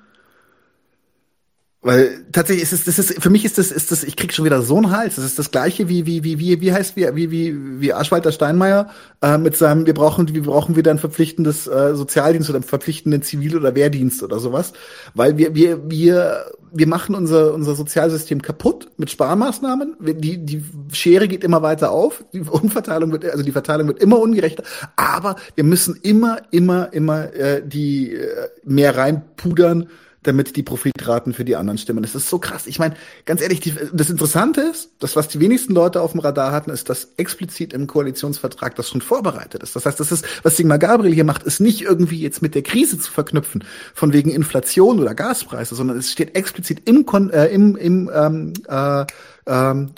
Weil 1.85 2.25
tatsächlich 2.31 2.63
ist 2.63 2.73
es, 2.73 2.83
das 2.85 2.97
ist, 2.97 3.21
für 3.21 3.29
mich 3.29 3.45
ist 3.45 3.59
das, 3.59 3.69
ist 3.69 3.91
das, 3.91 4.03
ich 4.03 4.15
krieg 4.15 4.33
schon 4.33 4.43
wieder 4.43 4.63
so 4.63 4.77
einen 4.77 4.89
Hals. 4.89 5.17
Das 5.17 5.23
ist 5.23 5.37
das 5.37 5.51
gleiche 5.51 5.87
wie, 5.87 6.07
wie, 6.07 6.23
wie, 6.23 6.39
wie, 6.39 6.59
wie 6.59 6.73
heißt, 6.73 6.95
wie, 6.95 7.07
wie, 7.13 7.29
wie, 7.29 7.79
wie 7.79 7.93
Aschwalter 7.93 8.31
Steinmeier, 8.31 8.89
äh, 9.21 9.37
mit 9.37 9.55
seinem, 9.55 9.85
wir 9.85 9.93
brauchen, 9.93 10.33
wir 10.33 10.41
brauchen 10.41 10.75
wieder 10.75 10.89
ein 10.89 10.97
verpflichtendes 10.97 11.67
äh, 11.67 11.93
Sozialdienst 11.93 12.49
oder 12.49 12.57
einen 12.57 12.63
verpflichtenden 12.63 13.21
Zivil- 13.21 13.55
oder 13.55 13.75
Wehrdienst 13.75 14.23
oder 14.23 14.39
sowas. 14.39 14.73
Weil 15.13 15.37
wir, 15.37 15.53
wir, 15.53 15.87
wir, 15.87 16.45
wir 16.71 16.87
machen 16.87 17.13
unser, 17.13 17.53
unser 17.53 17.75
Sozialsystem 17.75 18.41
kaputt 18.41 18.89
mit 18.97 19.11
Sparmaßnahmen. 19.11 19.95
Die, 19.99 20.43
die 20.43 20.63
Schere 20.91 21.27
geht 21.27 21.43
immer 21.43 21.61
weiter 21.61 21.91
auf. 21.91 22.25
Die 22.33 22.39
Umverteilung 22.41 23.11
wird, 23.11 23.25
also 23.25 23.43
die 23.43 23.51
Verteilung 23.51 23.89
wird 23.89 24.01
immer 24.01 24.17
ungerechter. 24.17 24.63
Aber 24.95 25.35
wir 25.53 25.63
müssen 25.63 25.99
immer, 26.01 26.39
immer, 26.49 26.91
immer, 26.93 27.31
äh, 27.35 27.61
die, 27.63 28.15
äh, 28.15 28.47
mehr 28.63 28.97
reinpudern, 28.97 29.87
damit 30.27 30.55
die 30.55 30.63
Profitraten 30.63 31.33
für 31.33 31.45
die 31.45 31.55
anderen 31.55 31.77
stimmen. 31.77 32.03
Das 32.03 32.15
ist 32.15 32.29
so 32.29 32.39
krass. 32.39 32.67
Ich 32.67 32.79
meine, 32.79 32.95
ganz 33.25 33.41
ehrlich, 33.41 33.59
die, 33.59 33.73
das 33.93 34.09
Interessante 34.09 34.61
ist, 34.61 34.91
das, 34.99 35.15
was 35.15 35.27
die 35.27 35.39
wenigsten 35.39 35.73
Leute 35.73 36.01
auf 36.01 36.11
dem 36.11 36.19
Radar 36.19 36.51
hatten, 36.51 36.71
ist, 36.71 36.89
dass 36.89 37.09
explizit 37.17 37.73
im 37.73 37.87
Koalitionsvertrag 37.87 38.75
das 38.75 38.89
schon 38.89 39.01
vorbereitet 39.01 39.63
ist. 39.63 39.75
Das 39.75 39.85
heißt, 39.85 39.99
das 39.99 40.11
ist, 40.11 40.25
was 40.43 40.57
Sigmar 40.57 40.79
Gabriel 40.79 41.13
hier 41.13 41.23
macht, 41.23 41.43
ist 41.43 41.59
nicht 41.59 41.81
irgendwie 41.81 42.19
jetzt 42.19 42.41
mit 42.41 42.55
der 42.55 42.63
Krise 42.63 42.99
zu 42.99 43.11
verknüpfen, 43.11 43.63
von 43.93 44.13
wegen 44.13 44.31
Inflation 44.31 44.99
oder 44.99 45.15
Gaspreise, 45.15 45.75
sondern 45.75 45.97
es 45.97 46.11
steht 46.11 46.35
explizit 46.35 46.87
im, 46.89 47.05
Kon 47.05 47.29
äh, 47.29 47.47
im, 47.47 47.75
im 47.75 48.09
ähm, 48.13 48.53
äh, 48.67 49.05
ähm, 49.47 49.91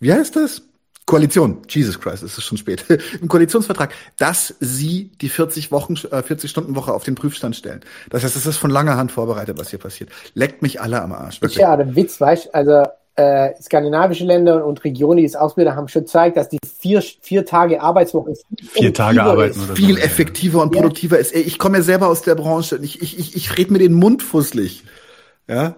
wie 0.00 0.12
heißt 0.12 0.36
das? 0.36 0.62
Koalition, 1.12 1.58
Jesus 1.68 2.00
Christ, 2.00 2.22
es 2.22 2.38
ist 2.38 2.44
schon 2.44 2.56
spät, 2.56 2.86
im 3.20 3.28
Koalitionsvertrag, 3.28 3.92
dass 4.16 4.54
sie 4.60 5.10
die 5.20 5.28
40 5.28 5.70
Wochen, 5.70 5.92
äh, 6.10 6.22
40 6.22 6.50
Stunden 6.50 6.74
Woche 6.74 6.94
auf 6.94 7.04
den 7.04 7.16
Prüfstand 7.16 7.54
stellen. 7.54 7.80
Das 8.08 8.24
heißt, 8.24 8.34
es 8.34 8.46
ist 8.46 8.56
von 8.56 8.70
langer 8.70 8.96
Hand 8.96 9.12
vorbereitet, 9.12 9.58
was 9.58 9.68
hier 9.68 9.78
passiert. 9.78 10.08
Leckt 10.32 10.62
mich 10.62 10.80
alle 10.80 11.02
am 11.02 11.12
Arsch. 11.12 11.42
Wirklich. 11.42 11.58
Ja, 11.58 11.76
der 11.76 11.94
Witz, 11.94 12.18
weißt 12.18 12.54
also 12.54 12.84
äh, 13.16 13.50
skandinavische 13.60 14.24
Länder 14.24 14.64
und 14.64 14.82
Regionen, 14.84 15.18
die 15.18 15.26
es 15.26 15.36
ausbilden, 15.36 15.76
haben 15.76 15.86
schon 15.88 16.04
gezeigt, 16.04 16.38
dass 16.38 16.48
die 16.48 16.58
vier, 16.78 17.02
vier 17.02 17.44
Tage 17.44 17.82
Arbeitswoche 17.82 18.32
vier 18.70 18.94
Tage 18.94 19.22
arbeiten 19.22 19.60
ist, 19.60 19.66
oder 19.66 19.76
viel 19.76 19.96
so, 19.96 20.00
effektiver 20.00 20.58
ja. 20.60 20.64
und 20.64 20.72
produktiver 20.72 21.16
ja. 21.16 21.20
ist. 21.20 21.34
Ey, 21.34 21.42
ich 21.42 21.58
komme 21.58 21.76
ja 21.76 21.82
selber 21.82 22.08
aus 22.08 22.22
der 22.22 22.36
Branche. 22.36 22.78
Ich, 22.80 23.02
ich, 23.02 23.18
ich, 23.18 23.36
ich 23.36 23.58
rede 23.58 23.70
mir 23.70 23.80
den 23.80 23.92
Mund 23.92 24.22
fusselig. 24.22 24.84
Ja, 25.46 25.76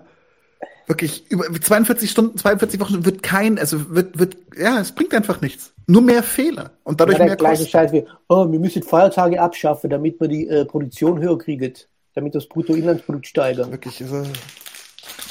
Wirklich, 0.87 1.31
über 1.31 1.47
42 1.51 2.11
Stunden, 2.11 2.37
42 2.37 2.79
Wochen 2.79 3.05
wird 3.07 3.23
kein, 3.23 3.59
also 3.59 3.95
wird, 3.95 4.19
wird, 4.19 4.37
ja, 4.57 4.81
es 4.81 4.93
bringt 4.93 5.15
einfach 5.15 5.41
nichts. 5.41 5.73
Nur 5.87 6.03
mehr 6.03 6.23
Fehler 6.23 6.73
und 6.83 7.01
dadurch 7.01 7.19
ja, 7.19 7.25
mehr 7.25 7.37
Kosten. 7.37 7.67
Scheiß 7.67 7.93
wie, 7.93 8.05
oh, 8.29 8.51
wir 8.51 8.59
müssen 8.59 8.83
Feiertage 8.83 9.41
abschaffen, 9.41 9.89
damit 9.89 10.21
wir 10.21 10.29
die 10.29 10.47
äh, 10.47 10.67
Produktion 10.67 11.21
höher 11.21 11.39
kriegen, 11.39 11.73
damit 12.15 12.35
das 12.35 12.47
Bruttoinlandsprodukt 12.49 13.27
steigert. 13.27 13.71
Wirklich, 13.71 14.03
also, 14.03 14.25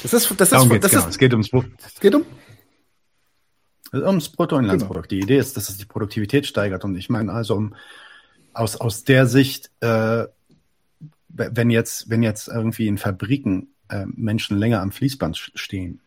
das 0.02 0.12
ist, 0.12 0.40
das 0.40 0.50
Darum 0.50 0.72
ist, 0.72 0.84
das 0.84 0.90
genau. 0.90 1.02
ist, 1.04 1.10
es 1.10 1.18
geht 1.18 1.32
ums, 1.32 1.50
es 1.52 2.00
geht 2.00 2.14
um, 2.14 2.24
ums 3.92 4.28
Bruttoinlandsprodukt. 4.30 5.08
Genau. 5.08 5.20
Die 5.20 5.24
Idee 5.24 5.38
ist, 5.38 5.56
dass 5.56 5.68
es 5.68 5.76
die 5.76 5.86
Produktivität 5.86 6.46
steigert 6.46 6.84
und 6.84 6.96
ich 6.96 7.08
meine 7.08 7.32
also 7.32 7.54
um, 7.54 7.74
aus, 8.54 8.76
aus 8.76 9.04
der 9.04 9.26
Sicht, 9.26 9.70
äh, 9.80 10.24
wenn 11.28 11.70
jetzt, 11.70 12.10
wenn 12.10 12.22
jetzt 12.22 12.48
irgendwie 12.48 12.86
in 12.86 12.98
Fabriken 12.98 13.73
äh, 13.88 14.04
Menschen 14.06 14.58
länger 14.58 14.80
am 14.80 14.92
Fließband 14.92 15.36
stehen, 15.54 16.00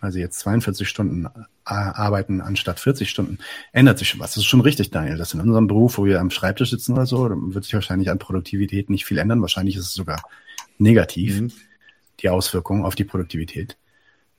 also 0.00 0.18
jetzt 0.18 0.38
42 0.40 0.88
Stunden 0.88 1.26
äh, 1.26 1.28
arbeiten 1.66 2.40
anstatt 2.40 2.80
40 2.80 3.08
Stunden, 3.08 3.38
ändert 3.72 3.98
sich 3.98 4.08
schon 4.08 4.20
was. 4.20 4.30
Das 4.30 4.38
ist 4.38 4.46
schon 4.46 4.62
richtig, 4.62 4.90
Daniel. 4.90 5.18
Das 5.18 5.34
in 5.34 5.40
unserem 5.40 5.66
Beruf, 5.66 5.98
wo 5.98 6.06
wir 6.06 6.20
am 6.20 6.30
Schreibtisch 6.30 6.70
sitzen 6.70 6.94
oder 6.94 7.06
so, 7.06 7.30
wird 7.30 7.64
sich 7.64 7.74
wahrscheinlich 7.74 8.10
an 8.10 8.18
Produktivität 8.18 8.88
nicht 8.88 9.04
viel 9.04 9.18
ändern. 9.18 9.42
Wahrscheinlich 9.42 9.76
ist 9.76 9.86
es 9.86 9.92
sogar 9.92 10.22
negativ, 10.78 11.40
mhm. 11.40 11.52
die 12.20 12.30
Auswirkungen 12.30 12.84
auf 12.84 12.94
die 12.94 13.04
Produktivität. 13.04 13.76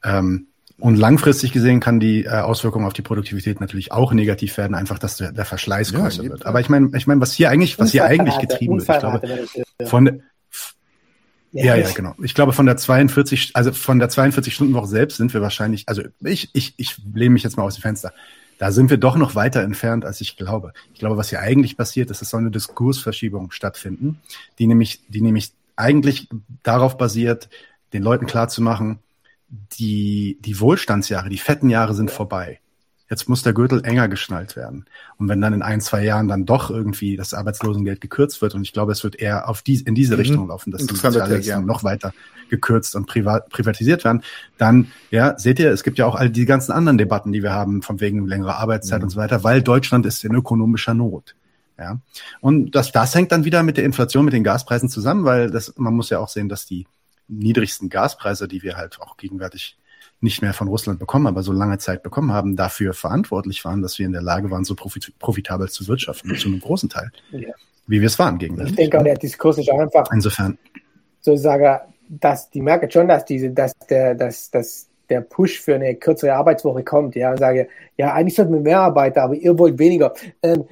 Ähm, 0.04 0.48
und 0.80 0.96
langfristig 0.96 1.52
gesehen 1.52 1.80
kann 1.80 2.00
die 2.00 2.24
äh, 2.24 2.30
Auswirkung 2.30 2.86
auf 2.86 2.94
die 2.94 3.04
Produktivität 3.04 3.62
natürlich 3.62 3.92
auch 3.92 4.14
negativ 4.14 4.58
werden, 4.58 4.74
einfach, 4.74 4.98
dass 4.98 5.18
der, 5.18 5.32
der 5.32 5.46
Verschleiß 5.46 5.94
größer 5.94 6.24
ja, 6.24 6.30
wird. 6.32 6.48
Aber 6.48 6.60
ich 6.60 6.70
meine, 6.70 6.90
ich 6.96 7.06
meine, 7.06 7.22
was 7.22 7.34
hier 7.34 7.52
eigentlich, 7.52 7.78
was 7.78 7.92
hier 7.92 8.06
eigentlich 8.06 8.40
getrieben 8.40 8.80
wird, 8.80 8.90
ich 8.90 9.00
glaube, 9.00 9.48
von, 9.86 10.24
ja, 11.52 11.76
ja, 11.76 11.90
genau. 11.92 12.16
Ich 12.24 12.34
glaube, 12.34 12.54
von 12.54 12.66
der 12.66 12.78
42, 12.78 13.52
also 13.56 13.74
von 13.74 14.00
der 14.00 14.10
42-Stunden-Woche 14.10 14.88
selbst 14.88 15.18
sind 15.18 15.34
wir 15.34 15.42
wahrscheinlich, 15.42 15.88
also 15.88 16.02
ich, 16.22 16.50
ich, 16.54 16.74
ich 16.78 16.98
lehne 17.14 17.32
mich 17.32 17.44
jetzt 17.44 17.58
mal 17.58 17.64
aus 17.64 17.76
dem 17.76 17.82
Fenster. 17.82 18.14
Da 18.58 18.72
sind 18.72 18.90
wir 18.90 18.98
doch 18.98 19.18
noch 19.18 19.36
weiter 19.36 19.62
entfernt, 19.62 20.06
als 20.06 20.22
ich 20.22 20.38
glaube. 20.38 20.74
Ich 20.94 21.00
glaube, 21.00 21.18
was 21.18 21.30
hier 21.30 21.42
eigentlich 21.42 21.78
passiert, 21.78 22.12
ist, 22.12 22.22
es 22.22 22.30
soll 22.30 22.42
eine 22.42 22.52
Diskursverschiebung 22.52 23.52
stattfinden, 23.52 24.22
die 24.60 24.68
nämlich, 24.68 25.02
die 25.08 25.22
nämlich 25.22 25.52
eigentlich 25.76 26.30
darauf 26.64 26.98
basiert, 26.98 27.50
den 27.92 28.04
Leuten 28.04 28.28
klarzumachen, 28.28 29.00
die, 29.50 30.38
die 30.42 30.60
Wohlstandsjahre, 30.60 31.30
die 31.30 31.38
fetten 31.38 31.70
Jahre 31.70 31.94
sind 31.96 32.12
vorbei 32.12 32.60
jetzt 33.12 33.28
muss 33.28 33.44
der 33.44 33.52
Gürtel 33.52 33.84
enger 33.84 34.08
geschnallt 34.08 34.56
werden. 34.56 34.86
Und 35.18 35.28
wenn 35.28 35.42
dann 35.42 35.54
in 35.54 35.62
ein, 35.62 35.82
zwei 35.82 36.04
Jahren 36.04 36.30
dann 36.30 36.46
doch 36.46 36.72
irgendwie 36.72 37.18
das 37.18 37.34
Arbeitslosengeld 37.34 38.00
gekürzt 38.00 38.42
wird, 38.42 38.56
und 38.56 38.62
ich 38.64 38.72
glaube, 38.72 38.94
es 38.94 39.04
wird 39.04 39.18
eher 39.18 39.50
auf 39.50 39.62
die, 39.62 39.82
in 39.82 39.96
diese 39.96 40.14
mhm. 40.14 40.20
Richtung 40.22 40.48
laufen, 40.48 40.72
dass 40.72 40.88
die 40.88 40.96
Sozialleistungen 40.96 41.66
noch 41.66 41.84
weiter 41.84 42.14
gekürzt 42.50 42.96
und 42.96 43.08
privat, 43.08 43.50
privatisiert 43.50 44.06
werden, 44.06 44.24
dann, 44.58 44.88
ja, 45.10 45.38
seht 45.38 45.60
ihr, 45.60 45.72
es 45.72 45.84
gibt 45.84 45.98
ja 45.98 46.06
auch 46.06 46.16
all 46.16 46.30
die 46.30 46.46
ganzen 46.46 46.72
anderen 46.72 46.98
Debatten, 46.98 47.34
die 47.34 47.44
wir 47.44 47.52
haben, 47.52 47.82
von 47.82 48.00
wegen 48.00 48.26
längerer 48.28 48.58
Arbeitszeit 48.60 49.00
mhm. 49.00 49.04
und 49.04 49.10
so 49.10 49.20
weiter, 49.20 49.44
weil 49.44 49.62
Deutschland 49.62 50.06
ist 50.06 50.24
in 50.24 50.34
ökonomischer 50.34 50.94
Not. 50.94 51.36
Ja. 51.78 52.00
Und 52.40 52.76
das, 52.76 52.94
das 52.94 53.14
hängt 53.14 53.34
dann 53.34 53.44
wieder 53.44 53.62
mit 53.62 53.76
der 53.76 53.84
Inflation, 53.84 54.24
mit 54.24 54.34
den 54.34 54.46
Gaspreisen 54.46 54.88
zusammen, 54.88 55.26
weil 55.26 55.52
das, 55.52 55.74
man 55.76 55.94
muss 55.94 56.10
ja 56.10 56.20
auch 56.20 56.30
sehen, 56.30 56.48
dass 56.48 56.66
die 56.66 56.88
niedrigsten 57.28 57.90
Gaspreise, 57.90 58.48
die 58.48 58.64
wir 58.64 58.78
halt 58.78 59.02
auch 59.02 59.18
gegenwärtig 59.18 59.78
nicht 60.22 60.42
mehr 60.42 60.54
von 60.54 60.68
Russland 60.68 61.00
bekommen, 61.00 61.28
aber 61.28 61.44
so 61.44 61.52
lange 61.52 61.78
Zeit 61.80 62.04
bekommen 62.04 62.32
haben, 62.32 62.56
dafür 62.56 62.94
verantwortlich 62.94 63.66
waren, 63.66 63.82
dass 63.82 63.98
wir 64.00 64.06
in 64.06 64.14
der 64.14 64.22
Lage 64.22 64.52
waren, 64.52 64.64
so 64.64 64.76
profit 64.76 65.14
profitabel 65.20 65.70
zu 65.70 65.88
wirtschaften, 65.88 66.36
zu 66.36 66.48
einem 66.48 66.60
großen 66.60 66.90
Teil, 66.90 67.12
ja. 67.32 67.50
wie 67.88 68.00
wir 68.00 68.08
es 68.08 68.20
waren 68.20 68.38
gegen 68.38 68.60
Ich 68.66 68.76
denke 68.76 69.04
der 69.04 69.18
Diskurs 69.18 69.58
ist 69.58 69.70
auch 69.70 69.80
einfach. 69.80 70.06
Insofern. 70.14 70.58
Sozusagen, 71.22 71.80
dass 72.08 72.50
die 72.50 72.62
merken 72.62 72.90
schon, 72.90 73.08
dass 73.08 73.26
diese, 73.26 73.50
dass 73.50 73.74
der, 73.90 74.16
dass, 74.16 74.52
dass 74.52 74.88
der 75.10 75.22
Push 75.22 75.60
für 75.60 75.76
eine 75.76 75.96
kürzere 75.96 76.34
Arbeitswoche 76.34 76.84
kommt, 76.84 77.16
ja, 77.16 77.32
und 77.32 77.40
sage, 77.40 77.68
ja, 77.98 78.14
eigentlich 78.14 78.36
sollten 78.36 78.54
wir 78.54 78.62
mehr 78.62 78.80
arbeiten, 78.80 79.20
aber 79.20 79.34
ihr 79.34 79.58
wollt 79.58 79.78
weniger. 79.78 80.14
Ähm, 80.42 80.66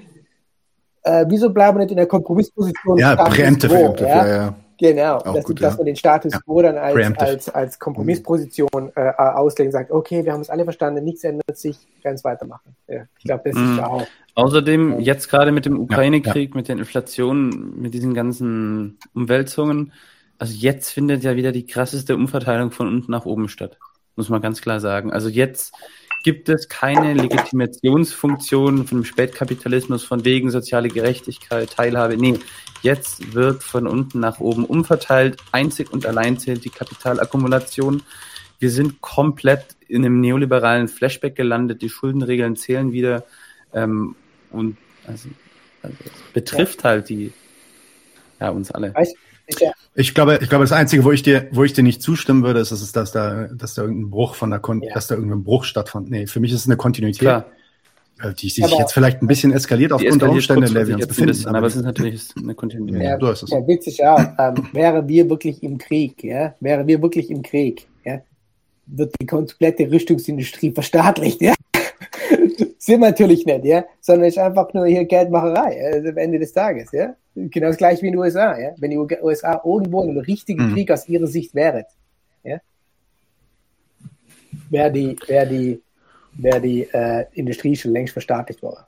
äh, 1.03 1.25
wieso 1.27 1.49
bleiben 1.49 1.77
wir 1.77 1.81
nicht 1.81 1.91
in 1.91 1.97
der 1.97 2.07
Kompromissposition? 2.07 2.97
Ja, 2.97 3.15
präemptive, 3.15 3.95
ja? 3.99 4.05
ja, 4.05 4.27
ja. 4.27 4.55
Genau, 4.79 5.19
dass, 5.19 5.43
gut, 5.43 5.61
dass 5.61 5.73
ja. 5.73 5.77
man 5.77 5.85
den 5.87 5.95
Status 5.97 6.33
quo 6.45 6.61
dann 6.61 6.77
als, 6.77 7.17
als, 7.17 7.49
als 7.49 7.79
Kompromissposition 7.79 8.91
äh, 8.95 9.11
auslegt 9.17 9.67
und 9.67 9.71
sagt, 9.73 9.91
okay, 9.91 10.23
wir 10.23 10.31
haben 10.31 10.39
es 10.39 10.49
alle 10.49 10.63
verstanden, 10.63 11.03
nichts 11.03 11.23
ändert 11.25 11.57
sich, 11.57 11.77
werden 12.01 12.15
es 12.15 12.23
weitermachen. 12.23 12.75
Ja, 12.87 13.03
ich 13.17 13.25
glaube, 13.25 13.49
das 13.49 13.55
mhm. 13.55 13.73
ist 13.73 13.83
auch. 13.83 14.07
Außerdem, 14.35 14.99
jetzt 15.01 15.29
gerade 15.29 15.51
mit 15.51 15.65
dem 15.65 15.77
Ukraine-Krieg, 15.79 16.51
ja, 16.51 16.55
mit 16.55 16.69
den 16.69 16.79
Inflationen, 16.79 17.81
mit 17.81 17.93
diesen 17.93 18.13
ganzen 18.13 18.97
Umwälzungen, 19.13 19.91
also 20.37 20.53
jetzt 20.55 20.91
findet 20.91 21.23
ja 21.23 21.35
wieder 21.35 21.51
die 21.51 21.65
krasseste 21.65 22.15
Umverteilung 22.15 22.71
von 22.71 22.87
unten 22.87 23.11
nach 23.11 23.25
oben 23.25 23.49
statt. 23.49 23.77
Muss 24.15 24.29
man 24.29 24.41
ganz 24.41 24.61
klar 24.61 24.79
sagen. 24.79 25.11
Also 25.11 25.27
jetzt 25.27 25.73
gibt 26.23 26.49
es 26.49 26.67
keine 26.67 27.13
Legitimationsfunktion 27.13 28.85
von 28.85 28.99
dem 28.99 29.05
Spätkapitalismus 29.05 30.03
von 30.03 30.25
wegen 30.25 30.51
soziale 30.51 30.89
Gerechtigkeit, 30.89 31.71
Teilhabe. 31.71 32.17
Nee, 32.17 32.39
Jetzt 32.81 33.33
wird 33.33 33.63
von 33.63 33.87
unten 33.87 34.19
nach 34.19 34.39
oben 34.39 34.65
umverteilt. 34.65 35.37
Einzig 35.51 35.91
und 35.91 36.05
allein 36.05 36.39
zählt 36.39 36.63
die 36.63 36.69
Kapitalakkumulation. 36.69 38.03
Wir 38.59 38.71
sind 38.71 39.01
komplett 39.01 39.75
in 39.87 40.05
einem 40.05 40.21
neoliberalen 40.21 40.87
Flashback 40.87 41.35
gelandet. 41.35 41.81
Die 41.81 41.89
Schuldenregeln 41.89 42.55
zählen 42.55 42.91
wieder. 42.91 43.25
Ähm, 43.73 44.15
und 44.51 44.77
also, 45.05 45.29
also 45.81 45.97
betrifft 46.33 46.83
halt 46.83 47.09
die, 47.09 47.33
ja, 48.39 48.49
uns 48.49 48.71
alle. 48.71 48.93
Ich 49.95 50.13
glaube, 50.13 50.39
ich 50.41 50.49
glaube, 50.49 50.63
das 50.63 50.71
Einzige, 50.71 51.03
wo 51.03 51.11
ich 51.11 51.23
dir, 51.23 51.47
wo 51.51 51.63
ich 51.63 51.73
dir 51.73 51.83
nicht 51.83 52.01
zustimmen 52.01 52.43
würde, 52.43 52.59
ist, 52.59 52.71
dass, 52.71 52.91
dass 52.91 53.11
da, 53.11 53.47
dass 53.53 53.73
da 53.73 53.81
irgendein 53.81 54.09
Bruch 54.09 54.35
von 54.35 54.49
der, 54.49 54.59
Kon 54.59 54.81
ja. 54.81 54.93
dass 54.93 55.07
da 55.07 55.15
irgendein 55.15 55.43
Bruch 55.43 55.63
stattfand. 55.63 56.09
Nee, 56.09 56.27
für 56.27 56.39
mich 56.39 56.51
ist 56.51 56.61
es 56.61 56.67
eine 56.67 56.77
Kontinuität. 56.77 57.19
Klar. 57.19 57.45
Äh, 58.21 58.33
die 58.33 58.49
sich 58.49 58.65
jetzt 58.67 58.93
vielleicht 58.93 59.21
ein 59.21 59.27
bisschen 59.27 59.53
eskaliert 59.53 59.93
aufgrund 59.93 60.21
der 60.21 60.29
Umstände, 60.29 60.67
in 60.67 60.73
der 60.73 60.87
wir 60.87 60.95
uns 60.95 61.07
befinden. 61.07 61.29
Bisschen, 61.29 61.55
aber 61.55 61.67
es 61.67 61.75
ist 61.75 61.83
natürlich 61.83 62.27
eine 62.37 62.53
Kontinuität. 62.53 63.01
Ja, 63.01 63.17
ja, 63.17 63.33
ja 63.33 63.67
witzig, 63.67 63.97
ja. 63.97 64.35
Ähm, 64.37 64.67
wäre 64.73 65.07
wir 65.07 65.29
wirklich 65.29 65.63
im 65.63 65.77
Krieg, 65.77 66.21
ja, 66.23 66.53
wäre 66.59 66.85
wir 66.85 67.01
wirklich 67.01 67.29
im 67.29 67.41
Krieg, 67.41 67.87
ja, 68.03 68.19
wird 68.87 69.15
die 69.21 69.25
komplette 69.25 69.89
Rüstungsindustrie 69.89 70.71
verstaatlicht, 70.71 71.41
ja. 71.41 71.53
Sind 72.77 73.01
wir 73.01 73.09
natürlich 73.09 73.45
nicht, 73.45 73.65
ja, 73.65 73.85
sondern 74.01 74.27
es 74.27 74.35
ist 74.35 74.41
einfach 74.41 74.73
nur 74.73 74.85
hier 74.85 75.05
Geldmacherei 75.05 75.93
also 75.93 76.09
am 76.09 76.17
Ende 76.17 76.39
des 76.39 76.53
Tages, 76.53 76.91
ja. 76.91 77.15
Genau 77.35 77.67
das 77.67 77.77
gleiche 77.77 78.01
wie 78.01 78.07
in 78.07 78.13
den 78.13 78.19
USA, 78.19 78.57
ja. 78.59 78.71
Wenn 78.77 78.91
die 78.91 78.97
USA 78.97 79.61
irgendwo 79.63 80.03
in 80.03 80.11
einem 80.11 80.19
richtigen 80.19 80.69
mhm. 80.69 80.73
Krieg 80.73 80.91
aus 80.91 81.07
ihrer 81.07 81.27
Sicht 81.27 81.55
wäre, 81.55 81.85
ja, 82.43 82.59
wäre 84.69 84.91
die, 84.91 85.17
wäre 85.27 85.47
die 85.47 85.81
wäre 86.41 86.61
die 86.61 86.83
äh, 86.83 87.25
Industrie 87.33 87.75
schon 87.75 87.91
längst 87.91 88.13
verstaatlicht 88.13 88.61
worden. 88.61 88.83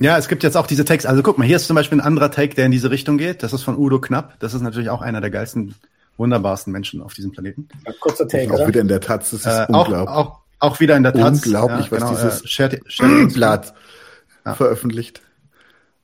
Ja, 0.00 0.16
es 0.16 0.28
gibt 0.28 0.44
jetzt 0.44 0.56
auch 0.56 0.66
diese 0.66 0.84
Takes. 0.84 1.06
Also 1.06 1.22
guck 1.22 1.38
mal, 1.38 1.44
hier 1.44 1.56
ist 1.56 1.66
zum 1.66 1.74
Beispiel 1.74 1.98
ein 1.98 2.06
anderer 2.06 2.30
Take, 2.30 2.54
der 2.54 2.66
in 2.66 2.70
diese 2.70 2.90
Richtung 2.90 3.18
geht. 3.18 3.42
Das 3.42 3.52
ist 3.52 3.62
von 3.62 3.76
Udo 3.76 4.00
Knapp. 4.00 4.38
Das 4.38 4.54
ist 4.54 4.60
natürlich 4.60 4.90
auch 4.90 5.02
einer 5.02 5.20
der 5.20 5.30
geilsten, 5.30 5.74
wunderbarsten 6.16 6.72
Menschen 6.72 7.02
auf 7.02 7.14
diesem 7.14 7.32
Planeten. 7.32 7.68
Ja, 7.84 7.92
kurzer 7.98 8.28
Take, 8.28 8.52
Auch 8.52 8.58
oder? 8.58 8.68
wieder 8.68 8.80
in 8.80 8.88
der 8.88 9.00
Taz. 9.00 9.30
Das 9.30 9.40
ist 9.40 9.46
äh, 9.46 9.66
unglaublich. 9.68 10.08
Auch, 10.08 10.26
auch, 10.26 10.40
auch, 10.58 10.80
wieder 10.80 10.96
in 10.96 11.02
der 11.02 11.12
Taz. 11.12 11.44
Unglaublich, 11.44 11.90
ja, 11.90 11.98
genau, 11.98 12.10
was 12.10 12.20
dieses 12.20 12.42
äh, 12.42 12.48
Shared, 12.48 12.80
Shared 12.86 13.32
Blatt 13.34 13.74
ja. 14.46 14.54
veröffentlicht. 14.54 15.22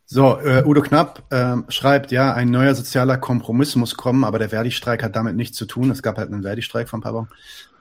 So, 0.06 0.38
äh, 0.38 0.62
Udo 0.64 0.82
Knapp 0.82 1.22
äh, 1.32 1.56
schreibt, 1.68 2.12
ja, 2.12 2.34
ein 2.34 2.50
neuer 2.50 2.74
sozialer 2.74 3.16
Kompromiss 3.16 3.74
muss 3.74 3.96
kommen, 3.96 4.22
aber 4.22 4.38
der 4.38 4.50
Verdi-Streik 4.50 5.02
hat 5.02 5.16
damit 5.16 5.34
nichts 5.34 5.56
zu 5.56 5.64
tun. 5.64 5.90
Es 5.90 6.02
gab 6.02 6.18
halt 6.18 6.30
einen 6.30 6.42
Verdi-Streik 6.42 6.88
vor 6.88 6.98
ein 6.98 7.02
paar 7.02 7.14
Wochen. 7.14 7.28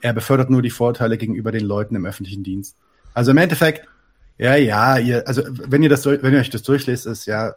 Er 0.01 0.13
befördert 0.13 0.49
nur 0.49 0.61
die 0.61 0.69
Vorteile 0.69 1.17
gegenüber 1.17 1.51
den 1.51 1.65
Leuten 1.65 1.95
im 1.95 2.05
öffentlichen 2.05 2.43
Dienst. 2.43 2.77
Also 3.13 3.31
im 3.31 3.37
Endeffekt, 3.37 3.87
ja, 4.37 4.55
ja, 4.55 4.97
ihr, 4.97 5.27
also 5.27 5.43
wenn 5.47 5.83
ihr 5.83 5.89
das, 5.89 6.05
wenn 6.05 6.33
ihr 6.33 6.39
euch 6.39 6.49
das 6.49 6.63
durchlest, 6.63 7.05
ist 7.05 7.25
ja, 7.25 7.53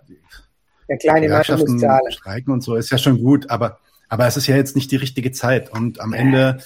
der 0.89 0.99
kleine 0.99 1.29
Mann 1.29 1.45
muss 1.49 2.15
streiken 2.15 2.53
und 2.53 2.63
so, 2.63 2.77
ist 2.77 2.91
ja 2.91 2.99
schon 2.99 3.19
gut, 3.23 3.51
aber 3.51 3.79
Aber 4.09 4.27
es 4.27 4.37
ist 4.37 4.47
ja 4.47 4.55
jetzt 4.57 4.77
nicht 4.77 4.91
die 4.93 4.97
richtige 4.97 5.33
Zeit. 5.33 5.73
Und 5.73 6.01
am 6.01 6.13
Ende, 6.13 6.59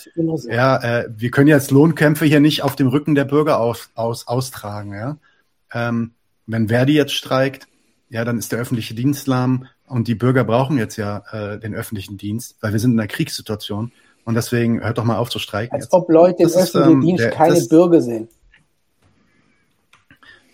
ja, 0.48 0.76
äh, 1.00 1.08
wir 1.16 1.30
können 1.30 1.48
jetzt 1.48 1.70
Lohnkämpfe 1.70 2.26
hier 2.26 2.40
nicht 2.40 2.62
auf 2.62 2.76
dem 2.76 2.88
Rücken 2.88 3.14
der 3.14 3.24
Bürger 3.24 3.58
aus, 3.60 3.90
aus, 3.94 4.26
austragen. 4.28 4.92
Ja? 4.92 5.16
Ähm, 5.72 6.12
wenn 6.46 6.68
Verdi 6.68 6.92
jetzt 6.92 7.12
streikt, 7.14 7.66
ja, 8.10 8.24
dann 8.24 8.38
ist 8.38 8.52
der 8.52 8.58
öffentliche 8.58 8.94
Dienst 8.94 9.26
lahm 9.26 9.66
und 9.86 10.06
die 10.08 10.14
Bürger 10.14 10.44
brauchen 10.44 10.76
jetzt 10.78 10.96
ja 10.96 11.22
äh, 11.32 11.58
den 11.58 11.74
öffentlichen 11.74 12.18
Dienst, 12.18 12.56
weil 12.60 12.72
wir 12.72 12.80
sind 12.80 12.92
in 12.92 13.00
einer 13.00 13.08
Kriegssituation. 13.08 13.92
Und 14.24 14.34
deswegen 14.34 14.82
hört 14.84 14.98
doch 14.98 15.04
mal 15.04 15.16
auf 15.16 15.30
zu 15.30 15.38
streiken. 15.38 15.74
Als 15.74 15.84
jetzt. 15.86 15.92
ob 15.94 16.10
Leute 16.10 16.42
im 16.42 16.48
Das 16.48 16.56
ist, 16.56 16.76
öffentlichen 16.76 16.92
ähm, 16.92 17.06
Dienst 17.06 17.24
der- 17.24 17.30
keine 17.30 17.54
das- 17.54 17.68
Bürger 17.68 18.00
sind. 18.02 18.28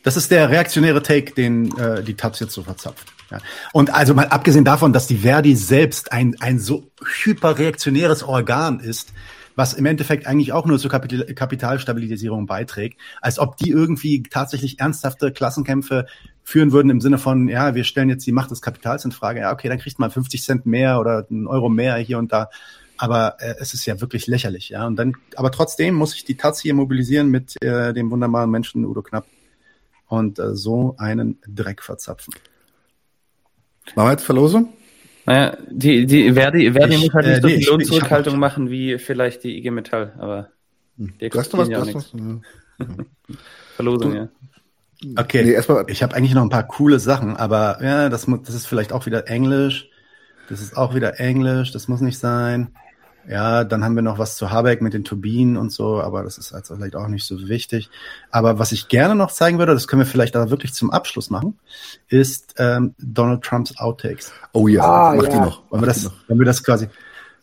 Das 0.05 0.17
ist 0.17 0.31
der 0.31 0.49
reaktionäre 0.51 1.03
Take, 1.03 1.33
den 1.35 1.77
äh, 1.79 2.01
die 2.05 2.15
Taz 2.15 2.39
jetzt 2.39 2.53
so 2.53 2.63
verzapft. 2.63 3.13
Ja. 3.31 3.39
Und 3.73 3.93
also 3.93 4.15
mal 4.15 4.29
abgesehen 4.29 4.65
davon, 4.65 4.93
dass 4.93 5.07
die 5.07 5.19
Verdi 5.19 5.57
selbst 5.57 6.13
ein, 6.13 6.37
ein 6.41 6.59
so 6.59 6.91
hyperreaktionäres 7.23 8.23
Organ 8.23 8.81
ist, 8.81 9.13
was 9.57 9.73
im 9.73 9.87
Endeffekt 9.87 10.27
eigentlich 10.27 10.53
auch 10.53 10.67
nur 10.67 10.79
zur 10.79 10.91
Kapital 10.91 11.25
Kapitalstabilisierung 11.35 12.47
beiträgt, 12.47 13.01
als 13.21 13.39
ob 13.39 13.57
die 13.57 13.71
irgendwie 13.71 14.23
tatsächlich 14.23 14.79
ernsthafte 14.79 15.33
Klassenkämpfe 15.33 16.07
führen 16.45 16.71
würden 16.71 16.91
im 16.91 17.01
Sinne 17.01 17.19
von, 17.19 17.49
ja, 17.49 17.75
wir 17.75 17.83
stellen 17.83 18.09
jetzt 18.09 18.27
die 18.27 18.33
Macht 18.33 18.51
des 18.51 18.63
Kapitals 18.63 19.05
in 19.05 19.13
Frage, 19.13 19.41
ja, 19.41 19.53
okay, 19.53 19.69
dann 19.69 19.79
kriegt 19.79 19.99
man 19.99 20.11
50 20.11 20.43
Cent 20.45 20.67
mehr 20.67 21.01
oder 21.01 21.27
einen 21.29 21.49
Euro 21.49 21.69
mehr 21.69 21.97
hier 21.97 22.19
und 22.19 22.33
da. 22.33 22.51
Aber 22.99 23.37
äh, 23.41 23.57
es 23.59 23.75
ist 23.75 23.85
ja 23.85 24.01
wirklich 24.01 24.27
lächerlich, 24.27 24.71
ja. 24.71 24.87
Und 24.87 24.97
dann, 24.97 25.15
aber 25.35 25.51
trotzdem 25.51 25.95
muss 25.95 26.15
ich 26.15 26.25
die 26.25 26.37
Taz 26.37 26.61
hier 26.61 26.73
mobilisieren 26.73 27.31
mit 27.31 27.61
äh, 27.63 27.93
dem 27.93 28.11
wunderbaren 28.11 28.51
Menschen 28.51 28.85
Udo 28.85 29.03
Knapp 29.03 29.27
und 30.07 30.39
äh, 30.39 30.55
so 30.55 30.95
einen 30.99 31.39
Dreck 31.47 31.83
verzapfen. 31.83 32.33
Machen 33.95 34.09
wir 34.09 34.13
jetzt 34.13 34.25
Verlosung? 34.25 34.73
Naja, 35.27 35.57
die, 35.69 36.07
die 36.07 36.33
Verdi, 36.33 36.73
Verdi 36.73 36.95
Ich, 36.95 37.01
muss 37.03 37.15
halt 37.15 37.27
äh, 37.27 37.31
nicht 37.31 37.43
so 37.43 37.49
nee, 37.49 37.55
viel 37.55 37.61
ich- 37.63 37.67
ich 37.67 37.71
hab 37.71 37.79
Lohnzurückhaltung 37.79 38.39
machen 38.39 38.71
wie 38.71 38.99
vielleicht 38.99 39.45
die 39.45 39.59
IG 39.59 39.71
Metall, 39.71 40.13
aber 40.19 40.51
Du 40.97 41.39
hast 41.39 41.53
doch 41.53 41.59
was, 41.59 41.69
ja 41.69 41.81
auch 41.81 41.85
nichts. 41.85 42.13
Verlosung, 43.77 44.11
Du- 44.13 44.17
ja. 44.17 44.29
Okay, 45.19 45.45
Nee, 45.45 45.53
erstmal- 45.53 45.85
ich 45.89 46.03
habe 46.03 46.15
eigentlich 46.15 46.33
noch 46.35 46.43
ein 46.43 46.49
paar 46.49 46.67
coole 46.67 46.99
Sachen, 46.99 47.37
aber 47.37 47.79
ja, 47.83 48.09
das, 48.09 48.27
das 48.45 48.55
ist 48.55 48.67
vielleicht 48.67 48.93
auch 48.93 49.05
wieder 49.07 49.29
Englisch. 49.29 49.89
Das 50.49 50.61
ist 50.63 50.77
auch 50.77 50.95
wieder 50.95 51.21
Englisch, 51.21 51.73
das 51.73 51.89
muss 51.89 52.01
nicht 52.01 52.19
sein. 52.19 52.69
Ja, 53.29 53.65
dann 53.65 53.83
haben 53.83 53.97
wir 53.97 54.03
noch 54.03 54.19
was 54.19 54.37
zu 54.37 54.51
Habeck 54.51 54.81
mit 54.83 54.95
den 54.95 55.03
Turbinen 55.03 55.57
und 55.57 55.73
so, 55.73 56.01
aber 56.01 56.23
das 56.23 56.39
ist 56.39 56.53
also 56.53 56.77
vielleicht 56.77 56.95
auch 56.95 57.09
nicht 57.09 57.25
so 57.25 57.49
wichtig. 57.49 57.91
Aber 58.31 58.59
was 58.61 58.71
ich 58.71 58.87
gerne 58.89 59.15
noch 59.17 59.33
zeigen 59.33 59.59
würde, 59.59 59.75
das 59.75 59.89
können 59.89 60.01
wir 60.03 60.07
vielleicht 60.07 60.37
aber 60.37 60.51
wirklich 60.51 60.75
zum 60.75 60.91
Abschluss 60.93 61.29
machen, 61.29 61.59
ist 62.09 62.55
ähm, 62.59 62.95
Donald 62.99 63.43
Trumps 63.43 63.77
Outtakes. 63.79 64.33
Oh 64.53 64.69
ja, 64.69 64.83
Ah, 64.83 65.15
mach 65.17 65.25
ja. 65.25 65.31
die 65.31 65.37
noch. 65.41 65.63
Wollen 65.71 65.83
wir 65.83 65.87
das, 65.87 66.05
wollen 66.29 66.39
wir 66.39 66.47
das 66.47 66.63
quasi, 66.63 66.87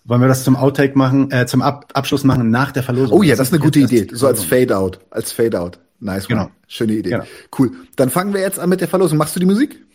wollen 0.06 0.22
wir 0.22 0.30
das 0.30 0.44
zum 0.46 0.56
Outtake 0.56 0.98
machen, 0.98 1.30
äh, 1.32 1.46
zum 1.48 1.62
Ab 1.62 1.88
Abschluss 1.94 2.24
machen 2.24 2.50
nach 2.50 2.72
der 2.72 2.84
Verlosung? 2.84 3.18
Oh 3.20 3.24
ja, 3.24 3.36
das 3.36 3.48
ist 3.48 3.54
eine 3.54 3.62
gute 3.62 3.80
Idee. 3.80 4.08
So 4.12 4.28
als. 4.28 4.44
Fade-out. 4.44 5.00
Als 5.12 5.32
Fade-out. 5.34 5.80
Nice, 6.00 6.30
one. 6.30 6.36
Genau. 6.40 6.52
Schöne 6.68 6.94
Idee. 6.94 7.10
Genau. 7.12 7.24
Cool. 7.58 7.72
Dann 7.98 8.10
fangen 8.10 8.34
wir 8.34 8.42
jetzt 8.42 8.60
an 8.60 8.70
mit 8.70 8.82
der 8.82 8.88
Verlosung. 8.88 9.18
Machst 9.18 9.36
du 9.36 9.40
die 9.40 9.46
Musik? 9.46 9.86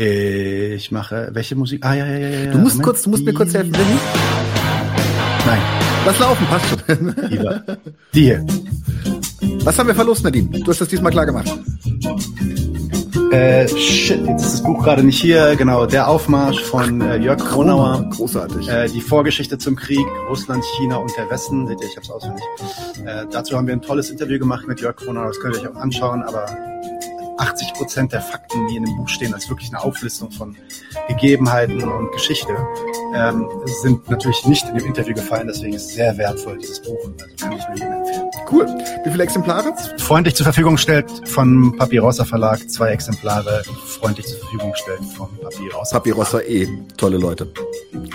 Ich 0.00 0.92
mache, 0.92 1.30
welche 1.32 1.56
Musik? 1.56 1.84
Ah, 1.84 1.92
ja, 1.94 2.06
ja, 2.06 2.18
ja, 2.18 2.28
ja. 2.28 2.50
Du 2.52 2.58
musst 2.58 2.76
Moment. 2.76 2.84
kurz, 2.84 3.02
du 3.02 3.10
musst 3.10 3.24
mir 3.24 3.34
kurz 3.34 3.52
helfen. 3.52 3.74
Willi. 3.74 3.98
Nein, 5.44 5.58
Lass 6.06 6.18
laufen, 6.20 6.46
passt 6.46 6.66
schon. 6.68 7.14
lieber. 7.28 7.62
Die 8.14 8.20
hier. 8.22 8.46
Was 9.64 9.76
haben 9.76 9.88
wir 9.88 9.96
verlost, 9.96 10.22
Nadine? 10.22 10.60
Du 10.60 10.70
hast 10.70 10.80
das 10.80 10.86
diesmal 10.86 11.10
klar 11.10 11.26
gemacht. 11.26 11.52
Äh, 13.32 13.66
shit, 13.68 14.24
jetzt 14.24 14.44
ist 14.44 14.52
das 14.52 14.62
Buch 14.62 14.84
gerade 14.84 15.02
nicht 15.02 15.20
hier. 15.20 15.56
Genau, 15.56 15.84
der 15.84 16.06
Aufmarsch 16.06 16.62
von 16.62 17.00
äh, 17.00 17.16
Jörg 17.16 17.38
Kronauer. 17.38 18.08
Großartig. 18.10 18.68
Äh, 18.68 18.88
die 18.88 19.00
Vorgeschichte 19.00 19.58
zum 19.58 19.74
Krieg, 19.74 20.06
Russland, 20.30 20.64
China 20.78 20.98
und 20.98 21.10
der 21.16 21.28
Westen. 21.28 21.66
Seht 21.66 21.80
ihr, 21.80 21.88
ich 21.88 21.96
hab's 21.96 22.08
auswendig. 22.08 22.44
Äh, 23.04 23.26
dazu 23.32 23.56
haben 23.56 23.66
wir 23.66 23.74
ein 23.74 23.82
tolles 23.82 24.10
Interview 24.10 24.38
gemacht 24.38 24.68
mit 24.68 24.80
Jörg 24.80 24.94
Kronauer. 24.94 25.26
Das 25.26 25.40
könnt 25.40 25.56
ihr 25.56 25.62
euch 25.62 25.68
auch 25.68 25.80
anschauen, 25.80 26.22
aber 26.22 26.46
80 27.38 27.74
Prozent 27.74 28.12
der 28.12 28.20
Fakten, 28.20 28.66
die 28.68 28.76
in 28.76 28.84
dem 28.84 28.96
Buch 28.96 29.08
stehen, 29.08 29.32
als 29.34 29.48
wirklich 29.48 29.68
eine 29.70 29.82
Auflistung 29.82 30.30
von 30.30 30.56
Gegebenheiten 31.08 31.82
und 31.82 32.12
Geschichte, 32.12 32.56
ähm, 33.14 33.48
sind 33.82 34.08
natürlich 34.10 34.44
nicht 34.46 34.66
in 34.68 34.76
dem 34.76 34.86
Interview 34.86 35.14
gefallen. 35.14 35.46
Deswegen 35.46 35.74
ist 35.74 35.86
es 35.86 35.94
sehr 35.94 36.16
wertvoll, 36.16 36.58
dieses 36.58 36.80
Buch. 36.82 36.98
Also 37.20 37.36
kann 37.36 37.52
ich 37.52 37.68
nur 37.68 37.76
jedem 37.76 37.92
empfehlen. 37.92 38.30
Cool. 38.50 38.66
Wie 39.04 39.10
viele 39.10 39.24
Exemplare? 39.24 39.74
freundlich 39.98 40.34
zur 40.34 40.44
Verfügung 40.44 40.78
stellt 40.78 41.06
vom 41.26 41.76
Papyrossa 41.76 42.24
Verlag, 42.24 42.68
zwei 42.70 42.90
Exemplare 42.90 43.62
freundlich 43.86 44.26
zur 44.26 44.38
Verfügung 44.38 44.72
stellt 44.74 45.00
vom 45.16 45.28
Papyrossa. 45.36 45.98
Papyrossa 45.98 46.40
eh. 46.40 46.66
Tolle 46.96 47.18
Leute. 47.18 47.46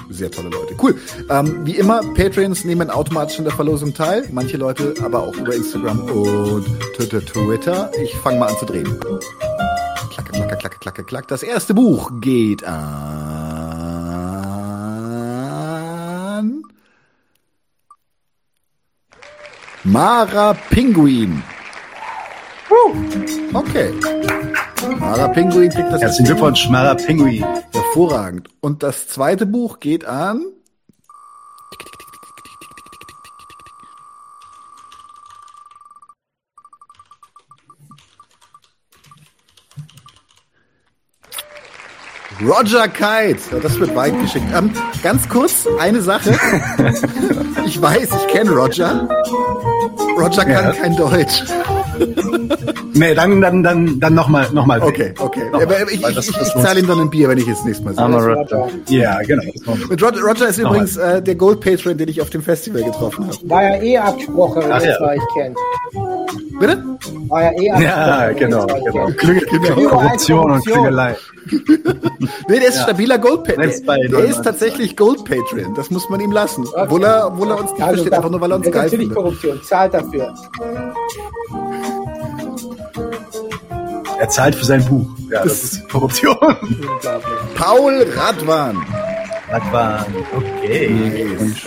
Sehr 0.09 0.31
tolle 0.31 0.49
Leute. 0.49 0.75
Cool. 0.81 0.95
Ähm, 1.29 1.65
wie 1.65 1.77
immer, 1.77 2.01
Patreons 2.15 2.65
nehmen 2.65 2.89
automatisch 2.89 3.37
an 3.37 3.45
der 3.45 3.53
Verlosung 3.53 3.93
teil. 3.93 4.27
Manche 4.31 4.57
Leute 4.57 4.95
aber 5.03 5.21
auch 5.23 5.35
über 5.35 5.53
Instagram 5.53 5.99
und 6.09 6.65
Twitter. 6.95 7.23
Twitter. 7.23 7.91
Ich 8.01 8.15
fange 8.15 8.39
mal 8.39 8.47
an 8.47 8.57
zu 8.57 8.65
drehen. 8.65 8.99
Klacke, 10.09 10.31
klacke, 10.31 10.57
klacke, 10.57 10.79
klacke, 10.79 11.03
klack. 11.03 11.27
Das 11.27 11.43
erste 11.43 11.73
Buch 11.73 12.11
geht 12.19 12.63
an 12.63 13.42
Mara 19.85 20.53
Pinguin. 20.69 21.43
Okay. 23.53 23.91
Mara 24.97 25.27
Pinguin 25.27 25.69
kriegt 25.69 25.91
das 25.91 26.01
Herzlichen 26.01 26.25
Glückwunsch, 26.25 26.69
Mara 26.69 26.95
Pinguin. 26.95 27.43
Hervorragend. 27.73 28.47
Und 28.61 28.81
das 28.81 29.09
zweite 29.09 29.45
Buch 29.45 29.81
geht 29.81 30.05
an. 30.05 30.45
Roger 42.41 42.87
Kite. 42.87 43.39
Ja, 43.51 43.59
das 43.61 43.79
wird 43.79 43.95
weit 43.95 44.19
geschickt. 44.19 44.45
Ähm, 44.57 44.71
ganz 45.01 45.27
kurz, 45.29 45.67
eine 45.79 46.01
Sache. 46.01 46.31
ich 47.65 47.81
weiß, 47.81 48.09
ich 48.11 48.27
kenne 48.27 48.51
Roger. 48.51 49.07
Roger 50.17 50.43
kann 50.45 50.65
Ja. 50.65 50.71
kein 50.71 50.95
Deutsch. 50.95 51.43
Nee, 52.95 53.15
dann, 53.15 53.41
dann, 53.41 53.63
dann, 53.63 53.99
dann 53.99 54.13
nochmal, 54.13 54.47
nochmal. 54.51 54.81
Okay, 54.81 55.13
okay. 55.19 55.45
Nochmal, 55.51 55.63
Aber 55.63 55.91
ich, 55.91 56.01
ich, 56.01 56.17
ich, 56.17 56.29
ich 56.29 56.53
zahle 56.53 56.79
ihm 56.79 56.87
dann 56.87 56.99
ein 56.99 57.09
Bier, 57.09 57.29
wenn 57.29 57.37
ich 57.37 57.47
ihn 57.47 57.53
das 57.53 57.63
nächste 57.65 57.83
Mal 57.85 57.95
sehe. 57.95 58.05
Roger. 58.35 58.67
Ja, 58.87 59.19
genau. 59.21 59.43
Mit 59.89 60.01
Roger, 60.01 60.21
Roger 60.21 60.47
ist 60.49 60.59
übrigens 60.59 60.97
äh, 60.97 61.21
der 61.21 61.35
Gold 61.35 61.59
Patron, 61.61 61.97
den 61.97 62.07
ich 62.07 62.21
auf 62.21 62.29
dem 62.29 62.41
Festival 62.43 62.83
getroffen 62.83 63.25
habe. 63.27 63.37
War 63.49 63.63
ja 63.63 63.81
eh 63.81 63.97
abgesprochen, 63.97 64.63
Ach 64.65 64.79
das 64.79 64.85
ja. 64.85 64.99
war 64.99 65.15
ich 65.15 65.21
kennt. 65.35 65.57
Bitte? 66.59 66.83
War 67.29 67.43
ja 67.43 67.51
eh 67.59 67.71
abgesprochen. 67.71 67.83
Ja, 67.83 68.31
genau, 68.31 68.65
genau. 68.67 69.07
Klüngel, 69.17 69.43
Überall 69.51 69.85
Korruption 69.85 70.51
und 70.51 70.65
Korruption. 70.65 71.15
Nee, 72.47 72.59
der 72.59 72.69
ist 72.69 72.75
Ja. 72.77 72.83
stabiler 72.83 73.17
Gold 73.17 73.43
Patron. 73.43 73.63
Selbst 73.63 73.85
bei 73.85 73.95
Der, 73.97 74.03
der 74.09 74.11
99. 74.19 74.37
ist 74.37 74.43
tatsächlich 74.45 74.97
Gold 74.97 75.23
Patron. 75.25 75.73
Das 75.75 75.89
muss 75.89 76.09
man 76.09 76.19
ihm 76.19 76.31
lassen. 76.31 76.67
Obwohl 76.75 77.03
er, 77.03 77.27
obwohl 77.27 77.49
er 77.51 77.59
uns 77.59 77.71
nicht 77.71 77.81
Also, 77.81 77.95
versteht, 77.95 78.13
einfach 78.13 78.29
nur 78.29 78.41
weil 78.41 78.51
er 78.51 78.55
uns 78.57 78.65
das 78.65 78.69
ist 78.69 78.73
geil 78.75 78.83
natürlich 78.85 79.07
findet. 79.07 79.17
Korruption, 79.23 79.63
zahlt 79.63 79.93
dafür. 79.93 80.33
Er 84.19 84.29
zahlt 84.29 84.55
für 84.55 84.65
sein 84.65 84.85
Buch. 84.85 85.07
Ja, 85.29 85.43
das 85.43 85.63
ist 85.63 85.89
Korruption. 85.91 86.37
Paul 87.55 88.05
Radwan. 88.15 88.85
Radwan. 89.51 90.05
Okay. 90.35 91.35
Nice. 91.39 91.61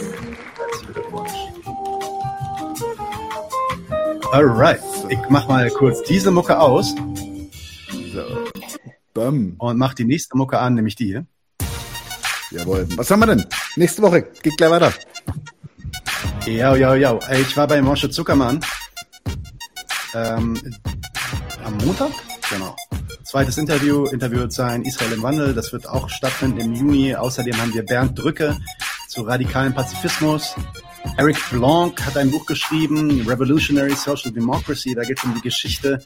Alright. 4.33 4.81
Ich 5.09 5.19
mach 5.29 5.49
mal 5.49 5.71
kurz 5.71 6.03
diese 6.03 6.31
Mucke 6.31 6.59
aus. 6.59 6.95
Bam. 9.17 9.55
und 9.57 9.79
mach 9.79 9.95
die 9.95 10.05
nächste 10.05 10.37
Mucke 10.37 10.59
an, 10.59 10.75
nämlich 10.75 10.95
die 10.95 11.07
hier. 11.07 11.27
Jawohl. 12.51 12.87
Was 12.97 13.11
haben 13.11 13.21
wir 13.21 13.27
denn? 13.27 13.47
Nächste 13.75 14.03
Woche. 14.03 14.29
Geht 14.43 14.59
gleich 14.59 14.71
weiter. 14.71 14.93
Ja, 16.47 16.77
ja, 16.77 16.95
ja. 16.95 17.19
Ich 17.33 17.57
war 17.57 17.67
bei 17.67 17.81
Moshe 17.81 18.11
Zuckermann. 18.11 18.61
Ähm, 20.15 20.61
am 21.65 21.77
Montag? 21.79 22.11
Genau. 22.51 22.77
Zweites 23.25 23.57
Interview. 23.57 24.05
Interview 24.05 24.41
wird 24.41 24.53
sein 24.53 24.83
Israel 24.83 25.15
im 25.15 25.23
Wandel. 25.23 25.55
Das 25.55 25.73
wird 25.73 25.89
auch 25.89 26.11
stattfinden 26.11 26.61
im 26.61 26.75
Juni. 26.75 27.15
Außerdem 27.17 27.57
haben 27.57 27.73
wir 27.73 27.85
Bernd 27.85 28.19
Drücke 28.19 28.57
zu 29.09 29.23
radikalen 29.23 29.75
Pazifismus. 29.75 30.55
Eric 31.17 31.39
Blanc 31.51 32.05
hat 32.05 32.19
ein 32.19 32.31
Buch 32.31 32.45
geschrieben, 32.45 33.27
Revolutionary 33.27 33.95
Social 33.95 34.31
Democracy. 34.31 34.95
Da 34.95 35.03
geht 35.03 35.19
es 35.19 35.25
um 35.25 35.35
die 35.35 35.41
Geschichte 35.41 36.05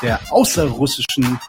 der 0.00 0.20
außerrussischen 0.30 1.40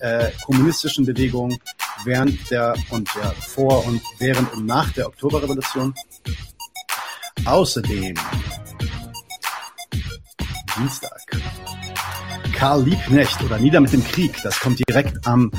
äh, 0.00 0.30
kommunistischen 0.44 1.06
Bewegung 1.06 1.58
während 2.04 2.50
der 2.50 2.74
und 2.90 3.08
ja, 3.14 3.30
vor 3.30 3.86
und 3.86 4.00
während 4.18 4.52
und 4.52 4.66
nach 4.66 4.90
der 4.92 5.06
Oktoberrevolution. 5.06 5.94
Außerdem 7.44 8.14
Dienstag. 10.78 11.20
Karl 12.54 12.84
Liebknecht 12.84 13.42
oder 13.42 13.58
Nieder 13.58 13.80
mit 13.80 13.92
dem 13.92 14.04
Krieg. 14.04 14.40
Das 14.42 14.58
kommt 14.58 14.80
direkt 14.88 15.26
am 15.26 15.50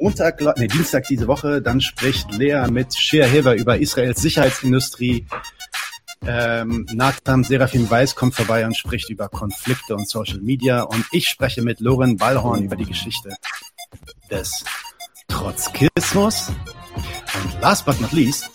Montag, 0.00 0.40
nee, 0.58 0.68
Dienstag 0.68 1.06
diese 1.08 1.26
Woche. 1.26 1.62
Dann 1.62 1.80
spricht 1.80 2.30
Lea 2.32 2.66
mit 2.70 2.94
Shea 2.94 3.24
Hever 3.26 3.54
über 3.54 3.78
Israels 3.78 4.20
Sicherheitsindustrie. 4.20 5.26
Ähm, 6.24 6.86
Nathan 6.92 7.42
Serafin 7.42 7.90
Weiß 7.90 8.14
kommt 8.14 8.34
vorbei 8.34 8.64
und 8.64 8.76
spricht 8.76 9.10
über 9.10 9.28
Konflikte 9.28 9.96
und 9.96 10.08
Social 10.08 10.38
Media. 10.38 10.82
Und 10.82 11.04
ich 11.10 11.28
spreche 11.28 11.62
mit 11.62 11.80
Loren 11.80 12.16
Ballhorn 12.16 12.62
über 12.62 12.76
die 12.76 12.86
Geschichte 12.86 13.34
des 14.30 14.64
Trotzkismus. 15.28 16.48
Und 17.42 17.60
last 17.60 17.84
but 17.84 18.00
not 18.00 18.12
least, 18.12 18.50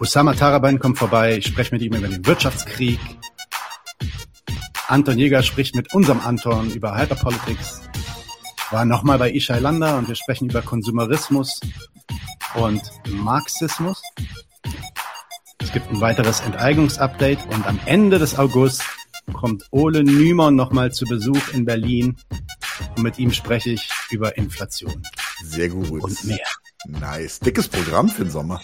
Osama 0.00 0.34
Taraban 0.34 0.80
kommt 0.80 0.98
vorbei. 0.98 1.36
Ich 1.36 1.46
spreche 1.46 1.72
mit 1.72 1.82
ihm 1.82 1.94
über 1.94 2.08
den 2.08 2.26
Wirtschaftskrieg. 2.26 2.98
Anton 4.88 5.16
Jäger 5.16 5.44
spricht 5.44 5.76
mit 5.76 5.94
unserem 5.94 6.20
Anton 6.20 6.70
über 6.70 6.98
Hyperpolitics. 6.98 7.80
War 8.72 8.84
nochmal 8.84 9.18
bei 9.18 9.32
Ishai 9.32 9.60
Landa 9.60 9.98
und 9.98 10.08
wir 10.08 10.16
sprechen 10.16 10.50
über 10.50 10.62
Konsumerismus 10.62 11.60
und 12.54 12.82
Marxismus. 13.06 14.02
Es 15.62 15.70
gibt 15.72 15.90
ein 15.90 16.00
weiteres 16.00 16.40
Enteignungsupdate 16.40 17.38
und 17.50 17.66
am 17.66 17.78
Ende 17.86 18.18
des 18.18 18.38
August 18.38 18.82
kommt 19.32 19.64
Ole 19.70 20.02
Nymon 20.02 20.56
nochmal 20.56 20.92
zu 20.92 21.04
Besuch 21.06 21.52
in 21.52 21.64
Berlin 21.64 22.16
und 22.96 23.02
mit 23.02 23.18
ihm 23.18 23.32
spreche 23.32 23.70
ich 23.70 23.88
über 24.10 24.36
Inflation. 24.36 25.02
Sehr 25.44 25.68
gut. 25.68 26.02
Und 26.02 26.24
mehr. 26.24 26.46
Nice. 26.86 27.38
Dickes 27.38 27.68
Programm 27.68 28.08
für 28.08 28.24
den 28.24 28.30
Sommer. 28.30 28.60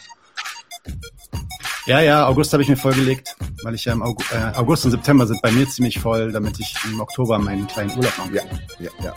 Ja, 1.86 2.00
ja, 2.00 2.26
August 2.26 2.52
habe 2.52 2.62
ich 2.62 2.68
mir 2.68 2.76
vorgelegt, 2.76 3.36
weil 3.62 3.74
ich 3.74 3.84
ja 3.86 3.92
im 3.92 4.02
August, 4.02 4.32
äh, 4.32 4.58
August 4.58 4.84
und 4.84 4.90
September 4.90 5.26
sind 5.26 5.40
bei 5.40 5.50
mir 5.50 5.66
ziemlich 5.68 5.98
voll, 5.98 6.32
damit 6.32 6.58
ich 6.60 6.74
im 6.84 7.00
Oktober 7.00 7.38
meinen 7.38 7.66
kleinen 7.66 7.90
Urlaub 7.96 8.18
machen 8.18 8.34
Ja, 8.34 8.42
ja, 8.78 8.90
ja. 9.02 9.14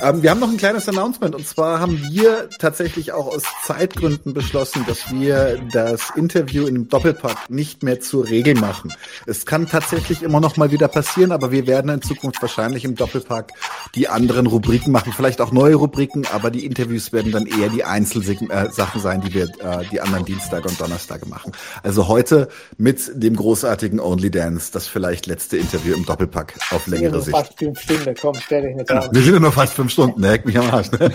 Ähm, 0.00 0.22
wir 0.22 0.30
haben 0.30 0.38
noch 0.38 0.50
ein 0.50 0.56
kleines 0.56 0.88
Announcement 0.88 1.34
und 1.34 1.46
zwar 1.46 1.80
haben 1.80 2.00
wir 2.10 2.48
tatsächlich 2.58 3.12
auch 3.12 3.26
aus 3.26 3.42
Zeitgründen 3.64 4.34
beschlossen, 4.34 4.84
dass 4.86 5.10
wir 5.12 5.60
das 5.72 6.10
Interview 6.14 6.66
in 6.66 6.88
Doppelpack 6.88 7.50
nicht 7.50 7.82
mehr 7.82 8.00
zur 8.00 8.28
Regel 8.28 8.54
machen. 8.54 8.92
Es 9.26 9.44
kann 9.44 9.68
tatsächlich 9.68 10.22
immer 10.22 10.40
noch 10.40 10.56
mal 10.56 10.70
wieder 10.70 10.88
passieren, 10.88 11.32
aber 11.32 11.50
wir 11.50 11.66
werden 11.66 11.90
in 11.90 12.02
Zukunft 12.02 12.40
wahrscheinlich 12.40 12.84
im 12.84 12.94
Doppelpack 12.94 13.52
die 13.94 14.08
anderen 14.08 14.46
Rubriken 14.46 14.92
machen, 14.92 15.12
vielleicht 15.12 15.40
auch 15.40 15.50
neue 15.50 15.74
Rubriken, 15.74 16.24
aber 16.32 16.50
die 16.50 16.64
Interviews 16.66 17.12
werden 17.12 17.32
dann 17.32 17.46
eher 17.46 17.68
die 17.68 17.84
Einzelsachen 17.84 18.50
äh, 18.50 19.00
sein, 19.00 19.22
die 19.22 19.34
wir 19.34 19.44
äh, 19.44 19.84
die 19.90 20.00
anderen 20.00 20.24
Dienstag 20.24 20.64
und 20.66 20.80
Donnerstage 20.80 21.26
machen. 21.26 21.52
Also 21.82 22.11
heute 22.12 22.48
mit 22.78 23.10
dem 23.14 23.34
großartigen 23.36 23.98
Only 24.00 24.30
Dance, 24.30 24.70
das 24.72 24.86
vielleicht 24.86 25.26
letzte 25.26 25.56
Interview 25.56 25.94
im 25.94 26.04
Doppelpack 26.04 26.54
auf 26.70 26.86
längere 26.86 27.20
Sicht. 27.22 27.36
fast 27.36 27.58
fünf 27.58 27.80
Stunden, 27.80 28.14
komm, 28.20 28.34
stell 28.34 28.62
dich 28.62 28.76
nicht 28.76 28.90
Ja, 28.90 29.00
an. 29.00 29.14
wir 29.14 29.22
sind 29.22 29.34
ja 29.34 29.40
nur 29.40 29.52
fast 29.52 29.72
fünf 29.74 29.90
Stunden, 29.90 30.20
ne? 30.20 30.28
Heck 30.30 30.44
mich 30.46 30.58
am 30.58 30.70
Arsch. 30.70 30.90
Ne? 30.92 31.10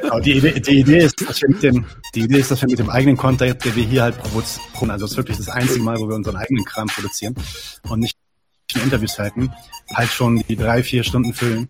Genau, 0.00 0.20
die 0.20 0.32
Idee, 0.38 0.60
die 0.60 0.80
Idee 0.80 0.98
ist, 0.98 1.20
dass 1.28 1.40
wir 1.40 1.48
mit 1.48 1.62
dem, 1.62 1.86
die 2.14 2.20
Idee 2.20 2.38
ist, 2.40 2.50
dass 2.50 2.60
wir 2.62 2.68
mit 2.68 2.78
dem 2.78 2.90
eigenen 2.90 3.16
Content, 3.16 3.64
den 3.64 3.76
wir 3.76 3.84
hier 3.84 4.02
halt 4.02 4.18
provozieren, 4.18 4.90
also 4.90 5.04
es 5.04 5.12
ist 5.12 5.16
wirklich 5.16 5.36
das 5.38 5.48
einzige 5.48 5.82
Mal, 5.82 5.96
wo 5.98 6.08
wir 6.08 6.16
unseren 6.16 6.36
eigenen 6.36 6.64
Kram 6.64 6.88
produzieren 6.88 7.34
und 7.88 8.00
nicht 8.00 8.16
nur 8.74 8.84
Interviews 8.84 9.18
halten, 9.18 9.52
halt 9.94 10.10
schon 10.10 10.42
die 10.48 10.56
drei, 10.56 10.82
vier 10.82 11.02
Stunden 11.04 11.32
füllen 11.34 11.68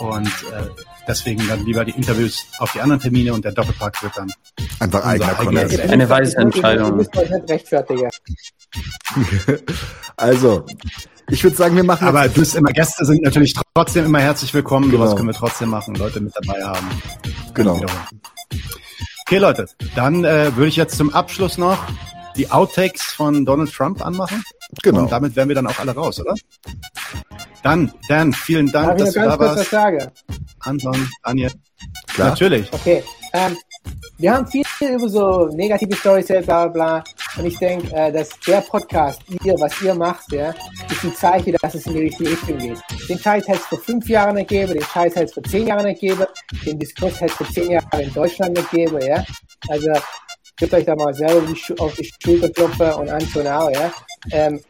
und 0.00 0.26
äh, 0.26 0.66
deswegen 1.10 1.46
dann 1.48 1.64
lieber 1.64 1.84
die 1.84 1.90
Interviews 1.92 2.46
auf 2.58 2.72
die 2.72 2.80
anderen 2.80 3.00
Termine 3.00 3.34
und 3.34 3.44
der 3.44 3.52
Doppelpack 3.52 4.02
wird 4.02 4.16
dann 4.16 4.32
Einfach 4.78 5.04
eigener 5.04 5.38
eigener- 5.38 5.60
Content. 5.62 5.90
Eine 5.90 6.08
weise 6.08 6.36
Entscheidung. 6.38 6.96
müsst 6.96 7.16
euch 7.16 7.30
nicht 7.30 7.50
rechtfertigen. 7.50 8.08
Also, 10.16 10.64
ich 11.30 11.42
würde 11.42 11.56
sagen, 11.56 11.74
wir 11.76 11.82
machen 11.84 12.06
Aber 12.06 12.28
du 12.28 12.40
bist 12.40 12.54
immer, 12.54 12.70
Gäste 12.72 13.04
sind 13.04 13.22
natürlich 13.22 13.54
trotzdem 13.74 14.04
immer 14.04 14.20
herzlich 14.20 14.52
willkommen. 14.52 14.90
Genau. 14.90 15.04
Sowas 15.04 15.16
können 15.16 15.28
wir 15.28 15.34
trotzdem 15.34 15.70
machen, 15.70 15.94
Leute 15.94 16.20
mit 16.20 16.32
dabei 16.36 16.62
haben. 16.62 16.86
Genau. 17.54 17.80
Okay, 19.26 19.38
Leute, 19.38 19.66
dann 19.96 20.24
äh, 20.24 20.54
würde 20.56 20.68
ich 20.68 20.76
jetzt 20.76 20.96
zum 20.96 21.12
Abschluss 21.12 21.56
noch 21.58 21.78
die 22.36 22.50
Outtakes 22.50 23.02
von 23.02 23.44
Donald 23.44 23.72
Trump 23.72 24.04
anmachen. 24.04 24.42
Genau. 24.82 25.00
Und 25.00 25.12
damit 25.12 25.34
wären 25.36 25.48
wir 25.48 25.56
dann 25.56 25.66
auch 25.66 25.78
alle 25.78 25.94
raus, 25.94 26.20
oder? 26.20 26.34
Dann, 27.62 27.92
Dan, 28.08 28.32
vielen 28.32 28.70
Dank, 28.72 28.98
ich 28.98 29.04
dass 29.04 29.14
du 29.14 29.20
ganz 29.20 29.32
da 29.32 29.36
kurz 29.36 29.50
was 29.50 29.56
warst. 29.56 29.70
sagen? 29.70 30.10
Anton, 30.60 31.08
Daniel. 31.24 31.52
Klar. 32.06 32.28
Natürlich. 32.30 32.72
Okay. 32.72 33.02
Ähm, 33.32 33.56
wir 34.18 34.34
haben 34.34 34.46
viel 34.46 34.64
über 34.80 35.08
so 35.08 35.46
negative 35.54 35.94
Stories, 35.96 36.26
bla 36.26 36.40
bla 36.40 36.66
bla. 36.66 37.04
Und 37.36 37.46
ich 37.46 37.56
denke, 37.58 37.94
äh, 37.94 38.12
dass 38.12 38.30
der 38.46 38.60
Podcast, 38.60 39.22
ihr, 39.44 39.54
was 39.54 39.80
ihr 39.80 39.94
macht, 39.94 40.30
ja, 40.32 40.50
ist 40.90 41.04
ein 41.04 41.14
Zeichen, 41.14 41.56
dass 41.62 41.74
es 41.74 41.86
in 41.86 41.94
die 41.94 42.00
richtige 42.00 42.30
Richtung 42.30 42.58
geht. 42.58 42.78
Den 43.08 43.18
Scheiß 43.18 43.46
hätte 43.46 43.60
es 43.60 43.66
vor 43.66 43.78
fünf 43.78 44.08
Jahren 44.08 44.34
nicht 44.34 44.48
gegeben, 44.48 44.74
den 44.74 44.82
Scheiß 44.82 45.14
hätte 45.14 45.26
es 45.26 45.32
vor 45.32 45.42
zehn 45.44 45.66
Jahren 45.66 45.86
nicht 45.86 46.00
gegeben, 46.00 46.26
den 46.66 46.78
Diskurs 46.78 47.20
hätte 47.20 47.32
es 47.32 47.32
vor 47.34 47.48
zehn 47.50 47.70
Jahren 47.70 48.00
in 48.00 48.12
Deutschland 48.12 48.56
nicht 48.56 48.70
gegeben, 48.70 49.00
ja. 49.00 49.24
Also, 49.68 49.90
gebt 50.60 50.74
euch 50.74 50.84
da 50.84 50.94
mal 50.94 51.14
selber 51.14 51.42
auf 51.78 51.94
die 51.94 52.10
Schulter 52.22 52.50
klopfen 52.50 52.92
und 52.92 53.08
Anton 53.08 53.46
auch, 53.46 53.70
ja. 53.70 53.92
Ähm, 54.30 54.60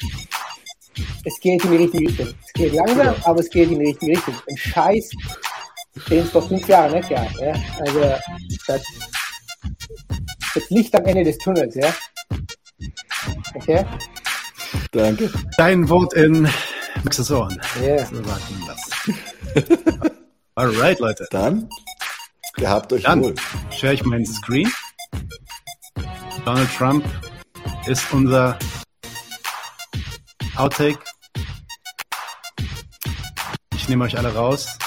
es 1.25 1.41
geht 1.41 1.65
in 1.65 1.71
die 1.71 1.77
richtige 1.77 2.09
Richtung. 2.09 2.29
Es 2.47 2.53
geht 2.53 2.73
langsam, 2.73 3.15
aber 3.25 3.41
es 3.41 3.51
geht 3.51 3.71
in 3.71 3.81
die 3.81 3.87
richtige 3.87 4.13
Richtung. 4.13 4.35
Ein 4.49 4.57
Scheiß, 4.57 5.11
den 6.09 6.23
es 6.25 6.31
vor 6.31 6.47
fünf 6.47 6.67
Jahren 6.69 6.93
nicht 6.93 7.09
gab. 7.09 7.31
Ja? 7.41 7.55
Also 7.81 8.01
das, 8.67 8.83
das 10.55 10.71
Licht 10.71 10.95
am 10.95 11.05
Ende 11.05 11.25
des 11.25 11.39
Tunnels, 11.39 11.75
ja. 11.75 11.93
Okay? 13.55 13.85
Danke. 14.93 15.31
Dein 15.57 15.89
Wort 15.89 16.15
in 16.15 16.49
Maxes 17.03 17.31
Ohren. 17.31 17.61
Ja. 17.83 18.05
So 18.07 18.17
man 18.17 18.41
das. 18.67 19.71
Alright, 20.55 21.01
Leute. 21.01 21.27
Dann, 21.31 21.69
gehabt 22.57 22.93
euch 22.93 23.05
Dann 23.05 23.23
wohl. 23.23 23.35
share 23.71 23.95
ich 23.95 24.05
meinen 24.05 24.27
Screen. 24.27 24.71
Donald 26.45 26.71
Trump 26.77 27.05
ist 27.87 28.13
unser 28.13 28.59
Outtake. 30.57 30.99
Ich 33.75 33.89
nehme 33.89 34.05
euch 34.05 34.17
alle 34.17 34.35
raus. 34.35 34.79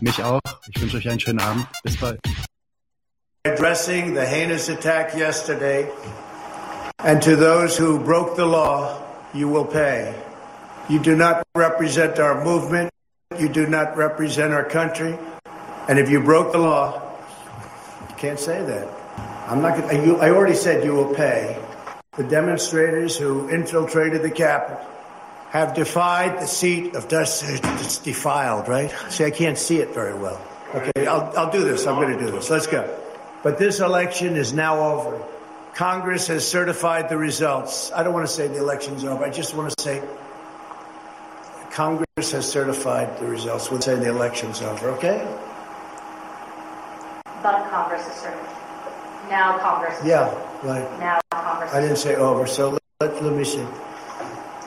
Mich 0.00 0.22
auch. 0.22 0.40
Ich 0.68 0.80
wünsche 0.80 0.96
euch 0.98 1.08
einen 1.08 1.20
schönen 1.20 1.40
Abend. 1.40 1.66
Bis 1.82 1.96
bald. 1.96 2.20
addressing 3.44 4.14
the 4.14 4.26
heinous 4.26 4.68
attack 4.68 5.14
yesterday. 5.16 5.90
And 6.98 7.22
to 7.22 7.36
those 7.36 7.76
who 7.76 7.98
broke 7.98 8.36
the 8.36 8.46
law, 8.46 9.02
you 9.32 9.48
will 9.48 9.64
pay. 9.64 10.14
You 10.88 10.98
do 10.98 11.16
not 11.16 11.46
represent 11.54 12.18
our 12.18 12.44
movement. 12.44 12.90
You 13.38 13.48
do 13.48 13.66
not 13.66 13.96
represent 13.96 14.52
our 14.52 14.64
country. 14.64 15.18
And 15.88 15.98
if 15.98 16.10
you 16.10 16.20
broke 16.20 16.52
the 16.52 16.58
law, 16.58 17.02
you 18.08 18.16
can't 18.16 18.38
say 18.38 18.62
that. 18.64 18.97
I'm 19.48 19.62
not 19.62 19.78
going 19.78 20.04
to, 20.04 20.16
I 20.18 20.28
already 20.28 20.54
said 20.54 20.84
you 20.84 20.92
will 20.92 21.14
pay. 21.14 21.58
The 22.18 22.24
demonstrators 22.24 23.16
who 23.16 23.48
infiltrated 23.48 24.22
the 24.22 24.30
Capitol 24.30 24.78
have 25.48 25.72
defied 25.72 26.38
the 26.38 26.46
seat 26.46 26.94
of 26.94 27.08
justice. 27.08 27.58
It's 27.62 27.96
defiled, 27.96 28.68
right? 28.68 28.90
See, 29.08 29.24
I 29.24 29.30
can't 29.30 29.56
see 29.56 29.78
it 29.78 29.94
very 29.94 30.12
well. 30.12 30.38
Okay, 30.74 31.06
I'll, 31.06 31.32
I'll 31.34 31.50
do 31.50 31.64
this. 31.64 31.86
I'm 31.86 31.94
going 31.94 32.18
to 32.18 32.22
do 32.22 32.30
this. 32.30 32.50
Let's 32.50 32.66
go. 32.66 32.94
But 33.42 33.56
this 33.56 33.80
election 33.80 34.36
is 34.36 34.52
now 34.52 34.80
over. 34.80 35.24
Congress 35.74 36.26
has 36.26 36.46
certified 36.46 37.08
the 37.08 37.16
results. 37.16 37.90
I 37.92 38.02
don't 38.02 38.12
want 38.12 38.26
to 38.26 38.32
say 38.32 38.48
the 38.48 38.58
election's 38.58 39.02
over. 39.04 39.24
I 39.24 39.30
just 39.30 39.54
want 39.54 39.72
to 39.74 39.82
say 39.82 40.02
Congress 41.70 42.32
has 42.32 42.46
certified 42.46 43.18
the 43.18 43.26
results. 43.26 43.70
We'll 43.70 43.80
say 43.80 43.94
the 43.94 44.10
election's 44.10 44.60
over, 44.60 44.90
okay? 44.90 45.26
But 47.42 47.70
Congress 47.70 48.06
has 48.06 48.20
certain. 48.20 48.57
Now 49.28 49.58
Congress 49.58 49.98
Yeah, 50.04 50.32
right. 50.62 50.98
Now 50.98 51.20
Congress 51.30 51.74
I 51.74 51.80
didn't 51.80 51.96
say 51.96 52.16
over, 52.16 52.46
so 52.46 52.70
let, 52.70 52.82
let, 53.00 53.22
let 53.22 53.34
me 53.34 53.44
see. 53.44 53.66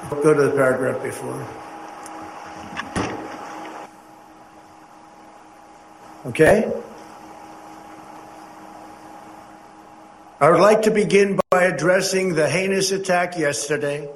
Go 0.09 0.33
to 0.33 0.43
the 0.43 0.51
paragraph 0.51 1.01
before. 1.01 1.47
Okay? 6.27 6.71
I 10.39 10.49
would 10.49 10.59
like 10.59 10.83
to 10.83 10.91
begin 10.91 11.39
by 11.49 11.63
addressing 11.63 12.35
the 12.35 12.47
heinous 12.49 12.91
attack 12.91 13.37
yesterday. 13.37 14.09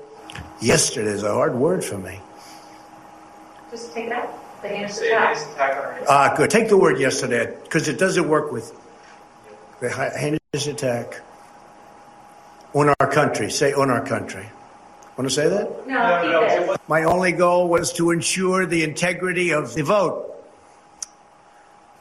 Yesterday 0.62 1.12
is 1.12 1.24
a 1.24 1.34
hard 1.34 1.56
word 1.56 1.84
for 1.84 1.98
me. 1.98 2.20
Just 3.72 3.94
take 3.94 4.08
it 4.08 4.12
out. 4.12 4.34
The 4.62 4.68
heinous 4.70 5.00
attack. 5.02 6.06
Ah, 6.08 6.34
good. 6.36 6.50
Take 6.50 6.70
the 6.70 6.78
word 6.78 7.00
yesterday 7.00 7.56
because 7.64 7.88
it 7.88 7.98
doesn't 7.98 8.28
work 8.28 8.52
with 8.52 8.74
the 9.86 9.94
hi- 9.94 10.16
heinous 10.18 10.68
attack 10.68 11.22
on 12.74 12.94
our 13.00 13.10
country. 13.20 13.50
Say 13.50 13.74
on 13.74 13.90
our 13.90 14.04
country. 14.04 14.46
Want 15.18 15.30
to 15.30 15.34
say 15.34 15.48
that? 15.48 15.68
No, 15.88 16.48
keep 16.50 16.76
it. 16.76 16.82
My 16.88 17.04
only 17.04 17.32
goal 17.32 17.70
was 17.70 17.94
to 17.94 18.12
ensure 18.12 18.66
the 18.66 18.84
integrity 18.84 19.54
of 19.54 19.74
the 19.76 19.84
vote. 19.84 20.18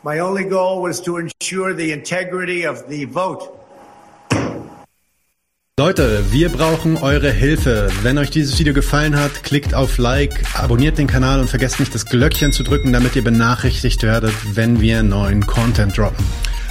My 0.03 0.19
only 0.19 0.45
goal 0.45 0.83
was 0.83 1.01
to 1.03 1.19
ensure 1.19 1.75
the 1.75 1.93
integrity 1.93 2.67
of 2.67 2.89
the 2.89 3.05
vote. 3.05 3.43
Leute, 5.77 6.25
wir 6.31 6.51
brauchen 6.51 6.97
eure 6.99 7.33
Hilfe. 7.33 7.91
Wenn 8.03 8.17
euch 8.19 8.31
dieses 8.31 8.59
Video 8.61 8.73
gefallen 8.73 9.19
hat, 9.19 9.43
klickt 9.43 9.75
auf 9.75 9.99
Like, 9.99 10.45
abonniert 10.55 10.99
den 10.99 11.09
Kanal 11.09 11.41
und 11.41 11.51
vergesst 11.51 11.81
nicht 11.81 11.95
das 11.95 12.07
Glöckchen 12.07 12.53
zu 12.53 12.63
drücken, 12.63 12.93
damit 12.93 13.17
ihr 13.17 13.25
benachrichtigt 13.25 14.03
werdet, 14.05 14.35
wenn 14.55 14.81
wir 14.81 15.03
neuen 15.03 15.47
Content 15.47 15.97
droppen. 15.99 16.25